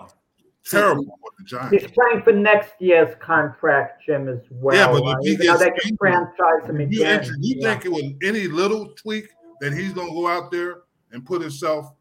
terrible 0.64 1.04
for 1.04 1.30
the 1.38 1.44
Giants. 1.44 1.82
He's 1.82 1.90
playing 1.92 2.22
for 2.22 2.32
next 2.32 2.72
year's 2.80 3.14
contract, 3.20 4.02
Jim, 4.06 4.28
as 4.28 4.40
well. 4.50 4.74
Yeah, 4.76 4.90
but 4.90 5.18
if 5.18 5.24
he 5.26 5.32
even 5.32 5.46
though 5.46 5.58
gets 5.58 5.64
they 5.82 5.88
can 5.88 5.96
franchise 5.98 6.68
him 6.68 6.80
You, 6.80 6.86
again. 6.86 7.20
enter- 7.20 7.34
you 7.40 7.56
yeah. 7.58 7.70
think 7.72 7.84
it 7.84 7.92
was 7.92 8.04
any 8.24 8.46
little 8.48 8.88
tweak 8.94 9.28
that 9.60 9.72
he's 9.74 9.92
going 9.92 10.08
to 10.08 10.14
go 10.14 10.26
out 10.28 10.50
there 10.50 10.78
and 11.12 11.24
put 11.24 11.40
himself 11.40 11.92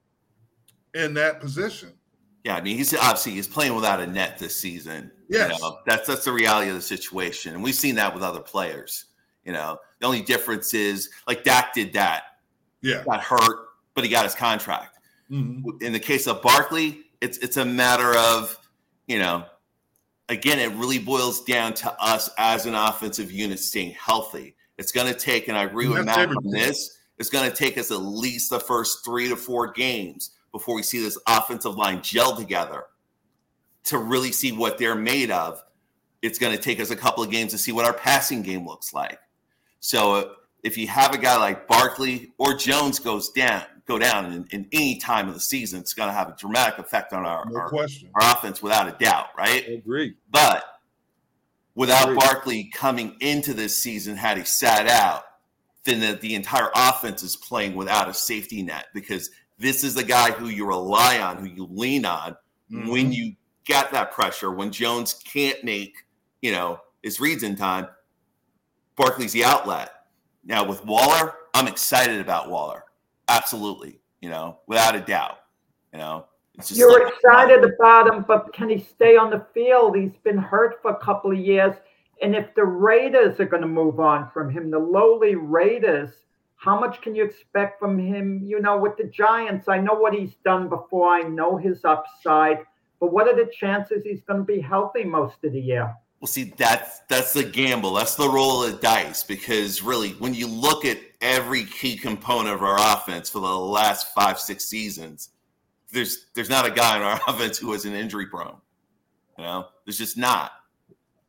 in 0.93 1.13
that 1.15 1.39
position? 1.39 1.93
Yeah, 2.43 2.55
I 2.55 2.61
mean, 2.61 2.77
he's 2.77 2.93
obviously 2.95 3.33
he's 3.33 3.47
playing 3.47 3.75
without 3.75 3.99
a 3.99 4.07
net 4.07 4.37
this 4.39 4.55
season. 4.55 5.11
Yes. 5.29 5.53
You 5.53 5.61
know, 5.61 5.79
that's 5.85 6.07
that's 6.07 6.25
the 6.25 6.31
reality 6.31 6.69
of 6.69 6.75
the 6.75 6.81
situation, 6.81 7.53
and 7.53 7.63
we've 7.63 7.75
seen 7.75 7.95
that 7.95 8.13
with 8.13 8.23
other 8.23 8.39
players. 8.39 9.05
You 9.43 9.53
know, 9.53 9.77
the 9.99 10.05
only 10.05 10.21
difference 10.21 10.73
is 10.73 11.09
like 11.27 11.43
Dak 11.43 11.73
did 11.73 11.93
that, 11.93 12.23
Yeah. 12.81 13.03
got 13.03 13.21
hurt, 13.21 13.67
but 13.93 14.03
he 14.03 14.09
got 14.09 14.23
his 14.23 14.35
contract. 14.35 14.97
Mhm. 15.29 15.81
In 15.81 15.93
the 15.93 15.99
case 15.99 16.27
of 16.27 16.41
Barkley, 16.41 17.03
it's 17.21 17.37
it's 17.39 17.57
a 17.57 17.65
matter 17.65 18.15
of 18.15 18.57
you 19.07 19.19
know, 19.19 19.45
again, 20.29 20.59
it 20.59 20.71
really 20.77 20.99
boils 20.99 21.43
down 21.43 21.73
to 21.73 21.91
us 22.01 22.29
as 22.37 22.65
an 22.65 22.75
offensive 22.75 23.31
unit 23.31 23.59
staying 23.59 23.91
healthy. 23.91 24.55
It's 24.77 24.91
going 24.91 25.11
to 25.11 25.19
take, 25.19 25.47
and 25.49 25.57
I 25.57 25.63
agree 25.63 25.87
with 25.87 26.05
Matt 26.05 26.29
on 26.29 26.47
this. 26.51 26.98
It's 27.19 27.29
going 27.29 27.49
to 27.49 27.55
take 27.55 27.77
us 27.77 27.91
at 27.91 28.01
least 28.01 28.49
the 28.49 28.59
first 28.59 29.03
three 29.03 29.29
to 29.29 29.35
four 29.35 29.71
games 29.71 30.31
before 30.51 30.75
we 30.75 30.83
see 30.83 31.01
this 31.01 31.17
offensive 31.27 31.75
line 31.75 32.01
gel 32.01 32.35
together 32.35 32.85
to 33.85 33.97
really 33.97 34.31
see 34.31 34.51
what 34.51 34.77
they're 34.77 34.95
made 34.95 35.29
of. 35.29 35.61
It's 36.21 36.39
going 36.39 36.55
to 36.55 36.61
take 36.61 36.79
us 36.79 36.91
a 36.91 36.95
couple 36.95 37.23
of 37.23 37.29
games 37.29 37.51
to 37.51 37.57
see 37.57 37.71
what 37.71 37.85
our 37.85 37.93
passing 37.93 38.41
game 38.41 38.65
looks 38.65 38.93
like. 38.93 39.19
So 39.79 40.13
uh, 40.15 40.23
if 40.63 40.77
you 40.77 40.87
have 40.87 41.13
a 41.13 41.17
guy 41.17 41.37
like 41.37 41.67
Barkley 41.67 42.31
or 42.37 42.55
Jones 42.55 42.99
goes 42.99 43.29
down, 43.29 43.63
go 43.85 43.97
down 43.97 44.33
in, 44.33 44.45
in 44.51 44.67
any 44.71 44.97
time 44.97 45.27
of 45.27 45.33
the 45.33 45.39
season, 45.39 45.79
it's 45.79 45.93
going 45.93 46.09
to 46.09 46.13
have 46.13 46.29
a 46.29 46.35
dramatic 46.37 46.79
effect 46.79 47.13
on 47.13 47.25
our, 47.25 47.45
No 47.49 47.59
our, 47.59 47.73
our 47.73 48.33
offense 48.33 48.61
without 48.61 48.87
a 48.87 49.03
doubt, 49.03 49.27
right? 49.37 49.65
I 49.67 49.71
agree. 49.73 50.15
But 50.29 50.63
without 51.75 52.15
Barkley 52.15 52.69
coming 52.73 53.15
into 53.21 53.53
this 53.53 53.79
season, 53.79 54.15
had 54.15 54.37
he 54.37 54.43
sat 54.43 54.87
out, 54.87 55.23
then 55.85 55.99
that 56.01 56.21
the 56.21 56.35
entire 56.35 56.69
offense 56.75 57.23
is 57.23 57.35
playing 57.35 57.75
without 57.75 58.09
a 58.09 58.13
safety 58.13 58.61
net 58.61 58.87
because 58.93 59.29
this 59.57 59.83
is 59.83 59.93
the 59.93 60.03
guy 60.03 60.31
who 60.31 60.47
you 60.47 60.65
rely 60.67 61.19
on, 61.19 61.37
who 61.37 61.45
you 61.47 61.67
lean 61.69 62.05
on 62.05 62.35
Mm-hmm. 62.71 62.87
when 62.91 63.11
you 63.11 63.33
get 63.65 63.91
that 63.93 64.11
pressure, 64.11 64.51
when 64.51 64.71
Jones 64.71 65.15
can't 65.25 65.63
make, 65.63 66.05
you 66.43 66.51
know, 66.51 66.79
his 67.01 67.19
reads 67.19 67.41
in 67.41 67.55
time. 67.55 67.87
Barkley's 68.95 69.33
the 69.33 69.43
outlet. 69.43 69.89
Now 70.45 70.63
with 70.63 70.85
Waller, 70.85 71.33
I'm 71.55 71.67
excited 71.67 72.19
about 72.21 72.49
Waller. 72.51 72.83
Absolutely. 73.27 73.99
You 74.21 74.29
know, 74.29 74.59
without 74.67 74.95
a 74.95 74.99
doubt. 74.99 75.39
You 75.93 75.97
know, 75.99 76.25
You're 76.67 77.03
like- 77.03 77.11
excited 77.13 77.63
about 77.65 78.13
him, 78.13 78.23
but 78.27 78.53
can 78.53 78.69
he 78.69 78.77
stay 78.79 79.15
on 79.17 79.31
the 79.31 79.43
field? 79.53 79.95
He's 79.97 80.15
been 80.23 80.37
hurt 80.37 80.79
for 80.81 80.91
a 80.91 80.97
couple 80.99 81.31
of 81.31 81.37
years. 81.39 81.75
And 82.21 82.35
if 82.35 82.53
the 82.53 82.65
Raiders 82.65 83.39
are 83.39 83.45
going 83.45 83.61
to 83.61 83.67
move 83.67 83.99
on 83.99 84.29
from 84.31 84.49
him, 84.49 84.69
the 84.69 84.79
lowly 84.79 85.35
Raiders, 85.35 86.11
how 86.57 86.79
much 86.79 87.01
can 87.01 87.15
you 87.15 87.23
expect 87.23 87.79
from 87.79 87.97
him? 87.97 88.41
You 88.43 88.59
know, 88.59 88.77
with 88.77 88.97
the 88.97 89.05
Giants, 89.05 89.69
I 89.69 89.77
know 89.77 89.93
what 89.93 90.13
he's 90.13 90.35
done 90.43 90.67
before, 90.67 91.07
I 91.09 91.21
know 91.21 91.55
his 91.55 91.85
upside, 91.85 92.59
but 92.99 93.13
what 93.13 93.27
are 93.27 93.35
the 93.35 93.49
chances 93.51 94.03
he's 94.03 94.21
going 94.27 94.39
to 94.39 94.45
be 94.45 94.59
healthy 94.59 95.05
most 95.05 95.37
of 95.45 95.53
the 95.53 95.61
year? 95.61 95.95
Well, 96.19 96.27
see, 96.27 96.53
that's 96.57 96.99
that's 97.07 97.31
the 97.31 97.45
gamble. 97.45 97.93
That's 97.93 98.15
the 98.15 98.27
roll 98.27 98.63
of 98.63 98.71
the 98.73 98.77
dice. 98.79 99.23
Because 99.23 99.81
really, 99.81 100.09
when 100.13 100.33
you 100.33 100.47
look 100.47 100.83
at 100.83 100.97
every 101.21 101.63
key 101.63 101.95
component 101.95 102.53
of 102.53 102.61
our 102.61 102.75
offense 102.77 103.29
for 103.29 103.39
the 103.39 103.47
last 103.47 104.13
five, 104.13 104.37
six 104.37 104.65
seasons, 104.65 105.29
there's 105.93 106.25
there's 106.33 106.49
not 106.49 106.65
a 106.65 106.71
guy 106.71 106.97
in 106.97 107.03
our 107.03 107.21
offense 107.27 107.57
who 107.57 107.71
is 107.71 107.85
an 107.85 107.93
injury 107.93 108.25
prone. 108.25 108.57
You 109.37 109.45
know, 109.45 109.67
there's 109.85 109.97
just 109.97 110.17
not. 110.17 110.51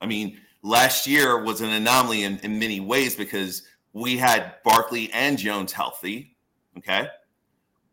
I 0.01 0.07
mean, 0.07 0.41
last 0.62 1.06
year 1.06 1.42
was 1.42 1.61
an 1.61 1.70
anomaly 1.70 2.24
in, 2.24 2.38
in 2.38 2.58
many 2.58 2.80
ways 2.80 3.14
because 3.16 3.62
we 3.92 4.16
had 4.16 4.54
Barkley 4.64 5.11
and 5.12 5.38
Jones 5.38 5.72
healthy. 5.72 6.36
Okay. 6.78 7.08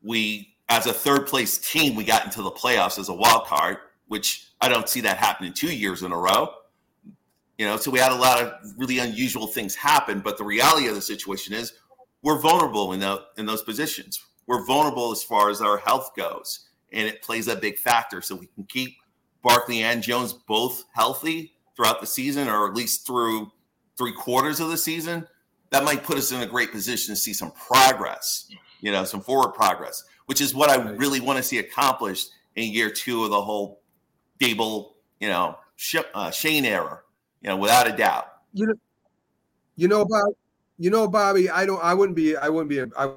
We, 0.04 0.56
as 0.70 0.86
a 0.86 0.94
third 0.94 1.28
place 1.28 1.58
team, 1.58 1.96
we 1.96 2.04
got 2.04 2.26
into 2.26 2.42
the 2.42 2.52
playoffs 2.52 3.00
as 3.00 3.10
a 3.10 3.14
wild 3.14 3.46
card, 3.46 3.78
which 4.08 4.52
I 4.62 4.70
don't 4.70 4.88
see 4.88 5.02
that 5.02 5.18
happening 5.18 5.54
two 5.54 5.74
years 5.74 6.04
in 6.04 6.12
a 6.12 6.18
row. 6.18 6.50
You 7.58 7.66
know, 7.66 7.78
so 7.78 7.90
we 7.90 8.00
had 8.00 8.12
a 8.12 8.16
lot 8.16 8.42
of 8.42 8.54
really 8.78 9.00
unusual 9.00 9.48
things 9.48 9.74
happen. 9.74 10.20
But 10.20 10.38
the 10.38 10.44
reality 10.44 10.88
of 10.88 10.96
the 10.96 11.02
situation 11.02 11.54
is 11.54 11.74
we're 12.22 12.40
vulnerable 12.40 12.94
in, 12.94 13.00
the, 13.00 13.24
in 13.38 13.46
those 13.48 13.64
positions. 13.64 14.24
We're 14.46 14.66
vulnerable 14.66 15.12
as 15.12 15.24
far 15.24 15.50
as 15.50 15.62
our 15.62 15.78
health 15.78 16.12
goes. 16.16 16.70
And 16.94 17.08
it 17.08 17.22
plays 17.22 17.48
a 17.48 17.56
big 17.56 17.80
factor. 17.80 18.22
So 18.22 18.36
we 18.36 18.48
can 18.48 18.64
keep 18.66 18.96
Barkley 19.42 19.82
and 19.82 20.04
Jones 20.04 20.34
both 20.34 20.84
healthy 20.94 21.57
throughout 21.78 22.02
the 22.02 22.08
season, 22.08 22.50
or 22.50 22.68
at 22.68 22.74
least 22.74 23.08
through 23.08 23.50
three 23.98 24.12
quarters 24.12 24.60
of 24.60 24.70
the 24.70 24.78
season. 24.78 25.26
That 25.70 25.86
might 25.86 26.04
put 26.04 26.18
us 26.18 26.32
in 26.32 26.42
a 26.42 26.46
great 26.46 26.72
position 26.72 27.14
to 27.14 27.20
see 27.20 27.34
some 27.34 27.52
progress, 27.52 28.50
you 28.82 28.92
know, 28.92 29.06
some 29.06 29.22
forward 29.22 29.54
progress, 29.54 30.04
which 30.26 30.42
is 30.42 30.54
what 30.54 30.70
I 30.70 30.76
really 30.92 31.20
want 31.20 31.38
to 31.38 31.44
see 31.44 31.60
accomplished 31.60 32.32
in 32.56 32.74
year 32.74 32.90
two 32.90 33.24
of 33.24 33.30
the 33.30 33.42
whole 33.42 33.82
Daboll, 34.40 34.94
you 35.20 35.30
know, 35.30 35.58
uh, 36.14 36.32
Schoen 36.32 36.66
era, 36.66 37.02
you 37.42 37.50
know, 37.50 37.58
without 37.58 37.88
a 37.88 37.96
doubt. 37.96 38.28
You 38.54 38.68
know, 38.68 38.74
you 39.76 39.88
know 39.88 40.02
about 40.02 40.36
you 40.80 40.90
know, 40.90 41.08
Bobby. 41.08 41.50
I 41.50 41.66
don't. 41.66 41.84
I 41.84 41.94
wouldn't 41.94 42.16
be. 42.16 42.38
I 42.38 42.50
wouldn't 42.50 42.70
be. 42.70 42.82
I 42.98 43.12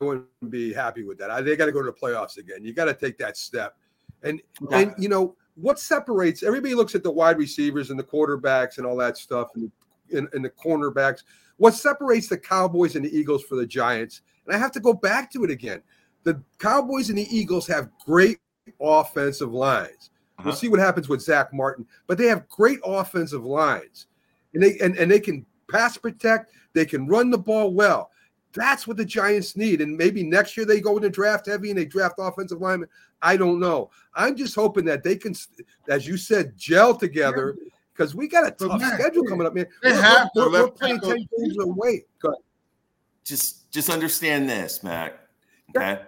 wouldn't 0.00 0.26
be 0.48 0.72
happy 0.72 1.02
with 1.02 1.18
that. 1.18 1.30
I, 1.30 1.40
they 1.40 1.56
got 1.56 1.66
to 1.66 1.72
go 1.72 1.82
to 1.82 1.90
the 1.90 1.92
playoffs 1.92 2.38
again. 2.38 2.64
You 2.64 2.72
got 2.72 2.84
to 2.86 2.94
take 2.94 3.18
that 3.18 3.36
step. 3.36 3.76
And 4.22 4.40
and 4.70 4.94
you 4.98 5.08
know 5.08 5.34
what 5.60 5.78
separates? 5.78 6.42
Everybody 6.42 6.74
looks 6.74 6.94
at 6.94 7.02
the 7.02 7.10
wide 7.10 7.38
receivers 7.38 7.90
and 7.90 7.98
the 7.98 8.04
quarterbacks 8.04 8.78
and 8.78 8.86
all 8.86 8.96
that 8.96 9.16
stuff, 9.16 9.48
and 9.54 9.70
and, 10.12 10.28
and 10.32 10.44
the 10.44 10.50
cornerbacks. 10.50 11.22
What 11.58 11.74
separates 11.74 12.28
the 12.28 12.38
Cowboys 12.38 12.96
and 12.96 13.04
the 13.04 13.16
Eagles 13.16 13.44
for 13.44 13.54
the 13.56 13.66
Giants? 13.66 14.22
And 14.46 14.54
I 14.54 14.58
have 14.58 14.72
to 14.72 14.80
go 14.80 14.92
back 14.92 15.30
to 15.32 15.44
it 15.44 15.50
again. 15.50 15.82
The 16.24 16.42
Cowboys 16.58 17.10
and 17.10 17.18
the 17.18 17.28
Eagles 17.30 17.66
have 17.68 17.90
great 18.04 18.38
offensive 18.80 19.52
lines. 19.52 20.10
We'll 20.38 20.48
Uh-huh. 20.48 20.56
see 20.56 20.68
what 20.68 20.80
happens 20.80 21.08
with 21.08 21.20
Zack 21.20 21.52
Martin, 21.52 21.86
but 22.06 22.16
they 22.18 22.26
have 22.26 22.48
great 22.48 22.80
offensive 22.84 23.44
lines, 23.44 24.06
and 24.54 24.62
they 24.62 24.78
and, 24.78 24.96
and 24.96 25.10
they 25.10 25.20
can 25.20 25.44
pass 25.70 25.96
protect. 25.96 26.52
They 26.72 26.86
can 26.86 27.06
run 27.06 27.30
the 27.30 27.38
ball 27.38 27.72
well. 27.74 28.10
That's 28.52 28.86
what 28.86 28.96
the 28.96 29.04
Giants 29.04 29.56
need. 29.56 29.80
And 29.80 29.96
maybe 29.96 30.22
next 30.22 30.56
year 30.56 30.66
they 30.66 30.80
go 30.80 30.96
into 30.96 31.10
draft 31.10 31.46
heavy 31.46 31.70
and 31.70 31.78
they 31.78 31.84
draft 31.84 32.16
offensive 32.18 32.60
linemen. 32.60 32.88
I 33.22 33.36
don't 33.36 33.60
know. 33.60 33.90
I'm 34.14 34.36
just 34.36 34.54
hoping 34.54 34.84
that 34.86 35.02
they 35.02 35.16
can, 35.16 35.34
as 35.88 36.06
you 36.06 36.16
said, 36.16 36.56
gel 36.56 36.94
together 36.96 37.56
because 37.92 38.14
we 38.14 38.26
got 38.28 38.46
a 38.46 38.50
tough 38.50 38.80
Matt, 38.80 38.98
schedule 39.00 39.24
coming 39.24 39.46
up, 39.46 39.54
man. 39.54 39.66
they 39.82 39.92
We're, 39.92 40.00
have 40.02 40.32
to 40.32 40.40
we're, 40.40 40.50
we're 40.50 40.70
playing 40.70 40.96
that 41.00 41.06
10 41.08 41.28
games 41.38 41.58
away. 41.60 42.04
Go 42.20 42.30
ahead. 42.30 42.40
Just 43.24 43.70
just 43.70 43.90
understand 43.90 44.48
this, 44.48 44.82
Mac. 44.82 45.14
Okay. 45.76 46.00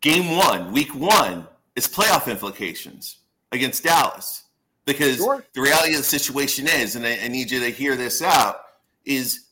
Game 0.00 0.36
one, 0.36 0.72
week 0.72 0.94
one, 0.94 1.46
is 1.76 1.88
playoff 1.88 2.30
implications 2.30 3.18
against 3.52 3.82
Dallas. 3.84 4.44
Because 4.86 5.16
Sure. 5.18 5.44
the 5.52 5.60
reality 5.60 5.92
of 5.92 5.98
the 5.98 6.04
situation 6.04 6.66
is, 6.66 6.96
and 6.96 7.04
I, 7.04 7.18
I 7.24 7.28
need 7.28 7.50
you 7.50 7.60
to 7.60 7.68
hear 7.70 7.94
this 7.96 8.22
out, 8.22 8.60
is 9.04 9.47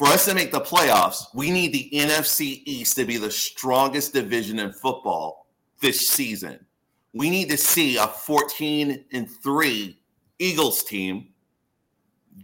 for 0.00 0.06
us 0.06 0.24
to 0.24 0.34
make 0.34 0.50
the 0.50 0.62
playoffs, 0.62 1.26
we 1.34 1.50
need 1.50 1.74
the 1.74 1.90
NFC 1.92 2.62
East 2.64 2.96
to 2.96 3.04
be 3.04 3.18
the 3.18 3.30
strongest 3.30 4.14
division 4.14 4.58
in 4.58 4.72
football 4.72 5.46
this 5.82 6.08
season. 6.08 6.64
We 7.12 7.28
need 7.28 7.50
to 7.50 7.58
see 7.58 7.98
a 7.98 8.06
14 8.06 9.04
and 9.12 9.30
3 9.30 9.98
Eagles 10.38 10.84
team. 10.84 11.28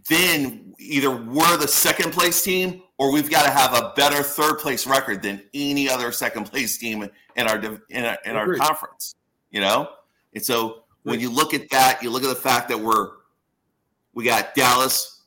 Then 0.07 0.75
either 0.77 1.09
we're 1.09 1.57
the 1.57 1.67
second 1.67 2.13
place 2.13 2.43
team 2.43 2.83
or 2.99 3.11
we've 3.11 3.31
got 3.31 3.45
to 3.45 3.51
have 3.51 3.73
a 3.73 3.91
better 3.95 4.21
third 4.21 4.59
place 4.59 4.85
record 4.85 5.23
than 5.23 5.41
any 5.55 5.89
other 5.89 6.11
second 6.11 6.43
place 6.43 6.77
team 6.77 7.09
in 7.37 7.47
our 7.47 7.57
in 7.89 8.05
our, 8.05 8.17
in 8.23 8.35
our 8.35 8.55
conference, 8.57 9.15
you 9.49 9.61
know? 9.61 9.89
And 10.35 10.45
so 10.45 10.83
when 11.01 11.19
you 11.19 11.31
look 11.31 11.55
at 11.55 11.71
that, 11.71 12.03
you 12.03 12.11
look 12.11 12.21
at 12.21 12.29
the 12.29 12.35
fact 12.35 12.69
that 12.69 12.79
we're 12.79 13.13
we 14.13 14.25
got 14.25 14.53
Dallas, 14.53 15.23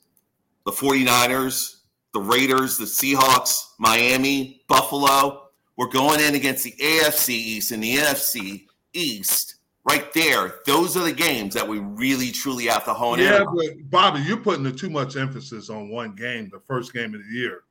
the 0.64 0.70
49ers, 0.70 1.78
the 2.12 2.20
Raiders, 2.20 2.76
the 2.76 2.84
Seahawks, 2.84 3.70
Miami, 3.78 4.62
Buffalo. 4.68 5.48
We're 5.76 5.88
going 5.88 6.20
in 6.20 6.34
against 6.34 6.64
the 6.64 6.72
AFC 6.72 7.30
East 7.30 7.70
and 7.70 7.82
the 7.82 7.96
NFC 7.96 8.66
East. 8.92 9.56
Right 9.84 10.12
there, 10.12 10.56
those 10.66 10.96
are 10.96 11.04
the 11.04 11.12
games 11.12 11.54
that 11.54 11.66
we 11.66 11.78
really 11.78 12.30
truly 12.30 12.66
have 12.66 12.84
to 12.84 12.92
hone 12.92 13.18
yeah, 13.18 13.24
in. 13.24 13.32
Yeah, 13.32 13.44
but 13.54 13.90
Bobby, 13.90 14.20
you're 14.20 14.36
putting 14.36 14.70
too 14.76 14.90
much 14.90 15.16
emphasis 15.16 15.70
on 15.70 15.88
one 15.88 16.14
game, 16.14 16.50
the 16.52 16.60
first 16.60 16.92
game 16.92 17.14
of 17.14 17.22
the 17.22 17.32
year. 17.32 17.62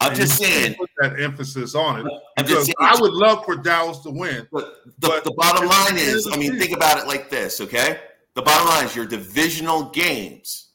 I'm 0.00 0.10
and 0.10 0.16
just 0.16 0.38
saying 0.38 0.74
put 0.74 0.90
that 1.00 1.20
emphasis 1.20 1.74
on 1.74 2.06
it 2.06 2.12
because 2.36 2.72
I 2.78 3.00
would 3.00 3.12
love 3.12 3.44
for 3.44 3.56
Dallas 3.56 3.98
to 4.00 4.10
win. 4.10 4.46
But 4.52 4.76
the, 4.98 5.08
but 5.08 5.24
the 5.24 5.32
bottom 5.32 5.68
line 5.68 5.96
is, 5.96 6.28
I 6.30 6.36
mean, 6.36 6.58
think 6.58 6.72
about 6.72 6.98
it 6.98 7.06
like 7.06 7.30
this, 7.30 7.60
okay? 7.60 8.00
The 8.34 8.42
bottom 8.42 8.68
line 8.68 8.84
is 8.84 8.94
your 8.94 9.06
divisional 9.06 9.90
games 9.90 10.65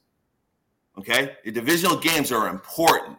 Okay, 0.97 1.35
the 1.43 1.51
divisional 1.51 1.97
games 1.97 2.31
are 2.31 2.49
important 2.49 3.18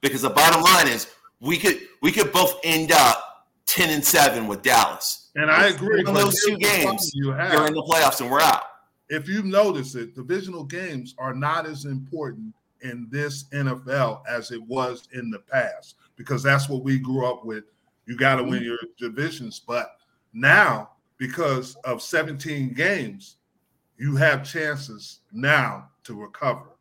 because 0.00 0.22
the 0.22 0.30
bottom 0.30 0.62
line 0.62 0.88
is 0.88 1.08
we 1.40 1.58
could 1.58 1.80
we 2.02 2.10
could 2.10 2.32
both 2.32 2.58
end 2.64 2.92
up 2.92 3.46
ten 3.66 3.90
and 3.90 4.04
seven 4.04 4.46
with 4.46 4.62
Dallas. 4.62 5.30
And 5.36 5.50
I 5.50 5.68
agree. 5.68 6.00
In 6.00 6.12
those 6.12 6.34
two 6.44 6.56
games, 6.58 7.10
you 7.14 7.32
have, 7.32 7.50
they're 7.50 7.66
in 7.66 7.74
the 7.74 7.82
playoffs 7.82 8.20
and 8.20 8.30
we're 8.30 8.40
out. 8.40 8.62
If 9.08 9.28
you 9.28 9.42
notice 9.42 9.94
it, 9.94 10.14
divisional 10.14 10.64
games 10.64 11.14
are 11.18 11.34
not 11.34 11.66
as 11.66 11.84
important 11.84 12.54
in 12.82 13.08
this 13.10 13.44
NFL 13.52 14.22
as 14.28 14.50
it 14.50 14.62
was 14.62 15.08
in 15.12 15.30
the 15.30 15.38
past 15.38 15.96
because 16.16 16.42
that's 16.42 16.68
what 16.68 16.82
we 16.82 16.98
grew 16.98 17.26
up 17.26 17.44
with. 17.44 17.64
You 18.06 18.16
got 18.16 18.36
to 18.36 18.44
win 18.44 18.62
your 18.62 18.78
divisions, 18.98 19.60
but 19.66 19.96
now 20.32 20.90
because 21.16 21.74
of 21.84 22.02
17 22.02 22.74
games, 22.74 23.36
you 23.96 24.16
have 24.16 24.44
chances 24.44 25.20
now 25.32 25.88
to 26.04 26.14
recover. 26.14 26.73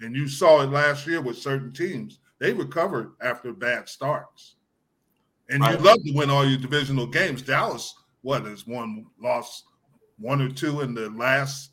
And 0.00 0.14
you 0.14 0.28
saw 0.28 0.62
it 0.62 0.70
last 0.70 1.06
year 1.06 1.20
with 1.20 1.36
certain 1.36 1.72
teams. 1.72 2.18
They 2.38 2.52
recovered 2.52 3.12
after 3.20 3.52
bad 3.52 3.88
starts. 3.88 4.56
And 5.50 5.60
right. 5.62 5.78
you 5.78 5.84
love 5.84 6.02
to 6.04 6.12
win 6.12 6.30
all 6.30 6.46
your 6.46 6.58
divisional 6.58 7.06
games. 7.06 7.42
Dallas, 7.42 7.94
what 8.22 8.46
has 8.46 8.66
one 8.66 9.06
lost 9.20 9.64
one 10.18 10.40
or 10.40 10.50
two 10.50 10.82
in 10.82 10.94
the 10.94 11.10
last 11.10 11.70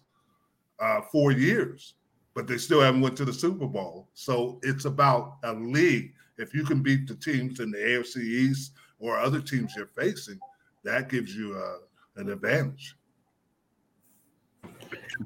uh, 0.80 1.02
four 1.12 1.32
years, 1.32 1.96
but 2.34 2.48
they 2.48 2.58
still 2.58 2.82
haven't 2.82 3.02
went 3.02 3.18
to 3.18 3.26
the 3.26 3.34
Super 3.34 3.68
Bowl. 3.68 4.10
So 4.14 4.60
it's 4.64 4.86
about 4.86 5.38
a 5.44 5.54
league. 5.54 6.14
If 6.38 6.54
you 6.54 6.64
can 6.64 6.82
beat 6.82 7.08
the 7.08 7.16
teams 7.16 7.60
in 7.60 7.72
the 7.72 7.78
AFC 7.78 8.18
East 8.18 8.74
or 9.00 9.18
other 9.18 9.42
teams 9.42 9.74
you're 9.76 9.88
facing, 9.88 10.40
that 10.84 11.10
gives 11.10 11.36
you 11.36 11.56
uh, 11.56 12.22
an 12.22 12.30
advantage. 12.30 12.96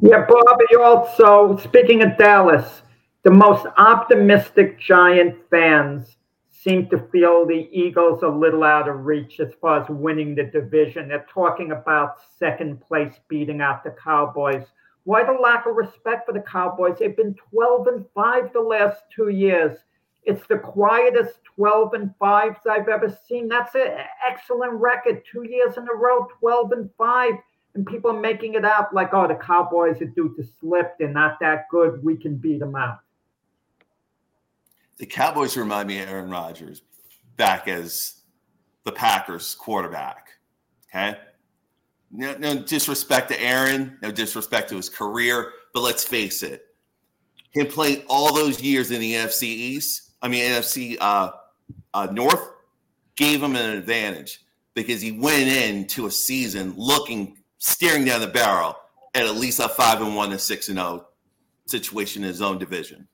Yeah, 0.01 0.25
Bobby. 0.27 0.65
Also, 0.79 1.57
speaking 1.57 2.01
of 2.01 2.17
Dallas, 2.17 2.81
the 3.23 3.31
most 3.31 3.67
optimistic 3.77 4.79
Giant 4.79 5.35
fans 5.51 6.17
seem 6.49 6.87
to 6.89 6.97
feel 7.11 7.45
the 7.45 7.69
Eagles 7.71 8.23
a 8.23 8.27
little 8.27 8.63
out 8.63 8.89
of 8.89 9.05
reach 9.05 9.39
as 9.39 9.53
far 9.61 9.81
as 9.81 9.89
winning 9.89 10.33
the 10.33 10.45
division. 10.45 11.07
They're 11.07 11.25
talking 11.31 11.71
about 11.71 12.17
second 12.39 12.81
place 12.81 13.13
beating 13.27 13.61
out 13.61 13.83
the 13.83 13.95
Cowboys. 14.03 14.65
Why 15.03 15.23
the 15.23 15.33
lack 15.33 15.67
of 15.67 15.75
respect 15.75 16.25
for 16.25 16.33
the 16.33 16.41
Cowboys? 16.41 16.97
They've 16.99 17.15
been 17.15 17.35
12 17.51 17.87
and 17.87 18.05
5 18.15 18.53
the 18.53 18.59
last 18.59 19.03
two 19.15 19.29
years. 19.29 19.77
It's 20.23 20.45
the 20.47 20.57
quietest 20.57 21.39
12 21.55 21.93
and 21.93 22.13
5s 22.19 22.67
I've 22.69 22.87
ever 22.87 23.15
seen. 23.27 23.47
That's 23.47 23.75
an 23.75 23.97
excellent 24.27 24.73
record. 24.73 25.23
Two 25.31 25.43
years 25.43 25.77
in 25.77 25.87
a 25.87 25.93
row, 25.93 26.27
12 26.39 26.71
and 26.71 26.89
5. 26.97 27.33
And 27.73 27.85
people 27.85 28.11
are 28.11 28.19
making 28.19 28.55
it 28.55 28.65
out 28.65 28.93
like, 28.93 29.13
oh, 29.13 29.27
the 29.27 29.35
Cowboys 29.35 30.01
are 30.01 30.05
due 30.05 30.35
to 30.35 30.43
slip. 30.59 30.95
They're 30.97 31.07
not 31.07 31.39
that 31.39 31.69
good. 31.69 32.03
We 32.03 32.17
can 32.17 32.35
beat 32.35 32.59
them 32.59 32.75
out 32.75 32.99
the 35.01 35.07
Cowboys 35.07 35.57
remind 35.57 35.87
me 35.87 35.99
of 35.99 36.07
Aaron 36.07 36.29
Rodgers 36.29 36.83
back 37.35 37.67
as 37.67 38.21
the 38.83 38.91
Packers 38.91 39.55
quarterback. 39.55 40.27
Okay. 40.87 41.17
No, 42.11 42.37
no 42.37 42.59
disrespect 42.59 43.29
to 43.29 43.41
Aaron, 43.41 43.97
no 44.03 44.11
disrespect 44.11 44.69
to 44.69 44.75
his 44.75 44.89
career, 44.89 45.53
but 45.73 45.81
let's 45.81 46.03
face 46.03 46.43
it, 46.43 46.67
him 47.49 47.65
playing 47.65 48.03
all 48.07 48.31
those 48.31 48.61
years 48.61 48.91
in 48.91 49.01
the 49.01 49.13
NFC 49.15 49.43
East, 49.43 50.11
I 50.21 50.27
mean 50.27 50.43
NFC 50.43 50.97
uh, 51.01 51.31
uh, 51.95 52.07
North, 52.11 52.51
gave 53.15 53.41
him 53.41 53.55
an 53.55 53.75
advantage 53.75 54.45
because 54.75 55.01
he 55.01 55.13
went 55.13 55.49
into 55.49 56.05
a 56.05 56.11
season 56.11 56.75
looking, 56.77 57.37
staring 57.57 58.05
down 58.05 58.21
the 58.21 58.27
barrel 58.27 58.75
at 59.15 59.25
at 59.25 59.35
least 59.35 59.61
a 59.61 59.67
five 59.67 59.99
and 59.99 60.15
one 60.15 60.29
to 60.29 60.37
six 60.37 60.69
and 60.69 60.77
zero 60.77 60.87
oh 60.87 61.07
situation 61.65 62.21
in 62.21 62.27
his 62.27 62.41
own 62.43 62.59
division. 62.59 63.07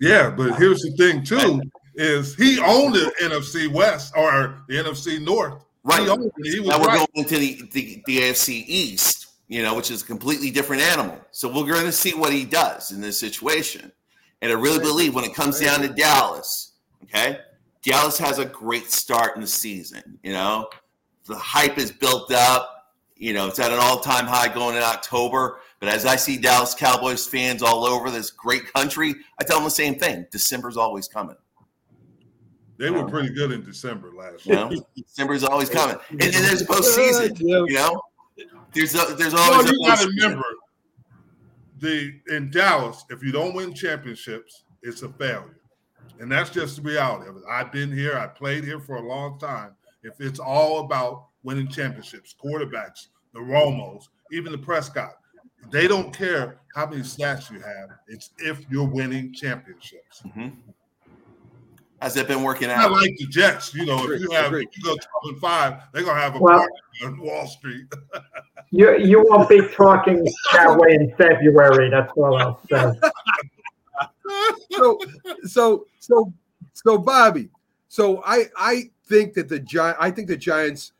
Yeah, 0.00 0.30
but 0.30 0.58
here's 0.58 0.80
the 0.80 0.92
thing 0.92 1.24
too: 1.24 1.60
is 1.94 2.34
he 2.36 2.60
owned 2.60 2.94
the 2.94 3.12
NFC 3.20 3.70
West 3.72 4.14
or 4.16 4.62
the 4.68 4.76
NFC 4.76 5.20
North? 5.20 5.64
Right. 5.82 6.02
He 6.02 6.08
owned 6.08 6.24
it. 6.24 6.32
He 6.44 6.60
now 6.60 6.78
we're 6.78 6.86
right. 6.86 6.98
going 6.98 7.08
into 7.14 7.38
the, 7.38 7.62
the, 7.72 8.02
the 8.06 8.18
AFC 8.18 8.64
East, 8.66 9.28
you 9.48 9.62
know, 9.62 9.74
which 9.74 9.90
is 9.90 10.02
a 10.02 10.04
completely 10.06 10.50
different 10.50 10.82
animal. 10.82 11.18
So 11.32 11.48
we're 11.48 11.72
going 11.72 11.86
to 11.86 11.92
see 11.92 12.14
what 12.14 12.32
he 12.32 12.44
does 12.44 12.92
in 12.92 13.00
this 13.00 13.18
situation. 13.18 13.90
And 14.40 14.52
I 14.52 14.54
really 14.54 14.78
believe 14.78 15.14
when 15.14 15.24
it 15.24 15.34
comes 15.34 15.58
down 15.58 15.80
to 15.80 15.88
Dallas, 15.88 16.74
okay, 17.04 17.40
Dallas 17.82 18.18
has 18.18 18.38
a 18.38 18.44
great 18.44 18.90
start 18.90 19.34
in 19.34 19.40
the 19.40 19.48
season. 19.48 20.18
You 20.22 20.32
know, 20.32 20.68
the 21.26 21.36
hype 21.36 21.78
is 21.78 21.90
built 21.90 22.32
up. 22.32 22.94
You 23.16 23.32
know, 23.32 23.48
it's 23.48 23.58
at 23.58 23.72
an 23.72 23.78
all 23.80 23.98
time 23.98 24.26
high 24.26 24.52
going 24.52 24.76
in 24.76 24.82
October. 24.82 25.60
But 25.80 25.90
as 25.90 26.04
I 26.04 26.16
see 26.16 26.38
Dallas 26.38 26.74
Cowboys 26.74 27.26
fans 27.26 27.62
all 27.62 27.84
over 27.84 28.10
this 28.10 28.30
great 28.30 28.72
country, 28.72 29.14
I 29.38 29.44
tell 29.44 29.58
them 29.58 29.64
the 29.64 29.70
same 29.70 29.94
thing. 29.94 30.26
December's 30.30 30.76
always 30.76 31.06
coming. 31.06 31.36
They 32.78 32.90
were 32.90 33.04
pretty 33.04 33.30
good 33.30 33.52
in 33.52 33.64
December 33.64 34.12
last 34.12 34.46
year. 34.46 34.68
You 34.70 34.76
know, 34.76 34.86
December's 34.96 35.44
always 35.44 35.68
coming. 35.68 35.96
And, 36.10 36.22
and 36.22 36.32
there's 36.32 36.62
postseason, 36.62 37.38
you 37.40 37.74
know? 37.74 38.02
There's 38.72 38.94
a, 38.94 39.14
there's 39.14 39.34
always 39.34 39.66
no, 39.66 39.72
you 39.72 39.88
got 39.88 39.98
to 40.00 40.08
remember 40.08 40.44
the 41.80 42.12
in 42.28 42.50
Dallas, 42.50 43.04
if 43.10 43.22
you 43.22 43.32
don't 43.32 43.54
win 43.54 43.72
championships, 43.72 44.64
it's 44.82 45.02
a 45.02 45.08
failure. 45.08 45.60
And 46.20 46.30
that's 46.30 46.50
just 46.50 46.76
the 46.76 46.82
reality 46.82 47.28
of 47.28 47.36
it. 47.36 47.42
I've 47.48 47.72
been 47.72 47.92
here, 47.92 48.18
I 48.18 48.26
played 48.26 48.64
here 48.64 48.80
for 48.80 48.96
a 48.96 49.06
long 49.06 49.38
time. 49.38 49.72
If 50.02 50.20
it's 50.20 50.40
all 50.40 50.80
about 50.80 51.26
winning 51.42 51.68
championships, 51.68 52.34
quarterbacks, 52.42 53.08
the 53.32 53.40
Romos, 53.40 54.04
even 54.32 54.52
the 54.52 54.58
Prescott, 54.58 55.14
they 55.70 55.88
don't 55.88 56.14
care 56.16 56.58
how 56.74 56.86
many 56.86 57.02
stats 57.02 57.50
you 57.50 57.60
have. 57.60 57.90
It's 58.06 58.30
if 58.38 58.64
you're 58.70 58.88
winning 58.88 59.32
championships. 59.32 60.22
Mm-hmm. 60.26 60.48
Has 62.00 62.16
it 62.16 62.28
been 62.28 62.44
working 62.44 62.70
out? 62.70 62.78
I 62.78 62.86
like 62.86 63.16
the 63.18 63.26
Jets. 63.26 63.74
You 63.74 63.84
know, 63.84 64.08
if 64.08 64.20
you 64.20 64.30
have 64.30 64.54
if 64.54 64.76
you 64.76 64.84
go 64.84 64.94
12 64.94 65.00
and 65.24 65.38
5, 65.40 65.82
they're 65.92 66.04
gonna 66.04 66.20
have 66.20 66.36
a 66.36 66.38
well, 66.38 66.58
party 66.58 66.72
on 67.04 67.18
Wall 67.18 67.46
Street. 67.46 67.86
you 68.70 68.96
you 68.98 69.24
won't 69.28 69.48
be 69.48 69.66
talking 69.74 70.24
that 70.52 70.76
way 70.76 70.94
in 70.94 71.12
February. 71.16 71.90
That's 71.90 72.12
all 72.16 72.36
I'll 72.36 72.60
say. 72.70 72.92
so 74.72 74.98
so 75.44 75.86
so 75.98 76.32
so 76.72 76.98
Bobby. 76.98 77.50
So 77.88 78.22
I 78.24 78.44
I 78.56 78.90
think 79.06 79.34
that 79.34 79.48
the 79.48 79.58
giant 79.58 79.96
I 79.98 80.12
think 80.12 80.28
the 80.28 80.36
Giants 80.36 80.92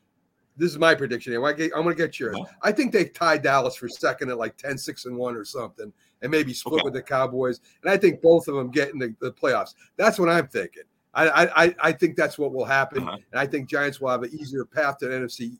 this 0.59 0.71
is 0.71 0.77
my 0.77 0.93
prediction. 0.93 1.33
I'm 1.33 1.41
going 1.41 1.87
to 1.89 1.95
get 1.95 2.19
yours. 2.19 2.37
I 2.61 2.71
think 2.71 2.91
they 2.91 3.05
tied 3.05 3.41
Dallas 3.41 3.75
for 3.75 3.87
second 3.87 4.29
at 4.29 4.37
like 4.37 4.57
10, 4.57 4.77
6, 4.77 5.05
and 5.05 5.17
1 5.17 5.35
or 5.35 5.45
something, 5.45 5.91
and 6.21 6.29
maybe 6.29 6.53
split 6.53 6.81
okay. 6.81 6.83
with 6.83 6.93
the 6.93 7.01
Cowboys. 7.01 7.61
And 7.81 7.89
I 7.89 7.97
think 7.97 8.21
both 8.21 8.47
of 8.49 8.55
them 8.55 8.69
get 8.69 8.89
in 8.91 8.99
the, 8.99 9.15
the 9.21 9.31
playoffs. 9.31 9.73
That's 9.95 10.19
what 10.19 10.29
I'm 10.29 10.47
thinking. 10.47 10.83
I, 11.13 11.47
I, 11.65 11.75
I 11.81 11.91
think 11.91 12.15
that's 12.15 12.37
what 12.37 12.53
will 12.53 12.65
happen. 12.65 13.03
Uh-huh. 13.03 13.17
And 13.31 13.39
I 13.39 13.47
think 13.47 13.67
Giants 13.67 13.99
will 13.99 14.09
have 14.09 14.23
an 14.23 14.31
easier 14.31 14.63
path 14.63 14.99
to 14.99 15.11
an 15.11 15.25
NFC 15.25 15.57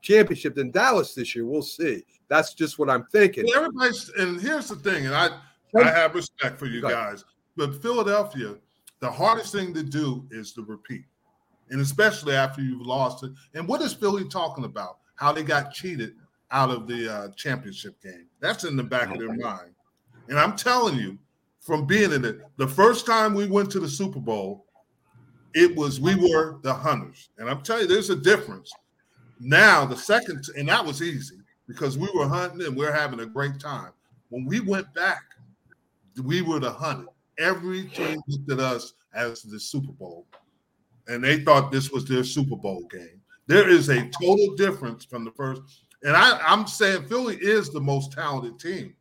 championship 0.00 0.54
than 0.54 0.70
Dallas 0.70 1.14
this 1.14 1.34
year. 1.34 1.44
We'll 1.44 1.62
see. 1.62 2.04
That's 2.28 2.54
just 2.54 2.78
what 2.78 2.88
I'm 2.88 3.04
thinking. 3.12 3.44
Well, 3.46 3.64
everybody's, 3.64 4.08
and 4.16 4.40
here's 4.40 4.68
the 4.68 4.76
thing, 4.76 5.06
and 5.06 5.14
I, 5.14 5.30
I 5.76 5.84
have 5.84 6.14
respect 6.14 6.58
for 6.58 6.66
you 6.66 6.80
guys, 6.80 7.24
but 7.56 7.80
Philadelphia, 7.82 8.56
the 9.00 9.10
hardest 9.10 9.52
thing 9.52 9.74
to 9.74 9.82
do 9.82 10.26
is 10.30 10.52
to 10.52 10.62
repeat 10.62 11.04
and 11.70 11.80
especially 11.80 12.34
after 12.34 12.62
you've 12.62 12.86
lost 12.86 13.24
it. 13.24 13.32
And 13.54 13.66
what 13.66 13.82
is 13.82 13.92
Philly 13.92 14.28
talking 14.28 14.64
about? 14.64 14.98
How 15.16 15.32
they 15.32 15.42
got 15.42 15.72
cheated 15.72 16.14
out 16.50 16.70
of 16.70 16.86
the 16.86 17.12
uh, 17.12 17.28
championship 17.36 18.00
game. 18.02 18.26
That's 18.40 18.64
in 18.64 18.76
the 18.76 18.82
back 18.82 19.10
of 19.10 19.18
their 19.18 19.34
mind. 19.34 19.74
And 20.28 20.38
I'm 20.38 20.56
telling 20.56 20.96
you, 20.96 21.18
from 21.66 21.84
being 21.84 22.12
in 22.12 22.24
it. 22.24 22.40
The 22.58 22.68
first 22.68 23.06
time 23.06 23.34
we 23.34 23.48
went 23.48 23.72
to 23.72 23.80
the 23.80 23.88
Super 23.88 24.20
Bowl, 24.20 24.66
it 25.52 25.74
was 25.74 26.00
we 26.00 26.14
were 26.14 26.58
the 26.62 26.72
hunters, 26.72 27.30
and 27.38 27.50
I'm 27.50 27.60
telling 27.62 27.82
you, 27.82 27.88
there's 27.88 28.10
a 28.10 28.16
difference. 28.16 28.70
Now 29.40 29.84
the 29.84 29.96
second, 29.96 30.44
and 30.56 30.68
that 30.68 30.84
was 30.84 31.02
easy 31.02 31.38
because 31.66 31.98
we 31.98 32.08
were 32.14 32.28
hunting 32.28 32.64
and 32.64 32.76
we 32.76 32.86
are 32.86 32.92
having 32.92 33.20
a 33.20 33.26
great 33.26 33.58
time. 33.58 33.90
When 34.28 34.44
we 34.44 34.60
went 34.60 34.94
back, 34.94 35.24
we 36.22 36.40
were 36.40 36.60
the 36.60 36.70
hunted. 36.70 37.08
Every 37.36 37.84
team 37.88 38.20
looked 38.28 38.50
at 38.52 38.60
us 38.60 38.94
as 39.12 39.42
the 39.42 39.58
Super 39.58 39.92
Bowl, 39.92 40.24
and 41.08 41.22
they 41.22 41.40
thought 41.40 41.70
this 41.70 41.90
was 41.90 42.04
their 42.04 42.24
Super 42.24 42.56
Bowl 42.56 42.86
game. 42.90 43.20
There 43.46 43.68
is 43.68 43.88
a 43.88 44.08
total 44.08 44.54
difference 44.56 45.04
from 45.04 45.24
the 45.24 45.30
first. 45.32 45.62
And 46.02 46.16
I, 46.16 46.38
I'm 46.46 46.66
saying 46.66 47.06
Philly 47.06 47.36
is 47.40 47.70
the 47.70 47.80
most 47.80 48.12
talented 48.12 48.58
team. 48.58 48.94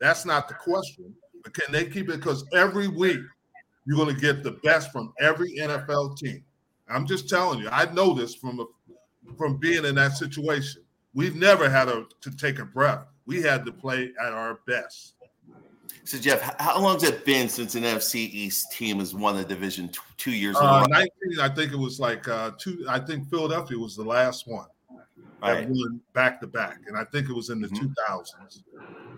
That's 0.00 0.24
not 0.24 0.48
the 0.48 0.54
question. 0.54 1.14
But 1.42 1.54
can 1.54 1.72
they 1.72 1.84
keep 1.86 2.08
it? 2.08 2.16
Because 2.16 2.44
every 2.52 2.88
week 2.88 3.20
you're 3.86 3.96
going 3.96 4.14
to 4.14 4.20
get 4.20 4.42
the 4.42 4.52
best 4.64 4.90
from 4.92 5.12
every 5.20 5.56
NFL 5.58 6.16
team. 6.18 6.44
I'm 6.88 7.06
just 7.06 7.28
telling 7.28 7.60
you. 7.60 7.68
I 7.70 7.90
know 7.92 8.12
this 8.12 8.34
from 8.34 8.60
a, 8.60 8.66
from 9.36 9.56
being 9.56 9.84
in 9.84 9.94
that 9.96 10.12
situation. 10.12 10.82
We've 11.14 11.36
never 11.36 11.68
had 11.68 11.88
a, 11.88 12.06
to 12.20 12.36
take 12.36 12.58
a 12.58 12.64
breath. 12.64 13.06
We 13.26 13.42
had 13.42 13.64
to 13.66 13.72
play 13.72 14.12
at 14.24 14.32
our 14.32 14.60
best. 14.66 15.14
So 16.06 16.18
Jeff, 16.18 16.40
how 16.60 16.80
long 16.80 16.94
has 16.94 17.02
it 17.02 17.24
been 17.24 17.48
since 17.48 17.74
an 17.74 17.82
NFC 17.82 18.14
East 18.16 18.70
team 18.70 19.00
has 19.00 19.12
won 19.12 19.36
the 19.36 19.44
division 19.44 19.88
t- 19.88 19.98
two 20.16 20.30
years 20.30 20.54
uh, 20.56 20.86
19, 20.88 21.40
I 21.40 21.48
think 21.48 21.72
it 21.72 21.78
was 21.78 21.98
like 21.98 22.28
uh, 22.28 22.52
two. 22.58 22.86
I 22.88 23.00
think 23.00 23.28
Philadelphia 23.28 23.76
was 23.76 23.96
the 23.96 24.04
last 24.04 24.46
one 24.46 24.66
that 25.42 25.68
won 25.68 26.00
back 26.12 26.40
to 26.40 26.46
back, 26.46 26.78
and 26.86 26.96
I 26.96 27.02
think 27.04 27.28
it 27.28 27.32
was 27.32 27.50
in 27.50 27.60
the 27.60 27.66
mm-hmm. 27.66 27.86
2000s. 28.08 28.62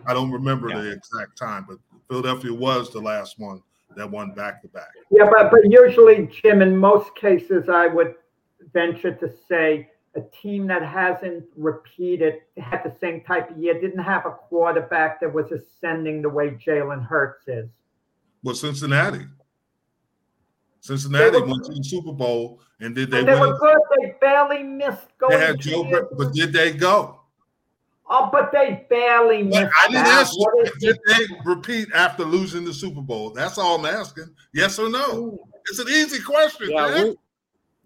I 0.07 0.15
don't 0.15 0.31
remember 0.31 0.71
yeah. 0.71 0.81
the 0.81 0.93
exact 0.93 1.37
time, 1.37 1.67
but 1.69 1.77
Philadelphia 2.09 2.55
was 2.55 2.91
the 2.91 3.01
last 3.01 3.39
one 3.39 3.63
that 3.95 4.11
won 4.11 4.33
back 4.33 4.63
to 4.63 4.69
back. 4.69 4.89
Yeah, 5.11 5.29
but 5.31 5.51
but 5.51 5.71
usually, 5.71 6.27
Jim, 6.43 6.63
in 6.63 6.75
most 6.75 7.15
cases, 7.17 7.69
I 7.69 7.87
would 7.87 8.15
venture 8.73 9.15
to 9.15 9.31
say 9.47 9.91
a 10.19 10.37
team 10.43 10.67
that 10.67 10.83
hasn't 10.83 11.45
repeated 11.57 12.41
had 12.57 12.83
the 12.85 12.95
same 13.01 13.23
type 13.23 13.51
of 13.51 13.59
year 13.59 13.81
didn't 13.81 14.03
have 14.03 14.27
a 14.27 14.31
quarterback 14.31 15.21
that 15.21 15.33
was 15.33 15.53
ascending 15.53 16.23
the 16.23 16.29
way 16.29 16.51
Jalen 16.51 17.07
Hurts 17.07 17.47
is. 17.47 17.69
Well, 18.43 18.55
Cincinnati. 18.55 19.27
Cincinnati 20.81 21.41
went 21.41 21.65
to 21.67 21.73
the 21.73 21.85
Super 21.85 22.13
Bowl 22.13 22.61
and 22.81 22.95
did 22.95 23.11
they? 23.11 23.25
They 23.25 23.33
win? 23.33 23.41
were 23.41 23.59
good. 23.59 23.79
They 24.01 24.15
barely 24.21 24.63
missed 24.63 25.09
going. 25.19 25.39
They 25.39 25.47
had 25.47 25.61
Joe, 25.61 26.09
but 26.17 26.33
did 26.33 26.53
they 26.53 26.73
go? 26.73 27.21
Oh, 28.11 28.31
but 28.33 28.51
they 28.53 28.87
barely 28.89 29.43
missed. 29.43 29.71
I 29.83 29.89
didn't 29.89 30.07
ask 30.07 30.33
you. 30.35 30.71
Did 30.81 30.99
they 31.07 31.27
repeat 31.45 31.89
after 31.95 32.25
losing 32.25 32.65
the 32.65 32.73
Super 32.73 33.03
Bowl? 33.03 33.31
That's 33.31 33.59
all 33.59 33.79
I'm 33.79 33.85
asking. 33.85 34.35
Yes 34.55 34.79
or 34.79 34.89
no? 34.89 35.39
It's 35.67 35.79
an 35.79 35.89
easy 35.89 36.23
question. 36.23 36.71
Yeah, 36.71 36.95
win, 36.95 37.17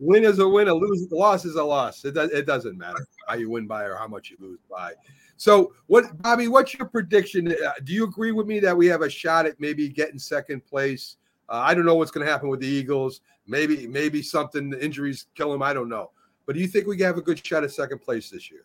win, 0.02 0.24
is 0.24 0.38
a 0.38 0.48
win. 0.48 0.68
A 0.68 0.74
lose, 0.74 1.10
loss 1.10 1.44
is 1.44 1.56
a 1.56 1.64
loss. 1.64 2.04
It, 2.04 2.12
does, 2.12 2.30
it 2.30 2.46
doesn't 2.46 2.76
matter 2.76 3.06
how 3.26 3.36
you 3.36 3.48
win 3.48 3.66
by 3.66 3.84
or 3.84 3.96
how 3.96 4.08
much 4.08 4.30
you 4.30 4.36
lose 4.40 4.58
by. 4.70 4.92
So, 5.36 5.72
what, 5.86 6.20
Bobby? 6.22 6.48
What's 6.48 6.74
your 6.74 6.86
prediction? 6.88 7.48
Uh, 7.52 7.72
do 7.84 7.92
you 7.92 8.04
agree 8.04 8.32
with 8.32 8.46
me 8.46 8.60
that 8.60 8.76
we 8.76 8.86
have 8.86 9.02
a 9.02 9.10
shot 9.10 9.46
at 9.46 9.58
maybe 9.58 9.88
getting 9.88 10.18
second 10.18 10.64
place? 10.64 11.16
Uh, 11.48 11.62
I 11.64 11.74
don't 11.74 11.84
know 11.84 11.94
what's 11.94 12.10
going 12.10 12.24
to 12.26 12.30
happen 12.30 12.48
with 12.48 12.60
the 12.60 12.66
Eagles. 12.66 13.20
Maybe, 13.46 13.86
maybe 13.86 14.22
something 14.22 14.72
injuries 14.74 15.26
kill 15.34 15.50
them. 15.50 15.62
I 15.62 15.72
don't 15.72 15.88
know. 15.88 16.10
But 16.46 16.54
do 16.54 16.60
you 16.60 16.68
think 16.68 16.86
we 16.86 17.00
have 17.00 17.18
a 17.18 17.22
good 17.22 17.44
shot 17.44 17.64
at 17.64 17.72
second 17.72 18.00
place 18.00 18.30
this 18.30 18.50
year? 18.50 18.64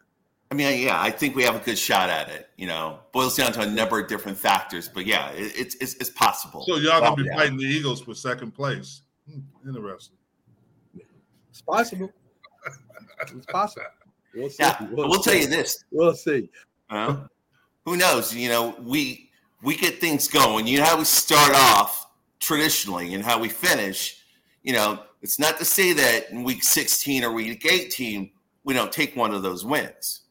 I 0.49 0.55
mean, 0.55 0.81
yeah, 0.81 1.01
I 1.01 1.11
think 1.11 1.35
we 1.35 1.43
have 1.43 1.55
a 1.55 1.59
good 1.59 1.77
shot 1.77 2.09
at 2.09 2.30
it. 2.30 2.49
You 2.57 2.68
know, 2.68 2.99
boils 3.11 3.35
down 3.35 3.51
to 3.53 3.61
a 3.61 3.65
number 3.65 3.99
of 3.99 4.07
different 4.07 4.38
factors, 4.38 4.88
but 4.88 5.05
yeah, 5.05 5.30
it, 5.31 5.53
it's, 5.57 5.76
it's 5.76 5.95
it's 5.95 6.09
possible. 6.09 6.64
So 6.65 6.77
y'all 6.77 7.01
gonna 7.01 7.15
be 7.15 7.23
yeah. 7.23 7.35
fighting 7.35 7.57
the 7.57 7.65
Eagles 7.65 8.01
for 8.01 8.14
second 8.15 8.51
place. 8.51 9.01
Hmm, 9.30 9.39
interesting. 9.68 10.16
It's 11.57 11.63
possible. 11.63 12.13
it's 13.21 13.45
possible. 13.47 13.85
We'll 14.35 14.49
see. 14.49 14.63
Yeah, 14.63 14.88
we'll, 14.91 15.09
we'll 15.09 15.23
tell 15.23 15.34
you 15.34 15.47
this. 15.47 15.84
We'll 15.89 16.13
see. 16.13 16.49
Uh, 16.88 17.23
who 17.84 17.97
knows? 17.97 18.35
You 18.35 18.49
know, 18.49 18.75
we 18.79 19.31
we 19.63 19.75
get 19.75 19.99
things 19.99 20.27
going. 20.27 20.67
You 20.67 20.77
know 20.77 20.85
how 20.85 20.99
we 20.99 21.03
start 21.03 21.55
off 21.55 22.11
traditionally 22.39 23.15
and 23.15 23.23
how 23.23 23.39
we 23.39 23.49
finish. 23.49 24.23
You 24.61 24.73
know, 24.73 24.99
it's 25.23 25.39
not 25.39 25.57
to 25.57 25.65
say 25.65 25.93
that 25.93 26.29
in 26.29 26.43
week 26.43 26.63
16 26.63 27.23
or 27.23 27.31
week 27.31 27.65
18 27.65 28.29
we 28.63 28.73
don't 28.75 28.91
take 28.91 29.15
one 29.15 29.34
of 29.34 29.41
those 29.41 29.65
wins. 29.65 30.21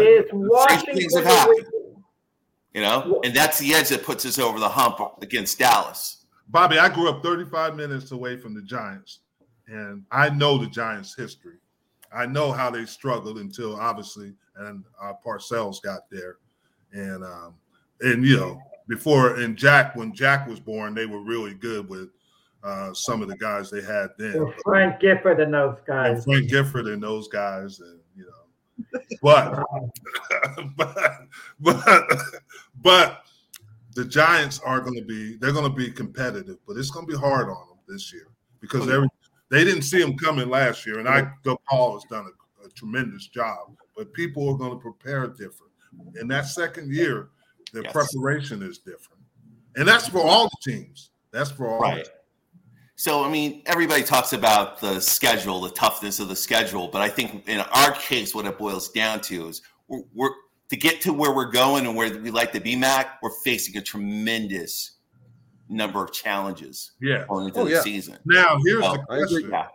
Is 0.00 0.24
Washington 0.32 0.96
you 2.72 2.80
know, 2.80 3.20
and 3.22 3.32
that's 3.32 3.60
the 3.60 3.72
edge 3.74 3.90
that 3.90 4.02
puts 4.02 4.26
us 4.26 4.40
over 4.40 4.58
the 4.58 4.68
hump 4.68 4.98
against 5.22 5.60
Dallas. 5.60 6.23
Bobby, 6.48 6.78
I 6.78 6.88
grew 6.88 7.08
up 7.08 7.22
35 7.22 7.76
minutes 7.76 8.12
away 8.12 8.36
from 8.36 8.54
the 8.54 8.62
Giants, 8.62 9.20
and 9.66 10.04
I 10.10 10.28
know 10.30 10.58
the 10.58 10.66
Giants' 10.66 11.14
history. 11.14 11.56
I 12.12 12.26
know 12.26 12.52
how 12.52 12.70
they 12.70 12.84
struggled 12.84 13.38
until 13.38 13.76
obviously, 13.76 14.34
and 14.56 14.84
uh, 15.02 15.12
Parcells 15.24 15.82
got 15.82 16.08
there, 16.10 16.36
and 16.92 17.24
um, 17.24 17.54
and 18.00 18.24
you 18.24 18.36
know 18.36 18.60
before 18.88 19.36
and 19.36 19.56
Jack 19.56 19.96
when 19.96 20.14
Jack 20.14 20.46
was 20.46 20.60
born, 20.60 20.94
they 20.94 21.06
were 21.06 21.22
really 21.22 21.54
good 21.54 21.88
with 21.88 22.10
uh, 22.62 22.92
some 22.94 23.20
of 23.20 23.28
the 23.28 23.36
guys 23.36 23.70
they 23.70 23.82
had 23.82 24.10
then. 24.18 24.44
Well, 24.44 24.54
Frank 24.64 25.00
Gifford 25.00 25.40
and 25.40 25.52
those 25.52 25.78
guys. 25.86 26.24
And 26.24 26.24
Frank 26.24 26.50
Gifford 26.50 26.86
and 26.86 27.02
those 27.02 27.28
guys, 27.28 27.80
and 27.80 27.98
you 28.16 28.24
know 28.24 28.44
but, 29.22 29.64
but, 30.76 30.98
but, 31.60 32.08
but 32.82 33.24
the 33.94 34.04
Giants 34.04 34.60
are 34.60 34.80
going 34.80 34.96
to 34.96 35.04
be 35.04 35.36
they're 35.36 35.52
going 35.52 35.70
to 35.70 35.76
be 35.76 35.90
competitive, 35.90 36.58
but 36.66 36.76
it's 36.76 36.90
going 36.90 37.06
to 37.06 37.12
be 37.12 37.18
hard 37.18 37.48
on 37.48 37.68
them 37.68 37.78
this 37.88 38.12
year 38.12 38.28
because 38.60 38.86
oh, 38.88 39.06
they 39.50 39.58
they 39.58 39.64
didn't 39.64 39.82
see 39.82 40.00
them 40.00 40.16
coming 40.16 40.48
last 40.48 40.84
year, 40.86 40.98
and 40.98 41.08
I 41.08 41.30
Paul 41.68 41.94
has 41.94 42.04
done 42.10 42.26
a, 42.26 42.66
a 42.66 42.70
tremendous 42.70 43.28
job. 43.28 43.76
But 43.96 44.12
people 44.12 44.48
are 44.48 44.56
going 44.56 44.72
to 44.72 44.78
prepare 44.78 45.28
different. 45.28 45.72
In 46.20 46.26
that 46.28 46.46
second 46.46 46.92
year, 46.92 47.28
their 47.72 47.84
yes. 47.84 47.92
preparation 47.92 48.62
is 48.62 48.78
different, 48.78 49.22
and 49.76 49.86
that's 49.86 50.08
for 50.08 50.20
all 50.20 50.48
the 50.48 50.72
teams. 50.72 51.10
That's 51.30 51.50
for 51.50 51.68
all. 51.68 51.80
Right. 51.80 52.08
So, 52.96 53.24
I 53.24 53.28
mean, 53.28 53.62
everybody 53.66 54.04
talks 54.04 54.32
about 54.32 54.80
the 54.80 55.00
schedule, 55.00 55.60
the 55.60 55.70
toughness 55.70 56.20
of 56.20 56.28
the 56.28 56.36
schedule, 56.36 56.86
but 56.88 57.02
I 57.02 57.08
think 57.08 57.48
in 57.48 57.58
our 57.58 57.92
case, 57.92 58.34
what 58.34 58.46
it 58.46 58.56
boils 58.56 58.88
down 58.90 59.20
to 59.22 59.48
is 59.48 59.62
we're, 59.88 60.02
we're 60.14 60.30
to 60.70 60.76
get 60.76 61.00
to 61.02 61.12
where 61.12 61.32
we're 61.32 61.50
going 61.50 61.86
and 61.86 61.96
where 61.96 62.18
we 62.18 62.30
like 62.30 62.52
to 62.52 62.60
be, 62.60 62.76
Mac. 62.76 63.22
We're 63.22 63.30
facing 63.44 63.76
a 63.76 63.82
tremendous 63.82 64.92
number 65.68 66.02
of 66.02 66.12
challenges. 66.12 66.92
Yeah, 67.00 67.24
going 67.28 67.48
into 67.48 67.60
oh, 67.60 67.64
the 67.64 67.72
yeah. 67.72 67.80
season. 67.82 68.18
Now, 68.24 68.58
here's 68.64 68.82
the 68.82 69.04
question: 69.06 69.50
yeah. 69.50 69.66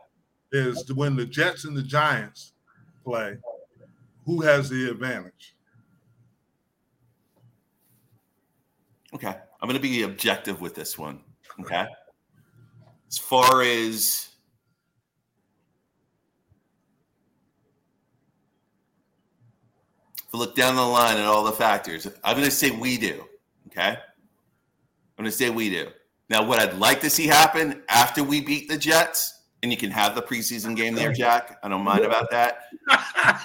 Is 0.51 0.91
when 0.93 1.15
the 1.15 1.25
Jets 1.25 1.65
and 1.65 1.77
the 1.77 1.83
Giants 1.83 2.53
play, 3.03 3.37
who 4.25 4.41
has 4.41 4.69
the 4.69 4.89
advantage? 4.89 5.55
Okay, 9.13 9.27
I'm 9.27 9.67
going 9.67 9.75
to 9.75 9.79
be 9.79 10.03
objective 10.03 10.61
with 10.61 10.75
this 10.75 10.97
one. 10.97 11.21
Okay 11.59 11.85
as 13.09 13.17
far 13.17 13.61
as 13.63 14.28
we 20.31 20.39
look 20.39 20.56
down 20.56 20.76
the 20.76 20.81
line 20.81 21.18
at 21.18 21.26
all 21.26 21.43
the 21.43 21.51
factors, 21.51 22.07
I'm 22.23 22.35
going 22.35 22.45
to 22.45 22.51
say 22.51 22.72
we 22.72 22.97
do. 22.97 23.23
Okay. 23.68 23.89
I'm 23.89 25.23
going 25.23 25.30
to 25.30 25.31
say 25.31 25.49
we 25.49 25.69
do. 25.69 25.88
Now, 26.30 26.43
what 26.43 26.60
I'd 26.60 26.77
like 26.77 27.01
to 27.01 27.10
see 27.10 27.27
happen 27.27 27.81
after 27.89 28.23
we 28.23 28.41
beat 28.41 28.69
the 28.69 28.77
Jets, 28.77 29.41
and 29.64 29.72
you 29.72 29.77
can 29.77 29.91
have 29.91 30.15
the 30.15 30.22
preseason 30.22 30.76
game 30.76 30.95
there, 30.95 31.11
Jack. 31.11 31.57
I 31.64 31.68
don't 31.68 31.84
mind 31.84 32.06
about 32.06 32.30
that. 32.31 32.60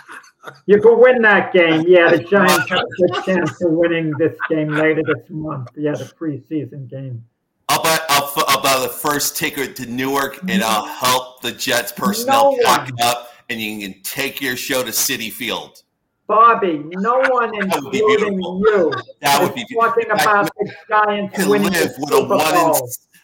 You 0.67 0.81
can 0.81 0.99
win 0.99 1.23
that 1.23 1.53
game. 1.53 1.85
Yeah, 1.87 2.11
the 2.11 2.19
Giants 2.19 2.69
have 2.69 2.81
a 2.81 3.07
good 3.07 3.25
chance 3.25 3.63
of 3.63 3.73
winning 3.73 4.13
this 4.19 4.37
game 4.51 4.69
later 4.69 5.03
this 5.03 5.31
month. 5.31 5.69
Yeah, 5.75 5.93
the 5.93 6.05
preseason 6.05 6.89
game. 6.89 7.25
I'll 7.69 7.83
buy, 7.83 7.99
I'll, 8.11 8.33
I'll 8.49 8.63
buy 8.63 8.79
the 8.81 8.93
first 8.93 9.37
ticket 9.37 9.75
to 9.77 9.87
Newark, 9.87 10.41
and 10.49 10.63
I'll 10.63 10.85
help 10.85 11.41
the 11.41 11.53
Jets 11.53 11.93
personnel 11.93 12.57
no 12.59 12.63
pack 12.63 12.91
up, 13.03 13.31
and 13.49 13.61
you 13.61 13.89
can 13.89 14.03
take 14.03 14.41
your 14.41 14.57
show 14.57 14.83
to 14.83 14.91
Citi 14.91 15.33
Field. 15.33 15.83
Bobby, 16.27 16.83
no 16.95 17.21
one, 17.29 17.55
including 17.55 18.41
you, 18.41 18.93
that 19.21 19.43
would 19.43 19.55
be 19.55 19.67
talking 19.75 20.11
about 20.11 20.51
the 20.59 20.73
Giants 20.89 21.47
winning 21.47 21.73
live 21.73 21.93
with 21.99 22.13
a 22.13 22.25
one 22.25 22.55
in 22.57 22.83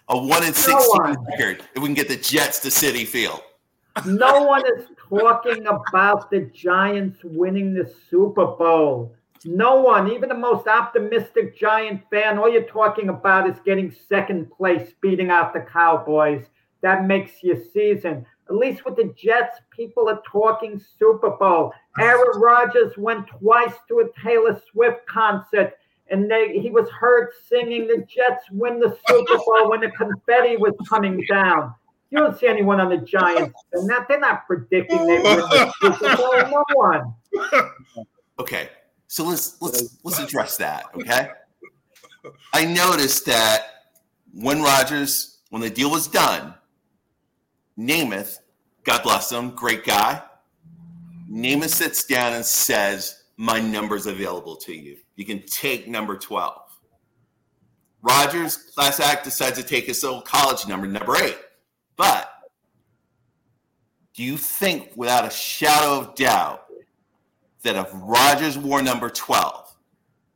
a 0.08 0.18
one 0.18 0.44
in 0.44 0.52
sixteen 0.52 1.14
no 1.14 1.24
record 1.30 1.62
if 1.74 1.82
we 1.82 1.88
can 1.88 1.94
get 1.94 2.08
the 2.08 2.16
Jets 2.16 2.58
to 2.60 2.68
Citi 2.68 3.06
Field. 3.06 3.40
No 4.04 4.42
one 4.42 4.62
is 4.76 4.86
talking 5.08 5.66
about 5.66 6.30
the 6.30 6.40
Giants 6.54 7.18
winning 7.24 7.72
the 7.72 7.90
Super 8.10 8.46
Bowl. 8.46 9.14
No 9.46 9.80
one, 9.80 10.12
even 10.12 10.28
the 10.28 10.34
most 10.34 10.68
optimistic 10.68 11.58
Giant 11.58 12.02
fan, 12.10 12.36
all 12.38 12.52
you're 12.52 12.62
talking 12.64 13.08
about 13.08 13.48
is 13.48 13.56
getting 13.64 13.90
second 14.08 14.50
place, 14.50 14.92
beating 15.00 15.30
out 15.30 15.54
the 15.54 15.60
Cowboys. 15.60 16.44
That 16.82 17.06
makes 17.06 17.42
your 17.42 17.56
season. 17.72 18.26
At 18.50 18.56
least 18.56 18.84
with 18.84 18.96
the 18.96 19.14
Jets, 19.16 19.58
people 19.70 20.08
are 20.08 20.20
talking 20.30 20.82
Super 20.98 21.30
Bowl. 21.30 21.72
Aaron 22.00 22.40
Rodgers 22.40 22.96
went 22.98 23.28
twice 23.28 23.74
to 23.88 24.00
a 24.00 24.20
Taylor 24.22 24.60
Swift 24.72 25.06
concert 25.06 25.74
and 26.10 26.30
they 26.30 26.58
he 26.58 26.70
was 26.70 26.88
heard 26.90 27.28
singing 27.48 27.86
the 27.86 28.04
Jets 28.08 28.44
win 28.50 28.80
the 28.80 28.96
Super 29.08 29.36
Bowl 29.46 29.70
when 29.70 29.80
the 29.80 29.90
confetti 29.92 30.56
was 30.56 30.74
coming 30.88 31.24
down. 31.28 31.74
You 32.10 32.18
don't 32.18 32.38
see 32.38 32.48
anyone 32.48 32.80
on 32.80 32.90
the 32.90 32.98
Giants, 32.98 33.54
and 33.72 33.88
that 33.88 34.08
they're 34.08 34.18
not 34.18 34.46
predicting 34.46 35.06
they 35.06 35.20
win 35.20 35.22
the 35.22 35.72
Super 35.80 36.16
Bowl. 36.16 36.26
No 36.50 36.64
one. 36.74 37.14
Okay, 38.38 38.68
so 39.06 39.24
let's 39.24 39.60
let's 39.62 39.98
let's 40.02 40.18
address 40.18 40.56
that. 40.56 40.86
Okay, 40.94 41.30
I 42.52 42.64
noticed 42.64 43.26
that 43.26 43.66
when 44.34 44.62
Rodgers, 44.62 45.38
when 45.50 45.62
the 45.62 45.70
deal 45.70 45.90
was 45.90 46.08
done, 46.08 46.54
Namath, 47.78 48.39
God 48.84 49.02
bless 49.02 49.30
him, 49.30 49.50
great 49.50 49.84
guy. 49.84 50.22
Namath 51.30 51.70
sits 51.70 52.04
down 52.04 52.32
and 52.32 52.44
says, 52.44 53.24
"My 53.36 53.60
number's 53.60 54.06
available 54.06 54.56
to 54.56 54.74
you. 54.74 54.98
You 55.16 55.24
can 55.24 55.42
take 55.46 55.86
number 55.86 56.16
12." 56.16 56.62
Rodgers, 58.02 58.56
class 58.56 58.98
act, 58.98 59.24
decides 59.24 59.58
to 59.58 59.62
take 59.62 59.86
his 59.86 60.02
old 60.02 60.24
college 60.24 60.66
number, 60.66 60.86
number 60.86 61.16
eight. 61.16 61.38
But 61.96 62.30
do 64.14 64.24
you 64.24 64.36
think, 64.36 64.92
without 64.96 65.26
a 65.26 65.30
shadow 65.30 66.00
of 66.00 66.14
doubt, 66.14 66.64
that 67.62 67.76
if 67.76 67.88
Rodgers 67.92 68.56
wore 68.56 68.82
number 68.82 69.10
12 69.10 69.76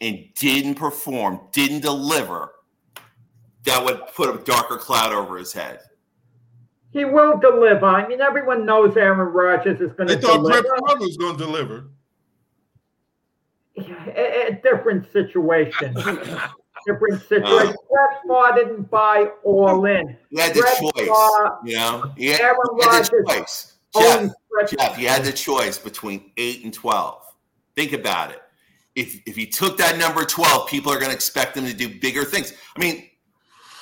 and 0.01 0.29
didn't 0.35 0.75
perform, 0.75 1.41
didn't 1.53 1.81
deliver, 1.81 2.55
that 3.65 3.83
would 3.83 4.07
put 4.15 4.35
a 4.35 4.45
darker 4.45 4.77
cloud 4.77 5.12
over 5.12 5.39
his 5.39 5.53
head? 5.55 5.81
He 6.95 7.05
will 7.05 7.37
deliver. 7.39 7.87
I 7.87 8.07
mean, 8.07 8.21
everyone 8.21 8.65
knows 8.65 8.97
Aaron 8.97 9.19
Rodgers 9.19 9.81
is 9.81 9.93
going 9.95 10.07
to. 10.09 10.15
They 10.15 10.21
to 10.21 10.27
thought 10.29 10.45
Brett 10.45 10.62
deliver. 10.62 10.87
Favre 10.87 11.01
was 11.01 11.16
going 11.16 11.37
to 11.37 11.45
deliver. 11.45 11.91
A, 14.16 14.47
a 14.47 14.61
different 14.62 15.11
situation. 15.12 15.93
different 16.87 17.21
situation. 17.23 17.43
Uh. 17.45 17.73
Brett 17.91 18.23
Favre 18.29 18.55
didn't 18.55 18.91
buy 18.93 19.27
all 19.43 19.85
in. 19.87 20.16
He 20.31 20.39
had 20.39 20.55
the 20.55 20.61
Brett 20.61 20.79
choice. 20.79 20.93
Favre 20.95 21.59
You 21.65 21.77
know, 21.77 22.12
he 22.16 22.27
had, 22.27 22.41
Aaron 22.41 22.57
he 22.79 22.85
had 22.87 23.05
the 23.07 23.16
Rodgers 23.16 23.29
choice. 23.29 23.73
Jeff, 23.99 24.33
Jeff, 24.71 24.99
you 24.99 25.09
had 25.09 25.25
the 25.25 25.33
choice 25.33 25.77
between 25.77 26.31
eight 26.37 26.62
and 26.62 26.73
twelve. 26.73 27.25
Think 27.75 27.93
about 27.93 28.31
it. 28.31 28.41
If 28.95 29.21
if 29.27 29.35
he 29.35 29.47
took 29.47 29.77
that 29.79 29.99
number 29.99 30.25
twelve, 30.25 30.69
people 30.69 30.93
are 30.93 30.99
going 31.01 31.11
to 31.11 31.16
expect 31.16 31.57
him 31.57 31.66
to 31.66 31.75
do 31.75 31.89
bigger 31.89 32.23
things. 32.23 32.53
I 32.77 32.81
mean, 32.81 33.09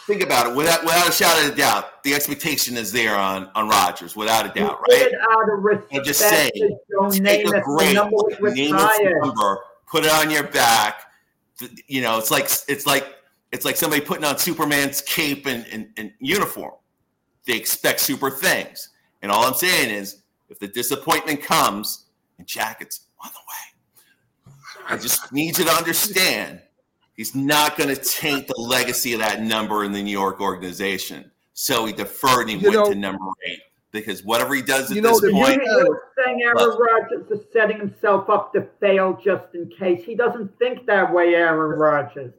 think 0.06 0.22
about 0.22 0.50
it. 0.50 0.56
Without 0.56 0.82
without 0.82 1.08
a 1.08 1.12
shadow 1.12 1.46
of 1.46 1.54
a 1.54 1.56
doubt, 1.56 2.02
the 2.02 2.14
expectation 2.14 2.76
is 2.76 2.92
there 2.92 3.16
on 3.16 3.50
on 3.54 3.68
Rodgers, 3.68 4.16
without 4.16 4.46
a 4.46 4.58
doubt, 4.58 4.80
right? 4.80 4.98
did 4.98 5.12
it 5.12 5.18
out 5.30 5.50
of 5.50 5.62
respect 5.62 5.94
I'm 5.94 6.04
just 6.04 6.20
saying, 6.20 6.50
Take 7.12 7.46
a 7.46 7.60
great 7.60 7.94
name 7.94 8.76
number, 9.20 9.60
put 9.86 10.04
it 10.04 10.12
on 10.12 10.30
your 10.30 10.44
back. 10.44 11.06
You 11.86 12.02
know, 12.02 12.18
it's 12.18 12.30
like 12.30 12.44
it's 12.68 12.86
like 12.86 13.06
it's 13.52 13.64
like 13.64 13.76
somebody 13.76 14.00
putting 14.00 14.24
on 14.24 14.38
Superman's 14.38 15.02
cape 15.02 15.46
and, 15.46 15.66
and, 15.70 15.88
and 15.98 16.12
uniform. 16.18 16.72
They 17.46 17.54
expect 17.54 18.00
super 18.00 18.30
things. 18.30 18.88
And 19.20 19.30
all 19.30 19.44
I'm 19.44 19.54
saying 19.54 19.90
is, 19.90 20.22
if 20.48 20.58
the 20.58 20.68
disappointment 20.68 21.42
comes 21.42 22.06
and 22.38 22.46
Jacket's 22.46 23.08
on 23.22 23.30
the 23.32 23.38
way, 23.38 24.84
I 24.88 24.96
just 24.96 25.32
need 25.32 25.58
you 25.58 25.64
to 25.66 25.70
understand 25.70 26.62
he's 27.16 27.34
not 27.34 27.76
going 27.76 27.94
to 27.94 28.00
taint 28.00 28.46
the 28.48 28.60
legacy 28.60 29.12
of 29.12 29.20
that 29.20 29.40
number 29.42 29.84
in 29.84 29.92
the 29.92 30.02
New 30.02 30.10
York 30.12 30.40
organization. 30.40 31.30
So 31.52 31.84
he 31.86 31.92
deferred 31.92 32.42
and 32.42 32.50
he 32.50 32.56
You 32.56 32.70
went 32.70 32.74
know- 32.74 32.90
to 32.90 32.94
number 32.98 33.24
eight 33.46 33.60
because 33.90 34.24
whatever 34.24 34.54
he 34.54 34.62
does 34.62 34.90
at 34.90 34.96
You 34.96 35.02
know, 35.02 35.10
this 35.10 35.20
the 35.20 35.30
point, 35.32 35.60
beauty- 35.60 35.66
You're 35.66 36.02
saying 36.24 36.42
Aaron 36.42 36.56
Look. 36.56 36.78
Rodgers 36.80 37.30
is 37.30 37.44
setting 37.52 37.76
himself 37.78 38.30
up 38.30 38.52
to 38.54 38.62
fail 38.80 39.20
just 39.22 39.54
in 39.54 39.68
case. 39.78 40.02
He 40.04 40.14
doesn't 40.14 40.58
think 40.58 40.86
that 40.86 41.12
way, 41.12 41.34
Aaron 41.34 41.78
Rodgers. 41.78 42.32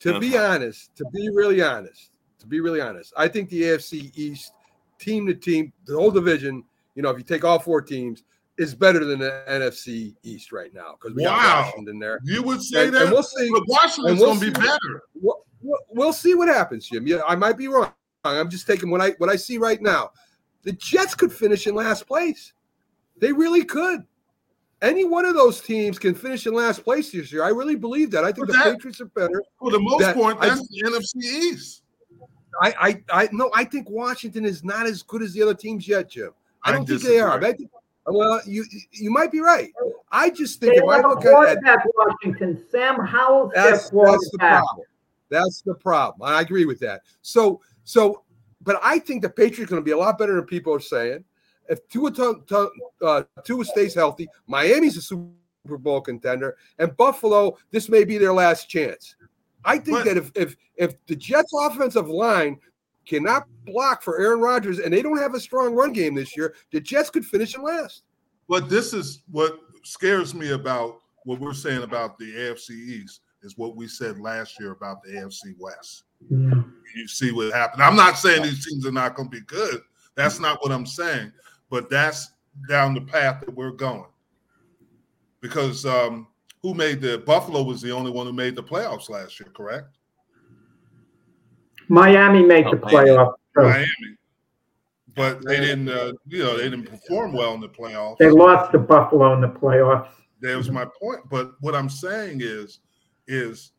To 0.00 0.18
be 0.18 0.36
honest, 0.38 0.96
to 0.96 1.04
be 1.12 1.28
really 1.28 1.60
honest, 1.60 2.10
to 2.38 2.46
be 2.46 2.60
really 2.60 2.80
honest, 2.80 3.12
I 3.18 3.28
think 3.28 3.50
the 3.50 3.64
AFC 3.64 4.10
East, 4.14 4.52
team 4.98 5.26
to 5.26 5.34
team, 5.34 5.74
the 5.84 5.94
whole 5.94 6.10
division, 6.10 6.64
you 6.94 7.02
know, 7.02 7.10
if 7.10 7.18
you 7.18 7.24
take 7.24 7.44
all 7.44 7.58
four 7.58 7.82
teams, 7.82 8.22
is 8.60 8.74
better 8.74 9.04
than 9.06 9.18
the 9.18 9.42
NFC 9.48 10.14
East 10.22 10.52
right 10.52 10.72
now 10.74 10.96
because 11.00 11.16
we 11.16 11.24
Wow. 11.24 11.36
got 11.36 11.64
Washington 11.66 11.98
there. 11.98 12.20
You 12.24 12.42
would 12.42 12.62
say 12.62 12.84
And, 12.86 12.94
that? 12.94 13.02
and 13.04 13.12
we'll 13.12 13.22
see. 13.22 13.50
but 13.50 13.62
Washington's 13.66 14.20
we'll 14.20 14.28
going 14.34 14.40
to 14.40 14.46
be 14.46 14.52
better. 14.52 15.02
We'll, 15.14 15.44
we'll- 15.62 15.80
we'll 15.88 16.12
see 16.12 16.34
what 16.34 16.48
happens, 16.48 16.86
Jim. 16.88 17.06
Yeah, 17.06 17.22
I 17.26 17.36
might 17.36 17.56
be 17.56 17.68
wrong. 17.68 17.90
I'm 18.24 18.50
just 18.50 18.66
taking 18.66 18.90
what 18.90 19.00
I 19.00 19.10
what 19.18 19.30
I 19.30 19.36
see 19.36 19.56
right 19.56 19.80
now. 19.80 20.10
The 20.62 20.72
Jets 20.72 21.14
could 21.14 21.32
finish 21.32 21.66
in 21.66 21.74
last 21.74 22.06
place. 22.06 22.52
They 23.16 23.32
really 23.32 23.64
could. 23.64 24.04
Any 24.82 25.04
one 25.04 25.24
of 25.24 25.34
those 25.34 25.60
teams 25.62 25.98
can 25.98 26.14
finish 26.14 26.46
in 26.46 26.52
last 26.54 26.84
place 26.84 27.12
this 27.12 27.32
year. 27.32 27.42
I 27.44 27.48
really 27.48 27.76
believe 27.76 28.10
that. 28.10 28.24
I 28.24 28.32
think 28.32 28.46
But 28.46 28.56
the 28.56 28.72
Patriots 28.72 29.00
are 29.00 29.06
better. 29.06 29.42
For 29.58 29.70
the 29.70 29.80
most 29.80 30.00
That- 30.00 30.16
part, 30.16 30.36
I- 30.38 30.50
that's 30.50 30.68
the 30.68 30.82
NFC 30.86 31.16
East. 31.24 31.82
I, 32.60 32.74
I, 33.10 33.22
I 33.24 33.28
no, 33.32 33.50
I 33.54 33.64
think 33.64 33.88
Washington 33.88 34.44
is 34.44 34.62
not 34.62 34.84
as 34.86 35.02
good 35.02 35.22
as 35.22 35.32
the 35.32 35.40
other 35.42 35.54
teams 35.54 35.88
yet, 35.88 36.10
Jim. 36.10 36.30
I 36.62 36.70
I 36.70 36.72
don't 36.74 36.86
think 36.86 37.00
they 37.02 37.20
are. 37.20 37.42
I 37.42 37.52
think, 37.54 37.70
well, 38.06 38.40
you 38.46 38.64
you 38.92 39.10
might 39.10 39.30
be 39.30 39.40
right. 39.40 39.72
I 40.10 40.30
just 40.30 40.60
think 40.60 40.74
They 40.74 40.78
if 40.78 40.88
I 40.88 41.00
look 41.00 41.24
at 41.24 41.78
Washington. 41.96 42.64
Sam 42.70 42.96
Howell's 43.04 43.52
that's 43.54 43.90
that's 43.90 44.30
the 44.30 44.38
problem. 44.38 44.86
That's 45.28 45.62
the 45.62 45.74
problem. 45.74 46.28
I 46.28 46.40
agree 46.40 46.64
with 46.64 46.80
that. 46.80 47.02
So 47.22 47.60
so, 47.84 48.24
but 48.62 48.80
I 48.82 48.98
think 48.98 49.22
the 49.22 49.30
Patriots 49.30 49.70
are 49.70 49.74
going 49.74 49.82
to 49.82 49.84
be 49.84 49.92
a 49.92 49.98
lot 49.98 50.18
better 50.18 50.34
than 50.34 50.44
people 50.44 50.74
are 50.74 50.80
saying. 50.80 51.24
If 51.68 51.86
Tua, 51.88 52.10
Tua, 52.10 52.34
Tua, 52.46 52.68
uh, 53.00 53.22
Tua 53.44 53.64
stays 53.64 53.94
healthy, 53.94 54.28
Miami's 54.48 54.96
a 54.96 55.02
Super 55.02 55.78
Bowl 55.78 56.00
contender, 56.00 56.56
and 56.78 56.96
Buffalo, 56.96 57.56
this 57.70 57.88
may 57.88 58.04
be 58.04 58.18
their 58.18 58.32
last 58.32 58.68
chance. 58.68 59.14
I 59.64 59.78
think 59.78 59.98
But- 59.98 60.04
that 60.06 60.16
if 60.16 60.32
if 60.34 60.56
if 60.76 61.06
the 61.06 61.14
Jets' 61.14 61.52
offensive 61.54 62.08
line 62.08 62.58
cannot 63.10 63.48
block 63.66 64.02
for 64.02 64.20
Aaron 64.20 64.40
Rodgers 64.40 64.78
and 64.78 64.92
they 64.92 65.02
don't 65.02 65.18
have 65.18 65.34
a 65.34 65.40
strong 65.40 65.74
run 65.74 65.92
game 65.92 66.14
this 66.14 66.36
year, 66.36 66.54
the 66.70 66.80
Jets 66.80 67.10
could 67.10 67.26
finish 67.26 67.56
in 67.56 67.62
last. 67.62 68.04
But 68.48 68.68
this 68.68 68.94
is 68.94 69.22
what 69.30 69.58
scares 69.82 70.34
me 70.34 70.52
about 70.52 71.00
what 71.24 71.40
we're 71.40 71.52
saying 71.52 71.82
about 71.82 72.18
the 72.18 72.32
AFC 72.32 72.70
East 72.70 73.20
is 73.42 73.58
what 73.58 73.74
we 73.74 73.88
said 73.88 74.20
last 74.20 74.60
year 74.60 74.70
about 74.70 75.02
the 75.02 75.10
AFC 75.10 75.54
West. 75.58 76.04
You 76.30 77.08
see 77.08 77.32
what 77.32 77.52
happened. 77.52 77.82
I'm 77.82 77.96
not 77.96 78.16
saying 78.16 78.42
these 78.42 78.66
teams 78.66 78.86
are 78.86 78.92
not 78.92 79.16
going 79.16 79.30
to 79.30 79.36
be 79.36 79.44
good. 79.46 79.80
That's 80.14 80.38
not 80.38 80.62
what 80.62 80.70
I'm 80.72 80.86
saying. 80.86 81.32
But 81.68 81.90
that's 81.90 82.32
down 82.68 82.94
the 82.94 83.00
path 83.00 83.40
that 83.40 83.54
we're 83.54 83.70
going. 83.70 84.06
Because 85.40 85.86
um, 85.86 86.28
who 86.62 86.74
made 86.74 87.00
the 87.00 87.18
Buffalo 87.18 87.62
was 87.62 87.80
the 87.80 87.90
only 87.90 88.10
one 88.10 88.26
who 88.26 88.32
made 88.32 88.54
the 88.54 88.62
playoffs 88.62 89.08
last 89.08 89.40
year, 89.40 89.48
correct? 89.54 89.96
Miami 91.90 92.42
made 92.44 92.66
Oh, 92.66 92.70
the 92.70 92.76
Miami. 92.86 93.10
playoff. 93.10 93.34
too. 93.56 93.62
Miami. 93.62 93.86
But 95.16 95.44
they 95.44 95.58
didn't, 95.60 95.88
uh, 95.88 96.12
you 96.28 96.42
know, 96.42 96.56
they 96.56 96.64
didn't 96.70 96.84
perform 96.88 97.32
well 97.32 97.52
in 97.54 97.60
the 97.60 97.68
playoffs. 97.68 98.18
They 98.18 98.30
lost 98.30 98.70
to 98.72 98.78
Buffalo 98.78 99.34
in 99.34 99.40
the 99.40 99.48
playoffs. 99.48 100.08
That 100.40 100.56
was 100.56 100.70
my 100.70 100.86
point. 101.00 101.20
But 101.28 101.52
what 101.60 101.74
I'm 101.74 101.88
saying 101.90 102.40
is, 102.42 102.78
is 103.26 103.72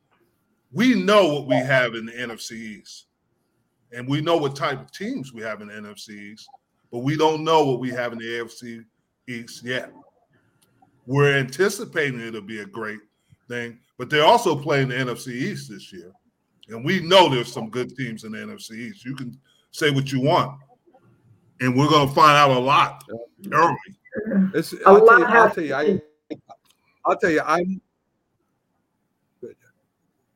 we 0.74 1.02
know 1.02 1.34
what 1.34 1.48
we 1.48 1.56
have 1.56 1.96
in 1.96 2.06
the 2.06 2.12
NFC 2.12 2.52
East, 2.52 3.06
and 3.94 4.08
we 4.08 4.20
know 4.22 4.36
what 4.38 4.56
type 4.58 4.82
of 4.82 4.92
teams 4.92 5.34
we 5.34 5.42
have 5.42 5.62
in 5.62 5.70
the 5.70 5.74
NFC 5.74 6.10
East, 6.34 6.50
but 6.92 7.00
we 7.00 7.16
don't 7.16 7.44
know 7.46 7.64
what 7.66 7.80
we 7.80 7.90
have 7.92 8.12
in 8.12 8.20
the 8.20 8.26
AFC 8.26 8.84
East 9.28 9.64
yet. 9.64 9.92
We're 11.08 11.38
anticipating 11.38 12.20
it'll 12.20 12.42
be 12.42 12.60
a 12.60 12.66
great 12.66 13.00
thing, 13.48 13.80
but 13.98 14.10
they're 14.10 14.26
also 14.26 14.56
playing 14.56 14.90
the 14.90 14.96
NFC 14.96 15.30
East 15.30 15.70
this 15.70 15.92
year, 15.92 16.12
and 16.72 16.84
we 16.84 17.00
know 17.00 17.30
there's 17.30 17.52
some 17.52 17.70
good 17.70 17.96
teams 17.96 18.24
in 18.24 18.32
the 18.32 18.40
NFC 18.40 18.72
East. 18.72 19.06
You 19.06 19.16
can 19.16 19.38
say 19.72 19.92
what 19.92 20.12
you 20.12 20.22
want, 20.22 20.60
and 21.60 21.76
we're 21.76 21.90
going 21.90 22.08
to 22.08 22.14
find 22.14 22.38
out 22.38 22.52
a 22.52 22.60
lot 22.60 23.04
early. 23.52 23.78
It's, 24.54 24.74
A 24.74 24.88
I'll, 24.88 24.98
tell 24.98 25.06
lot 25.06 25.20
you, 25.20 25.26
I'll 25.26 25.48
has 25.48 25.56
tell 25.56 25.64
you, 25.64 25.70
to 25.70 26.02
I, 26.32 26.38
I'll 27.06 27.18
tell 27.18 27.32
you, 27.32 27.42
I'm 27.42 27.82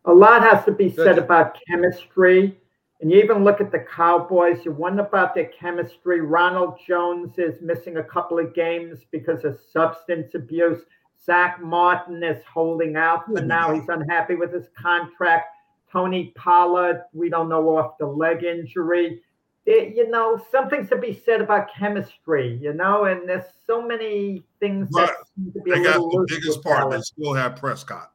A 0.05 0.13
lot 0.13 0.41
has 0.43 0.63
to 0.65 0.71
be 0.71 0.89
said 0.89 1.15
Good. 1.15 1.17
about 1.17 1.57
chemistry. 1.67 2.57
And 3.01 3.11
you 3.11 3.19
even 3.21 3.43
look 3.43 3.59
at 3.59 3.71
the 3.71 3.79
Cowboys, 3.79 4.63
you 4.63 4.71
wonder 4.71 5.03
about 5.03 5.35
their 5.35 5.47
chemistry. 5.47 6.21
Ronald 6.21 6.79
Jones 6.87 7.37
is 7.37 7.61
missing 7.61 7.97
a 7.97 8.03
couple 8.03 8.39
of 8.39 8.53
games 8.53 8.99
because 9.11 9.43
of 9.43 9.59
substance 9.71 10.33
abuse. 10.33 10.83
Zack 11.23 11.61
Martin 11.61 12.23
is 12.23 12.41
holding 12.45 12.95
out 12.95 13.25
for 13.25 13.41
now. 13.41 13.73
He's 13.73 13.89
unhappy 13.89 14.35
with 14.35 14.53
his 14.53 14.67
contract. 14.79 15.54
Tony 15.95 16.33
Pollard, 16.35 17.03
we 17.13 17.29
don't 17.29 17.47
know 17.47 17.77
off 17.77 17.97
the 17.97 18.05
leg 18.05 18.43
injury. 18.43 19.21
It- 19.65 19.95
you 19.95 20.09
know, 20.09 20.37
something's 20.51 20.89
to 20.89 20.97
be 20.97 21.13
said 21.13 21.41
about 21.41 21.69
chemistry, 21.73 22.55
you 22.61 22.73
know, 22.73 23.05
and 23.05 23.27
there's 23.29 23.45
so 23.65 23.81
many 23.81 24.45
things 24.59 24.89
that 24.91 24.99
Right. 25.09 25.17
seem 25.35 25.51
to 25.53 25.61
be 25.61 25.71
a 25.71 25.75
They 25.75 25.83
got 25.83 25.97
the 25.99 26.25
biggest 26.29 26.61
part. 26.61 26.89
that. 26.91 26.97
They 26.97 27.01
still 27.01 27.33
have 27.33 27.55
Prescott. 27.55 28.11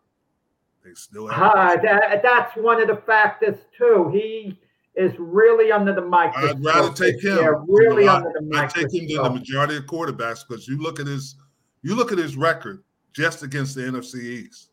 They 0.85 0.93
still 0.93 1.27
have. 1.27 1.53
Ah, 1.55 1.77
that, 1.83 2.23
that's 2.23 2.55
one 2.57 2.81
of 2.83 2.89
the 2.89 2.97
factors 2.97 3.57
too. 3.77 4.11
He 4.13 4.61
is 4.95 5.13
really 5.19 5.73
under 5.73 5.95
the 5.95 6.03
microscope. 6.03 6.57
I'd 6.57 6.65
rather 6.65 6.93
take 6.93 7.23
him. 7.25 7.39
Yeah, 7.39 7.55
really 7.67 8.07
I- 8.07 8.17
under 8.17 8.31
the 8.41 8.59
I 8.59 8.67
take 8.67 8.93
him 8.93 9.07
than 9.09 9.23
the 9.25 9.31
majority 9.39 9.77
of 9.79 9.85
quarterbacks 9.87 10.47
because 10.47 10.69
you 10.69 10.77
look 10.81 11.01
at 11.01 11.07
his, 11.07 11.37
you 11.83 11.95
look 11.95 12.13
at 12.13 12.19
his 12.19 12.37
record 12.37 12.85
just 13.15 13.43
against 13.43 13.75
the 13.75 13.83
NFC 13.87 14.21
East. 14.21 14.71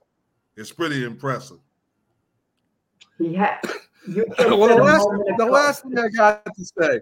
It's 0.57 0.71
pretty 0.73 1.05
impressive. 1.05 1.59
He 3.17 3.33
had. 3.33 3.59
You 4.07 4.25
well, 4.39 4.67
the 4.67 4.75
last, 4.83 5.07
the 5.37 5.45
last 5.45 5.83
thing 5.83 5.97
I 5.97 6.07
got 6.09 6.45
to 6.45 6.65
say, 6.65 7.01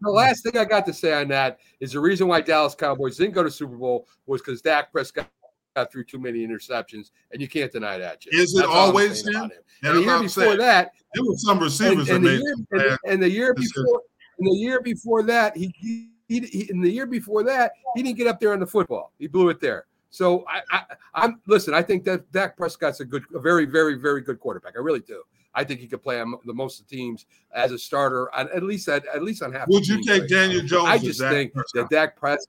the 0.00 0.10
last 0.10 0.44
thing 0.44 0.56
I 0.56 0.64
got 0.64 0.86
to 0.86 0.92
say 0.92 1.12
on 1.12 1.28
that 1.28 1.58
is 1.80 1.92
the 1.92 2.00
reason 2.00 2.28
why 2.28 2.40
Dallas 2.40 2.74
Cowboys 2.74 3.16
didn't 3.16 3.34
go 3.34 3.42
to 3.42 3.50
Super 3.50 3.76
Bowl 3.76 4.06
was 4.26 4.40
because 4.40 4.62
Dak 4.62 4.92
Prescott 4.92 5.28
got 5.74 5.90
through 5.90 6.04
too 6.04 6.18
many 6.18 6.46
interceptions, 6.46 7.10
and 7.32 7.40
you 7.40 7.48
can't 7.48 7.72
deny 7.72 7.98
that. 7.98 8.20
Jim. 8.20 8.34
Is 8.34 8.54
it 8.54 8.58
That's 8.58 8.68
always 8.68 9.26
him? 9.26 9.34
him. 9.34 9.42
And 9.42 9.52
And 9.84 9.96
the 9.98 10.02
year 10.02 10.18
before 10.20 10.28
saying- 10.44 10.58
that, 10.58 10.92
There 11.14 11.24
were 11.24 11.36
some 11.36 11.58
receivers 11.58 12.08
and 12.08 12.24
that 12.24 12.28
the 12.28 12.36
year, 12.36 12.88
and, 12.90 12.98
and 13.12 13.22
the 13.22 13.30
year 13.30 13.54
before, 13.54 14.02
and 14.38 14.46
the 14.46 14.56
year 14.56 14.80
before 14.80 15.22
that, 15.24 15.56
he, 15.56 15.72
he, 15.76 16.10
he, 16.28 16.40
he- 16.40 16.70
in 16.70 16.80
the 16.80 16.90
year 16.90 17.06
before 17.06 17.42
that, 17.44 17.72
he 17.96 18.02
didn't 18.02 18.16
get 18.18 18.26
up 18.26 18.38
there 18.40 18.52
on 18.52 18.60
the 18.60 18.66
football. 18.66 19.12
He 19.18 19.26
blew 19.26 19.48
it 19.48 19.60
there. 19.60 19.86
So 20.10 20.44
I, 20.48 20.62
I, 20.70 20.82
I'm 21.14 21.40
listen. 21.46 21.74
I 21.74 21.82
think 21.82 22.02
that 22.04 22.30
Dak 22.32 22.56
Prescott's 22.56 23.00
a 23.00 23.04
good, 23.04 23.24
a 23.34 23.38
very, 23.38 23.66
very, 23.66 23.94
very 23.96 24.22
good 24.22 24.40
quarterback. 24.40 24.74
I 24.76 24.80
really 24.80 25.00
do. 25.00 25.22
I 25.58 25.64
think 25.64 25.80
he 25.80 25.88
could 25.88 26.04
play 26.04 26.20
on 26.20 26.34
the 26.44 26.54
most 26.54 26.80
of 26.80 26.86
the 26.88 26.94
teams 26.96 27.26
as 27.52 27.72
a 27.72 27.78
starter, 27.78 28.32
on, 28.32 28.48
at 28.54 28.62
least 28.62 28.88
at, 28.88 29.04
at 29.12 29.24
least 29.24 29.42
on 29.42 29.52
half. 29.52 29.66
the 29.66 29.74
Would 29.74 29.88
you 29.88 29.96
take 30.04 30.22
right 30.22 30.30
now. 30.30 30.36
Daniel 30.36 30.62
Jones? 30.62 30.88
I 30.88 30.98
just 30.98 31.18
Dak 31.18 31.32
think 31.32 31.52
Prescott? 31.52 31.90
that 31.90 31.94
Dak 31.96 32.16
Prescott, 32.16 32.46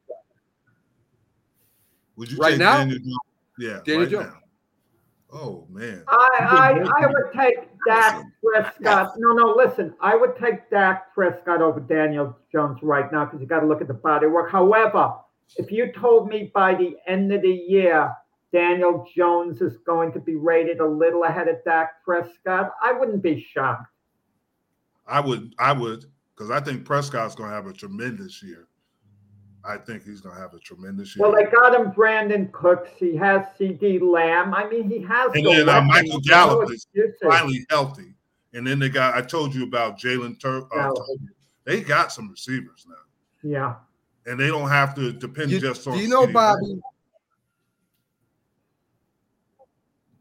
Would 2.18 2.32
you 2.32 2.38
Right 2.38 2.52
take 2.52 2.60
now? 2.60 2.78
Daniel 2.78 3.00
Jones? 3.00 3.18
Yeah, 3.58 3.80
Daniel 3.84 4.02
right 4.04 4.10
Jones. 4.12 4.28
now. 4.28 4.36
Oh 5.32 5.66
man, 5.72 6.04
I, 6.08 6.30
I, 6.40 7.04
I 7.04 7.08
would 7.08 7.34
take 7.36 7.68
Dak 7.88 8.24
Prescott. 8.44 9.14
No, 9.18 9.32
no, 9.32 9.56
listen. 9.56 9.96
I 10.02 10.16
would 10.16 10.36
take 10.38 10.70
Dak 10.70 11.14
Prescott 11.16 11.62
over 11.64 11.80
Daniel 11.80 12.38
Jones 12.52 12.78
right 12.84 13.12
now 13.12 13.26
because 13.26 13.42
you 13.42 13.48
got 13.48 13.62
to 13.62 13.68
look 13.68 13.82
at 13.82 13.88
the 13.88 13.94
body 13.96 14.28
work. 14.28 14.52
However, 14.52 15.14
if 15.58 15.72
you 15.72 15.92
told 15.94 16.30
me 16.30 16.52
by 16.54 16.76
the 16.76 16.96
end 17.08 17.32
of 17.34 17.42
the 17.42 17.50
year 17.50 18.12
Daniel 18.52 19.08
Jones 19.16 19.62
is 19.62 19.78
going 19.86 20.12
to 20.14 20.20
be 20.20 20.36
rated 20.36 20.80
a 20.80 20.86
little 20.88 21.24
ahead 21.24 21.48
of 21.48 21.64
Dak 21.64 22.04
Prescott, 22.04 22.72
I 22.82 22.92
wouldn't 22.94 23.22
be 23.22 23.46
shocked. 23.54 23.86
I 25.08 25.20
would, 25.20 25.54
I 25.60 25.72
would, 25.72 26.06
because 26.36 26.52
I 26.52 26.60
think 26.60 26.86
Prescott's 26.86 27.36
going 27.36 27.50
to 27.50 27.56
have 27.56 27.68
a 27.68 27.74
tremendous 27.74 28.42
year. 28.42 28.68
I 29.64 29.78
think 29.78 30.04
he's 30.04 30.22
going 30.22 30.36
to 30.36 30.42
have 30.42 30.54
a 30.54 30.60
tremendous 30.60 31.16
year. 31.16 31.28
Well, 31.28 31.36
they 31.36 31.50
got 31.52 31.76
him 31.76 31.92
Brandin 31.92 32.52
Cooks. 32.52 32.92
He 32.98 33.16
has 33.18 33.46
CeeDee 33.60 34.02
Lamb. 34.02 34.54
I 34.54 34.68
mean, 34.70 34.90
he 34.90 35.02
has. 35.02 35.32
And 35.36 35.46
the 35.46 35.52
then, 35.66 35.70
uh. 35.70 35.82
Michael 35.82 36.14
No 36.14 36.20
Gallup 36.22 36.72
is 36.72 36.88
finally 37.22 37.66
healthy. 37.70 38.14
And 38.54 38.66
then 38.66 38.80
they 38.80 38.90
got, 38.90 39.16
I 39.16 39.22
told 39.22 39.54
you 39.54 39.64
about 39.64 40.00
Jalen 40.00 40.40
Tur- 40.40 40.68
uh, 40.76 40.92
They 41.66 41.82
got 41.82 42.12
some 42.12 42.32
receivers 42.32 42.88
now, 42.90 42.96
Yeah. 43.44 43.76
and 44.26 44.40
they 44.40 44.48
don't 44.48 44.70
have 44.70 44.96
to 44.96 45.12
depend 45.14 45.52
You- 45.52 45.60
just 45.60 45.86
on. 45.88 45.96
do 45.98 46.00
you 46.00 46.08
know 46.08 46.26
CeeDee 46.26 46.34
Bobby? 46.34 46.66
Lamb. 46.66 46.82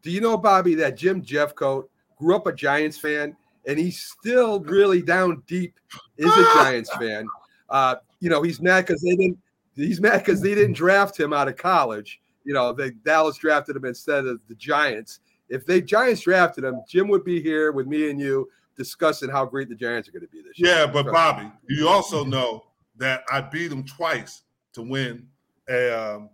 Do 0.03 0.11
you 0.11 0.21
know 0.21 0.37
Bobby 0.37 0.75
that 0.77 0.97
Jim 0.97 1.23
Jeffcoat 1.23 1.85
grew 2.17 2.37
up 2.37 2.47
a 2.47 2.53
Giants 2.53 2.99
fan, 2.99 3.37
and 3.67 3.79
he's 3.79 4.01
still 4.01 4.61
really 4.61 5.03
down 5.03 5.43
deep 5.47 5.79
is 6.17 6.31
a 6.31 6.43
Giants 6.55 6.95
fan. 6.97 7.27
Uh, 7.69 7.97
you 8.21 8.31
know, 8.31 8.43
he's 8.43 8.61
mad 8.61 8.87
because 8.87 9.03
they 9.03 9.17
didn't. 9.17 9.39
He's 9.75 10.01
mad 10.01 10.19
because 10.19 10.41
they 10.41 10.55
didn't 10.55 10.73
draft 10.73 11.19
him 11.19 11.33
out 11.33 11.49
of 11.49 11.57
college. 11.57 12.21
You 12.45 12.55
know, 12.55 12.73
they 12.73 12.91
Dallas 12.91 13.37
drafted 13.39 13.77
him 13.77 13.85
instead 13.85 14.27
of 14.27 14.41
the 14.49 14.55
Giants. 14.55 15.21
If 15.49 15.67
they 15.67 15.81
Giants 15.81 16.23
drafted 16.23 16.65
him, 16.65 16.81
Jim 16.89 17.09
would 17.09 17.25
be 17.25 17.41
here 17.41 17.73
with 17.73 17.87
me 17.87 18.11
and 18.11 18.21
you 18.21 18.49
discussing 18.77 19.29
how 19.29 19.45
great 19.45 19.69
the 19.69 19.75
Giants 19.75 20.09
are 20.09 20.13
going 20.13 20.23
to 20.23 20.29
be 20.29 20.43
this 20.43 20.59
year. 20.59 20.75
Yeah, 20.75 20.87
but. 20.87 21.07
Bobby, 21.07 21.51
you 21.69 21.89
also 21.89 22.25
know 22.25 22.65
that 22.97 23.23
I 23.31 23.41
beat 23.41 23.69
them 23.69 23.85
twice 23.85 24.43
to 24.73 24.83
win 24.83 25.27
a 25.69 26.15
um, 26.15 26.31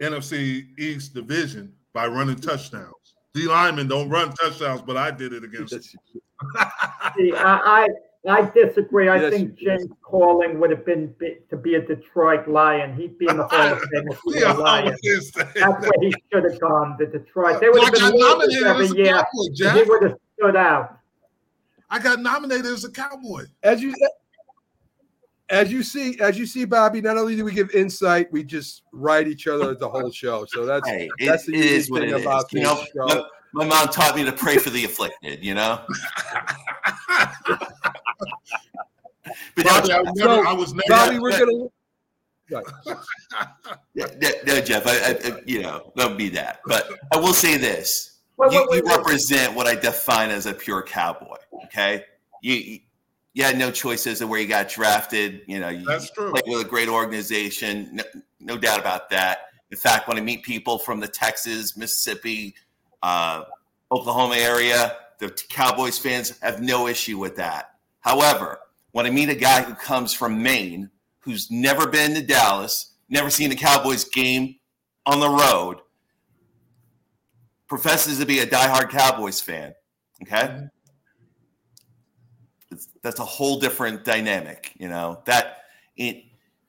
NFC 0.00 0.66
East 0.78 1.14
division 1.14 1.72
by 1.92 2.06
running 2.06 2.36
touchdowns. 2.36 2.94
D 3.34 3.46
linemen 3.46 3.88
don't 3.88 4.08
run 4.10 4.32
touchdowns, 4.34 4.82
but 4.82 4.96
I 4.96 5.10
did 5.10 5.32
it 5.32 5.44
against. 5.44 5.72
them. 5.72 5.82
That's- 6.54 7.14
See, 7.16 7.32
I, 7.32 7.84
I 7.84 7.88
I 8.28 8.50
disagree. 8.54 9.08
I 9.08 9.16
Yes, 9.20 9.32
think 9.32 9.60
you 9.60 9.70
do. 9.70 9.76
James 9.78 9.92
Calling 10.02 10.60
would 10.60 10.70
have 10.70 10.84
been 10.86 11.12
be, 11.18 11.38
to 11.50 11.56
be 11.56 11.74
a 11.74 11.80
Detroit 11.84 12.46
Lion. 12.46 12.94
He'd 12.94 13.18
be 13.18 13.26
in 13.28 13.36
the 13.36 13.46
Hall 13.48 13.72
of 13.72 13.78
Fame 13.92 14.08
if 14.08 14.18
he 14.24 14.32
We 14.34 14.44
were 14.44 14.50
a 14.50 14.54
Lion. 14.54 14.96
That's 15.02 15.30
that. 15.32 15.54
where 15.80 15.90
he 16.00 16.14
should 16.32 16.44
have 16.44 16.60
gone. 16.60 16.96
The 16.98 17.06
Detroit. 17.06 17.60
They 17.60 17.68
would 17.68 17.80
I 17.80 17.84
have 17.86 17.92
been 17.94 18.02
got 18.02 18.12
losers 18.12 18.28
nominated 18.30 18.66
every 18.66 18.84
as 18.84 18.92
a 18.92 18.96
year. 18.96 19.06
Cowboy, 19.14 19.46
and 19.46 19.56
Jack. 19.56 19.76
He 19.76 19.82
would 19.90 20.02
have 20.04 20.16
stood 20.38 20.56
out. 20.56 20.98
I 21.90 21.98
got 21.98 22.20
nominated 22.20 22.66
as 22.66 22.84
a 22.84 22.90
Cowboy. 22.92 23.44
as 23.64 23.82
you 23.82 23.92
as 25.52 25.70
you 25.70 25.82
see 25.82 26.18
as 26.20 26.38
you 26.38 26.46
see 26.46 26.64
bobby 26.64 27.00
not 27.00 27.16
only 27.16 27.36
do 27.36 27.44
we 27.44 27.52
give 27.52 27.70
insight 27.72 28.30
we 28.32 28.42
just 28.42 28.82
write 28.92 29.28
each 29.28 29.46
other 29.46 29.74
the 29.74 29.88
whole 29.88 30.10
show 30.10 30.44
so 30.46 30.64
that's 30.66 30.88
Hey, 30.88 31.08
it, 31.18 31.26
that's 31.26 31.46
the 31.46 31.54
it 31.54 31.64
unique 31.64 31.90
what 31.90 32.00
thing 32.00 32.10
it 32.10 32.16
is. 32.16 32.22
about 32.22 32.52
You 32.52 32.60
this 32.60 32.68
know, 32.68 32.84
show. 32.94 33.06
my, 33.52 33.64
my 33.64 33.66
mom 33.66 33.88
taught 33.88 34.16
me 34.16 34.24
to 34.24 34.32
pray 34.32 34.56
for 34.56 34.70
the 34.70 34.84
afflicted. 34.84 35.44
You 35.44 35.54
know. 35.54 35.80
but 39.54 39.64
Bobby, 39.64 39.88
no, 39.88 39.94
I, 39.96 40.00
was 40.02 40.18
So, 40.18 40.26
never, 40.26 40.46
I 40.46 40.52
was 40.52 40.74
never. 40.74 40.82
bobby 40.88 41.18
we're 41.18 41.38
gonna 41.38 41.68
right. 42.50 42.64
no, 43.94 44.06
no, 44.46 44.60
Jeff, 44.60 44.86
I, 44.86 45.12
I, 45.12 45.40
you 45.46 45.62
know, 45.62 45.92
don't 45.96 46.16
be 46.18 46.28
that. 46.30 46.60
But 46.66 46.88
I 47.12 47.18
will 47.18 47.34
say 47.34 47.56
this: 47.56 48.18
Wait, 48.36 48.52
you, 48.52 48.58
wait, 48.60 48.68
wait, 48.70 48.76
you 48.78 48.82
wait. 48.84 48.96
represent 48.96 49.54
what 49.54 49.66
I 49.66 49.74
define 49.74 50.30
as 50.30 50.46
a 50.46 50.52
pure 50.54 50.82
cowboy. 50.82 51.36
Okay, 51.66 52.04
you 52.42 52.80
you- 53.34 53.44
had 53.44 53.56
no 53.58 53.70
choices 53.70 54.20
of 54.20 54.28
where 54.28 54.40
you 54.40 54.46
got 54.46 54.68
drafted. 54.68 55.42
You 55.46 55.60
know, 55.60 55.68
you 55.68 55.84
That's 55.86 56.10
true. 56.10 56.30
played 56.30 56.44
with 56.46 56.66
a 56.66 56.68
great 56.68 56.88
organization, 56.88 57.90
no, 57.92 58.04
no 58.40 58.58
doubt 58.58 58.80
about 58.80 59.10
that. 59.10 59.48
In 59.70 59.78
fact, 59.78 60.06
when 60.08 60.18
I 60.18 60.20
meet 60.20 60.42
people 60.42 60.78
from 60.78 61.00
the 61.00 61.08
Texas, 61.08 61.76
Mississippi, 61.76 62.54
uh, 63.02 63.44
Oklahoma 63.90 64.36
area, 64.36 64.96
the 65.18 65.30
Cowboys 65.48 65.98
fans 65.98 66.38
have 66.42 66.60
no 66.60 66.88
issue 66.88 67.18
with 67.18 67.36
that. 67.36 67.74
However, 68.00 68.58
when 68.90 69.06
I 69.06 69.10
meet 69.10 69.28
a 69.30 69.34
guy 69.34 69.62
who 69.62 69.74
comes 69.74 70.12
from 70.12 70.42
Maine, 70.42 70.90
who's 71.20 71.50
never 71.50 71.86
been 71.86 72.14
to 72.14 72.22
Dallas, 72.22 72.92
never 73.08 73.30
seen 73.30 73.50
a 73.52 73.56
Cowboys 73.56 74.04
game 74.04 74.56
on 75.06 75.20
the 75.20 75.28
road, 75.30 75.78
professes 77.68 78.18
to 78.18 78.26
be 78.26 78.40
a 78.40 78.46
diehard 78.46 78.90
Cowboys 78.90 79.40
fan, 79.40 79.74
okay? 80.22 80.64
That's 83.02 83.18
a 83.18 83.24
whole 83.24 83.58
different 83.58 84.04
dynamic, 84.04 84.72
you 84.78 84.88
know. 84.88 85.22
That 85.26 85.64
it, 85.96 86.24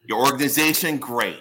your 0.05 0.19
organization, 0.25 0.97
great. 0.97 1.39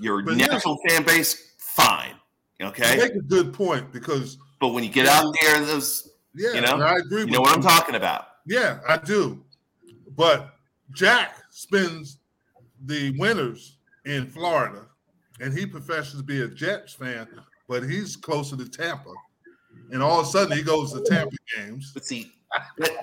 Your 0.00 0.22
But 0.22 0.36
national 0.36 0.78
fan 0.88 1.04
base, 1.04 1.54
fine. 1.58 2.14
You 2.58 2.66
Okay. 2.66 2.96
make 2.96 3.14
a 3.14 3.20
good 3.22 3.52
point 3.52 3.92
because 3.92 4.38
But 4.60 4.68
when 4.68 4.82
you 4.84 4.90
get 4.90 5.06
out 5.06 5.34
there, 5.40 5.60
those 5.64 6.10
yeah, 6.34 6.54
You 6.54 6.60
know? 6.60 6.76
I 6.80 6.96
agree. 6.96 7.20
you 7.22 7.26
know 7.28 7.40
what 7.40 7.54
I'm 7.54 7.62
talking 7.62 7.94
about. 7.94 8.28
Yeah, 8.46 8.80
I 8.88 8.98
do. 8.98 9.42
But 10.16 10.54
Jack 10.92 11.36
spends 11.50 12.18
the 12.84 13.10
winters 13.18 13.78
in 14.04 14.26
Florida, 14.26 14.86
and 15.40 15.56
he 15.56 15.66
professes 15.66 16.20
to 16.20 16.22
be 16.22 16.42
a 16.42 16.48
Jets 16.48 16.92
fan, 16.94 17.26
but 17.68 17.82
he's 17.82 18.16
closer 18.16 18.56
to 18.56 18.68
Tampa. 18.68 19.12
And 19.90 20.02
all 20.02 20.20
of 20.20 20.26
a 20.26 20.30
sudden, 20.30 20.56
he 20.56 20.62
goes 20.62 20.92
to 20.92 21.00
Tampa 21.02 21.36
games. 21.56 21.92
But 21.92 22.04
see, 22.04 22.32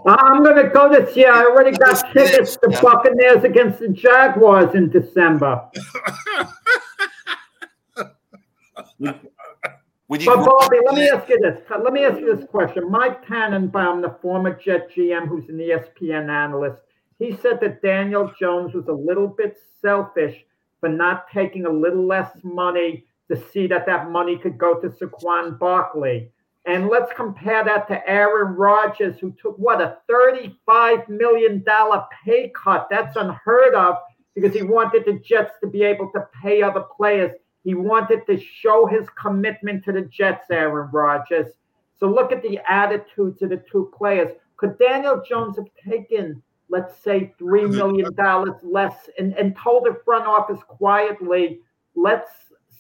I'm 0.06 0.44
going 0.44 0.64
to 0.64 0.70
go 0.70 0.92
this 0.92 1.16
year. 1.16 1.32
I 1.32 1.44
already 1.46 1.78
got 1.78 2.12
tickets 2.14 2.58
to. 2.58 2.70
Buccaneers 2.82 3.44
against 3.44 3.80
the 3.80 3.90
Jaguars 3.90 4.76
in 4.76 4.90
December. 4.90 5.70
when 8.98 10.20
you 10.20 10.26
But 10.26 10.46
Bobby, 10.46 10.78
let 10.86 10.96
me 10.96 11.10
ask 11.10 11.30
you 11.30 11.40
this. 11.40 11.60
Let 11.70 11.94
me 11.94 12.04
ask 12.06 12.20
you 12.20 12.36
this 12.36 12.46
question. 12.46 12.90
Mike 12.90 13.26
Tannenbaum, 13.28 14.02
the 14.02 14.18
former 14.22 14.54
Jet 14.56 14.90
GM, 14.96 15.28
who's 15.28 15.50
an 15.50 15.58
ESPN 15.58 16.30
analyst, 16.30 16.82
he 17.20 17.36
said 17.38 17.60
that 17.62 17.82
Daniel 17.82 18.32
Jones 18.40 18.74
was 18.74 18.88
a 18.88 18.94
little 18.94 19.28
bit 19.28 19.58
selfish 19.82 20.44
for 20.80 20.90
not 20.90 21.28
taking 21.34 21.66
a 21.66 21.72
little 21.72 22.06
less 22.06 22.32
money 22.44 23.06
to 23.32 23.42
see 23.52 23.68
that 23.68 23.86
that 23.86 24.10
money 24.10 24.38
could 24.38 24.58
go 24.58 24.80
to 24.80 24.90
Saquon 24.90 25.58
Barkley. 25.58 26.30
And 26.65 26.88
let's 26.88 27.11
compare 27.14 27.64
that 27.65 27.88
to 27.90 28.10
Aaron 28.10 28.56
Rodgers, 28.56 29.19
who 29.19 29.35
took 29.41 29.57
what 29.57 29.81
a 29.81 29.98
$35 30.10 31.10
million 31.10 31.64
pay 32.23 32.52
cut. 32.56 32.88
That's 32.90 33.18
unheard 33.18 33.76
of 33.76 33.98
because 34.34 34.53
he 34.53 34.64
wanted 34.64 35.03
the 35.06 35.19
Jets 35.19 35.53
to 35.61 35.68
be 35.68 35.84
able 35.84 36.10
to 36.11 36.27
pay 36.41 36.61
other 36.61 36.85
players. 36.95 37.31
He 37.64 37.73
wanted 37.73 38.26
to 38.27 38.40
show 38.40 38.85
his 38.85 39.07
commitment 39.22 39.84
to 39.85 39.91
the 39.91 40.03
Jets, 40.03 40.49
Aaron 40.52 40.90
Rodgers. 40.91 41.48
So 41.99 42.07
look 42.07 42.31
at 42.31 42.41
the 42.41 42.60
attitudes 42.69 43.41
of 43.41 43.49
the 43.49 43.64
two 43.72 43.91
players. 43.95 44.31
Could 44.57 44.77
Daniel 44.77 45.22
Jones 45.27 45.57
have 45.57 45.68
taken, 45.88 46.41
let's 46.69 46.98
say, 47.03 47.34
$3 47.40 47.69
million 47.73 48.10
less 48.64 49.10
and, 49.18 49.34
and 49.34 49.56
told 49.56 49.85
the 49.85 49.99
front 50.03 50.26
office 50.26 50.61
quietly, 50.68 51.60
let's 51.95 52.31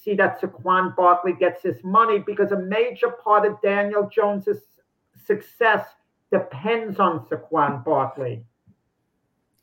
see 0.03 0.15
that 0.15 0.41
Saquon 0.41 0.95
Barkley 0.95 1.33
gets 1.33 1.63
his 1.63 1.83
money 1.83 2.19
because 2.19 2.51
a 2.51 2.59
major 2.59 3.09
part 3.09 3.45
of 3.45 3.61
Daniel 3.61 4.09
Jones's 4.13 4.61
success 5.25 5.87
depends 6.31 6.99
on 6.99 7.25
Saquon 7.25 7.83
Barkley. 7.83 8.43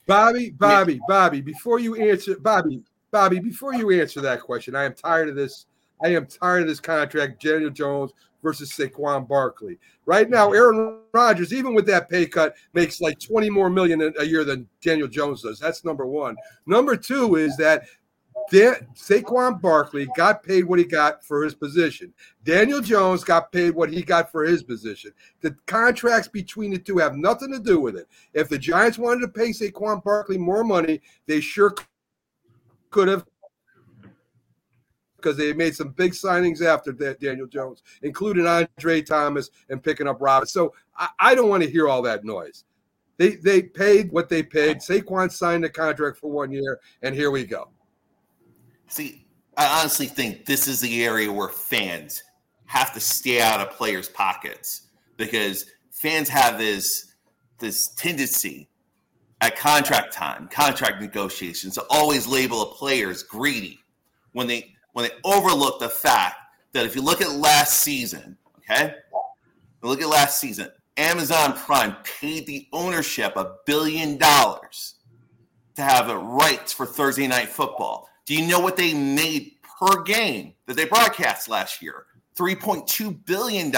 Bobby, 0.06 0.50
Bobby, 0.50 1.00
Bobby, 1.06 1.40
before 1.40 1.78
you 1.78 1.94
answer, 1.96 2.36
Bobby, 2.38 2.82
Bobby, 3.10 3.38
before 3.38 3.74
you 3.74 3.90
answer 3.90 4.20
that 4.20 4.40
question, 4.40 4.74
I 4.74 4.84
am 4.84 4.94
tired 4.94 5.28
of 5.28 5.36
this 5.36 5.66
I 6.02 6.08
am 6.08 6.26
tired 6.26 6.62
of 6.62 6.68
this 6.68 6.80
contract, 6.80 7.42
Daniel 7.42 7.70
Jones 7.70 8.12
versus 8.42 8.72
Saquon 8.72 9.28
Barkley. 9.28 9.78
Right 10.06 10.30
now, 10.30 10.52
Aaron 10.52 11.00
Rodgers, 11.12 11.52
even 11.52 11.74
with 11.74 11.86
that 11.86 12.08
pay 12.08 12.26
cut, 12.26 12.56
makes 12.72 13.00
like 13.00 13.18
20 13.20 13.50
more 13.50 13.68
million 13.68 14.12
a 14.18 14.24
year 14.24 14.44
than 14.44 14.66
Daniel 14.82 15.08
Jones 15.08 15.42
does. 15.42 15.58
That's 15.58 15.84
number 15.84 16.06
one. 16.06 16.36
Number 16.66 16.96
two 16.96 17.36
is 17.36 17.56
that 17.58 17.84
Dan- 18.50 18.86
Saquon 18.94 19.60
Barkley 19.60 20.08
got 20.16 20.42
paid 20.42 20.64
what 20.64 20.78
he 20.78 20.84
got 20.84 21.24
for 21.24 21.44
his 21.44 21.54
position. 21.54 22.12
Daniel 22.44 22.80
Jones 22.80 23.24
got 23.24 23.52
paid 23.52 23.70
what 23.70 23.92
he 23.92 24.02
got 24.02 24.30
for 24.30 24.44
his 24.44 24.62
position. 24.62 25.12
The 25.40 25.56
contracts 25.66 26.28
between 26.28 26.72
the 26.72 26.78
two 26.78 26.98
have 26.98 27.16
nothing 27.16 27.52
to 27.52 27.58
do 27.58 27.80
with 27.80 27.96
it. 27.96 28.08
If 28.34 28.48
the 28.48 28.58
Giants 28.58 28.98
wanted 28.98 29.20
to 29.22 29.28
pay 29.28 29.50
Saquon 29.50 30.02
Barkley 30.02 30.38
more 30.38 30.64
money, 30.64 31.00
they 31.26 31.40
sure 31.40 31.74
could 32.90 33.08
have 33.08 33.24
because 35.16 35.36
they 35.36 35.52
made 35.52 35.76
some 35.76 35.90
big 35.90 36.12
signings 36.12 36.62
after 36.62 36.92
that, 36.92 37.20
Daniel 37.20 37.46
Jones, 37.46 37.82
including 38.02 38.46
Andre 38.46 39.02
Thomas 39.02 39.50
and 39.68 39.82
picking 39.82 40.08
up 40.08 40.16
Robert. 40.20 40.48
So 40.48 40.72
I, 40.96 41.08
I 41.18 41.34
don't 41.34 41.50
want 41.50 41.62
to 41.62 41.70
hear 41.70 41.88
all 41.88 42.02
that 42.02 42.24
noise. 42.24 42.64
They 43.18 43.36
they 43.36 43.60
paid 43.62 44.10
what 44.12 44.30
they 44.30 44.42
paid. 44.42 44.78
Saquon 44.78 45.30
signed 45.30 45.64
a 45.66 45.68
contract 45.68 46.16
for 46.16 46.30
one 46.30 46.50
year, 46.50 46.80
and 47.02 47.14
here 47.14 47.30
we 47.30 47.44
go. 47.44 47.68
See, 48.90 49.24
I 49.56 49.80
honestly 49.80 50.06
think 50.06 50.46
this 50.46 50.66
is 50.66 50.80
the 50.80 51.04
area 51.04 51.32
where 51.32 51.48
fans 51.48 52.24
have 52.66 52.92
to 52.94 53.00
stay 53.00 53.40
out 53.40 53.60
of 53.60 53.70
players' 53.70 54.08
pockets 54.08 54.88
because 55.16 55.66
fans 55.92 56.28
have 56.28 56.58
this 56.58 57.14
this 57.58 57.88
tendency 57.94 58.68
at 59.40 59.56
contract 59.56 60.12
time, 60.12 60.48
contract 60.48 61.00
negotiations, 61.00 61.74
to 61.74 61.84
always 61.88 62.26
label 62.26 62.62
a 62.62 62.74
player 62.74 63.10
as 63.10 63.22
greedy 63.22 63.78
when 64.32 64.48
they 64.48 64.74
when 64.92 65.04
they 65.04 65.14
overlook 65.22 65.78
the 65.78 65.88
fact 65.88 66.36
that 66.72 66.84
if 66.84 66.96
you 66.96 67.02
look 67.02 67.20
at 67.20 67.30
last 67.30 67.82
season, 67.82 68.36
okay, 68.58 68.94
look 69.82 70.02
at 70.02 70.08
last 70.08 70.40
season, 70.40 70.68
Amazon 70.96 71.52
Prime 71.52 71.94
paid 72.02 72.44
the 72.46 72.66
ownership 72.72 73.36
a 73.36 73.54
billion 73.66 74.18
dollars 74.18 74.96
to 75.76 75.82
have 75.82 76.08
the 76.08 76.16
rights 76.16 76.72
for 76.72 76.86
Thursday 76.86 77.28
night 77.28 77.48
football. 77.48 78.09
Do 78.30 78.36
you 78.36 78.46
know 78.46 78.60
what 78.60 78.76
they 78.76 78.94
made 78.94 79.56
per 79.60 80.04
game 80.04 80.54
that 80.66 80.76
they 80.76 80.84
broadcast 80.84 81.48
last 81.48 81.82
year? 81.82 82.06
$3.2 82.38 83.26
billion. 83.26 83.72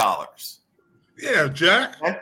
Yeah, 1.19 1.49
Jack. 1.49 1.97
Okay? 2.03 2.19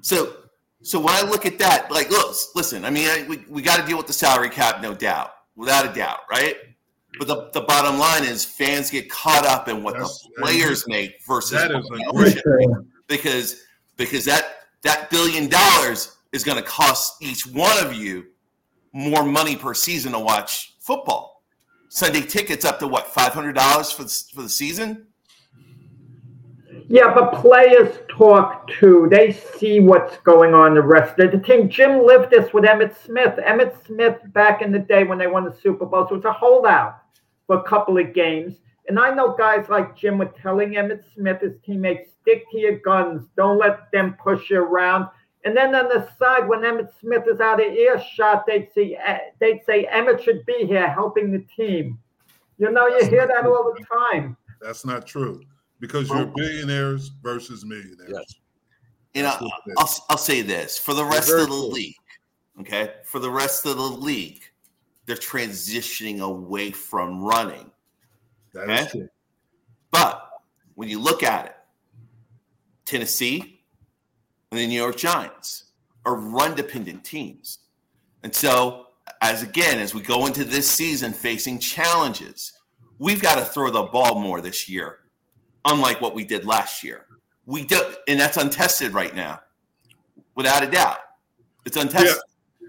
So 0.00 0.38
so 0.82 0.98
when 0.98 1.14
I 1.14 1.22
look 1.22 1.46
at 1.46 1.56
that, 1.60 1.88
like, 1.88 2.10
look, 2.10 2.34
listen, 2.56 2.84
I 2.84 2.90
mean, 2.90 3.06
I, 3.08 3.26
we, 3.28 3.44
we 3.48 3.62
got 3.62 3.78
to 3.78 3.86
deal 3.86 3.96
with 3.96 4.08
the 4.08 4.12
salary 4.12 4.50
cap, 4.50 4.82
no 4.82 4.92
doubt, 4.92 5.34
without 5.54 5.88
a 5.88 5.94
doubt, 5.94 6.18
right? 6.28 6.56
But 7.16 7.28
the, 7.28 7.50
the 7.52 7.60
bottom 7.60 7.96
line 7.96 8.24
is 8.24 8.44
fans 8.44 8.90
get 8.90 9.08
caught 9.08 9.46
up 9.46 9.68
in 9.68 9.84
what 9.84 9.92
That's- 9.92 10.20
the 10.22 10.42
players 10.42 10.84
make 10.88 11.24
versus 11.28 11.52
That 11.52 11.70
is 11.70 11.88
a 11.88 12.12
great 12.12 12.66
because 13.06 13.62
because 13.96 14.24
that 14.24 14.66
that 14.82 15.10
billion 15.10 15.48
dollars 15.48 16.16
is 16.32 16.42
going 16.42 16.58
to 16.58 16.64
cost 16.64 17.22
each 17.22 17.46
one 17.46 17.86
of 17.86 17.94
you 17.94 18.24
more 18.92 19.22
money 19.22 19.54
per 19.54 19.74
season 19.74 20.10
to 20.10 20.18
watch 20.18 20.74
football. 20.80 21.37
Sunday 21.88 22.22
tickets 22.22 22.64
up 22.64 22.78
to 22.80 22.86
what 22.86 23.08
five 23.08 23.32
hundred 23.32 23.54
dollars 23.54 23.90
for 23.90 24.04
the, 24.04 24.24
for 24.34 24.42
the 24.42 24.48
season. 24.48 25.06
Yeah, 26.90 27.12
but 27.12 27.34
players 27.34 27.98
talk 28.08 28.66
too. 28.68 29.08
They 29.10 29.32
see 29.32 29.80
what's 29.80 30.16
going 30.18 30.54
on 30.54 30.74
the 30.74 30.82
rest 30.82 31.18
of 31.18 31.32
the 31.32 31.38
team. 31.38 31.68
Jim 31.68 32.06
lived 32.06 32.30
this 32.30 32.52
with 32.54 32.64
Emmitt 32.64 32.96
Smith. 33.04 33.38
Emmitt 33.46 33.74
Smith, 33.86 34.16
back 34.32 34.62
in 34.62 34.72
the 34.72 34.78
day 34.78 35.04
when 35.04 35.18
they 35.18 35.26
won 35.26 35.44
the 35.44 35.54
Super 35.62 35.84
Bowls, 35.84 36.10
was 36.10 36.24
a 36.24 36.32
holdout 36.32 37.02
for 37.46 37.58
a 37.58 37.62
couple 37.64 37.98
of 37.98 38.14
games. 38.14 38.56
And 38.88 38.98
I 38.98 39.12
know 39.14 39.34
guys 39.36 39.68
like 39.68 39.96
Jim 39.96 40.16
were 40.16 40.32
telling 40.40 40.70
Emmitt 40.70 41.04
Smith, 41.14 41.42
his 41.42 41.52
teammates, 41.64 42.10
stick 42.22 42.50
to 42.52 42.58
your 42.58 42.78
guns. 42.78 43.26
Don't 43.36 43.58
let 43.58 43.92
them 43.92 44.16
push 44.22 44.48
you 44.48 44.60
around. 44.60 45.08
And 45.48 45.56
then 45.56 45.74
on 45.74 45.88
the 45.88 46.06
side, 46.18 46.46
when 46.46 46.60
Emmitt 46.60 46.90
Smith 47.00 47.22
is 47.26 47.40
out 47.40 47.58
of 47.58 47.72
earshot, 47.72 48.44
they'd 48.46 48.68
see 48.74 48.96
eh, 48.96 49.18
they'd 49.38 49.62
say 49.64 49.88
Emmitt 49.90 50.22
should 50.22 50.44
be 50.44 50.66
here 50.66 50.86
helping 50.90 51.32
the 51.32 51.38
team. 51.56 51.98
You 52.58 52.70
know, 52.70 52.86
you 52.86 53.08
hear 53.08 53.26
that 53.26 53.46
all 53.46 53.72
the 53.74 53.82
time. 54.12 54.36
That's 54.60 54.84
not 54.84 55.06
true 55.06 55.42
because 55.80 56.10
you're 56.10 56.26
billionaires 56.26 57.08
versus 57.22 57.64
millionaires. 57.64 58.10
Yes. 58.12 58.34
You 59.14 59.22
know, 59.22 59.30
That's 59.30 59.40
what 59.42 59.52
it 59.64 59.70
is. 59.70 59.76
I'll, 59.78 60.04
I'll 60.10 60.18
say 60.18 60.42
this 60.42 60.76
for 60.76 60.92
the 60.92 61.02
rest 61.02 61.30
of 61.30 61.38
the 61.40 61.46
cool. 61.46 61.70
league, 61.70 61.96
okay? 62.60 62.92
For 63.04 63.18
the 63.18 63.30
rest 63.30 63.64
of 63.64 63.78
the 63.78 63.82
league, 63.82 64.42
they're 65.06 65.16
transitioning 65.16 66.20
away 66.20 66.72
from 66.72 67.24
running. 67.24 67.70
That 68.52 68.68
is 68.68 68.80
Okay. 68.80 68.90
true. 68.90 69.08
But 69.92 70.28
when 70.74 70.90
you 70.90 70.98
look 70.98 71.22
at 71.22 71.46
it, 71.46 71.56
Tennessee 72.84 73.57
and 74.50 74.60
the 74.60 74.66
New 74.66 74.80
York 74.80 74.96
Giants 74.96 75.64
are 76.04 76.14
run 76.14 76.54
dependent 76.54 77.04
teams. 77.04 77.58
And 78.22 78.34
so, 78.34 78.86
as 79.20 79.42
again, 79.42 79.78
as 79.78 79.94
we 79.94 80.00
go 80.00 80.26
into 80.26 80.44
this 80.44 80.68
season 80.68 81.12
facing 81.12 81.58
challenges, 81.58 82.52
we've 82.98 83.22
got 83.22 83.36
to 83.36 83.44
throw 83.44 83.70
the 83.70 83.82
ball 83.84 84.20
more 84.20 84.40
this 84.40 84.68
year, 84.68 85.00
unlike 85.64 86.00
what 86.00 86.14
we 86.14 86.24
did 86.24 86.44
last 86.44 86.82
year. 86.82 87.06
We 87.46 87.64
do, 87.64 87.80
and 88.06 88.18
that's 88.20 88.36
untested 88.36 88.92
right 88.92 89.14
now, 89.14 89.40
without 90.34 90.62
a 90.62 90.70
doubt. 90.70 90.98
It's 91.64 91.76
untested. 91.76 92.22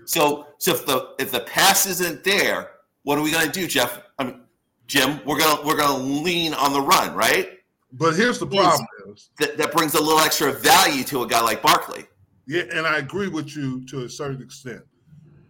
So, 0.05 0.47
so 0.57 0.71
if 0.71 0.85
the 0.85 1.15
if 1.19 1.31
the 1.31 1.41
pass 1.41 1.85
isn't 1.85 2.23
there, 2.23 2.71
what 3.03 3.17
are 3.17 3.21
we 3.21 3.31
going 3.31 3.45
to 3.45 3.51
do, 3.51 3.67
Jeff? 3.67 4.01
I 4.17 4.25
mean, 4.25 4.41
Jim, 4.87 5.19
we're 5.25 5.37
gonna 5.37 5.65
we're 5.65 5.77
gonna 5.77 6.03
lean 6.03 6.53
on 6.53 6.73
the 6.73 6.81
run, 6.81 7.13
right? 7.13 7.58
But 7.93 8.15
here's 8.15 8.39
the 8.39 8.45
problem 8.47 8.85
is, 9.07 9.29
That 9.39 9.57
that 9.57 9.71
brings 9.71 9.95
a 9.95 9.99
little 10.01 10.19
extra 10.19 10.51
value 10.53 11.03
to 11.05 11.23
a 11.23 11.27
guy 11.27 11.41
like 11.41 11.61
Barkley. 11.61 12.05
yeah, 12.47 12.63
and 12.71 12.85
I 12.85 12.97
agree 12.97 13.27
with 13.27 13.55
you 13.55 13.85
to 13.87 14.03
a 14.05 14.09
certain 14.09 14.41
extent. 14.41 14.81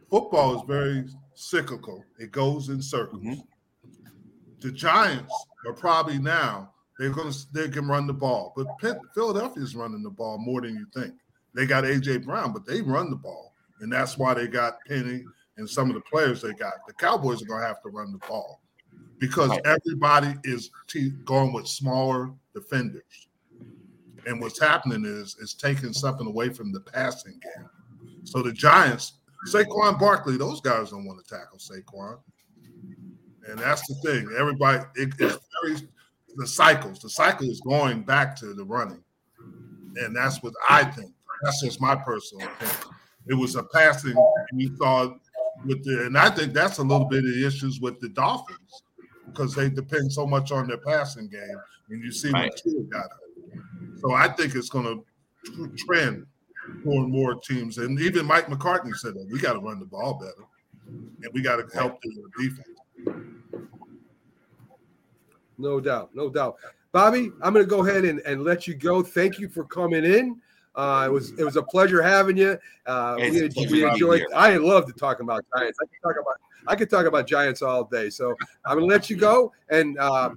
Football 0.09 0.55
is 0.55 0.61
very 0.67 1.07
cyclical. 1.35 2.03
It 2.17 2.31
goes 2.31 2.69
in 2.69 2.81
circles. 2.81 3.23
Mhm. 3.23 3.43
The 4.61 4.71
Giants 4.71 5.33
are 5.65 5.73
probably 5.73 6.17
now 6.19 6.73
they're 6.97 7.11
going 7.11 7.31
to 7.31 7.53
they 7.53 7.69
can 7.69 7.87
run 7.87 8.07
the 8.07 8.13
ball, 8.13 8.53
but 8.55 8.67
Penn, 8.79 8.99
Philadelphia's 9.13 9.75
running 9.75 10.03
the 10.03 10.09
ball 10.09 10.37
more 10.37 10.61
than 10.61 10.75
you 10.75 10.85
think. 10.93 11.13
They 11.53 11.65
got 11.65 11.83
AJ 11.85 12.19
Brown, 12.25 12.51
but 12.53 12.65
they 12.65 12.81
run 12.81 13.09
the 13.09 13.15
ball, 13.15 13.53
and 13.79 13.91
that's 13.91 14.17
why 14.17 14.33
they 14.33 14.47
got 14.47 14.79
Penny 14.87 15.23
and 15.57 15.69
some 15.69 15.89
of 15.89 15.95
the 15.95 16.01
players 16.01 16.41
they 16.41 16.53
got. 16.53 16.73
The 16.87 16.93
Cowboys 16.93 17.41
are 17.41 17.45
going 17.45 17.61
to 17.61 17.67
have 17.67 17.81
to 17.83 17.89
run 17.89 18.11
the 18.11 18.17
ball 18.27 18.61
because 19.19 19.49
Right. 19.49 19.61
everybody 19.65 20.35
is 20.43 20.71
t- 20.87 21.11
going 21.25 21.53
with 21.53 21.67
smaller 21.67 22.31
defenders. 22.53 23.27
And 24.25 24.41
what's 24.41 24.59
happening 24.59 25.05
is 25.05 25.35
it's 25.41 25.53
taking 25.53 25.93
something 25.93 26.27
away 26.27 26.49
from 26.49 26.71
the 26.71 26.79
passing 26.81 27.39
game. 27.39 27.69
So 28.23 28.41
the 28.41 28.51
Giants, 28.51 29.13
Saquon 29.47 29.99
Barkley, 29.99 30.37
those 30.37 30.61
guys 30.61 30.91
don't 30.91 31.05
want 31.05 31.23
to 31.23 31.35
tackle 31.35 31.57
Saquon. 31.57 32.19
And 33.47 33.57
that's 33.57 33.87
the 33.87 33.95
thing. 33.95 34.29
Everybody, 34.37 34.83
it, 34.95 35.13
it's 35.19 35.37
very 35.61 35.87
the 36.35 36.45
cycles. 36.47 36.99
The 36.99 37.09
cycle 37.09 37.49
is 37.49 37.59
going 37.61 38.03
back 38.03 38.35
to 38.37 38.53
the 38.53 38.63
running, 38.63 39.03
and 39.95 40.15
that's 40.15 40.43
what 40.43 40.53
I 40.69 40.83
think. 40.83 41.11
That's 41.41 41.61
just 41.61 41.81
my 41.81 41.95
personal 41.95 42.47
opinion. 42.47 42.77
It 43.27 43.33
was 43.33 43.55
a 43.55 43.63
passing 43.63 44.15
we 44.53 44.71
saw 44.77 45.13
with 45.65 45.83
the, 45.83 46.05
and 46.05 46.17
I 46.17 46.29
think 46.29 46.53
that's 46.53 46.77
a 46.77 46.83
little 46.83 47.05
bit 47.07 47.19
of 47.25 47.33
the 47.33 47.45
issues 47.47 47.79
with 47.81 47.99
the 47.99 48.09
Dolphins 48.09 48.83
because 49.31 49.55
they 49.55 49.69
depend 49.69 50.11
so 50.11 50.25
much 50.25 50.51
on 50.51 50.67
their 50.67 50.77
passing 50.77 51.27
game, 51.27 51.57
and 51.89 52.03
you 52.03 52.11
see 52.11 52.31
Right. 52.31 52.51
what 52.51 52.57
Tua 52.57 52.83
got. 52.83 53.09
So 54.01 54.13
I 54.13 54.27
think 54.29 54.55
it's 54.55 54.69
going 54.69 54.85
to 54.85 55.71
trend 55.77 56.25
more 56.83 57.03
and 57.03 57.11
more 57.11 57.35
teams, 57.35 57.77
and 57.77 57.99
even 57.99 58.25
Mike 58.25 58.47
McCartney 58.47 58.95
said 58.95 59.13
that 59.15 59.27
we 59.31 59.39
got 59.39 59.53
to 59.53 59.59
run 59.59 59.79
the 59.79 59.85
ball 59.85 60.19
better, 60.19 60.47
and 60.87 61.33
we 61.33 61.41
got 61.41 61.57
to 61.57 61.77
help 61.77 62.01
the 62.01 62.29
defense. 62.37 62.67
No 65.57 65.79
doubt, 65.79 66.11
no 66.13 66.29
doubt. 66.29 66.55
Bobby, 66.91 67.31
I'm 67.41 67.53
going 67.53 67.65
to 67.65 67.69
go 67.69 67.85
ahead 67.85 68.05
and, 68.05 68.19
and 68.21 68.43
let 68.43 68.65
you 68.67 68.73
go. 68.73 69.03
Thank 69.03 69.39
you 69.39 69.49
for 69.49 69.63
coming 69.65 70.05
in. 70.05 70.41
Uh, 70.75 71.03
it 71.07 71.11
was 71.11 71.31
it 71.39 71.43
was 71.43 71.55
a 71.55 71.63
pleasure 71.63 72.01
having 72.01 72.37
you. 72.37 72.57
Uh, 72.85 73.15
we, 73.19 73.45
a 73.45 73.49
we 73.69 73.83
enjoyed. 73.85 74.23
I 74.35 74.55
love 74.57 74.85
to 74.87 74.93
talk 74.93 75.19
about 75.19 75.43
Giants. 75.57 75.77
I 75.81 75.85
could 75.85 76.01
talk 76.03 76.15
about 76.21 76.35
I 76.67 76.75
could 76.75 76.89
talk 76.89 77.05
about 77.05 77.27
Giants 77.27 77.61
all 77.61 77.83
day. 77.85 78.09
So 78.09 78.35
I'm 78.65 78.77
going 78.77 78.87
to 78.89 78.93
let 78.95 79.09
you 79.09 79.15
go 79.17 79.51
and 79.69 79.97
uh, 79.99 80.29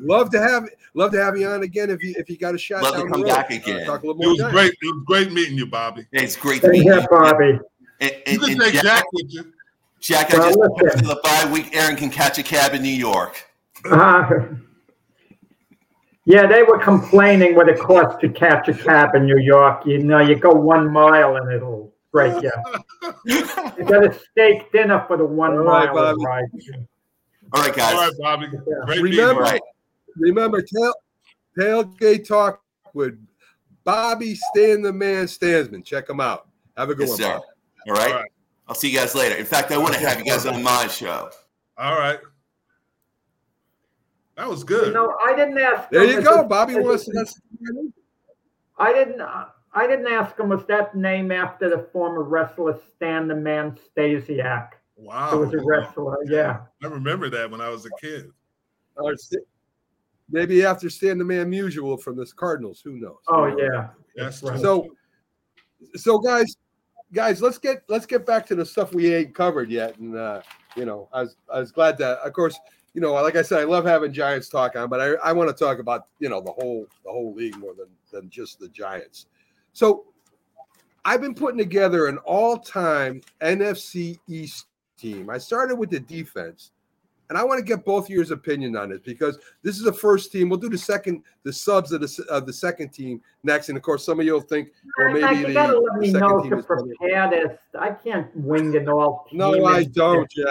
love 0.00 0.30
to 0.30 0.40
have 0.40 0.68
love 0.94 1.12
to 1.12 1.22
have 1.22 1.36
you 1.38 1.46
on 1.48 1.62
again 1.62 1.90
if 1.90 2.02
you 2.02 2.14
if 2.16 2.28
you 2.30 2.36
got 2.38 2.54
a 2.54 2.58
shot. 2.58 2.82
Love 2.82 2.94
to 2.94 2.98
down 3.00 3.06
the 3.08 3.12
come 3.12 3.22
road. 3.22 3.28
back 3.28 3.50
Uh, 3.50 3.54
again. 3.54 3.86
talk 3.86 4.02
a 4.02 4.06
little 4.06 4.20
more 4.22 4.26
It 4.26 4.28
was 4.30 4.38
Giants. 4.38 4.54
great. 4.54 4.72
It 4.72 4.94
was 4.94 5.04
great 5.06 5.32
meeting 5.32 5.58
you, 5.58 5.66
Bobby. 5.66 6.06
It's 6.12 6.36
great 6.36 6.60
to 6.62 6.66
Same 6.68 6.72
meet 6.72 6.82
here, 6.84 7.00
you. 7.00 7.06
Bobby. 7.10 7.58
And, 8.00 8.10
You 8.10 8.16
and, 8.26 8.40
can 8.40 8.50
and 8.52 8.60
take 8.60 8.72
Jack, 8.74 8.82
Jack 8.84 9.04
with 9.12 9.26
you. 9.28 9.52
Jack, 10.00 10.34
I 10.34 10.38
Well, 10.38 10.48
just 10.48 10.58
listen. 10.82 10.98
for 11.00 11.06
the 11.14 11.20
bye 11.22 11.50
week. 11.52 11.74
Aaron 11.74 11.96
can 11.96 12.10
catch 12.10 12.38
a 12.38 12.42
cab 12.42 12.74
in 12.74 12.82
New 12.82 12.88
York. 12.88 13.44
Uh, 13.90 14.30
yeah, 16.26 16.46
they 16.46 16.62
were 16.62 16.78
complaining 16.78 17.54
what 17.54 17.68
it 17.68 17.78
costs 17.80 18.20
to 18.20 18.28
catch 18.28 18.68
a 18.68 18.74
cab 18.74 19.14
in 19.14 19.24
New 19.26 19.38
York. 19.38 19.86
You 19.86 19.98
know, 19.98 20.18
you 20.18 20.34
go 20.36 20.50
one 20.52 20.92
mile 20.92 21.36
and 21.36 21.50
it'll 21.52 21.94
break 22.12 22.42
you. 22.42 22.50
You 23.24 23.84
got 23.84 24.04
a 24.06 24.12
steak 24.32 24.72
dinner 24.72 25.04
for 25.06 25.16
the 25.16 25.24
one 25.24 25.52
All 25.52 25.58
right, 25.58 25.86
mile 25.86 25.94
Bobby. 25.94 26.24
ride. 26.24 26.44
All 27.52 27.62
right, 27.62 27.74
guys. 27.74 27.94
All 27.94 28.00
right, 28.00 28.12
Bobby. 28.18 28.46
Great 28.86 29.00
Remember, 29.02 29.34
you. 29.42 29.46
Right. 29.46 29.60
remember 30.16 30.62
tail, 30.62 30.92
tailgate 31.58 32.26
talk 32.26 32.62
with 32.94 33.18
Bobby 33.84 34.34
Stan 34.34 34.82
the 34.82 34.92
Man 34.92 35.26
Stansmann. 35.26 35.84
Check 35.84 36.08
him 36.10 36.20
out. 36.20 36.48
Have 36.76 36.90
a 36.90 36.94
good 36.94 37.08
Yes, 37.08 37.10
one. 37.10 37.18
sir. 37.18 37.32
All 37.88 37.94
right. 37.94 38.12
All 38.12 38.18
right. 38.20 38.30
I'll 38.68 38.74
see 38.74 38.90
you 38.90 38.98
guys 38.98 39.14
later. 39.14 39.36
In 39.36 39.46
fact, 39.46 39.70
I 39.70 39.78
want 39.78 39.94
to 39.94 40.00
have 40.00 40.18
you 40.18 40.24
guys 40.24 40.44
on 40.46 40.60
my 40.62 40.88
show. 40.88 41.30
All 41.78 41.96
right. 41.98 42.18
That 44.36 44.48
was 44.48 44.60
You 44.60 44.66
good. 44.66 44.94
know, 44.94 45.16
I 45.24 45.34
didn't 45.34 45.58
ask. 45.58 45.88
There 45.90 46.04
you 46.04 46.20
go. 46.22 46.40
it- 46.42 46.48
Bobby 46.48 46.74
is 46.74 46.84
wants 46.84 47.08
it- 47.08 47.28
I 48.78 48.92
didn't. 48.92 49.20
I 49.20 49.86
didn't 49.86 50.06
ask 50.06 50.38
him. 50.38 50.48
Was 50.48 50.64
that 50.66 50.94
name 50.94 51.30
after 51.32 51.68
the 51.68 51.88
former 51.92 52.22
wrestler 52.22 52.78
Stan 52.96 53.28
the 53.28 53.34
Man 53.34 53.78
Stasiak? 53.96 54.70
wow. 54.96 55.30
Who 55.30 55.38
was 55.40 55.54
a 55.54 55.58
wrestler? 55.64 56.16
Yeah. 56.28 56.60
I 56.82 56.86
remember 56.86 57.28
that 57.30 57.50
when 57.50 57.60
I 57.60 57.68
was 57.68 57.84
a 57.86 57.90
kid. 58.00 58.30
Or 58.96 59.14
Maybe 60.30 60.64
after 60.64 60.90
Stan 60.90 61.18
the 61.18 61.24
Man 61.24 61.50
Musial 61.50 62.00
from 62.00 62.16
the 62.16 62.26
Cardinals. 62.36 62.80
Who 62.84 62.92
knows? 62.98 63.18
Oh 63.28 63.44
Who 63.44 63.56
knows? 63.56 63.70
yeah. 63.72 63.88
That's 64.16 64.42
Right. 64.42 64.58
So, 64.60 64.86
so 65.94 66.18
guys, 66.18 66.56
guys, 67.12 67.40
let's 67.42 67.58
get 67.58 67.82
let's 67.88 68.06
get 68.06 68.24
back 68.26 68.46
to 68.46 68.54
the 68.54 68.64
stuff 68.64 68.92
we 68.94 69.14
ain't 69.14 69.34
covered 69.34 69.70
yet. 69.70 69.98
And 69.98 70.16
uh, 70.16 70.40
you 70.74 70.84
know, 70.86 71.08
I 71.12 71.22
was 71.22 71.36
I 71.52 71.60
was 71.60 71.70
glad 71.70 71.96
that, 71.98 72.18
of 72.18 72.32
course, 72.32 72.58
you 72.96 73.02
know, 73.02 73.12
like 73.12 73.36
I 73.36 73.42
said, 73.42 73.60
I 73.60 73.64
love 73.64 73.84
having 73.84 74.10
Giants 74.10 74.48
talk 74.48 74.74
on, 74.74 74.88
but 74.88 75.02
I, 75.02 75.28
I 75.28 75.32
want 75.32 75.54
to 75.54 75.64
talk 75.64 75.80
about 75.80 76.06
you 76.18 76.30
know 76.30 76.40
the 76.40 76.50
whole 76.50 76.86
the 77.04 77.12
whole 77.12 77.34
league 77.34 77.56
more 77.58 77.74
than 77.74 77.88
than 78.10 78.30
just 78.30 78.58
the 78.58 78.68
Giants. 78.70 79.26
So, 79.74 80.06
I've 81.04 81.20
been 81.20 81.34
putting 81.34 81.58
together 81.58 82.06
an 82.06 82.16
all-time 82.24 83.20
NFC 83.42 84.18
East 84.26 84.68
team. 84.96 85.28
I 85.28 85.36
started 85.36 85.76
with 85.76 85.90
the 85.90 86.00
defense. 86.00 86.70
And 87.28 87.36
I 87.36 87.42
want 87.42 87.58
to 87.58 87.64
get 87.64 87.84
both 87.84 88.04
of 88.04 88.10
your 88.10 88.32
opinion 88.32 88.76
on 88.76 88.90
this 88.90 89.00
because 89.04 89.38
this 89.62 89.76
is 89.76 89.82
the 89.82 89.92
first 89.92 90.30
team. 90.30 90.48
We'll 90.48 90.60
do 90.60 90.68
the 90.68 90.78
second, 90.78 91.22
the 91.42 91.52
subs 91.52 91.90
of 91.90 92.00
the 92.00 92.24
of 92.30 92.46
the 92.46 92.52
second 92.52 92.90
team 92.90 93.20
next, 93.42 93.68
and 93.68 93.76
of 93.76 93.82
course, 93.82 94.04
some 94.04 94.20
of 94.20 94.26
you'll 94.26 94.40
think, 94.40 94.68
well, 94.96 95.12
maybe 95.12 95.40
you 95.40 95.46
the, 95.48 95.52
gotta 95.52 95.78
let 95.78 95.94
the 95.94 96.00
me 96.00 96.12
second 96.12 96.20
know 96.28 96.40
team 96.42 96.50
to 96.52 96.58
is 96.58 96.66
better. 96.66 96.82
prepare 97.00 97.30
this. 97.30 97.58
I 97.78 97.90
can't 97.90 98.28
wing 98.36 98.74
it 98.74 98.88
all. 98.88 99.26
No, 99.32 99.64
I 99.64 99.84
don't, 99.84 100.30
Jack. 100.30 100.46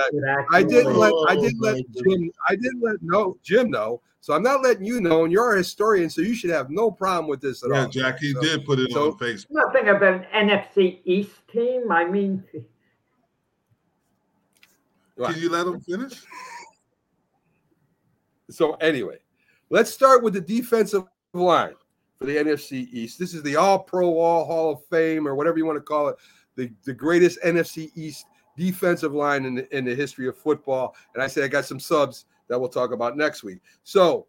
I 0.51 0.63
didn't 0.63 0.93
accurately. 0.93 0.93
let 0.95 1.11
I 1.13 1.35
Oh, 1.37 1.41
didn't 1.41 1.61
let 1.61 1.75
Jim 1.93 2.31
I 2.49 2.55
didn't 2.55 2.81
let 2.81 2.97
no 3.01 3.37
Jim 3.41 3.71
know. 3.71 4.01
So 4.19 4.33
I'm 4.33 4.43
not 4.43 4.61
letting 4.63 4.83
you 4.85 4.99
know, 5.01 5.23
and 5.23 5.31
you're 5.31 5.53
a 5.53 5.57
historian, 5.59 6.09
so 6.09 6.21
you 6.21 6.33
should 6.33 6.49
have 6.49 6.69
no 6.71 6.89
problem 6.91 7.27
with 7.29 7.39
this 7.41 7.63
at 7.63 7.69
Yeah, 7.69 7.75
all. 7.75 7.81
Yeah, 7.83 7.89
Jack, 8.11 8.19
he 8.19 8.33
So- 8.33 8.41
did 8.41 8.65
put 8.65 8.79
it 8.79 8.91
so- 8.91 9.11
on 9.11 9.17
Facebook. 9.19 9.45
Nothing 9.51 9.87
of 9.87 10.01
an 10.01 10.25
NFC 10.33 10.99
East 11.05 11.47
team. 11.47 11.91
I 11.91 12.03
mean, 12.05 12.43
Can 15.23 15.35
you 15.39 15.49
let 15.49 15.65
him 15.67 15.79
finish? 15.79 16.23
So 18.49 18.73
anyway, 18.75 19.17
let's 19.69 19.91
start 19.91 20.23
with 20.23 20.33
the 20.33 20.41
defensive 20.41 21.03
line 21.33 21.75
for 22.17 22.25
the 22.25 22.35
NFC 22.35 22.87
East. 22.91 23.19
This 23.19 23.33
is 23.33 23.43
the 23.43 23.55
All 23.55 23.79
Pro, 23.79 24.17
All 24.17 24.45
Hall 24.45 24.71
of 24.73 24.85
Fame, 24.85 25.27
or 25.27 25.35
whatever 25.35 25.57
you 25.57 25.65
want 25.65 25.77
to 25.77 25.81
call 25.81 26.09
it, 26.09 26.15
the, 26.55 26.71
the 26.83 26.93
greatest 26.93 27.39
NFC 27.43 27.91
East 27.95 28.25
defensive 28.57 29.13
line 29.13 29.45
in 29.45 29.55
the, 29.55 29.77
in 29.77 29.83
the 29.85 29.93
history 29.93 30.27
of 30.27 30.37
football. 30.37 30.95
And 31.13 31.21
I 31.21 31.27
say 31.27 31.43
I 31.43 31.47
got 31.47 31.65
some 31.65 31.79
subs 31.79 32.25
that 32.47 32.59
we'll 32.59 32.69
talk 32.69 32.91
about 32.93 33.17
next 33.17 33.43
week. 33.43 33.59
So 33.83 34.27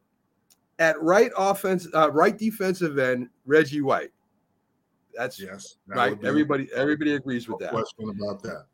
at 0.78 1.00
right 1.00 1.30
offense, 1.36 1.86
uh, 1.94 2.10
right 2.10 2.36
defensive 2.36 2.98
end, 2.98 3.28
Reggie 3.44 3.82
White. 3.82 4.10
That's 5.14 5.40
Yes. 5.40 5.76
that 5.86 5.96
right. 5.96 6.24
Everybody, 6.24 6.68
everybody 6.74 7.14
agrees 7.14 7.48
with 7.48 7.60
no 7.60 7.66
that. 7.66 7.72
question 7.72 8.10
about 8.10 8.42
that. 8.42 8.66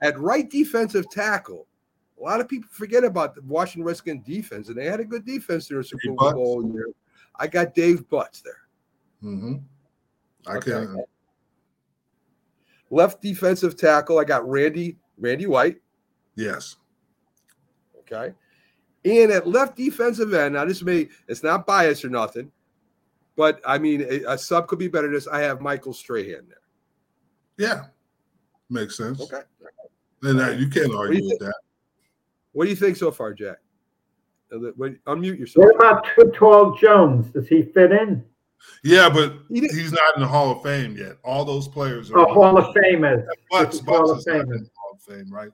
At 0.00 0.18
right 0.18 0.48
defensive 0.48 1.08
tackle, 1.10 1.67
a 2.18 2.22
lot 2.24 2.40
of 2.40 2.48
people 2.48 2.68
forget 2.72 3.04
about 3.04 3.34
the 3.34 3.42
Washington 3.42 3.84
Redskins 3.84 4.24
defense, 4.26 4.68
and 4.68 4.76
they 4.76 4.86
had 4.86 5.00
a 5.00 5.04
good 5.04 5.24
defense 5.24 5.66
during 5.68 5.84
Super 5.84 6.00
Dave 6.08 6.16
Butz. 6.16 6.34
Bowl 6.34 6.72
year. 6.72 6.88
I 7.36 7.46
got 7.46 7.74
Dave 7.74 8.08
Butz 8.08 8.42
there. 8.42 8.62
hmm 9.20 9.56
I 10.46 10.56
Okay. 10.56 10.70
can. 10.72 11.04
Left 12.90 13.20
defensive 13.20 13.76
tackle, 13.76 14.18
I 14.18 14.24
got 14.24 14.48
Randy 14.48 14.96
Randy 15.18 15.46
White. 15.46 15.80
Yes. 16.36 16.76
Okay. 18.00 18.32
And 19.04 19.30
at 19.30 19.46
left 19.46 19.76
defensive 19.76 20.32
end, 20.32 20.54
now 20.54 20.64
this 20.64 20.82
may 20.82 21.08
it's 21.28 21.42
not 21.42 21.66
biased 21.66 22.04
or 22.04 22.08
nothing, 22.08 22.50
but 23.36 23.60
I 23.66 23.78
mean 23.78 24.02
a, 24.02 24.22
a 24.32 24.38
sub 24.38 24.68
could 24.68 24.78
be 24.78 24.88
better 24.88 25.06
than 25.06 25.14
this. 25.14 25.26
I 25.28 25.40
have 25.40 25.60
Michael 25.60 25.92
Strahan 25.92 26.46
there. 26.48 26.62
Yeah. 27.58 27.84
Makes 28.70 28.96
sense. 28.96 29.20
Okay. 29.20 29.42
And 30.22 30.40
uh, 30.40 30.50
you 30.50 30.68
can't 30.68 30.94
argue 30.94 31.22
you 31.22 31.28
with 31.28 31.38
that. 31.40 31.54
What 32.58 32.64
do 32.64 32.70
you 32.70 32.76
think 32.76 32.96
so 32.96 33.12
far, 33.12 33.34
Jack? 33.34 33.58
Uh, 34.52 34.56
Unmute 35.06 35.38
yourself. 35.38 35.64
what 35.64 35.76
about 35.76 36.06
Too 36.16 36.32
Tall 36.34 36.74
Jones? 36.74 37.30
Does 37.30 37.46
he 37.46 37.62
fit 37.62 37.92
in? 37.92 38.24
Yeah, 38.82 39.08
but 39.08 39.34
he's 39.48 39.92
not 39.92 40.16
in 40.16 40.22
the 40.22 40.26
Hall 40.26 40.50
of 40.50 40.64
Fame 40.64 40.96
yet. 40.96 41.18
All 41.22 41.44
those 41.44 41.68
players 41.68 42.10
are. 42.10 42.18
Oh, 42.18 42.34
Hall 42.34 42.58
of 42.58 42.74
Famers. 42.74 43.24
Butz, 43.52 43.86
Hall 43.86 44.08
Butz 44.08 44.10
of 44.10 44.18
is 44.18 44.26
not 44.26 44.40
in 44.40 44.48
the 44.48 44.70
Hall 44.74 44.94
of 44.94 45.00
Fame, 45.02 45.32
right? 45.32 45.52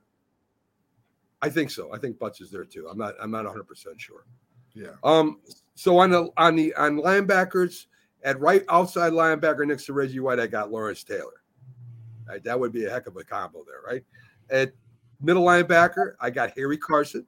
I 1.43 1.51
think 1.51 1.71
so. 1.71 1.93
I 1.93 1.99
think 1.99 2.17
Butz 2.17 2.41
is 2.41 2.51
there 2.51 2.65
too. 2.65 2.89
I'm 2.91 2.97
not 2.97 3.13
I'm 3.21 3.31
not 3.31 3.45
100 3.45 3.65
percent 3.65 4.01
sure. 4.01 4.25
Yeah. 4.73 4.93
Um, 5.03 5.41
so 5.75 5.99
on 5.99 6.09
the 6.09 6.31
on 6.39 6.57
the 6.57 6.73
on 6.77 6.97
linebackers 6.97 7.85
at 8.23 8.41
right 8.41 8.65
outside 8.71 9.13
linebacker 9.13 9.67
next 9.67 9.85
to 9.87 9.93
Reggie 9.93 10.21
White, 10.21 10.41
I 10.41 10.47
got 10.47 10.73
Lawrence 10.73 11.05
Taylor. 11.05 11.43
Right, 12.27 12.43
that 12.45 12.59
would 12.59 12.73
be 12.73 12.87
a 12.87 12.91
heck 12.91 13.07
of 13.07 13.19
a 13.19 13.25
combo 13.25 13.63
there, 13.67 13.83
right? 13.87 14.03
At 14.49 14.73
middle 15.25 15.45
linebacker, 15.45 16.15
I 16.21 16.31
got 16.31 16.51
Harry 16.57 16.79
Carson, 16.79 17.27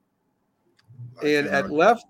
and 1.23 1.47
at 1.47 1.71
left 1.71 2.05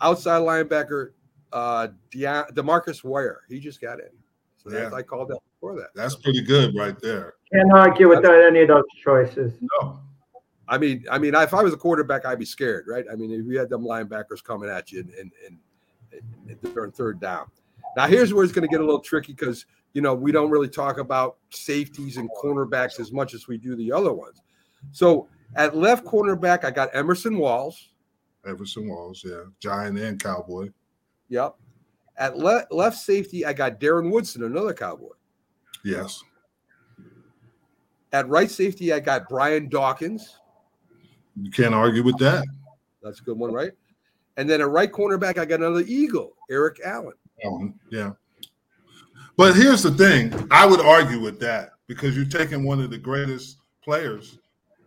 outside 0.00 0.40
linebacker, 0.40 1.10
uh, 1.52 1.88
De- 2.10 2.46
DeMarcus 2.52 3.04
Ware. 3.04 3.40
He 3.48 3.60
just 3.60 3.80
got 3.80 4.00
in, 4.00 4.08
so 4.56 4.70
that's 4.70 4.92
Yeah. 4.92 4.96
I 4.96 5.02
called 5.02 5.28
that 5.28 5.40
before 5.54 5.76
that. 5.76 5.88
That's 5.94 6.16
pretty 6.16 6.42
good 6.42 6.74
right 6.76 6.98
there. 7.00 7.34
Can't 7.52 7.72
argue 7.72 8.08
with 8.08 8.24
any 8.24 8.62
of 8.62 8.68
those 8.68 8.84
choices. 9.02 9.52
No. 9.80 10.00
I 10.66 10.78
mean, 10.78 11.04
I 11.10 11.18
mean, 11.18 11.34
if 11.34 11.52
I 11.52 11.62
was 11.62 11.74
a 11.74 11.76
quarterback, 11.76 12.24
I'd 12.24 12.38
be 12.38 12.44
scared, 12.44 12.86
right? 12.88 13.04
I 13.10 13.16
mean, 13.16 13.30
if 13.30 13.46
you 13.46 13.58
had 13.58 13.68
them 13.68 13.84
linebackers 13.84 14.42
coming 14.42 14.70
at 14.70 14.90
you 14.90 15.00
and 15.00 15.12
and, 15.14 15.32
and, 15.46 16.22
and 16.48 16.74
during 16.74 16.92
third 16.92 17.20
down. 17.20 17.50
Now, 17.96 18.06
here's 18.06 18.32
where 18.32 18.44
it's 18.44 18.52
going 18.52 18.66
to 18.66 18.70
get 18.70 18.80
a 18.80 18.84
little 18.84 19.00
tricky 19.00 19.32
because 19.32 19.66
you 19.92 20.00
know 20.00 20.14
we 20.14 20.32
don't 20.32 20.50
really 20.50 20.68
talk 20.68 20.98
about 20.98 21.36
safeties 21.50 22.16
and 22.16 22.28
cornerbacks 22.42 22.98
as 22.98 23.12
much 23.12 23.34
as 23.34 23.46
we 23.46 23.58
do 23.58 23.76
the 23.76 23.92
other 23.92 24.12
ones. 24.12 24.40
So 24.92 25.28
at 25.56 25.76
left 25.76 26.04
cornerback, 26.04 26.64
I 26.64 26.70
got 26.70 26.90
Everson 26.90 27.38
Walls. 27.38 27.90
Everson 28.46 28.88
Walls, 28.88 29.24
yeah. 29.26 29.44
Giant 29.60 29.98
and 29.98 30.22
Cowboy. 30.22 30.70
Yep. 31.28 31.54
At 32.16 32.36
le- 32.36 32.66
left 32.70 32.98
safety, 32.98 33.44
I 33.44 33.52
got 33.52 33.80
Darren 33.80 34.10
Woodson, 34.10 34.44
another 34.44 34.74
Cowboy. 34.74 35.12
Yes. 35.84 36.22
At 38.12 38.28
right 38.28 38.50
safety, 38.50 38.92
I 38.92 39.00
got 39.00 39.28
Brian 39.28 39.68
Dawkins. 39.68 40.38
You 41.40 41.50
can't 41.50 41.74
argue 41.74 42.04
with 42.04 42.18
that. 42.18 42.44
That's 43.02 43.20
a 43.20 43.24
good 43.24 43.38
one, 43.38 43.52
right? 43.52 43.72
And 44.36 44.48
then 44.48 44.60
at 44.60 44.68
right 44.68 44.90
cornerback, 44.90 45.38
I 45.38 45.44
got 45.44 45.60
another 45.60 45.84
Eagle, 45.86 46.36
Eric 46.50 46.80
Allen. 46.84 47.14
Allen, 47.44 47.74
Yeah. 47.90 48.12
But 49.36 49.56
here's 49.56 49.82
the 49.82 49.90
thing. 49.90 50.32
I 50.52 50.64
would 50.64 50.80
argue 50.80 51.20
with 51.20 51.40
that 51.40 51.70
because 51.88 52.16
you're 52.16 52.24
taking 52.24 52.64
one 52.64 52.80
of 52.80 52.90
the 52.90 52.98
greatest 52.98 53.58
players 53.82 54.38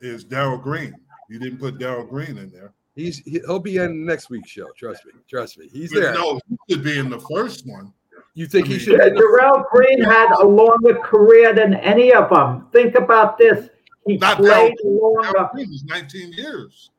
is 0.02 0.24
Darrell 0.24 0.57
Green. 0.57 0.95
You 1.30 1.40
didn't 1.40 1.60
put 1.60 1.78
Darrell 1.80 2.06
Green 2.06 2.38
in 2.38 2.49
there. 2.52 2.74
He's 2.95 3.19
he- 3.19 3.41
he'll 3.45 3.60
be 3.60 3.78
in 3.78 4.06
next 4.06 4.30
week's 4.30 4.49
show. 4.49 4.68
Trust 4.78 5.06
me. 5.06 5.11
Trust 5.30 5.57
me. 5.57 5.68
He's 5.72 5.91
But 5.94 5.99
there. 6.02 6.14
No, 6.14 6.40
he 6.49 6.74
should 6.74 6.84
be 6.84 6.98
in 6.98 7.10
the 7.10 7.19
first 7.19 7.68
one. 7.68 7.94
You 8.34 8.48
think 8.48 8.65
I 8.65 8.68
he 8.69 8.74
mean- 8.76 8.80
should? 8.84 8.98
Be 8.99 9.06
in 9.07 9.15
Darrell 9.15 9.65
Green 9.72 10.03
had 10.03 10.32
a 10.40 10.44
longer 10.45 10.95
career 10.99 11.53
than 11.53 11.74
any 11.76 12.14
of 12.14 12.30
them. 12.30 12.68
Think 12.72 12.95
about 12.95 13.38
this. 13.38 13.69
He 14.06 14.18
Not 14.18 14.38
played 14.38 14.76
Darrell 14.82 15.14
longer. 15.15 15.32
Darrell 15.34 15.49
Green 15.53 15.69
was 15.69 15.84
19 15.84 16.34
years. 16.34 16.91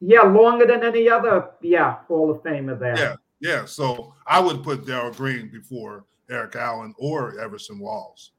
Yeah, 0.00 0.22
longer 0.22 0.64
than 0.66 0.82
any 0.84 1.08
other. 1.10 1.50
Yeah, 1.60 1.96
Hall 2.06 2.30
of 2.30 2.42
Famer 2.42 2.78
there. 2.78 2.96
Yeah. 2.96 3.16
Yeah. 3.40 3.64
So 3.64 4.14
I 4.26 4.40
would 4.40 4.62
put 4.62 4.86
Darrell 4.86 5.12
Green 5.12 5.48
before 5.50 6.04
Eric 6.30 6.56
Allen 6.56 6.94
or 6.98 7.38
Everson 7.40 7.78
Walls. 7.78 8.32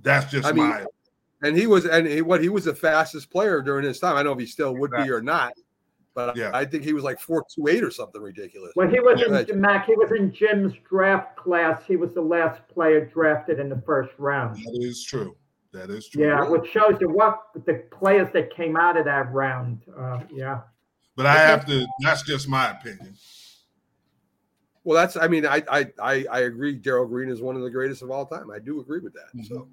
That's 0.00 0.30
just 0.30 0.46
I 0.46 0.52
mean, 0.52 0.68
my 0.68 0.84
and 1.42 1.56
he 1.56 1.66
was 1.66 1.84
and 1.86 2.06
he, 2.06 2.22
what 2.22 2.40
he 2.40 2.48
was 2.48 2.64
the 2.64 2.74
fastest 2.74 3.30
player 3.30 3.60
during 3.62 3.84
his 3.84 3.98
time. 3.98 4.14
I 4.16 4.22
don't 4.22 4.26
know 4.26 4.32
if 4.32 4.38
he 4.38 4.46
still 4.46 4.74
would 4.76 4.90
be 4.92 5.10
or 5.10 5.20
not, 5.20 5.52
but 6.14 6.36
Yeah. 6.36 6.50
I 6.54 6.64
think 6.64 6.84
he 6.84 6.92
was 6.92 7.04
like 7.04 7.18
four 7.20 7.44
two 7.54 7.68
eight 7.68 7.82
or 7.82 7.90
something 7.90 8.20
ridiculous. 8.22 8.72
When 8.74 8.90
he 8.90 9.00
was 9.00 9.20
Yeah. 9.20 9.44
in 9.48 9.60
Mac, 9.60 9.86
he 9.86 9.94
was 9.94 10.10
in 10.16 10.32
Jim's 10.32 10.72
draft 10.88 11.36
class. 11.36 11.82
He 11.86 11.96
was 11.96 12.12
the 12.14 12.20
last 12.22 12.66
player 12.68 13.04
drafted 13.04 13.58
in 13.58 13.68
the 13.68 13.82
first 13.84 14.12
round. 14.18 14.56
that 14.56 14.78
is 14.80 15.04
true. 15.04 15.36
That 15.72 15.88
is 15.90 16.08
true. 16.08 16.22
Yeah, 16.26 16.46
which 16.48 16.70
shows 16.70 16.98
you 17.00 17.08
what 17.08 17.40
the 17.64 17.84
players 17.90 18.28
that 18.34 18.54
came 18.54 18.76
out 18.76 18.96
of 18.98 19.06
that 19.06 19.32
round. 19.32 19.80
Uh, 19.96 20.20
yeah. 20.30 20.60
But 21.16 21.26
I 21.26 21.34
have 21.38 21.66
to 21.66 21.86
that's 22.00 22.22
just 22.22 22.48
my 22.48 22.70
opinion. 22.70 23.14
Well, 24.84 24.96
that's 24.96 25.16
I 25.16 25.28
mean 25.28 25.46
I 25.46 25.62
I 25.70 25.86
I, 26.02 26.26
I 26.30 26.40
agree. 26.40 26.76
Darrell 26.76 27.06
Green 27.06 27.28
is 27.28 27.40
one 27.40 27.56
of 27.56 27.62
the 27.62 27.70
greatest 27.70 28.02
of 28.02 28.10
all 28.10 28.26
time. 28.26 28.50
I 28.50 28.58
do 28.58 28.80
agree 28.80 29.00
with 29.00 29.14
that. 29.14 29.44
So, 29.46 29.68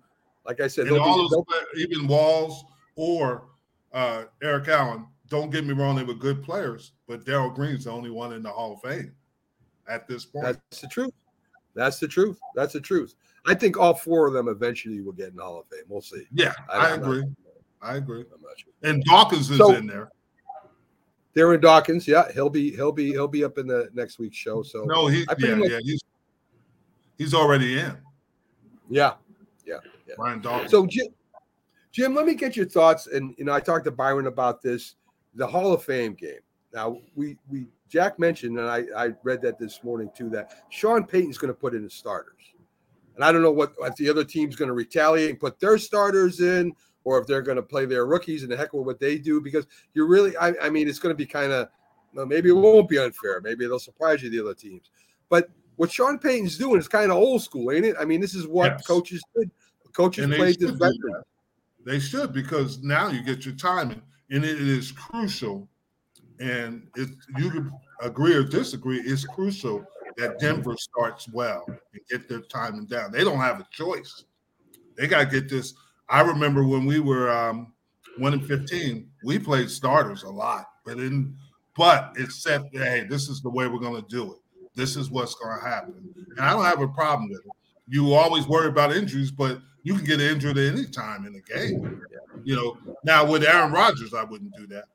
like 0.49 0.61
I 0.61 0.67
said, 0.67 0.88
And 0.88 0.97
all 0.97 1.30
be- 1.30 1.35
those 1.35 1.45
even 1.88 2.07
Walls 2.07 2.65
or 2.95 3.49
uh, 3.93 4.23
Eric 4.41 4.67
Allen, 4.67 5.05
don't 5.27 5.51
get 5.51 5.63
me 5.63 5.73
wrong, 5.76 5.95
they 5.95 6.03
were 6.03 6.15
good 6.15 6.41
players, 6.43 6.93
but 7.07 7.23
Darrell 7.23 7.51
Green's 7.51 7.84
the 7.85 7.91
only 7.91 8.09
one 8.09 8.34
in 8.34 8.41
the 8.41 8.49
Hall 8.49 8.73
of 8.73 8.81
Fame 8.81 9.13
at 9.88 10.07
this 10.07 10.26
point. 10.26 10.45
That's 10.45 10.81
the 10.81 10.88
truth. 10.88 11.13
That's 11.76 11.99
the 11.99 12.07
truth. 12.07 12.39
That's 12.55 12.73
the 12.73 12.81
truth. 12.81 13.13
I 13.45 13.53
think 13.53 13.77
all 13.77 13.93
four 13.93 14.26
of 14.27 14.34
them 14.34 14.47
eventually 14.47 15.01
will 15.01 15.11
get 15.13 15.30
in 15.30 15.35
the 15.35 15.43
Hall 15.43 15.59
of 15.59 15.67
Fame. 15.67 15.84
We'll 15.88 16.01
see. 16.01 16.26
Yeah, 16.34 16.53
I, 16.67 16.89
not- 16.89 17.03
agree. 17.03 17.23
I 17.81 17.95
agree. 17.97 18.21
I'm 18.34 18.41
not 18.41 18.57
sure. 18.57 18.73
And 18.81 19.03
Dawkins 19.03 19.51
is 19.51 19.59
So- 19.59 19.76
in 19.76 19.85
there. 19.85 20.09
Darren 21.35 21.61
Dawkins, 21.61 22.07
yeah, 22.07 22.31
he'll 22.34 22.49
be 22.49 22.71
he'll 22.71 22.91
be 22.91 23.11
he'll 23.11 23.27
be 23.27 23.43
up 23.43 23.59
in 23.59 23.67
the 23.67 23.88
next 23.93 24.17
week's 24.17 24.35
show. 24.35 24.63
So 24.63 24.84
No, 24.85 25.05
he 25.05 25.26
yeah, 25.38 25.53
much- 25.55 25.69
yeah, 25.69 25.77
he's 25.84 26.01
he's 27.19 27.34
already 27.35 27.77
in. 27.77 27.95
yeah. 28.89 29.13
Brian 30.18 30.41
Dawkins. 30.41 30.72
So 30.72 30.86
Jim, 30.86 31.07
Jim, 31.91 32.14
let 32.14 32.26
me 32.26 32.36
get 32.36 32.56
your 32.56 32.68
thoughts. 32.68 33.07
And 33.07 33.34
you 33.38 33.45
know, 33.45 33.53
I 33.53 33.60
talked 33.60 33.86
to 33.86 33.91
Byron 33.91 34.27
about 34.27 34.61
this, 34.61 34.95
the 35.36 35.48
Hall 35.48 35.73
of 35.73 35.84
Fame 35.84 36.14
game. 36.14 36.40
Now 36.73 36.98
we 37.15 37.38
we 37.49 37.68
Jack 37.88 38.19
mentioned, 38.19 38.60
and 38.60 38.68
I 38.68 38.86
I 38.95 39.10
read 39.23 39.41
that 39.41 39.57
this 39.57 39.84
morning 39.84 40.10
too, 40.15 40.30
that 40.30 40.64
Sean 40.69 41.06
Payton's 41.06 41.38
going 41.38 41.53
to 41.53 41.60
put 41.60 41.73
in 41.73 41.84
his 41.84 41.94
starters. 41.94 42.53
And 43.15 43.26
I 43.26 43.34
don't 43.34 43.41
know 43.41 43.52
what 43.52 43.73
if 43.81 43.95
the 43.95 44.10
other 44.10 44.23
team's 44.23 44.56
going 44.56 44.69
to 44.69 44.73
retaliate 44.73 45.30
and 45.30 45.40
put 45.40 45.60
their 45.60 45.77
starters 45.77 46.40
in, 46.40 46.72
or 47.03 47.19
if 47.19 47.27
they're 47.27 47.41
going 47.41 47.57
to 47.57 47.61
play 47.64 47.86
their 47.86 48.06
rookies 48.06 48.44
and 48.44 48.52
the 48.52 48.56
heck 48.56 48.72
with 48.72 48.86
what 48.86 48.99
they 48.99 49.18
do. 49.18 49.41
Because 49.41 49.68
you're 49.94 50.07
really, 50.07 50.38
I, 50.38 50.53
I 50.61 50.69
mean, 50.69 50.88
it's 50.88 50.99
going 50.99 51.14
to 51.14 51.18
be 51.18 51.26
kind 51.26 51.52
of, 51.52 51.68
well, 52.14 52.26
maybe 52.26 52.48
it 52.48 52.53
won't 52.53 52.88
be 52.88 52.98
unfair. 52.98 53.41
Maybe 53.41 53.68
they'll 53.68 53.77
surprise 53.77 54.23
you, 54.23 54.30
the 54.30 54.40
other 54.40 54.53
teams. 54.53 54.91
But 55.27 55.49
what 55.76 55.91
Sean 55.91 56.18
Payton's 56.18 56.57
doing 56.57 56.80
is 56.80 56.88
kind 56.88 57.11
of 57.11 57.18
old 57.18 57.41
school, 57.41 57.72
ain't 57.72 57.86
it? 57.86 57.98
I 57.99 58.06
mean, 58.06 58.22
this 58.22 58.36
is 58.36 58.48
what 58.48 58.72
Yes. 58.72 58.88
coaches 58.88 59.22
did. 59.36 59.52
Coaches 59.99 60.23
And 60.23 60.31
they 60.31 60.38
played 60.38 60.59
this 60.59 60.69
should 60.69 60.80
do 60.80 60.85
veteran. 60.85 61.13
that. 61.13 61.23
They 61.85 61.99
should 61.99 62.34
because 62.34 62.81
now 62.84 63.09
you 63.09 63.21
get 63.21 63.45
your 63.45 63.55
timing, 63.55 64.01
and 64.31 64.45
it 64.45 64.61
is 64.61 64.91
crucial. 64.91 65.67
And 66.39 66.88
it, 66.95 67.09
you 67.38 67.49
can 67.51 67.71
agree 68.01 68.34
or 68.34 68.43
disagree. 68.43 68.99
It's 69.01 69.26
crucial 69.26 69.85
that 70.15 70.39
Denver 70.39 70.76
starts 70.77 71.27
well 71.30 71.65
and 71.67 72.01
get 72.09 72.30
their 72.30 72.41
timing 72.41 72.85
down. 72.85 73.11
They 73.11 73.26
don't 73.26 73.39
have 73.39 73.59
a 73.59 73.67
choice. 73.71 74.23
They 74.97 75.07
got 75.07 75.19
to 75.19 75.26
get 75.26 75.49
this. 75.49 75.73
I 76.07 76.21
remember 76.21 76.63
when 76.63 76.85
we 76.85 76.99
were 77.01 77.30
um, 77.30 77.73
one 78.17 78.34
and 78.34 78.45
fifteen, 78.45 79.09
we 79.23 79.38
played 79.38 79.69
starters 79.69 80.23
a 80.23 80.30
lot, 80.30 80.65
but 80.85 80.97
in 80.97 81.35
but 81.76 82.13
it 82.15 82.31
said, 82.31 82.63
hey, 82.73 83.05
this 83.09 83.30
is 83.30 83.41
the 83.41 83.49
way 83.49 83.67
we're 83.67 83.80
going 83.80 84.01
to 84.01 84.07
do 84.09 84.34
it. 84.34 84.39
This 84.76 84.95
is 84.95 85.09
what's 85.09 85.35
going 85.35 85.59
to 85.59 85.65
happen, 85.65 86.13
and 86.38 86.39
I 86.39 86.51
don't 86.53 86.65
have 86.65 86.81
a 86.81 86.88
problem 86.88 87.30
with 87.30 87.39
it. 87.39 87.51
You 87.88 88.13
always 88.13 88.47
worry 88.47 88.67
about 88.67 88.95
injuries, 88.95 89.31
but 89.31 89.61
you 89.84 89.95
can 89.95 90.06
get 90.06 90.22
injured 90.22 90.57
at 90.57 90.73
any 90.73 90.85
time 90.85 91.26
in 91.26 91.34
the 91.34 91.41
game. 91.41 92.01
You 92.43 92.56
know, 92.56 92.77
now 93.03 93.30
with 93.30 93.43
Aaron 93.43 93.72
Rodgers, 93.72 94.14
I 94.14 94.23
wouldn't 94.23 94.56
do 94.56 94.68
that. 94.68 94.85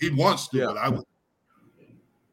He 0.00 0.10
wants 0.10 0.48
to, 0.48 0.58
Yeah. 0.58 0.66
but 0.66 0.76
I 0.78 0.88
would. 0.90 1.04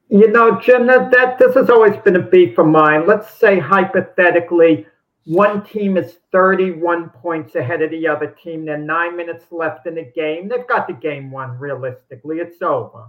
You 0.10 0.30
know, 0.30 0.60
Jim, 0.60 0.88
that, 0.88 1.10
that 1.11 1.39
this 1.39 1.56
has 1.56 1.69
always 1.69 1.95
been 2.03 2.18
a 2.18 2.22
beef 2.22 2.57
of 2.57 2.65
mine. 2.65 3.07
Let's 3.07 3.34
say 3.34 3.60
hypothetically, 3.60 4.85
one 5.23 5.64
team 5.64 5.95
is 5.95 6.18
31 6.34 7.10
points 7.11 7.56
ahead 7.56 7.81
of 7.81 7.91
the 7.91 8.07
other 8.07 8.27
team. 8.27 8.65
They're 8.65 8.77
nine 8.77 9.15
minutes 9.15 9.45
left 9.52 9.88
in 9.88 9.95
the 9.95 10.11
game. 10.14 10.49
They've 10.49 10.68
got 10.68 10.88
the 10.88 10.93
game 10.93 11.31
won 11.31 11.57
realistically. 11.57 12.39
It's 12.39 12.61
over. 12.61 13.06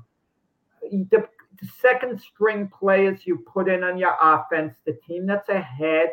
The, 0.93 1.27
the 1.61 1.69
second 1.81 2.21
string 2.21 2.69
players 2.69 3.27
you 3.27 3.39
put 3.39 3.69
in 3.69 3.83
on 3.83 3.99
your 3.99 4.15
offense, 4.23 4.75
the 4.87 4.97
team 5.07 5.27
that's 5.27 5.49
ahead, 5.49 6.11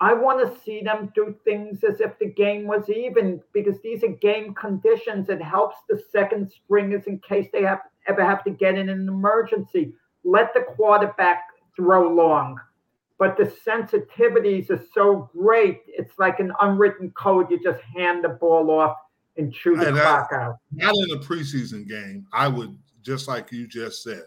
I 0.00 0.14
want 0.14 0.46
to 0.46 0.60
see 0.62 0.80
them 0.82 1.10
do 1.14 1.34
things 1.44 1.82
as 1.82 2.00
if 2.00 2.18
the 2.18 2.26
game 2.26 2.66
was 2.66 2.88
even 2.88 3.40
because 3.52 3.80
these 3.82 4.04
are 4.04 4.08
game 4.08 4.54
conditions. 4.54 5.28
It 5.28 5.42
helps 5.42 5.76
the 5.88 6.00
second 6.12 6.50
stringers 6.50 7.04
in 7.06 7.18
case 7.18 7.48
they 7.52 7.62
have 7.62 7.80
ever 8.06 8.24
have 8.24 8.44
to 8.44 8.50
get 8.50 8.78
in 8.78 8.88
an 8.88 9.08
emergency. 9.08 9.92
Let 10.24 10.54
the 10.54 10.60
quarterback 10.60 11.42
throw 11.74 12.12
long. 12.12 12.60
But 13.18 13.36
the 13.36 13.52
sensitivities 13.66 14.70
are 14.70 14.84
so 14.94 15.28
great. 15.32 15.80
It's 15.88 16.16
like 16.18 16.38
an 16.38 16.52
unwritten 16.60 17.10
code. 17.10 17.50
You 17.50 17.60
just 17.60 17.80
hand 17.80 18.22
the 18.22 18.28
ball 18.28 18.70
off 18.70 18.96
and 19.36 19.52
chew 19.52 19.76
the 19.76 19.88
And 19.88 19.96
clock 19.96 20.30
out. 20.32 20.58
Not 20.70 20.94
in 20.94 21.16
a 21.16 21.20
preseason 21.20 21.88
game. 21.88 22.26
I 22.32 22.46
would 22.46 22.78
just 23.02 23.26
like 23.26 23.50
you 23.50 23.66
just 23.66 24.04
said. 24.04 24.24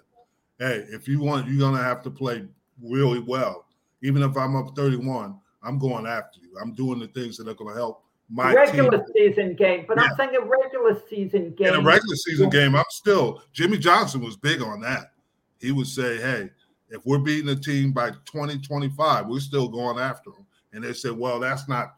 Hey, 0.60 0.86
if 0.90 1.08
you 1.08 1.22
want, 1.22 1.48
you're 1.48 1.60
gonna 1.60 1.84
have 1.84 2.04
to 2.04 2.12
play 2.12 2.46
really 2.84 3.20
well. 3.20 3.66
Even 4.02 4.22
if 4.24 4.36
I'm 4.36 4.56
up 4.56 4.76
31, 4.76 5.40
I'm 5.64 5.78
going 5.78 6.06
after 6.08 6.40
you. 6.40 6.56
I'm 6.62 6.74
doing 6.74 7.00
the 7.00 7.08
things 7.08 7.38
that 7.38 7.48
are 7.48 7.54
gonna 7.54 7.76
help 7.76 8.04
my 8.30 8.54
regular 8.54 8.98
team. 8.98 9.08
season 9.14 9.56
game, 9.56 9.86
but 9.88 9.98
Yeah. 9.98 10.04
I'm 10.04 10.16
saying 10.16 10.36
a 10.36 10.42
regular 10.42 11.02
season 11.10 11.54
game. 11.54 11.68
In 11.68 11.76
a 11.76 11.82
regular 11.82 12.16
season 12.16 12.50
game, 12.50 12.76
I'm 12.76 12.86
still 12.90 13.44
Jimmy 13.52 13.78
Johnson 13.78 14.22
was 14.22 14.38
big 14.38 14.62
on 14.62 14.80
that. 14.82 15.12
He 15.60 15.72
would 15.72 15.88
say, 15.88 16.18
Hey, 16.18 16.50
if 16.90 17.06
we're 17.06 17.20
beating 17.20 17.50
a 17.50 17.56
team 17.56 17.92
by 17.92 18.12
2025, 18.26 19.28
we're 19.28 19.40
still 19.40 19.68
going 19.68 20.00
after 20.00 20.32
them. 20.32 20.46
And 20.74 20.84
they 20.84 20.94
said, 20.94 21.12
Well, 21.12 21.40
that's 21.40 21.68
not 21.68 21.96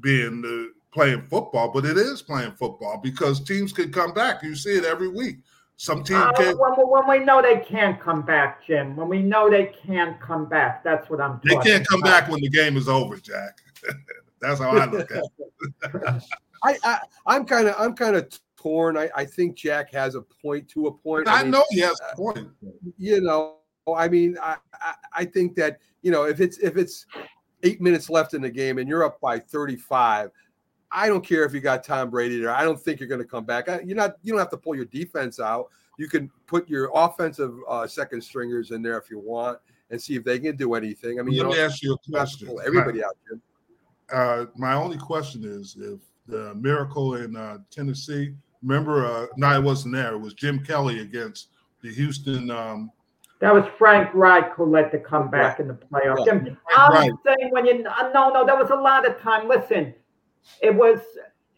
being 0.00 0.40
the 0.40 0.72
playing 0.92 1.26
football, 1.28 1.70
but 1.72 1.84
it 1.84 1.96
is 1.96 2.22
playing 2.22 2.52
football 2.52 2.98
because 3.02 3.42
teams 3.42 3.72
could 3.72 3.92
come 3.92 4.12
back. 4.12 4.42
You 4.42 4.54
see 4.54 4.76
it 4.76 4.84
every 4.84 5.08
week. 5.08 5.38
Some 5.76 6.04
team 6.04 6.16
Uh, 6.16 6.32
can 6.32 6.58
when, 6.58 6.72
when 6.74 7.08
we 7.08 7.24
know 7.24 7.42
they 7.42 7.58
can't 7.58 8.00
come 8.00 8.22
back, 8.22 8.64
Jim. 8.66 8.94
When 8.94 9.08
we 9.08 9.20
know 9.20 9.50
they 9.50 9.74
can't 9.84 10.20
come 10.20 10.48
back, 10.48 10.84
that's 10.84 11.10
what 11.10 11.20
I'm. 11.20 11.40
they 11.44 11.56
can't 11.56 11.86
come 11.86 12.00
about. 12.02 12.22
back 12.22 12.30
when 12.30 12.40
the 12.40 12.48
game 12.48 12.76
is 12.76 12.88
over, 12.88 13.16
Jack. 13.16 13.58
that's 14.40 14.60
how 14.60 14.70
I 14.70 14.84
look 14.84 15.10
at 15.10 15.22
it. 15.24 16.22
I, 16.64 16.76
I 16.84 16.98
I'm 17.26 17.44
kind 17.44 17.68
of 17.68 17.74
I'm 17.78 17.94
kind 17.94 18.16
of 18.16 18.28
torn. 18.56 18.96
I, 18.96 19.10
I 19.16 19.24
think 19.24 19.56
Jack 19.56 19.92
has 19.92 20.14
a 20.14 20.22
point 20.22 20.68
to 20.70 20.86
a 20.86 20.92
point. 20.92 21.26
I 21.26 21.42
mean, 21.42 21.50
know 21.50 21.64
he 21.70 21.80
has 21.80 22.00
a 22.12 22.16
point. 22.16 22.48
you 22.98 23.20
know, 23.20 23.56
I 23.92 24.08
mean, 24.08 24.36
I, 24.40 24.56
I 24.74 24.94
I 25.12 25.24
think 25.24 25.56
that 25.56 25.78
you 26.02 26.12
know 26.12 26.24
if 26.24 26.40
it's 26.40 26.58
if 26.58 26.76
it's 26.76 27.06
eight 27.64 27.80
minutes 27.80 28.10
left 28.10 28.34
in 28.34 28.42
the 28.42 28.50
game 28.50 28.78
and 28.78 28.88
you're 28.88 29.04
up 29.04 29.20
by 29.20 29.38
35, 29.38 30.30
I 30.94 31.08
don't 31.08 31.24
care 31.24 31.44
if 31.44 31.54
you 31.54 31.60
got 31.60 31.82
Tom 31.84 32.10
Brady 32.10 32.40
there. 32.40 32.50
I 32.54 32.64
don't 32.64 32.80
think 32.80 33.00
you're 33.00 33.08
going 33.08 33.20
to 33.20 33.26
come 33.26 33.44
back. 33.44 33.66
You're 33.84 33.96
not. 33.96 34.16
You 34.22 34.32
don't 34.32 34.38
have 34.38 34.50
to 34.50 34.56
pull 34.56 34.74
your 34.76 34.84
defense 34.86 35.40
out. 35.40 35.68
You 35.98 36.08
can 36.08 36.30
put 36.46 36.68
your 36.68 36.90
offensive 36.94 37.54
uh, 37.68 37.86
second 37.86 38.22
stringers 38.22 38.70
in 38.70 38.82
there 38.82 38.98
if 38.98 39.10
you 39.10 39.18
want 39.18 39.58
and 39.90 40.00
see 40.00 40.14
if 40.16 40.24
they 40.24 40.38
can 40.38 40.56
do 40.56 40.74
anything. 40.74 41.18
I 41.20 41.22
mean, 41.22 41.34
you 41.34 41.42
Let 41.42 41.50
know, 41.50 41.54
me 41.56 41.60
ask 41.60 41.82
you 41.82 41.92
a 41.94 41.96
you 42.06 42.12
don't 42.12 42.20
have 42.20 42.28
to 42.30 42.36
question. 42.36 42.48
pull 42.48 42.60
everybody 42.66 43.04
out. 43.04 43.16
Jim. 43.28 43.42
uh, 44.12 44.44
my 44.56 44.74
only 44.74 44.96
question 44.98 45.44
is 45.44 45.76
if 45.78 46.00
the 46.26 46.54
miracle 46.54 47.16
in 47.16 47.36
uh, 47.36 47.58
Tennessee, 47.70 48.34
remember, 48.62 49.06
uh, 49.06 49.26
no, 49.36 49.54
it 49.54 49.62
wasn't 49.62 49.94
there. 49.94 50.14
It 50.14 50.18
was 50.18 50.34
Jim 50.34 50.60
Kelly 50.64 51.00
against 51.00 51.48
the 51.82 51.92
Houston. 51.92 52.50
Um, 52.50 52.90
That 53.40 53.52
was 53.52 53.64
Frank 53.76 54.08
Reich 54.14 54.52
who 54.54 54.64
led 54.64 54.92
the 54.92 54.98
comeback 54.98 55.60
in 55.60 55.68
the 55.68 55.74
playoffs. 55.74 56.26
Right. 56.26 56.56
I'm 56.76 56.92
Right. 56.92 57.12
saying 57.26 57.50
when 57.50 57.66
you 57.66 57.84
uh, 57.86 58.10
no 58.14 58.30
no 58.32 58.46
there 58.46 58.56
was 58.56 58.70
a 58.70 58.74
lot 58.76 59.06
of 59.06 59.20
time. 59.20 59.46
Listen, 59.48 59.92
it 60.60 60.74
was 60.74 61.00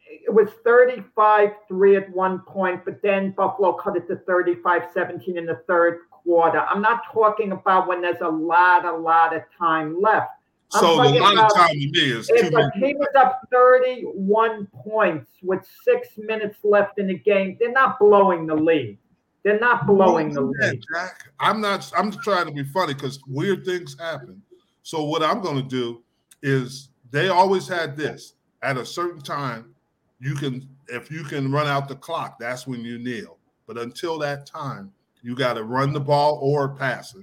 it 0.06 0.32
was 0.32 0.48
35-3 0.64 1.96
at 2.00 2.10
one 2.10 2.40
point, 2.40 2.84
but 2.84 3.02
then 3.02 3.32
Buffalo 3.32 3.72
cut 3.72 3.96
it 3.96 4.06
to 4.08 4.16
35-17 4.16 5.36
in 5.36 5.46
the 5.46 5.60
third 5.66 6.00
quarter. 6.10 6.60
I'm 6.60 6.80
not 6.80 7.02
talking 7.12 7.52
about 7.52 7.88
when 7.88 8.00
there's 8.00 8.20
a 8.20 8.28
lot, 8.28 8.84
a 8.84 8.92
lot 8.92 9.34
of 9.34 9.42
time 9.58 10.00
left. 10.00 10.30
I'm 10.72 10.80
so 10.80 10.96
the 10.96 11.18
amount 11.18 11.38
of 11.38 11.54
time 11.54 11.76
me 11.76 11.88
is 11.94 12.26
too 12.26 12.34
If 12.36 12.54
a 12.54 12.70
team 12.80 12.96
is 13.00 13.14
up 13.16 13.40
31 13.52 14.66
points 14.74 15.30
with 15.42 15.60
six 15.84 16.08
minutes 16.16 16.58
left 16.64 16.98
in 16.98 17.08
the 17.08 17.18
game, 17.18 17.56
they're 17.60 17.72
not 17.72 17.98
blowing 17.98 18.46
the 18.46 18.54
lead. 18.54 18.98
They're 19.44 19.60
not 19.60 19.86
blowing 19.86 20.32
the 20.32 20.40
lead. 20.40 20.82
Jack. 20.94 21.28
I'm 21.38 21.60
not. 21.60 21.92
I'm 21.96 22.10
just 22.10 22.24
trying 22.24 22.46
to 22.46 22.52
be 22.52 22.64
funny 22.64 22.94
because 22.94 23.20
weird 23.28 23.64
things 23.64 23.94
happen. 23.98 24.40
So 24.82 25.04
what 25.04 25.22
I'm 25.22 25.42
going 25.42 25.56
to 25.56 25.68
do 25.68 26.02
is 26.42 26.88
they 27.10 27.28
always 27.28 27.68
had 27.68 27.96
this 27.96 28.34
at 28.64 28.76
a 28.76 28.84
certain 28.84 29.20
time. 29.20 29.74
You 30.20 30.34
can, 30.34 30.66
if 30.88 31.10
you 31.10 31.22
can 31.24 31.52
run 31.52 31.66
out 31.66 31.88
the 31.88 31.96
clock, 31.96 32.38
that's 32.38 32.66
when 32.66 32.80
you 32.80 32.98
kneel. 32.98 33.38
But 33.66 33.78
until 33.78 34.18
that 34.20 34.46
time, 34.46 34.92
you 35.22 35.34
got 35.34 35.54
to 35.54 35.64
run 35.64 35.92
the 35.92 36.00
ball 36.00 36.38
or 36.42 36.68
pass 36.74 37.14
it. 37.14 37.22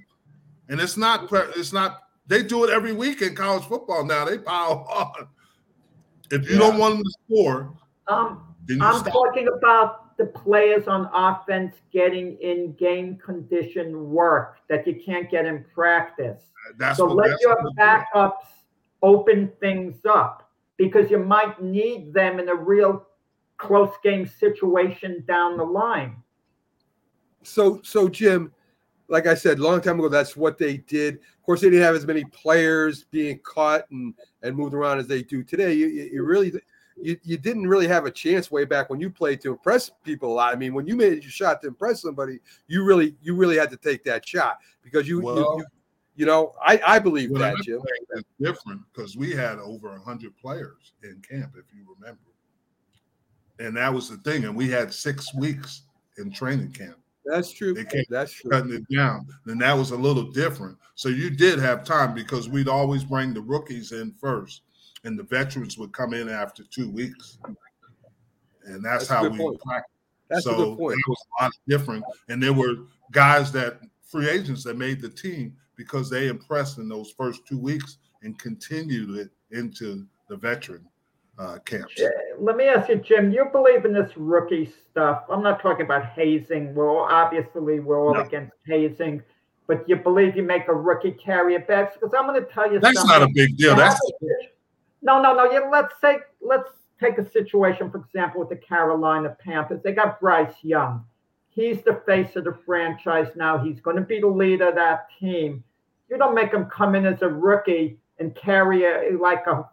And 0.70 0.80
it's 0.80 0.98
not. 0.98 1.28
It's 1.56 1.74
not. 1.74 2.04
They 2.28 2.44
do 2.44 2.64
it 2.64 2.70
every 2.70 2.94
week 2.94 3.22
in 3.22 3.36
college 3.36 3.64
football 3.66 4.06
now. 4.06 4.26
They 4.26 4.38
pile 4.38 4.88
on. 5.20 5.28
If 6.32 6.50
you 6.50 6.58
don't 6.58 6.78
want 6.78 6.96
them 6.96 7.04
to 7.04 7.12
score, 7.28 7.74
Um, 8.08 8.56
I'm 8.80 9.00
stop. 9.00 9.12
talking 9.12 9.48
about 9.58 10.16
the 10.18 10.26
players 10.28 10.88
on 10.88 11.10
offense 11.14 11.76
getting 11.92 12.38
in 12.38 12.74
game 12.74 13.18
condition 13.18 14.12
work 14.12 14.58
that 14.70 14.88
you 14.88 15.02
can't 15.04 15.30
get 15.30 15.46
in 15.46 15.66
practice. 15.74 16.40
That's 16.78 16.98
So 16.98 17.06
what. 17.08 17.30
let 17.30 17.42
your 17.42 17.58
backups 17.78 18.46
open 19.02 19.52
things 19.60 19.98
up 20.06 20.41
because 20.82 21.12
you 21.12 21.20
might 21.20 21.62
need 21.62 22.12
them 22.12 22.40
in 22.40 22.50
a 22.50 22.56
real 22.56 23.06
close 23.58 23.94
game 24.04 24.26
situation 24.26 25.24
down 25.28 25.56
the 25.56 25.64
line. 25.64 26.16
So, 27.44 27.80
so 27.84 28.10
Jim, 28.10 28.52
like 29.08 29.28
I 29.28 29.36
said, 29.36 29.60
a 29.60 29.62
long 29.62 29.80
time 29.80 30.00
ago, 30.00 30.10
that's 30.10 30.36
what 30.36 30.58
they 30.58 30.78
did. 30.78 31.16
Of 31.18 31.44
course, 31.46 31.62
they 31.62 31.70
didn't 31.70 31.86
have 31.86 31.94
as 31.94 32.08
many 32.08 32.26
players 32.26 33.04
being 33.04 33.40
caught 33.44 33.84
and 33.92 34.16
and 34.42 34.56
moved 34.56 34.74
around 34.74 34.98
as 34.98 35.06
they 35.06 35.22
do 35.22 35.44
today. 35.44 35.74
You, 35.74 35.86
you, 35.86 36.10
you 36.14 36.24
really, 36.24 36.52
you, 37.00 37.16
you 37.22 37.38
didn't 37.38 37.68
really 37.68 37.88
have 37.88 38.06
a 38.06 38.12
chance 38.12 38.50
way 38.50 38.66
back 38.66 38.90
when 38.90 39.00
you 39.00 39.12
played 39.12 39.40
to 39.42 39.52
impress 39.52 39.92
people 40.04 40.32
a 40.32 40.34
lot. 40.34 40.52
I 40.52 40.58
mean, 40.58 40.74
when 40.74 40.88
you 40.88 40.96
made 40.96 41.22
your 41.22 41.32
shot 41.32 41.62
to 41.62 41.68
impress 41.68 42.02
somebody, 42.02 42.40
you 42.68 42.84
really 42.84 43.16
you 43.22 43.36
really 43.36 43.58
had 43.58 43.70
to 43.70 43.78
take 43.78 44.04
that 44.06 44.28
shot 44.28 44.58
because 44.82 45.08
you 45.08 45.22
Well, 45.22 45.36
you, 45.36 45.58
you, 45.58 45.66
you 46.16 46.26
know 46.26 46.54
I 46.64 46.82
I 46.86 47.00
believe 47.00 47.32
Well, 47.32 47.40
that 47.42 47.56
I'm 47.56 47.64
Jim. 47.64 47.82
It's 48.16 48.28
different 48.40 48.82
because 48.94 49.16
we 49.16 49.32
had 49.32 49.60
over 49.60 49.98
hundred 50.00 50.36
players 50.38 50.94
in 51.04 51.22
camp, 51.28 51.54
if 51.58 51.66
you 51.76 51.86
remember, 51.98 52.20
and 53.60 53.76
that 53.78 53.94
was 53.94 54.10
the 54.10 54.18
thing. 54.18 54.46
And 54.46 54.56
we 54.56 54.70
had 54.70 54.94
six 54.94 55.34
weeks 55.36 55.84
in 56.18 56.32
training 56.32 56.72
camp, 56.74 56.98
That's 57.26 57.52
true. 57.52 57.74
They 57.74 57.86
can't 57.86 58.06
That's 58.10 58.34
true. 58.34 58.52
cutting 58.52 58.74
it 58.74 58.84
down. 58.94 59.26
Then 59.46 59.58
that 59.60 59.74
was 59.78 59.92
a 59.92 59.96
little 59.96 60.30
different. 60.32 60.78
So 60.96 61.08
you 61.10 61.30
did 61.30 61.58
have 61.60 61.84
time 61.86 62.14
because 62.14 62.50
we'd 62.50 62.68
always 62.68 63.04
bring 63.04 63.34
the 63.34 63.42
rookies 63.42 63.94
in 63.94 64.12
first, 64.20 64.62
and 65.06 65.18
the 65.18 65.24
veterans 65.24 65.78
would 65.78 65.94
come 65.94 66.14
in 66.14 66.28
after 66.30 66.64
two 66.66 66.90
weeks, 66.92 67.38
and 68.66 68.84
that's, 68.84 69.08
That's 69.08 69.10
how 69.10 69.28
we 69.28 69.38
point. 69.38 69.60
practiced. 69.62 69.88
That's 70.30 70.44
so 70.44 70.52
a 70.54 70.56
good 70.58 70.78
point. 70.78 71.00
It 71.00 71.08
was 71.10 71.26
a 71.40 71.44
lot 71.44 71.52
different, 71.68 72.04
and 72.30 72.44
there 72.44 72.54
were 72.54 72.76
guys 73.12 73.52
that 73.54 73.80
free 74.04 74.30
agents 74.30 74.64
that 74.66 74.78
made 74.78 75.02
the 75.02 75.10
team 75.10 75.56
because 75.76 76.10
they 76.10 76.28
impressed 76.28 76.78
in 76.78 76.88
those 76.90 77.12
first 77.12 77.46
two 77.48 77.58
weeks 77.58 77.98
and 78.24 78.38
continued 78.40 79.18
it 79.18 79.30
into 79.56 80.06
the 80.30 80.36
veteran 80.36 80.86
uh, 81.40 81.58
camps. 81.66 82.00
Let 82.40 82.56
me 82.56 82.66
ask 82.66 82.90
you, 82.90 82.96
Jim. 82.98 83.32
You 83.32 83.46
believe 83.52 83.86
in 83.86 83.94
this 83.94 84.12
rookie 84.16 84.72
stuff? 84.92 85.24
I'm 85.30 85.42
not 85.42 85.62
talking 85.62 85.86
about 85.86 86.06
hazing. 86.08 86.76
We're 86.76 86.90
all, 86.90 87.08
obviously 87.10 87.80
we're 87.80 88.00
all 88.00 88.14
No. 88.14 88.22
against 88.22 88.54
hazing, 88.66 89.24
but 89.68 89.88
you 89.90 89.96
believe 89.96 90.36
you 90.36 90.44
make 90.44 90.68
a 90.68 90.74
rookie 90.74 91.12
carry 91.12 91.56
a 91.56 91.60
back? 91.60 91.94
Because 91.94 92.14
I'm 92.14 92.28
going 92.28 92.40
to 92.44 92.48
tell 92.52 92.72
you 92.72 92.80
That's 92.80 93.00
something. 93.00 93.20
not 93.20 93.28
a 93.28 93.32
big 93.34 93.58
deal. 93.58 93.76
That's 93.76 94.00
no, 95.02 95.22
no, 95.22 95.34
no. 95.34 95.52
Yeah, 95.52 95.68
let's 95.72 96.00
say 96.00 96.20
let's 96.42 96.70
take 97.00 97.18
a 97.18 97.30
situation, 97.32 97.90
for 97.90 97.98
example, 97.98 98.42
with 98.42 98.50
the 98.50 98.56
Carolina 98.58 99.36
Panthers. 99.44 99.82
They 99.84 99.94
got 99.94 100.20
Bryce 100.20 100.54
Young. 100.62 101.04
He's 101.54 101.82
the 101.84 102.02
face 102.06 102.36
of 102.38 102.46
the 102.46 102.58
franchise 102.66 103.28
now. 103.36 103.58
He's 103.58 103.80
going 103.82 103.98
to 103.98 104.02
be 104.02 104.20
the 104.22 104.28
leader 104.28 104.70
of 104.70 104.76
that 104.76 105.08
team. 105.20 105.64
You 106.10 106.18
don't 106.18 106.34
make 106.34 106.52
him 106.52 106.66
come 106.66 106.96
in 106.96 107.06
as 107.06 107.22
a 107.22 107.28
rookie 107.28 107.98
and 108.20 108.34
carry 108.36 108.84
a, 108.86 109.18
like 109.18 109.46
a 109.48 109.66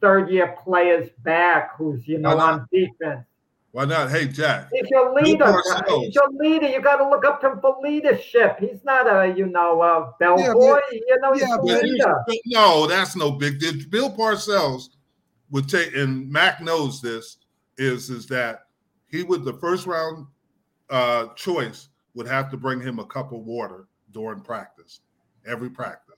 third 0.00 0.30
year 0.30 0.56
player's 0.64 1.10
back 1.24 1.76
who's 1.76 2.06
you 2.08 2.18
know 2.18 2.38
on 2.38 2.66
defense. 2.72 3.24
why 3.72 3.84
not? 3.84 4.10
Hey, 4.10 4.26
Jack. 4.26 4.68
He's 4.72 4.88
your 4.90 5.14
leader. 5.14 5.62
He's 6.00 6.14
your 6.14 6.30
leader. 6.32 6.68
You 6.68 6.80
got 6.80 6.96
to 6.96 7.08
look 7.08 7.24
up 7.26 7.40
to 7.42 7.52
him 7.52 7.60
for 7.60 7.76
leadership. 7.82 8.56
He's 8.58 8.82
not 8.84 9.06
a 9.06 9.34
you 9.36 9.46
know 9.46 9.82
a 9.82 10.12
bellboy. 10.18 10.44
but- 10.80 10.82
you 10.92 11.18
know 11.20 11.32
he's 11.34 11.42
yeah, 11.42 11.54
a 11.54 11.58
but- 11.58 11.82
leader. 11.82 12.24
No, 12.46 12.86
that's 12.86 13.14
no 13.14 13.30
big 13.32 13.60
deal. 13.60 13.74
Bill 13.90 14.10
Parcells 14.10 14.88
would 15.50 15.68
take, 15.68 15.94
and 15.94 16.30
Mac 16.30 16.60
knows 16.62 17.00
this, 17.02 17.36
is 17.78 18.08
is 18.10 18.26
that 18.26 18.66
he 19.06 19.22
would 19.22 19.44
the 19.44 19.52
first 19.54 19.86
round 19.86 20.26
uh, 20.90 21.28
choice 21.34 21.88
would 22.14 22.26
have 22.26 22.50
to 22.50 22.56
bring 22.56 22.80
him 22.80 22.98
a 22.98 23.04
cup 23.06 23.32
of 23.32 23.40
water 23.40 23.86
during 24.12 24.40
practice, 24.40 25.00
every 25.46 25.68
practice. 25.70 26.14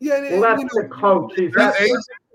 Yeah, 0.00 0.16
and- 0.22 0.40
Well, 0.40 0.56
that's 0.56 0.62
you 0.62 0.82
the 0.82 0.88
coach. 0.88 1.32
He's 1.36 1.52
That 1.52 1.74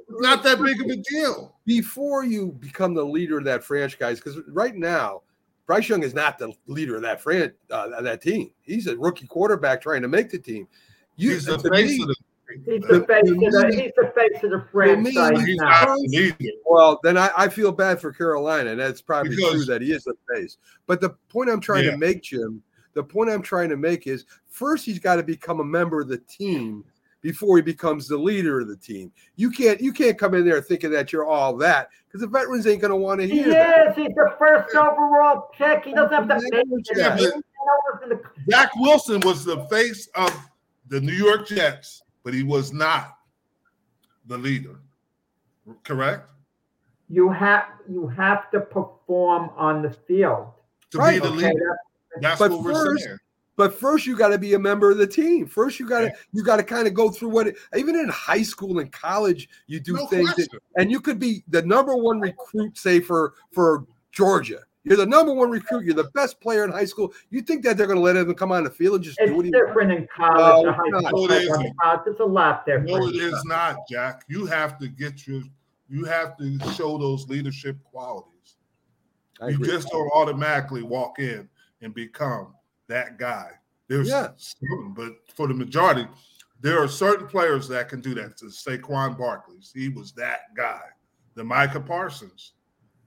not, 0.09 0.21
not 0.21 0.43
that 0.43 0.61
big 0.61 0.81
of 0.81 0.87
a 0.89 0.95
deal. 0.97 1.55
before 1.65 2.23
you 2.25 2.53
become 2.59 2.93
the 2.93 3.05
leader 3.05 3.37
of 3.37 3.43
that 3.45 3.63
franchise, 3.63 4.19
because 4.19 4.39
right 4.49 4.75
now, 4.75 5.21
Bryce 5.67 5.87
Young 5.87 6.03
is 6.03 6.13
not 6.13 6.37
the 6.37 6.51
leader 6.67 6.95
of 6.95 7.01
that 7.03 7.21
fran 7.21 7.53
uh, 7.69 8.01
that 8.01 8.21
team. 8.21 8.51
He's 8.61 8.87
a 8.87 8.97
rookie 8.97 9.27
quarterback 9.27 9.81
trying 9.81 10.01
to 10.01 10.07
make 10.07 10.29
the 10.29 10.39
team. 10.39 10.67
You, 11.15 11.31
He's 11.31 11.45
the 11.45 11.59
face 11.59 11.91
me- 11.91 12.01
of 12.01 12.07
the. 12.09 12.15
He's 12.65 12.81
the 12.81 13.05
face 13.07 13.29
of 13.29 13.37
the 13.39 13.71
he's 13.75 13.91
the 13.95 14.11
face 14.15 14.43
of 14.43 14.49
the 14.51 14.57
me, 14.57 14.63
franchise 14.71 15.45
He's 15.45 15.57
now. 15.57 15.69
not 15.69 15.97
the 15.97 16.07
leader. 16.39 16.51
Well, 16.65 16.99
then 17.03 17.17
I, 17.17 17.29
I 17.37 17.47
feel 17.49 17.71
bad 17.71 17.99
for 18.01 18.11
Carolina, 18.11 18.71
and 18.71 18.79
that's 18.79 19.01
probably 19.01 19.35
Because- 19.35 19.51
true 19.53 19.65
that 19.65 19.81
he 19.81 19.91
is 19.91 20.03
the 20.03 20.15
face. 20.33 20.57
But 20.87 21.01
the 21.01 21.11
point 21.29 21.49
I'm 21.49 21.59
trying 21.61 21.85
Yeah. 21.85 21.91
to 21.91 21.97
make, 21.97 22.23
Jim, 22.23 22.61
the 22.93 23.03
point 23.03 23.29
I'm 23.29 23.41
trying 23.41 23.69
to 23.69 23.77
make 23.77 24.07
is 24.07 24.25
first 24.47 24.85
he's 24.85 24.99
got 24.99 25.15
to 25.17 25.23
become 25.23 25.59
a 25.59 25.65
member 25.65 26.01
of 26.01 26.07
the 26.09 26.17
team 26.17 26.83
before 27.21 27.55
he 27.57 27.61
becomes 27.61 28.07
the 28.07 28.17
leader 28.17 28.59
of 28.61 28.67
the 28.67 28.75
team. 28.75 29.11
You 29.35 29.51
can't 29.51 29.79
you 29.79 29.93
can't 29.93 30.17
come 30.17 30.33
in 30.33 30.43
there 30.43 30.59
thinking 30.61 30.89
that 30.91 31.13
you're 31.13 31.25
all 31.27 31.55
that 31.57 31.89
because 32.07 32.21
the 32.21 32.27
veterans 32.27 32.65
ain't 32.67 32.81
going 32.81 32.89
to 32.89 32.95
want 32.97 33.21
to 33.21 33.27
He 33.27 33.43
hear 33.43 33.49
that. 33.53 33.89
is. 33.91 33.95
He's 33.95 34.15
the 34.15 34.33
first 34.39 34.75
overall 34.75 35.49
pick. 35.55 35.85
He 35.85 35.93
doesn't 35.93 36.11
have 36.13 36.27
to 36.27 36.35
make 36.49 36.51
it. 36.53 36.87
Yeah, 36.97 37.15
He 37.15 37.25
but- 37.25 37.35
knows 37.35 38.03
in 38.03 38.09
the- 38.09 38.21
Zach 38.51 38.71
Wilson 38.77 39.19
was 39.21 39.45
the 39.45 39.63
face 39.67 40.07
of 40.15 40.35
the 40.87 40.99
New 40.99 41.13
York 41.13 41.47
Jets, 41.47 42.00
but 42.23 42.33
he 42.33 42.43
was 42.43 42.71
not 42.73 43.17
the 44.27 44.37
leader. 44.37 44.79
Correct? 45.83 46.27
You 47.09 47.29
have 47.29 47.65
you 47.89 48.07
have 48.07 48.49
to 48.51 48.59
perform 48.61 49.49
on 49.57 49.81
the 49.81 49.89
field. 49.91 50.47
To 50.91 50.97
Right, 50.97 51.21
be 51.21 51.27
the 51.27 51.33
Okay, 51.33 51.47
leader. 51.47 51.77
That's 52.19 52.39
But 52.39 52.51
what 52.51 52.63
we're 52.63 52.73
first- 52.73 53.03
saying. 53.03 53.17
But 53.57 53.77
first, 53.77 54.07
you 54.07 54.17
got 54.17 54.29
to 54.29 54.37
be 54.39 54.53
a 54.55 54.59
member 54.59 54.89
of 54.91 54.97
the 54.97 55.05
team. 55.05 55.45
First, 55.45 55.79
you 55.79 55.87
got 55.87 55.99
to 55.99 56.05
Yeah. 56.05 56.15
you 56.31 56.43
got 56.43 56.55
to 56.57 56.63
kind 56.63 56.87
of 56.87 56.93
go 56.93 57.11
through 57.11 57.29
what 57.29 57.47
it, 57.47 57.57
even 57.75 57.95
in 57.95 58.07
high 58.09 58.41
school 58.43 58.79
and 58.79 58.91
college, 58.91 59.49
you 59.67 59.79
do 59.79 59.93
No 59.93 60.07
things, 60.07 60.33
that, 60.35 60.47
and 60.77 60.89
you 60.89 60.99
could 61.01 61.19
be 61.19 61.43
the 61.49 61.61
number 61.61 61.95
one 61.95 62.19
recruit, 62.21 62.77
say 62.77 62.99
for 63.01 63.33
for 63.51 63.85
Georgia. 64.11 64.61
You're 64.83 64.97
the 64.97 65.05
number 65.05 65.33
one 65.33 65.51
recruit. 65.51 65.85
You're 65.85 65.93
the 65.93 66.09
best 66.15 66.39
player 66.41 66.63
in 66.63 66.71
high 66.71 66.85
school. 66.85 67.13
You 67.29 67.41
think 67.41 67.63
that 67.63 67.77
they're 67.77 67.85
going 67.87 67.99
to 67.99 68.03
let 68.03 68.15
him 68.15 68.33
come 68.33 68.51
on 68.51 68.63
the 68.63 68.69
field 68.69 68.95
and 68.95 69.03
just 69.03 69.19
do 69.19 69.25
It's 69.25 69.33
what 69.33 69.45
he 69.45 69.51
different 69.51 69.91
in 69.91 70.07
college. 70.15 70.63
No, 70.65 70.69
or 70.69 70.73
high 70.73 70.81
it's 70.87 71.07
school, 71.07 71.27
No, 71.27 71.33
it 71.33 71.37
like, 71.37 71.41
isn't. 71.43 71.75
uh, 71.83 71.97
It's 72.07 72.19
a 72.19 72.25
lot 72.25 72.65
different. 72.65 72.87
No, 72.89 73.07
it 73.07 73.15
is 73.15 73.43
not, 73.45 73.77
Jack. 73.89 74.23
You 74.27 74.45
have 74.47 74.79
to 74.79 74.87
get 74.87 75.27
your 75.27 75.43
you 75.87 76.05
have 76.05 76.37
to 76.37 76.57
show 76.73 76.97
those 76.97 77.27
leadership 77.27 77.75
qualities. 77.83 78.55
I 79.41 79.49
You 79.49 79.55
agree. 79.55 79.67
just 79.67 79.89
don't 79.89 80.09
automatically 80.15 80.83
walk 80.83 81.19
in 81.19 81.49
and 81.81 81.93
become 81.93 82.55
that 82.87 83.17
guy. 83.17 83.49
There's 83.89 84.07
Yeah. 84.07 84.29
some, 84.37 84.93
but 84.95 85.17
for 85.35 85.47
the 85.49 85.53
majority, 85.53 86.07
there 86.61 86.81
are 86.81 86.87
certain 86.87 87.27
players 87.27 87.67
that 87.67 87.89
can 87.89 87.99
do 87.99 88.13
that. 88.15 88.37
The 88.37 88.45
Saquon 88.45 89.17
Barkley's, 89.17 89.73
he 89.75 89.89
was 89.89 90.13
that 90.13 90.55
guy. 90.55 90.83
The 91.35 91.43
Micah 91.43 91.81
Parsons, 91.81 92.53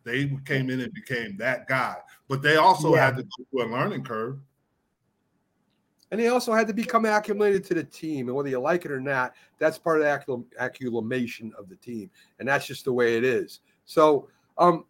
they 0.05 0.29
came 0.45 0.71
in 0.71 0.81
and 0.81 0.93
became 0.93 1.37
that 1.39 1.67
guy. 1.67 1.97
But 2.29 2.43
they 2.43 2.57
also 2.57 2.95
Yeah. 2.95 3.07
had 3.07 3.17
to 3.17 3.23
go 3.23 3.45
through 3.51 3.65
a 3.65 3.71
learning 3.73 4.05
curve. 4.05 4.39
And 6.11 6.21
they 6.21 6.29
also 6.29 6.53
had 6.53 6.69
to 6.69 6.75
become 6.75 7.07
acclimated 7.07 7.65
to 7.65 7.75
the 7.75 7.83
team. 7.83 8.29
And 8.29 8.37
whether 8.37 8.49
you 8.49 8.61
like 8.61 8.85
it 8.85 8.93
or 8.93 9.01
not, 9.01 9.35
that's 9.59 9.79
part 9.79 10.01
of 10.01 10.05
the 10.05 10.11
acclim- 10.11 10.47
acclimation 10.59 11.53
of 11.59 11.69
the 11.69 11.77
team. 11.77 12.11
And 12.39 12.47
that's 12.47 12.67
just 12.67 12.85
the 12.85 12.93
way 12.93 13.17
it 13.17 13.25
is. 13.25 13.61
So, 13.85 14.29
um, 14.59 14.85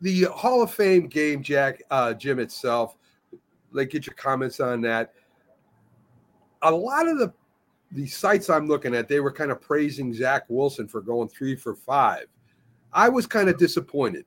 the 0.00 0.24
Hall 0.24 0.62
of 0.62 0.72
Fame 0.74 1.06
game, 1.06 1.42
Jack, 1.42 1.82
uh, 1.90 2.12
Jim 2.12 2.40
itself, 2.40 2.96
like 3.70 3.90
get 3.90 4.06
your 4.06 4.14
comments 4.16 4.60
on 4.60 4.80
that. 4.82 5.14
A 6.62 6.70
lot 6.70 7.08
of 7.08 7.18
the 7.18 7.32
the 7.92 8.06
sites 8.06 8.48
I'm 8.48 8.66
looking 8.66 8.94
at, 8.94 9.06
they 9.06 9.20
were 9.20 9.32
kind 9.32 9.50
of 9.50 9.60
praising 9.60 10.14
Zach 10.14 10.44
Wilson 10.48 10.88
for 10.88 11.02
going 11.02 11.28
three 11.28 11.54
for 11.54 11.74
five. 11.74 12.26
I 12.92 13.08
was 13.08 13.26
kind 13.26 13.48
of 13.48 13.58
disappointed. 13.58 14.24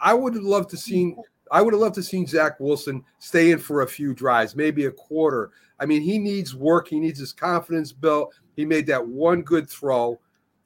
I 0.00 0.14
would 0.14 0.34
have 0.34 0.44
loved 0.44 0.70
to 0.70 0.76
seen 0.76 1.16
I 1.50 1.62
would 1.62 1.74
have 1.74 1.80
loved 1.80 1.94
to 1.96 2.02
seen 2.02 2.26
Zach 2.26 2.58
Wilson 2.58 3.04
stay 3.18 3.50
in 3.50 3.58
for 3.58 3.82
a 3.82 3.86
few 3.86 4.14
drives, 4.14 4.56
maybe 4.56 4.86
a 4.86 4.90
quarter. 4.90 5.50
I 5.78 5.86
mean, 5.86 6.02
he 6.02 6.18
needs 6.18 6.54
work. 6.54 6.88
He 6.88 6.98
needs 6.98 7.18
his 7.18 7.32
confidence 7.32 7.92
built. 7.92 8.34
He 8.56 8.64
made 8.64 8.86
that 8.86 9.06
one 9.06 9.42
good 9.42 9.68
throw, 9.68 10.18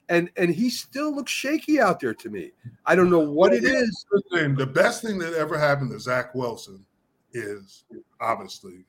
and 0.07 0.29
and 0.37 0.53
he 0.53 0.69
still 0.69 1.13
looks 1.15 1.31
shaky 1.31 1.79
out 1.79 1.99
there 1.99 2.13
to 2.13 2.29
me. 2.29 2.51
I 2.85 2.95
don't 2.95 3.09
know 3.09 3.19
what 3.19 3.53
it 3.53 3.63
is. 3.63 4.05
The 4.31 4.71
best 4.71 5.03
thing 5.03 5.19
that 5.19 5.33
ever 5.33 5.57
happened 5.57 5.91
to 5.91 5.99
Zach 5.99 6.33
Wilson 6.33 6.85
is 7.33 7.83
obviously 8.19 8.85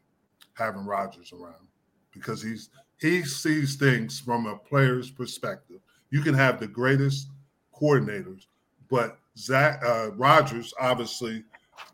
having 0.54 0.84
Rodgers 0.84 1.32
around 1.32 1.66
because 2.12 2.42
he's 2.42 2.70
he 2.98 3.24
sees 3.24 3.76
things 3.76 4.20
from 4.20 4.46
a 4.46 4.56
player's 4.56 5.10
perspective. 5.10 5.80
You 6.10 6.20
can 6.22 6.34
have 6.34 6.60
the 6.60 6.68
greatest 6.68 7.28
coordinators, 7.80 8.46
but 8.90 9.18
Zach 9.36 9.82
uh, 9.84 10.10
Rodgers 10.12 10.74
obviously 10.80 11.44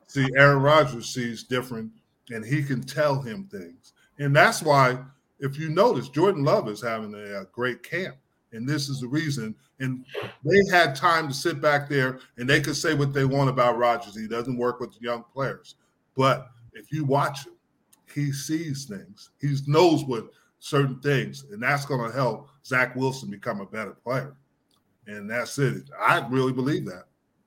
see 0.06 0.26
Aaron 0.36 0.62
Rodgers 0.62 1.08
sees 1.08 1.42
different, 1.42 1.90
and 2.30 2.44
he 2.44 2.62
can 2.62 2.82
tell 2.82 3.20
him 3.20 3.48
things, 3.50 3.92
and 4.18 4.34
that's 4.34 4.62
why 4.62 4.98
if 5.38 5.58
you 5.58 5.68
notice, 5.68 6.08
Jordan 6.08 6.44
Love 6.44 6.68
is 6.68 6.82
having 6.82 7.14
a, 7.14 7.42
a 7.42 7.44
great 7.52 7.82
camp, 7.82 8.16
and 8.52 8.68
this 8.68 8.88
is 8.88 9.00
the 9.00 9.08
reason. 9.08 9.54
And 9.80 10.04
they 10.44 10.60
had 10.70 10.94
time 10.94 11.28
to 11.28 11.34
sit 11.34 11.60
back 11.60 11.88
there, 11.88 12.20
and 12.38 12.48
they 12.48 12.60
could 12.60 12.76
say 12.76 12.94
what 12.94 13.12
they 13.12 13.24
want 13.24 13.50
about 13.50 13.76
Rodgers. 13.76 14.16
He 14.16 14.26
doesn't 14.26 14.56
work 14.56 14.80
with 14.80 15.00
young 15.00 15.24
players, 15.32 15.74
but 16.16 16.50
if 16.72 16.90
you 16.90 17.04
watch 17.04 17.46
him, 17.46 17.52
he 18.14 18.32
sees 18.32 18.86
things. 18.86 19.30
He 19.40 19.54
knows 19.66 20.04
what 20.04 20.30
certain 20.58 21.00
things, 21.00 21.44
and 21.50 21.62
that's 21.62 21.84
going 21.84 22.10
to 22.10 22.16
help 22.16 22.48
Zach 22.64 22.96
Wilson 22.96 23.30
become 23.30 23.60
a 23.60 23.66
better 23.66 23.92
player. 23.92 24.34
And 25.06 25.30
that's 25.30 25.58
it. 25.58 25.90
I 26.00 26.26
really 26.28 26.52
believe 26.52 26.84
that. 26.86 27.04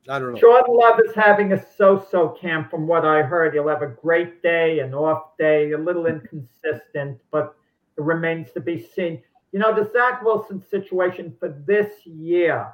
I 0.08 0.18
don't 0.18 0.34
know. 0.34 0.40
Jordan 0.40 0.76
Love 0.76 1.00
is 1.06 1.14
having 1.14 1.54
a 1.54 1.66
so-so 1.76 2.30
camp 2.30 2.72
from 2.72 2.88
what 2.88 3.06
I 3.06 3.22
heard. 3.22 3.54
He'll 3.54 3.68
have 3.68 3.82
a 3.82 3.88
great 3.88 4.42
day, 4.42 4.80
an 4.80 4.94
off 4.94 5.38
day, 5.38 5.72
a 5.72 5.78
little 5.78 6.08
inconsistent, 6.08 7.20
but 7.32 7.56
it 7.98 8.02
remains 8.02 8.52
to 8.54 8.60
be 8.60 8.82
seen. 8.96 9.22
You 9.52 9.60
know, 9.60 9.76
the 9.76 9.90
Zach 9.92 10.24
Wilson 10.24 10.64
situation 10.70 11.36
for 11.40 11.50
this 11.68 12.06
year 12.06 12.74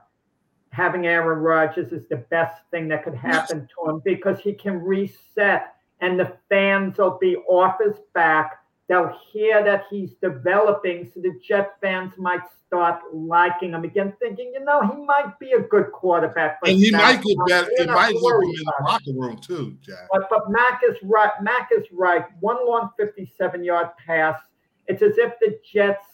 having 0.76 1.08
Aaron 1.08 1.40
Rodgers 1.40 1.94
is 1.94 2.08
the 2.08 2.18
best 2.18 2.62
thing 2.70 2.90
that 2.90 3.04
could 3.04 3.16
happen 3.16 3.60
yes. 3.60 3.70
to 3.78 3.90
him 3.90 4.02
because 4.04 4.40
he 4.42 4.54
can 4.54 4.82
reset 4.82 5.76
and 6.02 6.20
the 6.20 6.38
fans 6.50 6.98
will 6.98 7.18
be 7.20 7.38
off 7.50 7.78
his 7.84 7.96
back. 8.14 8.60
They'll 8.88 9.18
hear 9.32 9.64
that 9.64 9.86
he's 9.90 10.12
developing, 10.22 11.10
so 11.12 11.20
the 11.20 11.40
Jet 11.44 11.74
fans 11.82 12.14
might 12.18 12.42
start 12.68 13.02
liking 13.14 13.72
him 13.72 13.84
again, 13.84 14.14
thinking, 14.20 14.52
you 14.54 14.64
know, 14.64 14.82
he 14.82 15.04
might 15.06 15.40
be 15.40 15.54
a 15.54 15.62
good 15.62 15.92
quarterback. 15.92 16.60
And 16.64 16.78
he 16.78 16.92
might 16.92 17.24
get 17.24 17.38
better. 17.48 17.70
It 17.78 17.88
might 17.88 18.16
him 18.16 18.22
in 18.22 18.22
the 18.22 18.74
locker 18.84 19.14
room 19.14 19.38
too, 19.38 19.76
Jack. 19.82 20.08
But 20.12 20.30
but 20.30 20.52
Mac 20.52 20.82
is 20.88 20.98
right. 21.02 21.32
Mac 21.42 21.70
is 21.76 21.86
right. 21.92 22.26
One 22.42 22.68
long 22.68 22.92
57-yard 23.00 23.90
pass. 24.06 24.40
It's 24.88 25.02
as 25.02 25.18
if 25.18 25.34
the 25.40 25.60
Jets 25.74 26.06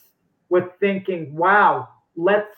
were 0.47 0.71
thinking, 0.79 1.35
wow, 1.35 1.89
let's 2.15 2.55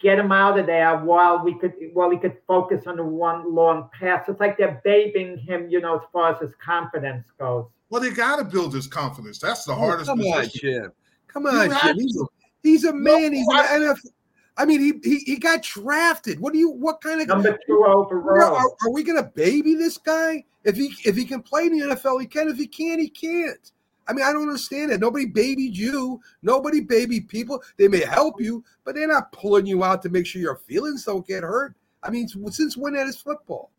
get 0.00 0.18
him 0.18 0.32
out 0.32 0.58
of 0.58 0.66
there 0.66 0.98
while 0.98 1.44
we 1.44 1.58
could 1.58 1.74
while 1.92 2.10
he 2.10 2.18
could 2.18 2.36
focus 2.46 2.86
on 2.86 2.96
the 2.96 3.04
one 3.04 3.54
long 3.54 3.90
pass. 3.98 4.28
It's 4.28 4.40
like 4.40 4.56
they're 4.56 4.80
babying 4.82 5.36
him, 5.36 5.68
you 5.68 5.80
know, 5.80 5.96
as 5.96 6.02
far 6.10 6.34
as 6.34 6.40
his 6.40 6.54
confidence 6.54 7.26
goes. 7.38 7.66
Well, 7.92 8.00
they 8.00 8.08
got 8.08 8.36
to 8.36 8.44
build 8.44 8.72
his 8.72 8.86
confidence. 8.86 9.38
That's 9.38 9.66
the 9.66 9.72
oh, 9.72 9.76
hardest. 9.76 10.08
Come 10.08 10.20
position. 10.20 10.40
on, 10.40 10.48
Jim. 10.54 10.92
Come 11.28 11.44
on, 11.44 11.68
Jim. 11.68 11.98
He's 11.98 12.16
a, 12.16 12.24
he's 12.62 12.84
a 12.84 12.92
man. 12.94 13.32
No, 13.32 13.38
he's 13.38 13.46
an 13.48 13.82
NFL. 13.82 14.10
I 14.56 14.64
mean, 14.64 14.80
he, 14.80 14.92
he 15.04 15.18
he 15.18 15.36
got 15.36 15.62
drafted. 15.62 16.40
What 16.40 16.54
do 16.54 16.58
you? 16.58 16.70
What 16.70 17.02
kind 17.02 17.20
of 17.20 17.28
number 17.28 17.58
two 17.66 17.84
overall? 17.86 18.54
Are, 18.54 18.70
are 18.82 18.90
we 18.90 19.02
going 19.02 19.22
to 19.22 19.30
baby 19.34 19.74
this 19.74 19.98
guy? 19.98 20.42
If 20.64 20.76
he 20.76 20.94
if 21.04 21.16
he 21.16 21.26
can 21.26 21.42
play 21.42 21.66
in 21.66 21.78
the 21.78 21.94
NFL, 21.94 22.18
he 22.18 22.26
can. 22.26 22.48
If 22.48 22.56
he 22.56 22.66
can't, 22.66 22.98
he 22.98 23.10
can't. 23.10 23.72
I 24.08 24.14
mean, 24.14 24.24
I 24.24 24.32
don't 24.32 24.48
understand 24.48 24.90
it. 24.90 24.98
Nobody 24.98 25.26
babied 25.26 25.76
you. 25.76 26.18
Nobody 26.40 26.80
babied 26.80 27.28
people. 27.28 27.62
They 27.76 27.88
may 27.88 28.06
help 28.06 28.40
you, 28.40 28.64
but 28.86 28.94
they're 28.94 29.06
not 29.06 29.32
pulling 29.32 29.66
you 29.66 29.84
out 29.84 30.00
to 30.02 30.08
make 30.08 30.24
sure 30.24 30.40
your 30.40 30.56
feelings 30.56 31.04
don't 31.04 31.26
get 31.26 31.42
hurt. 31.42 31.74
I 32.02 32.08
mean, 32.08 32.26
since 32.26 32.74
when 32.74 32.94
that 32.94 33.06
is 33.06 33.18
football? 33.18 33.70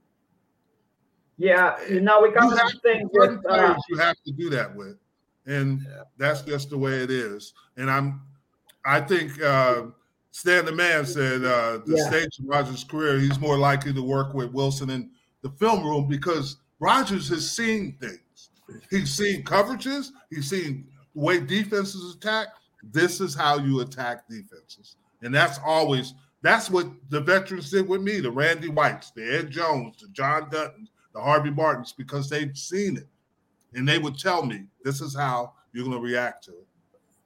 Yeah, 1.38 1.76
you 1.90 2.02
know, 2.02 2.22
we 2.22 2.32
got 2.32 2.56
some 2.56 2.80
things 2.82 3.10
with 3.14 3.40
uh, 3.50 3.76
you 3.90 3.98
have 3.98 4.16
to 4.26 4.32
do 4.32 4.50
that 4.52 4.76
with, 4.76 4.98
and 5.46 5.82
yeah. 5.82 6.04
that's 6.18 6.42
just 6.42 6.70
the 6.70 6.78
way 6.78 7.02
it 7.02 7.10
is. 7.10 7.54
And 7.76 7.90
I'm, 7.90 8.22
I 8.86 9.02
think 9.02 9.42
uh, 9.42 9.84
Stan 10.32 10.66
the 10.66 10.72
Man 10.72 11.06
said 11.06 11.44
uh, 11.44 11.80
the 11.86 11.96
yeah. 11.98 12.08
stage 12.08 12.40
of 12.40 12.46
Rodgers' 12.46 12.84
career, 12.84 13.20
he's 13.20 13.40
more 13.40 13.58
likely 13.58 13.94
to 13.94 14.04
work 14.04 14.34
with 14.34 14.52
Wilson 14.52 14.92
in 14.92 15.10
the 15.42 15.50
film 15.50 15.84
room 15.84 16.08
because 16.08 16.58
Rodgers 16.80 17.30
has 17.30 17.50
seen 17.50 17.98
things. 18.00 18.50
He's 18.90 19.12
seen 19.12 19.44
coverages. 19.44 20.10
He's 20.30 20.50
seen 20.50 20.88
the 21.16 21.22
way 21.22 21.40
defenses 21.40 22.16
attack. 22.16 22.48
This 22.92 23.22
is 23.22 23.34
how 23.34 23.58
you 23.58 23.80
attack 23.82 24.28
defenses, 24.30 24.98
and 25.22 25.34
that's 25.34 25.60
always 25.66 26.14
that's 26.44 26.70
what 26.70 26.88
the 27.10 27.22
veterans 27.22 27.72
did 27.72 27.88
with 27.88 28.02
me. 28.02 28.20
The 28.20 28.30
Randy 28.30 28.68
Whites, 28.68 29.12
the 29.12 29.38
Ed 29.38 29.50
Jones, 29.50 29.96
the 30.02 30.10
John 30.10 30.50
Dutton, 30.52 30.88
the 31.14 31.22
Harvey 31.22 31.52
Martins, 31.52 31.94
because 31.94 32.30
they've 32.30 32.58
seen 32.58 32.98
it, 32.98 33.08
and 33.74 33.88
they 33.88 34.00
would 34.00 34.18
tell 34.18 34.46
me 34.46 34.66
this 34.84 35.02
is 35.02 35.16
how 35.16 35.54
you're 35.72 35.86
going 35.86 35.98
to 35.98 36.04
react 36.04 36.44
to 36.46 36.52
it. 36.52 36.68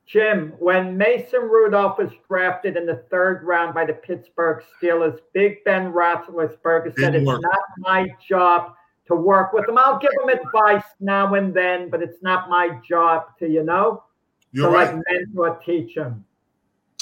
Jim, 0.05 0.53
when 0.59 0.97
Mason 0.97 1.41
Rudolph 1.41 1.97
was 1.97 2.11
drafted 2.29 2.77
in 2.77 2.85
the 2.85 3.03
third 3.11 3.43
round 3.43 3.73
by 3.73 3.85
the 3.85 3.93
Pittsburgh 3.93 4.63
Steelers, 4.81 5.19
Big 5.33 5.63
Ben 5.65 5.91
Roethlisberger 5.91 6.97
said, 6.97 7.15
"It's 7.15 7.25
work. 7.25 7.41
not 7.41 7.59
my 7.79 8.07
job 8.27 8.73
to 9.07 9.15
work 9.15 9.53
with 9.53 9.65
them. 9.65 9.77
I'll 9.77 9.99
give 9.99 10.11
them 10.19 10.29
advice 10.29 10.83
now 10.99 11.33
and 11.33 11.53
then, 11.53 11.89
but 11.89 12.01
it's 12.03 12.21
not 12.21 12.49
my 12.49 12.79
job 12.87 13.37
to, 13.39 13.49
you 13.49 13.63
know, 13.63 14.03
You're 14.51 14.69
to 14.69 14.75
right. 14.75 14.95
like 14.95 15.03
mentor, 15.09 15.59
teach 15.65 15.95
them. 15.95 16.23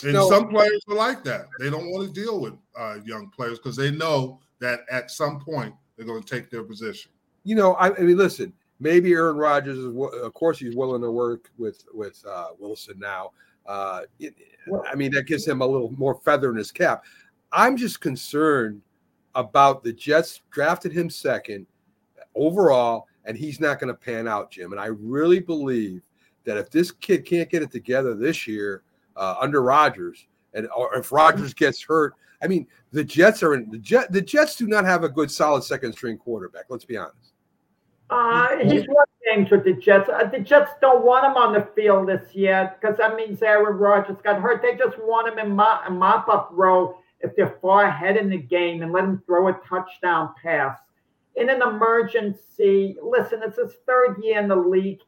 And 0.04 0.14
no. 0.14 0.30
some 0.30 0.50
players 0.50 0.82
are 0.90 0.96
like 0.96 1.24
that. 1.24 1.46
They 1.60 1.70
don't 1.70 1.90
want 1.92 2.08
to 2.08 2.22
deal 2.22 2.40
with 2.40 2.54
uh, 2.78 2.98
young 3.06 3.30
players 3.30 3.60
because 3.60 3.76
they 3.76 3.92
know 3.92 4.40
that 4.60 4.82
at 4.90 5.10
some 5.10 5.40
point 5.40 5.74
they're 5.96 6.06
going 6.06 6.22
to 6.22 6.28
take 6.28 6.50
their 6.50 6.64
position. 6.64 7.12
You 7.44 7.56
know, 7.56 7.74
I, 7.74 7.96
I 7.96 8.02
mean, 8.02 8.18
listen. 8.18 8.54
Maybe 8.82 9.14
Aaron 9.14 9.38
Rodgers 9.38 9.78
is, 9.78 9.86
of 9.86 10.34
course, 10.34 10.60
he's 10.60 10.76
willing 10.76 11.02
to 11.02 11.10
work 11.10 11.50
with 11.58 11.86
with 11.94 12.22
uh, 12.30 12.50
Wilson 12.60 13.00
now. 13.00 13.32
Uh, 13.66 14.02
it, 14.20 14.36
I 14.92 14.96
mean, 14.96 15.12
that 15.12 15.28
gives 15.28 15.48
him 15.48 15.62
a 15.62 15.66
little 15.66 15.94
more 15.98 16.20
feather 16.26 16.52
in 16.52 16.58
his 16.58 16.72
cap. 16.72 17.06
I'm 17.54 17.78
just 17.78 18.02
concerned 18.02 18.82
about 19.34 19.84
the 19.84 19.94
Jets 19.94 20.42
drafted 20.52 20.92
him 20.92 21.10
second 21.10 21.66
overall, 22.36 23.08
and 23.24 23.38
he's 23.38 23.62
not 23.62 23.80
going 23.80 23.88
to 23.88 23.98
pan 23.98 24.28
out, 24.28 24.52
Jim. 24.52 24.72
And 24.72 24.82
I 24.82 24.88
really 24.88 25.40
believe 25.40 26.02
that 26.44 26.58
if 26.58 26.70
this 26.70 26.92
kid 26.92 27.26
can't 27.26 27.50
get 27.50 27.64
it 27.64 27.72
together 27.72 28.14
this 28.14 28.46
year 28.46 28.84
uh, 29.16 29.36
under 29.40 29.62
Rodgers, 29.62 30.28
and 30.54 30.68
or 30.76 30.96
if 30.96 31.12
Rodgers 31.12 31.54
gets 31.54 31.82
hurt, 31.82 32.16
I 32.42 32.48
mean, 32.48 32.68
the 32.92 33.04
Jets 33.04 33.44
are 33.44 33.54
in 33.56 33.70
the 33.70 33.78
Jet. 33.78 34.12
The 34.12 34.22
Jets 34.22 34.56
do 34.56 34.68
not 34.68 34.86
have 34.86 35.04
a 35.04 35.10
good, 35.10 35.32
solid 35.32 35.64
second 35.64 35.94
string 35.94 36.18
quarterback. 36.18 36.66
Let's 36.70 36.86
be 36.86 36.98
honest. 36.98 37.34
Uh, 38.10 38.58
he's 38.58 38.88
won 38.88 39.06
games 39.26 39.50
with 39.50 39.64
the 39.64 39.74
Jets. 39.74 40.10
Uh, 40.10 40.28
the 40.28 40.40
Jets 40.40 40.72
don't 40.80 41.04
want 41.04 41.26
him 41.26 41.36
on 41.36 41.54
the 41.54 41.68
field 41.76 42.08
this 42.08 42.36
year 42.36 42.76
because 42.80 42.98
that 42.98 43.16
means 43.16 43.42
Aaron 43.42 43.78
Rodgers 43.78 44.18
got 44.24 44.40
hurt. 44.42 44.62
They 44.62 44.76
just 44.76 44.98
want 45.00 45.28
him 45.28 45.40
in 45.40 45.56
mop, 45.56 45.92
mop 45.92 46.30
up 46.30 46.50
row 46.52 47.00
if 47.22 47.36
they're 47.36 47.58
far 47.62 47.86
ahead 47.86 48.18
in 48.18 48.30
the 48.30 48.38
game 48.38 48.84
and 48.84 48.92
let 48.92 49.04
him 49.04 49.24
throw 49.26 49.48
a 49.48 49.60
touchdown 49.68 50.36
pass 50.42 50.78
in 51.36 51.50
an 51.50 51.62
emergency. 51.64 52.96
Listen, 53.02 53.42
it's 53.44 53.58
his 53.58 53.74
third 53.88 54.18
year 54.22 54.40
in 54.40 54.48
the 54.48 54.56
league. 54.56 55.00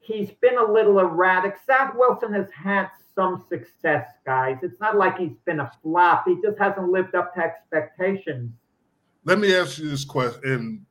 He's 0.00 0.30
been 0.40 0.56
a 0.56 0.72
little 0.72 1.00
erratic. 1.00 1.56
Zach 1.66 1.94
Wilson 1.96 2.32
has 2.32 2.48
had 2.52 2.90
some 3.16 3.44
success, 3.48 4.08
guys. 4.24 4.58
It's 4.62 4.80
not 4.80 4.96
like 4.96 5.18
he's 5.18 5.36
been 5.44 5.60
a 5.60 5.70
flop. 5.82 6.24
He 6.26 6.36
just 6.42 6.58
hasn't 6.58 6.90
lived 6.90 7.16
up 7.16 7.34
to 7.34 7.40
expectations. 7.40 8.52
Let 9.24 9.40
me 9.40 9.56
ask 9.56 9.78
you 9.78 9.88
this 9.88 10.04
question. 10.04 10.40
And 10.44 10.86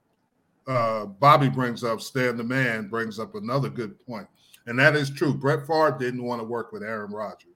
uh, 0.67 1.05
Bobby 1.05 1.47
brings 1.47 1.83
up, 1.83 2.01
Stan 2.01 2.35
the 2.35 2.43
Man 2.43 2.89
brings 2.89 3.19
up 3.19 3.35
another 3.35 3.69
good 3.69 3.97
point. 4.05 4.27
And 4.65 4.77
that 4.79 4.95
is 4.95 5.09
true. 5.09 5.33
Brett 5.33 5.65
Favre 5.65 5.95
didn't 5.97 6.23
want 6.23 6.41
to 6.41 6.45
work 6.45 6.73
with 6.73 6.83
Aaron 6.83 7.11
Rodgers. 7.11 7.51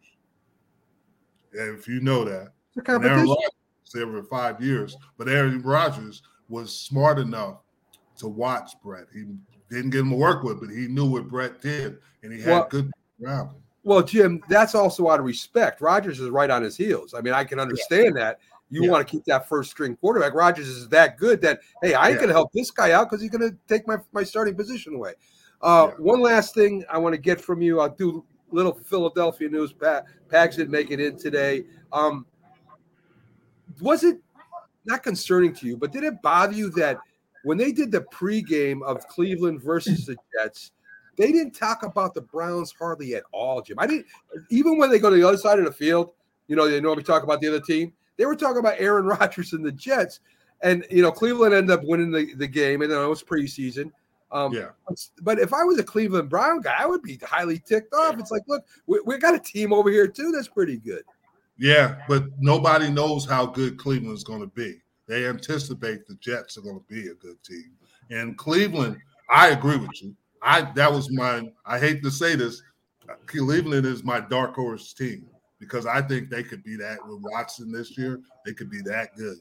If 1.52 1.88
you 1.88 2.00
know 2.00 2.24
that. 2.24 2.54
Aaron 2.88 3.28
Rodgers 3.28 3.50
there 3.94 4.06
for 4.06 4.24
five 4.24 4.62
years, 4.62 4.96
but 5.18 5.28
Aaron 5.28 5.62
Rodgers 5.64 6.22
was 6.48 6.74
smart 6.74 7.18
enough 7.18 7.58
to 8.18 8.28
watch 8.28 8.74
Brett. 8.84 9.08
He 9.12 9.26
didn't 9.70 9.90
get 9.90 10.02
him 10.02 10.12
to 10.12 10.16
work 10.16 10.44
with, 10.44 10.60
but 10.60 10.70
he 10.70 10.88
knew 10.88 11.10
what 11.10 11.28
Brett 11.28 11.62
did, 11.62 11.98
and 12.22 12.32
he 12.32 12.40
had 12.40 12.52
well, 12.52 12.68
good 12.70 12.92
around 13.24 13.48
him. 13.48 13.64
Well, 13.84 14.04
Jim, 14.04 14.42
that's 14.50 14.76
also 14.76 15.10
out 15.10 15.20
of 15.20 15.26
respect. 15.26 15.82
Rodgers 15.82 16.20
is 16.20 16.30
right 16.30 16.50
on 16.50 16.62
his 16.62 16.76
heels. 16.76 17.14
I 17.14 17.22
mean, 17.22 17.34
I 17.34 17.44
can 17.44 17.60
understand 17.60 18.16
yeah. 18.16 18.24
that. 18.24 18.40
You 18.70 18.84
yeah. 18.84 18.92
want 18.92 19.08
to 19.08 19.12
keep 19.12 19.26
that 19.26 19.48
first 19.48 19.72
string 19.72 19.96
quarterback. 19.96 20.34
Rodgers 20.34 20.68
is 20.68 20.88
that 20.90 21.18
good 21.18 21.42
that 21.42 21.60
hey, 21.82 21.94
I 21.94 22.08
ain't 22.08 22.16
yeah. 22.16 22.22
gonna 22.22 22.34
help 22.34 22.52
this 22.52 22.70
guy 22.70 22.92
out 22.92 23.10
because 23.10 23.22
he's 23.22 23.32
gonna 23.32 23.52
take 23.68 23.88
my 23.88 23.98
my 24.12 24.24
starting 24.24 24.56
position 24.56 24.96
away. 24.96 25.14
Uh, 25.62 25.88
one 25.98 26.22
last 26.22 26.54
thing 26.54 26.84
I 26.90 26.98
want 26.98 27.14
to 27.14 27.22
get 27.22 27.42
from 27.42 27.62
you. 27.62 27.80
I'll 27.80 27.90
do 27.90 28.24
little 28.52 28.74
Philadelphia 28.74 29.50
news. 29.50 29.74
Pags 29.74 30.56
didn't 30.56 30.72
make 30.72 30.92
it 30.92 31.00
in 31.00 31.18
today. 31.18 31.64
Um, 31.92 32.26
was 33.82 34.04
it 34.04 34.20
not 34.86 35.04
concerning 35.04 35.54
to 35.56 35.68
you, 35.68 35.78
but 35.78 35.92
did 35.92 36.04
it 36.04 36.22
bother 36.22 36.54
you 36.54 36.70
that 36.72 37.00
when 37.44 37.58
they 37.58 37.72
did 37.72 37.92
the 37.92 38.02
pregame 38.02 38.82
of 38.84 39.08
Cleveland 39.08 39.62
versus 39.62 40.06
the 40.06 40.16
Jets, 40.34 40.72
they 41.20 41.34
didn't 41.34 41.52
talk 41.52 41.84
about 41.84 42.14
the 42.14 42.22
Browns 42.22 42.74
hardly 42.80 43.14
at 43.14 43.24
all, 43.34 43.62
Jim? 43.62 43.78
I 43.78 43.86
didn't 43.86 44.06
even 44.50 44.78
when 44.78 44.90
they 44.90 45.00
go 45.00 45.10
to 45.10 45.16
the 45.18 45.28
other 45.28 45.38
side 45.38 45.60
of 45.60 45.66
the 45.66 45.72
field, 45.72 46.14
you 46.48 46.56
know, 46.56 46.68
they 46.68 46.80
normally 46.80 47.04
talk 47.04 47.24
about 47.24 47.42
the 47.42 47.50
other 47.50 47.60
team. 47.60 47.92
They 48.16 48.26
were 48.26 48.38
talking 48.38 48.60
about 48.60 48.76
Aaron 48.80 49.06
Rodgers 49.20 49.52
and 49.52 49.64
the 49.64 49.72
Jets. 49.74 50.22
And 50.62 50.86
you 50.90 51.02
know, 51.02 51.12
Cleveland 51.12 51.54
ended 51.54 51.78
up 51.78 51.84
winning 51.84 52.12
the, 52.12 52.34
the 52.36 52.48
game, 52.48 52.82
and 52.82 52.92
then 52.92 53.04
it 53.04 53.08
was 53.08 53.22
preseason. 53.22 53.92
Um, 54.32 54.54
yeah. 54.54 54.70
But 55.22 55.40
if 55.40 55.54
I 55.54 55.64
was 55.64 55.78
a 55.78 55.84
Cleveland 55.84 56.30
Brown 56.30 56.62
guy, 56.62 56.76
I 56.78 56.86
would 56.86 57.02
be 57.02 57.20
highly 57.22 57.60
ticked 57.60 57.94
off. 57.94 58.18
It's 58.18 58.32
like, 58.32 58.44
look, 58.48 58.66
we, 58.88 59.02
we 59.06 59.18
got 59.18 59.36
a 59.36 59.40
team 59.40 59.74
over 59.74 59.90
here 59.90 60.08
too 60.08 60.32
that's 60.32 60.48
pretty 60.48 60.78
good. 60.78 61.04
Yeah, 61.58 61.98
but 62.08 62.26
nobody 62.40 62.90
knows 62.90 63.26
how 63.26 63.46
good 63.46 63.78
Cleveland's 63.78 64.24
going 64.24 64.42
to 64.42 64.48
be. 64.48 64.82
They 65.08 65.28
anticipate 65.28 66.08
the 66.08 66.16
Jets 66.16 66.58
are 66.58 66.62
going 66.62 66.80
to 66.80 66.86
be 66.88 67.10
a 67.10 67.16
good 67.16 67.42
team. 67.44 67.72
And 68.10 68.38
Cleveland, 68.38 68.98
I 69.30 69.50
agree 69.50 69.78
with 69.78 70.02
you. 70.02 70.16
I 70.42 70.72
that 70.76 70.92
was 70.92 71.12
my. 71.12 71.52
I 71.66 71.80
hate 71.80 72.04
to 72.04 72.12
say 72.12 72.36
this, 72.36 72.62
Cleveland 73.26 73.86
is 73.86 74.04
my 74.04 74.20
dark 74.20 74.56
horse 74.56 74.94
team 74.94 75.26
because 75.60 75.86
I 75.86 76.02
think 76.02 76.30
they 76.30 76.44
could 76.44 76.64
be 76.64 76.76
that 76.78 76.98
with 77.06 77.20
Watson 77.22 77.72
this 77.72 77.98
year. 77.98 78.20
They 78.46 78.54
could 78.54 78.70
be 78.70 78.82
that 78.82 79.16
good. 79.16 79.38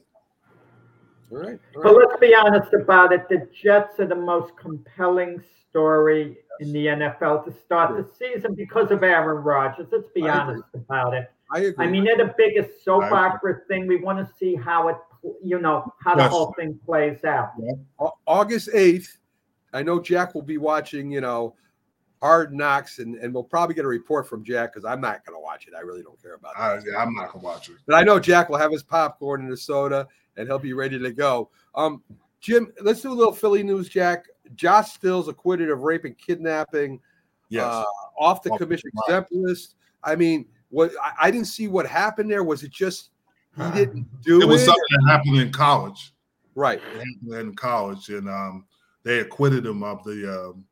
All 1.31 1.37
right. 1.37 1.45
All 1.45 1.51
right. 1.51 1.59
But 1.83 1.95
let's 1.95 2.19
be 2.19 2.35
honest 2.35 2.73
about 2.73 3.13
it. 3.13 3.29
The 3.29 3.47
Jets 3.53 3.99
are 3.99 4.07
the 4.07 4.15
most 4.15 4.55
compelling 4.57 5.41
story 5.69 6.37
in 6.59 6.73
the 6.73 6.87
NFL 6.87 7.45
to 7.45 7.51
start 7.51 7.95
the 7.95 8.09
season 8.17 8.53
because 8.55 8.91
of 8.91 9.03
Aaron 9.03 9.43
Rodgers. 9.43 9.87
Let's 9.91 10.09
be 10.13 10.23
I 10.23 10.39
honest 10.39 10.63
agree. 10.69 10.81
about 10.81 11.13
it. 11.13 11.31
I 11.51 11.59
agree. 11.59 11.85
I 11.85 11.89
mean, 11.89 12.03
they're 12.03 12.17
the 12.17 12.33
biggest 12.37 12.83
soap 12.83 13.03
opera 13.03 13.61
thing. 13.67 13.87
We 13.87 13.97
want 13.97 14.19
to 14.19 14.33
see 14.37 14.55
how 14.55 14.89
it, 14.89 14.97
you 15.43 15.59
know, 15.59 15.93
how 16.03 16.15
the 16.15 16.27
whole 16.27 16.53
thing 16.57 16.79
plays 16.85 17.23
out. 17.23 17.53
August 18.27 18.69
8th. 18.73 19.07
I 19.73 19.83
know 19.83 19.99
Jack 19.99 20.33
will 20.35 20.41
be 20.41 20.57
watching, 20.57 21.11
you 21.11 21.21
know, 21.21 21.55
Hard 22.21 22.53
Knocks, 22.53 22.99
and, 22.99 23.15
and 23.15 23.33
we'll 23.33 23.43
probably 23.43 23.75
get 23.75 23.85
a 23.85 23.87
report 23.87 24.27
from 24.27 24.43
Jack 24.43 24.73
because 24.73 24.83
I'm 24.85 24.99
not 24.99 25.25
going 25.25 25.37
to 25.37 25.41
watch 25.41 25.67
it. 25.67 25.73
I 25.75 25.79
really 25.81 26.03
don't 26.03 26.21
care 26.21 26.33
about 26.35 26.51
it. 26.51 26.59
I, 26.59 26.73
yeah, 26.91 27.01
I'm 27.01 27.13
not 27.13 27.31
gonna 27.31 27.43
watch 27.45 27.69
it. 27.69 27.75
But 27.87 27.95
I 27.95 28.03
know 28.03 28.19
Jack 28.19 28.49
will 28.49 28.57
have 28.57 28.71
his 28.71 28.83
popcorn 28.83 29.41
and 29.41 29.49
his 29.49 29.61
soda, 29.63 30.07
and 30.35 30.47
he'll 30.47 30.59
be 30.59 30.73
ready 30.73 30.99
to 30.99 31.11
go. 31.13 31.49
Um, 31.75 32.03
Jim, 32.41 32.73
let's 32.81 33.01
do 33.01 33.11
a 33.11 33.13
little 33.13 33.33
Philly 33.33 33.63
news, 33.63 33.87
Jack. 33.89 34.25
Josh 34.55 34.99
Sills 34.99 35.27
acquitted 35.27 35.69
of 35.69 35.81
rape 35.81 36.05
and 36.05 36.17
kidnapping, 36.17 36.99
Yes. 37.49 37.63
uh, 37.65 37.83
off 38.19 38.41
the 38.43 38.49
Off 38.51 38.59
commission 38.59 38.89
exempt 39.05 39.31
list. 39.31 39.75
I 40.03 40.15
mean, 40.15 40.45
what 40.69 40.91
I, 41.01 41.27
I 41.27 41.31
didn't 41.31 41.47
see 41.47 41.67
what 41.67 41.85
happened 41.87 42.29
there. 42.29 42.43
Was 42.43 42.63
it 42.63 42.71
just 42.71 43.11
he 43.57 43.63
didn't 43.71 44.07
do 44.21 44.39
it? 44.39 44.43
it 44.43 44.47
was 44.47 44.63
something 44.65 44.83
that 44.91 45.11
happened 45.11 45.37
in 45.37 45.51
college. 45.51 46.13
right. 46.55 46.81
It 46.95 46.97
happened 46.97 47.33
in 47.49 47.55
college, 47.55 48.09
and 48.09 48.27
um, 48.29 48.65
they 49.09 49.19
acquitted 49.21 49.65
him 49.65 49.81
of 49.81 50.03
the. 50.03 50.51
Um, 50.51 50.65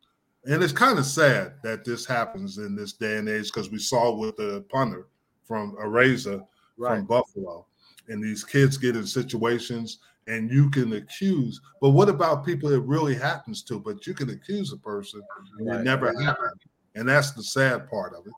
and 0.45 0.63
it's 0.63 0.71
kind 0.71 0.99
of 0.99 1.05
sad 1.05 1.55
that 1.63 1.83
this 1.83 2.05
happens 2.05 2.59
in 2.59 2.75
this 2.75 2.93
day 2.93 3.17
and 3.17 3.27
age 3.27 3.45
because 3.45 3.71
we 3.71 3.79
saw 3.79 4.15
with 4.15 4.37
the 4.37 4.63
punter 4.69 5.07
from 5.43 5.75
Araiza 5.75 6.45
Right. 6.79 6.97
from 6.97 7.05
Buffalo, 7.07 7.65
and 8.07 8.23
these 8.23 8.43
kids 8.43 8.77
get 8.77 8.95
in 8.95 9.07
situations 9.07 9.97
and 10.27 10.51
you 10.51 10.69
can 10.69 10.93
accuse. 10.93 11.59
But 11.81 11.89
what 11.89 12.07
about 12.07 12.45
people 12.45 12.71
it 12.71 12.83
really 12.83 13.15
happens 13.15 13.63
to? 13.63 13.79
But 13.79 14.05
you 14.05 14.13
can 14.13 14.29
accuse 14.29 14.71
a 14.71 14.77
person 14.77 15.21
and 15.57 15.67
Right. 15.67 15.79
it 15.79 15.83
never 15.83 16.13
happened, 16.21 16.61
and 16.93 17.09
that's 17.09 17.31
the 17.31 17.41
sad 17.41 17.89
part 17.89 18.13
of 18.13 18.27
it. 18.27 18.33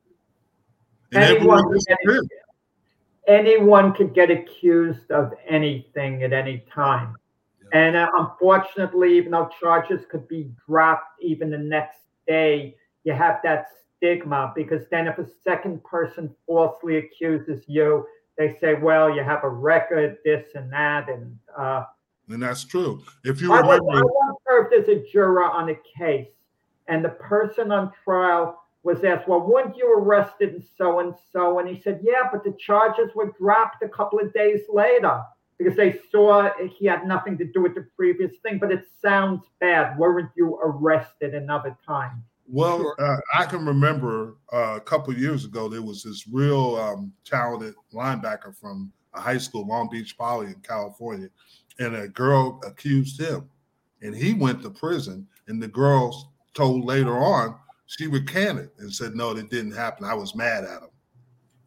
Anyone 1.11 1.59
everyone 1.59 1.79
can 2.05 2.29
anyone 3.27 3.93
could 3.93 4.13
get 4.13 4.31
accused 4.31 5.11
of 5.11 5.33
anything 5.47 6.23
at 6.23 6.31
any 6.31 6.63
time. 6.73 7.18
And 7.73 7.95
uh, 7.95 8.09
unfortunately, 8.13 9.17
even 9.17 9.31
though 9.31 9.49
charges 9.59 10.05
could 10.09 10.27
be 10.27 10.51
dropped 10.67 11.21
even 11.21 11.49
the 11.49 11.57
next 11.57 11.99
day, 12.27 12.75
you 13.03 13.13
have 13.13 13.39
that 13.43 13.67
stigma 13.97 14.51
because 14.55 14.83
then 14.89 15.07
if 15.07 15.17
a 15.17 15.27
second 15.43 15.83
person 15.83 16.33
falsely 16.47 16.97
accuses 16.97 17.63
you, 17.67 18.05
they 18.37 18.57
say, 18.61 18.75
well, 18.75 19.13
you 19.13 19.23
have 19.23 19.43
a 19.43 19.49
record, 19.49 20.17
this 20.23 20.45
and 20.55 20.71
that. 20.71 21.09
And 21.09 21.37
uh, 21.57 21.83
and 22.29 22.41
that's 22.41 22.63
true. 22.63 23.03
If 23.23 23.41
you 23.41 23.53
I, 23.53 23.61
was, 23.61 23.79
remember, 23.79 23.99
I 23.99 24.01
once 24.03 24.37
served 24.47 24.73
as 24.73 24.87
a 24.87 25.03
juror 25.11 25.43
on 25.43 25.69
a 25.69 25.75
case, 25.97 26.27
and 26.87 27.03
the 27.03 27.09
person 27.09 27.71
on 27.71 27.91
trial 28.03 28.61
was 28.83 29.03
asked, 29.03 29.27
Well, 29.27 29.41
weren't 29.41 29.75
you 29.75 29.93
arrested 29.93 30.53
and 30.53 30.63
so 30.77 30.99
and 30.99 31.13
so? 31.33 31.59
And 31.59 31.67
he 31.67 31.81
said, 31.81 31.99
Yeah, 32.01 32.29
but 32.31 32.43
the 32.43 32.55
charges 32.59 33.13
were 33.13 33.33
dropped 33.39 33.83
a 33.83 33.89
couple 33.89 34.19
of 34.19 34.33
days 34.33 34.61
later 34.69 35.21
because 35.59 35.75
they 35.75 35.99
saw 36.09 36.49
he 36.77 36.85
had 36.85 37.05
nothing 37.05 37.37
to 37.37 37.45
do 37.45 37.61
with 37.61 37.75
the 37.75 37.85
previous 37.95 38.31
thing. 38.41 38.57
But 38.57 38.71
it 38.71 38.85
sounds 39.01 39.43
bad. 39.59 39.99
Weren't 39.99 40.31
you 40.35 40.59
arrested 40.63 41.35
another 41.35 41.77
time? 41.85 42.23
Well, 42.47 42.95
uh, 42.97 43.17
I 43.35 43.45
can 43.45 43.63
remember 43.63 44.37
uh, 44.51 44.77
a 44.77 44.81
couple 44.81 45.13
years 45.13 45.45
ago 45.45 45.69
there 45.69 45.83
was 45.83 46.01
this 46.01 46.27
real 46.27 46.77
um, 46.77 47.13
talented 47.23 47.75
linebacker 47.93 48.57
from 48.57 48.91
a 49.13 49.21
high 49.21 49.37
school, 49.37 49.67
Long 49.67 49.87
Beach 49.89 50.17
Poly 50.17 50.47
in 50.47 50.55
California, 50.61 51.29
and 51.77 51.95
a 51.95 52.07
girl 52.07 52.59
accused 52.65 53.19
him, 53.19 53.47
and 54.01 54.15
he 54.15 54.33
went 54.33 54.63
to 54.63 54.71
prison. 54.71 55.27
And 55.47 55.61
the 55.61 55.67
girl 55.67 56.33
told 56.53 56.85
later 56.85 57.19
on 57.19 57.55
she 57.85 58.07
recanted 58.07 58.71
and 58.79 58.91
said, 58.91 59.15
"No, 59.15 59.33
that 59.33 59.49
didn't 59.51 59.73
happen. 59.73 60.05
I 60.05 60.13
was 60.13 60.35
mad 60.35 60.63
at 60.63 60.81
him." 60.81 60.88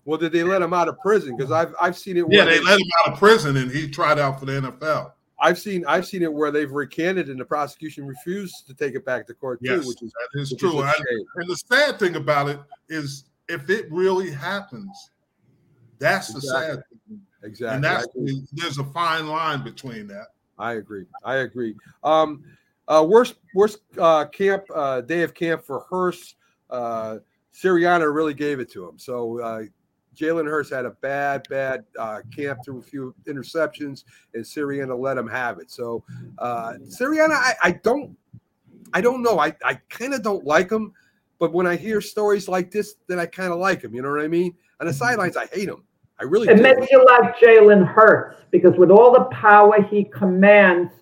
Well, 0.04 0.18
did 0.18 0.32
they 0.32 0.42
let 0.42 0.62
him 0.62 0.72
out 0.74 0.88
of 0.88 0.98
prison? 0.98 1.36
Because 1.36 1.52
I've 1.52 1.74
I've 1.80 1.96
seen 1.96 2.16
it. 2.16 2.24
Yeah, 2.28 2.44
where 2.44 2.54
they 2.54 2.60
let 2.60 2.80
him 2.80 2.86
out 3.00 3.12
of 3.12 3.18
prison, 3.18 3.56
and 3.56 3.70
he 3.70 3.88
tried 3.88 4.18
out 4.18 4.40
for 4.40 4.46
the 4.46 4.52
NFL. 4.52 5.12
I've 5.42 5.58
seen 5.58 5.84
I've 5.86 6.06
seen 6.06 6.22
it 6.22 6.32
where 6.32 6.50
they've 6.52 6.70
recanted 6.70 7.28
and 7.28 7.38
the 7.38 7.44
prosecution 7.44 8.06
refused 8.06 8.66
to 8.68 8.74
take 8.74 8.94
it 8.94 9.04
back 9.04 9.26
to 9.26 9.34
court 9.34 9.60
too, 9.64 9.78
which 9.80 10.00
is 10.02 10.12
that 10.12 10.40
is 10.40 10.54
true. 10.56 10.82
Is 10.82 10.84
a 10.84 11.40
And- 11.40 11.48
the 11.50 11.56
sad 11.56 11.98
thing 11.98 12.14
about 12.14 12.48
it 12.48 12.60
is, 12.88 13.24
if 13.48 13.68
it 13.68 13.90
really 13.90 14.30
happens, 14.30 15.10
that's 15.98 16.32
the 16.32 16.40
sad 16.40 16.82
thing. 17.08 17.20
Exactly. 17.42 17.76
And 17.76 17.86
I 17.86 17.94
that's 17.94 18.06
there's 18.52 18.78
a 18.78 18.84
fine 18.84 19.26
line 19.26 19.64
between 19.64 20.06
that. 20.08 20.28
I 20.58 20.74
agree. 20.74 21.06
I 21.24 21.36
agree. 21.36 21.74
Um, 22.04 22.44
uh, 22.86 23.04
worst 23.08 23.34
worst 23.54 23.78
uh, 23.98 24.26
camp 24.26 24.64
uh, 24.72 25.00
day 25.00 25.22
of 25.22 25.34
camp 25.34 25.64
for 25.64 25.80
Hurts. 25.90 26.36
Uh, 26.70 27.18
Sirianni 27.52 28.14
really 28.14 28.34
gave 28.34 28.60
it 28.60 28.70
to 28.72 28.88
him. 28.88 28.98
So 28.98 29.40
uh, 29.40 29.62
Jalen 30.16 30.46
Hurts 30.46 30.70
had 30.70 30.84
a 30.84 30.90
bad, 30.90 31.46
bad 31.48 31.84
uh, 31.98 32.20
camp 32.34 32.60
through 32.64 32.78
a 32.78 32.82
few 32.82 33.14
interceptions, 33.26 34.04
and 34.34 34.44
Sirianni 34.44 34.98
let 34.98 35.16
him 35.16 35.28
have 35.28 35.58
it. 35.58 35.70
So 35.70 36.04
uh, 36.38 36.74
Sirianni, 36.84 37.32
I, 37.32 37.54
I 37.62 37.70
don't, 37.82 38.16
I 38.92 39.00
don't 39.00 39.22
know. 39.22 39.38
I, 39.38 39.54
I 39.64 39.74
kind 39.88 40.14
of 40.14 40.22
don't 40.22 40.44
like 40.44 40.70
him, 40.70 40.92
but 41.38 41.52
when 41.52 41.66
I 41.66 41.76
hear 41.76 42.00
stories 42.00 42.48
like 42.48 42.70
this, 42.70 42.94
then 43.06 43.18
I 43.18 43.26
kind 43.26 43.52
of 43.52 43.58
like 43.58 43.82
him. 43.82 43.94
You 43.94 44.02
know 44.02 44.10
what 44.10 44.20
I 44.20 44.28
mean? 44.28 44.54
On 44.80 44.86
the 44.86 44.92
sidelines, 44.92 45.36
I 45.36 45.46
hate 45.46 45.68
him. 45.68 45.82
I 46.20 46.24
really 46.24 46.48
It 46.48 46.56
do. 46.56 46.62
makes 46.62 46.90
you 46.90 47.04
like 47.04 47.36
Jalen 47.38 47.86
Hurts 47.86 48.36
because 48.50 48.76
with 48.76 48.90
all 48.90 49.12
the 49.12 49.24
power 49.24 49.82
he 49.82 50.04
commands, 50.04 50.92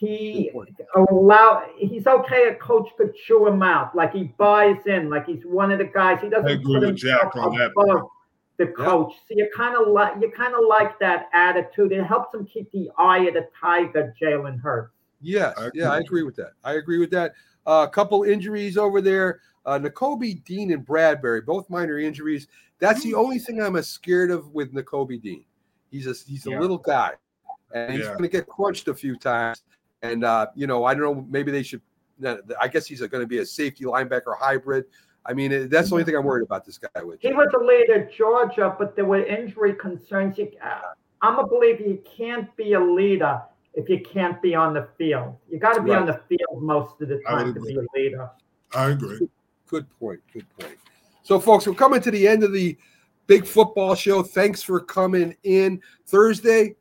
he 0.00 0.50
allow 0.96 1.62
he's 1.76 2.06
okay. 2.06 2.48
A 2.48 2.54
coach 2.54 2.88
could 2.96 3.14
chew 3.14 3.46
him 3.46 3.62
out, 3.62 3.94
like 3.94 4.14
he 4.14 4.24
buys 4.38 4.78
in, 4.86 5.10
like 5.10 5.26
he's 5.26 5.44
one 5.44 5.70
of 5.70 5.78
the 5.78 5.84
guys. 5.84 6.20
He 6.22 6.30
doesn't 6.30 6.48
I 6.48 6.52
agree 6.52 6.80
put 6.80 6.86
with 6.86 6.96
Jack 6.96 7.20
himself 7.20 7.52
on 7.52 7.58
that 7.58 7.72
above 7.76 8.08
the 8.56 8.68
coach. 8.68 9.12
So 9.28 9.34
you 9.36 9.50
kind 9.54 9.76
of 9.76 9.88
like 9.88 10.14
you 10.18 10.30
kind 10.30 10.54
of 10.54 10.62
like 10.66 10.98
that 11.00 11.28
attitude. 11.34 11.92
It 11.92 12.04
helps 12.04 12.34
him 12.34 12.46
keep 12.46 12.72
the 12.72 12.90
eye 12.96 13.26
of 13.26 13.34
the 13.34 13.46
tiger, 13.60 14.14
Jalen 14.20 14.58
Hurts. 14.58 14.94
Yes, 15.20 15.54
I 15.58 15.68
yeah, 15.74 15.90
I 15.90 15.96
agree. 15.98 16.04
agree 16.06 16.22
with 16.22 16.36
that. 16.36 16.52
I 16.64 16.72
agree 16.74 16.98
with 16.98 17.10
that. 17.10 17.34
A 17.66 17.86
couple 17.86 18.22
injuries 18.22 18.78
over 18.78 19.02
there. 19.02 19.40
Uh, 19.66 19.78
Nakobe 19.78 20.42
Dean 20.44 20.72
and 20.72 20.86
Bradberry, 20.86 21.44
both 21.44 21.68
minor 21.68 21.98
injuries. 21.98 22.48
That's 22.78 23.02
the 23.02 23.12
only 23.12 23.38
thing 23.38 23.60
I'm 23.60 23.76
as 23.76 23.86
scared 23.86 24.30
of 24.30 24.50
with 24.54 24.72
Nakobe 24.72 25.20
Dean. 25.20 25.44
He's 25.90 26.06
a 26.06 26.14
he's 26.26 26.46
a 26.46 26.50
Yeah. 26.52 26.60
little 26.60 26.78
guy, 26.78 27.12
and 27.74 27.92
he's 27.92 28.06
Yeah. 28.06 28.12
going 28.12 28.22
to 28.22 28.28
get 28.28 28.46
crunched 28.46 28.88
a 28.88 28.94
few 28.94 29.14
times. 29.18 29.62
And 30.02 30.24
uh, 30.24 30.46
you 30.54 30.66
know, 30.66 30.84
I 30.84 30.94
don't 30.94 31.02
know. 31.02 31.26
Maybe 31.28 31.52
they 31.52 31.62
should. 31.62 31.82
I 32.60 32.68
guess 32.68 32.86
he's 32.86 33.00
going 33.00 33.22
to 33.22 33.26
be 33.26 33.38
a 33.38 33.46
safety 33.46 33.84
linebacker 33.84 34.36
hybrid. 34.38 34.84
I 35.26 35.32
mean, 35.32 35.68
that's 35.68 35.88
the 35.88 35.94
only 35.94 36.04
thing 36.04 36.16
I'm 36.16 36.24
worried 36.24 36.44
about 36.44 36.64
this 36.64 36.78
guy 36.78 37.02
with. 37.02 37.20
He 37.20 37.32
was 37.32 37.48
a 37.54 37.64
leader 37.64 38.04
at 38.04 38.12
Georgia, 38.12 38.74
but 38.78 38.96
there 38.96 39.04
were 39.04 39.24
injury 39.24 39.74
concerns. 39.74 40.38
You, 40.38 40.50
uh, 40.62 40.80
I'm 41.22 41.38
a 41.38 41.46
believer 41.46 41.82
you 41.82 42.02
can't 42.16 42.54
be 42.56 42.72
a 42.72 42.80
leader 42.80 43.42
if 43.74 43.88
you 43.88 44.00
can't 44.00 44.40
be 44.42 44.54
on 44.54 44.74
the 44.74 44.88
field. 44.96 45.36
You 45.50 45.58
got 45.58 45.74
to 45.74 45.82
be 45.82 45.92
on 45.92 46.06
the 46.06 46.20
field 46.28 46.62
most 46.62 47.00
of 47.00 47.08
the 47.08 47.20
time 47.26 47.54
to 47.54 47.60
be 47.60 47.76
a 47.76 47.98
leader. 47.98 48.30
I 48.74 48.90
agree. 48.90 49.28
Good 49.66 49.86
point. 49.98 50.20
Good 50.32 50.46
point. 50.58 50.76
So, 51.22 51.38
folks, 51.38 51.66
we're 51.66 51.74
coming 51.74 52.00
to 52.00 52.10
the 52.10 52.26
end 52.26 52.42
of 52.42 52.52
the 52.52 52.76
big 53.26 53.46
football 53.46 53.94
show. 53.94 54.22
Thanks 54.22 54.62
for 54.62 54.80
coming 54.80 55.36
in. 55.44 55.80
Thursday, 56.06 56.74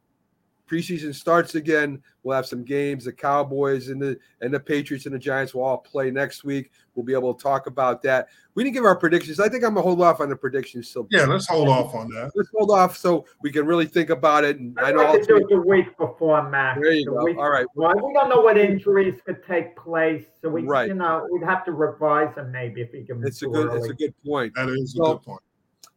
preseason 0.70 1.14
starts 1.16 1.56
again. 1.56 2.02
We'll 2.24 2.36
have 2.36 2.46
some 2.46 2.64
games. 2.64 3.06
The 3.06 3.14
Cowboys 3.14 3.88
and 3.90 4.02
the 4.02 4.18
and 4.42 4.54
the 4.54 4.60
Patriots 4.60 5.06
and 5.06 5.16
the 5.16 5.20
Giants 5.20 5.54
will 5.54 5.64
all 5.64 5.78
play 5.78 6.12
next 6.12 6.44
week. 6.44 6.72
We'll 6.96 7.06
be 7.06 7.14
able 7.14 7.34
to 7.34 7.42
talk 7.42 7.68
about 7.68 8.02
that. 8.04 8.28
We 8.56 8.64
didn't 8.64 8.76
give 8.76 8.84
our 8.86 8.96
predictions. 8.96 9.40
I 9.40 9.48
think 9.50 9.64
I'm 9.64 9.74
gonna 9.74 9.82
hold 9.82 10.02
off 10.02 10.20
on 10.22 10.30
the 10.30 10.36
predictions 10.36 10.90
still. 10.90 11.08
Yeah, 11.10 11.26
let's 11.26 11.48
hold 11.48 11.70
off 11.70 11.96
on 11.96 12.10
that. 12.10 12.32
Let's 12.36 12.50
hold 12.56 12.72
off 12.72 12.98
so 12.98 13.26
we 13.42 13.52
can 13.52 13.66
really 13.66 13.86
think 13.86 14.10
about 14.10 14.44
it. 14.44 14.60
And 14.60 14.78
I 14.80 14.90
I'd 14.90 14.96
know 14.96 15.06
all 15.06 15.14
like 15.14 15.22
to 15.22 15.28
do 15.28 15.38
it 15.38 15.46
the 15.50 15.62
week 15.62 15.98
before, 15.98 16.48
Mac. 16.50 16.80
There 16.80 16.92
you 16.92 17.06
The 17.06 17.12
go. 17.12 17.24
week- 17.24 17.38
All 17.38 17.50
right. 17.50 17.66
Well, 17.76 17.96
we 17.96 18.14
don't 18.14 18.30
know 18.30 18.42
what 18.42 18.58
injuries 18.58 19.20
could 19.26 19.44
take 19.48 19.76
place, 19.78 20.26
so 20.42 20.50
we, 20.50 20.64
Right. 20.64 20.90
you 20.90 20.94
know, 20.96 21.26
we'd 21.32 21.44
have 21.44 21.64
to 21.66 21.72
revise 21.72 22.36
them 22.36 22.52
maybe 22.52 22.82
if 22.82 22.92
we 22.92 23.06
can. 23.06 23.26
It's 23.26 23.42
a 23.42 23.48
good. 23.48 23.68
early. 23.68 23.78
It's 23.80 23.88
a 23.90 23.94
good 23.94 24.14
point. 24.26 24.54
That 24.56 24.70
is 24.70 24.96
a 24.96 25.00
good 25.00 25.22
point. 25.24 25.42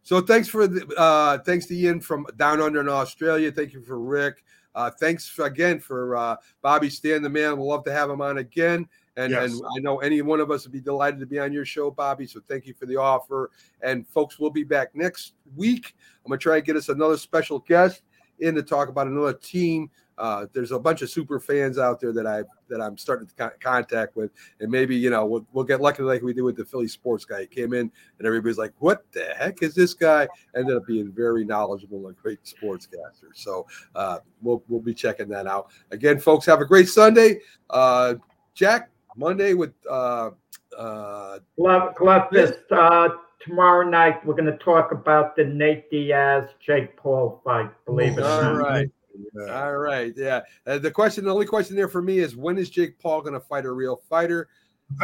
So 0.04 0.20
thanks 0.20 0.48
for 0.48 0.66
the 0.66 0.84
uh 0.96 1.38
thanks 1.38 1.66
to 1.66 1.76
Ian 1.76 2.00
from 2.00 2.26
down 2.36 2.60
under 2.60 2.80
in 2.80 2.88
Australia. 2.88 3.52
Thank 3.52 3.72
you 3.72 3.80
for 3.82 4.00
Rick. 4.00 4.42
Uh 4.74 4.90
thanks 4.90 5.38
again 5.38 5.78
for 5.78 6.16
uh 6.16 6.36
Bobby 6.62 6.90
Stan 6.90 7.22
the 7.22 7.28
man. 7.28 7.56
We'll 7.56 7.68
love 7.68 7.84
to 7.84 7.92
have 7.92 8.10
him 8.10 8.20
on 8.20 8.38
again. 8.38 8.88
And, 9.16 9.30
Yes. 9.30 9.52
and 9.52 9.62
I 9.76 9.80
know 9.80 9.98
any 9.98 10.22
one 10.22 10.40
of 10.40 10.50
us 10.50 10.64
would 10.64 10.72
be 10.72 10.80
delighted 10.80 11.20
to 11.20 11.26
be 11.26 11.38
on 11.38 11.52
your 11.52 11.66
show, 11.66 11.90
Bobby. 11.90 12.26
So 12.26 12.40
thank 12.48 12.66
you 12.66 12.72
for 12.72 12.86
the 12.86 12.96
offer. 12.96 13.50
And 13.82 14.08
folks, 14.08 14.38
we'll 14.38 14.48
be 14.50 14.64
back 14.64 14.94
next 14.94 15.34
week. 15.54 15.94
I'm 16.24 16.30
gonna 16.30 16.38
try 16.38 16.56
and 16.56 16.64
get 16.64 16.76
us 16.76 16.88
another 16.88 17.18
special 17.18 17.58
guest 17.58 18.02
in 18.38 18.54
to 18.54 18.62
talk 18.62 18.88
about 18.88 19.06
another 19.06 19.34
team. 19.34 19.90
Uh, 20.18 20.46
there's 20.52 20.72
a 20.72 20.78
bunch 20.78 21.02
of 21.02 21.10
super 21.10 21.40
fans 21.40 21.78
out 21.78 22.00
there 22.00 22.12
that 22.12 22.26
I 22.26 22.42
that 22.68 22.80
I'm 22.80 22.96
starting 22.96 23.26
to 23.26 23.34
con- 23.34 23.52
contact 23.60 24.16
with, 24.16 24.30
and 24.60 24.70
maybe 24.70 24.96
you 24.96 25.10
know 25.10 25.24
we'll, 25.26 25.46
we'll 25.52 25.64
get 25.64 25.80
lucky 25.80 26.02
like 26.02 26.22
we 26.22 26.32
did 26.32 26.42
with 26.42 26.56
the 26.56 26.64
Philly 26.64 26.88
sports 26.88 27.24
guy. 27.24 27.42
He 27.42 27.46
came 27.46 27.72
in 27.72 27.90
and 28.18 28.26
everybody's 28.26 28.58
like, 28.58 28.72
"What 28.78 29.04
the 29.12 29.24
heck 29.36 29.62
is 29.62 29.74
this 29.74 29.94
guy?" 29.94 30.28
Ended 30.54 30.76
up 30.76 30.86
being 30.86 31.10
very 31.12 31.44
knowledgeable 31.44 32.08
and 32.08 32.16
great 32.16 32.40
sportscaster. 32.44 33.30
So 33.34 33.66
uh, 33.94 34.18
we'll 34.42 34.62
we'll 34.68 34.80
be 34.80 34.94
checking 34.94 35.28
that 35.28 35.46
out 35.46 35.70
again, 35.90 36.18
folks. 36.18 36.46
Have 36.46 36.60
a 36.60 36.66
great 36.66 36.88
Sunday, 36.88 37.40
uh, 37.70 38.14
Jack. 38.54 38.90
Monday 39.16 39.54
with 39.54 39.74
uh, 39.90 40.30
uh, 40.76 41.38
glove 41.56 42.28
fist. 42.32 42.60
Uh, 42.70 43.08
tomorrow 43.44 43.88
night, 43.88 44.24
we're 44.24 44.34
going 44.34 44.46
to 44.46 44.58
talk 44.58 44.92
about 44.92 45.36
the 45.36 45.44
Nate 45.44 45.90
Diaz 45.90 46.48
Jake 46.64 46.96
Paul 46.96 47.40
fight. 47.44 47.70
Believe 47.84 48.18
it 48.18 48.22
or 48.22 48.24
all 48.24 48.42
not. 48.42 48.62
right. 48.62 48.90
Yeah. 49.34 49.64
All 49.64 49.76
right, 49.76 50.12
yeah. 50.16 50.40
Uh, 50.66 50.78
the 50.78 50.90
question, 50.90 51.24
the 51.24 51.32
only 51.32 51.46
question 51.46 51.76
there 51.76 51.88
for 51.88 52.02
me 52.02 52.18
is 52.18 52.36
when 52.36 52.58
is 52.58 52.70
Jake 52.70 52.98
Paul 52.98 53.20
going 53.22 53.34
to 53.34 53.40
fight 53.40 53.64
a 53.64 53.72
real 53.72 54.02
fighter? 54.08 54.48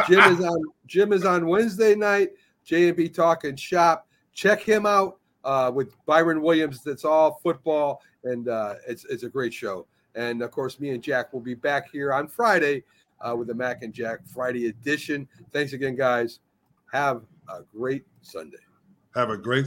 Jim 0.07 0.19
is 0.19 0.43
on 0.43 0.63
Jim 0.87 1.13
is 1.13 1.25
on 1.25 1.47
Wednesday 1.47 1.95
night. 1.95 2.29
J 2.63 2.89
and 2.89 2.97
B 2.97 3.09
talking 3.09 3.55
shop. 3.55 4.07
Check 4.33 4.61
him 4.61 4.85
out 4.85 5.17
uh, 5.43 5.71
with 5.73 5.93
Byron 6.05 6.41
Williams. 6.41 6.83
That's 6.83 7.05
all 7.05 7.39
football, 7.41 8.01
and 8.23 8.47
uh, 8.47 8.75
it's 8.87 9.05
it's 9.05 9.23
a 9.23 9.29
great 9.29 9.53
show. 9.53 9.87
And 10.15 10.41
of 10.41 10.51
course, 10.51 10.79
me 10.79 10.89
and 10.91 11.01
Jack 11.01 11.33
will 11.33 11.39
be 11.39 11.55
back 11.55 11.89
here 11.91 12.13
on 12.13 12.27
Friday 12.27 12.83
uh, 13.21 13.35
with 13.35 13.47
the 13.47 13.55
Mac 13.55 13.83
and 13.83 13.93
Jack 13.93 14.19
Friday 14.25 14.67
edition. 14.67 15.27
Thanks 15.51 15.73
again, 15.73 15.95
guys. 15.95 16.39
Have 16.91 17.23
a 17.49 17.61
great 17.75 18.05
Sunday. 18.21 18.57
Have 19.15 19.29
a 19.29 19.37
great 19.37 19.57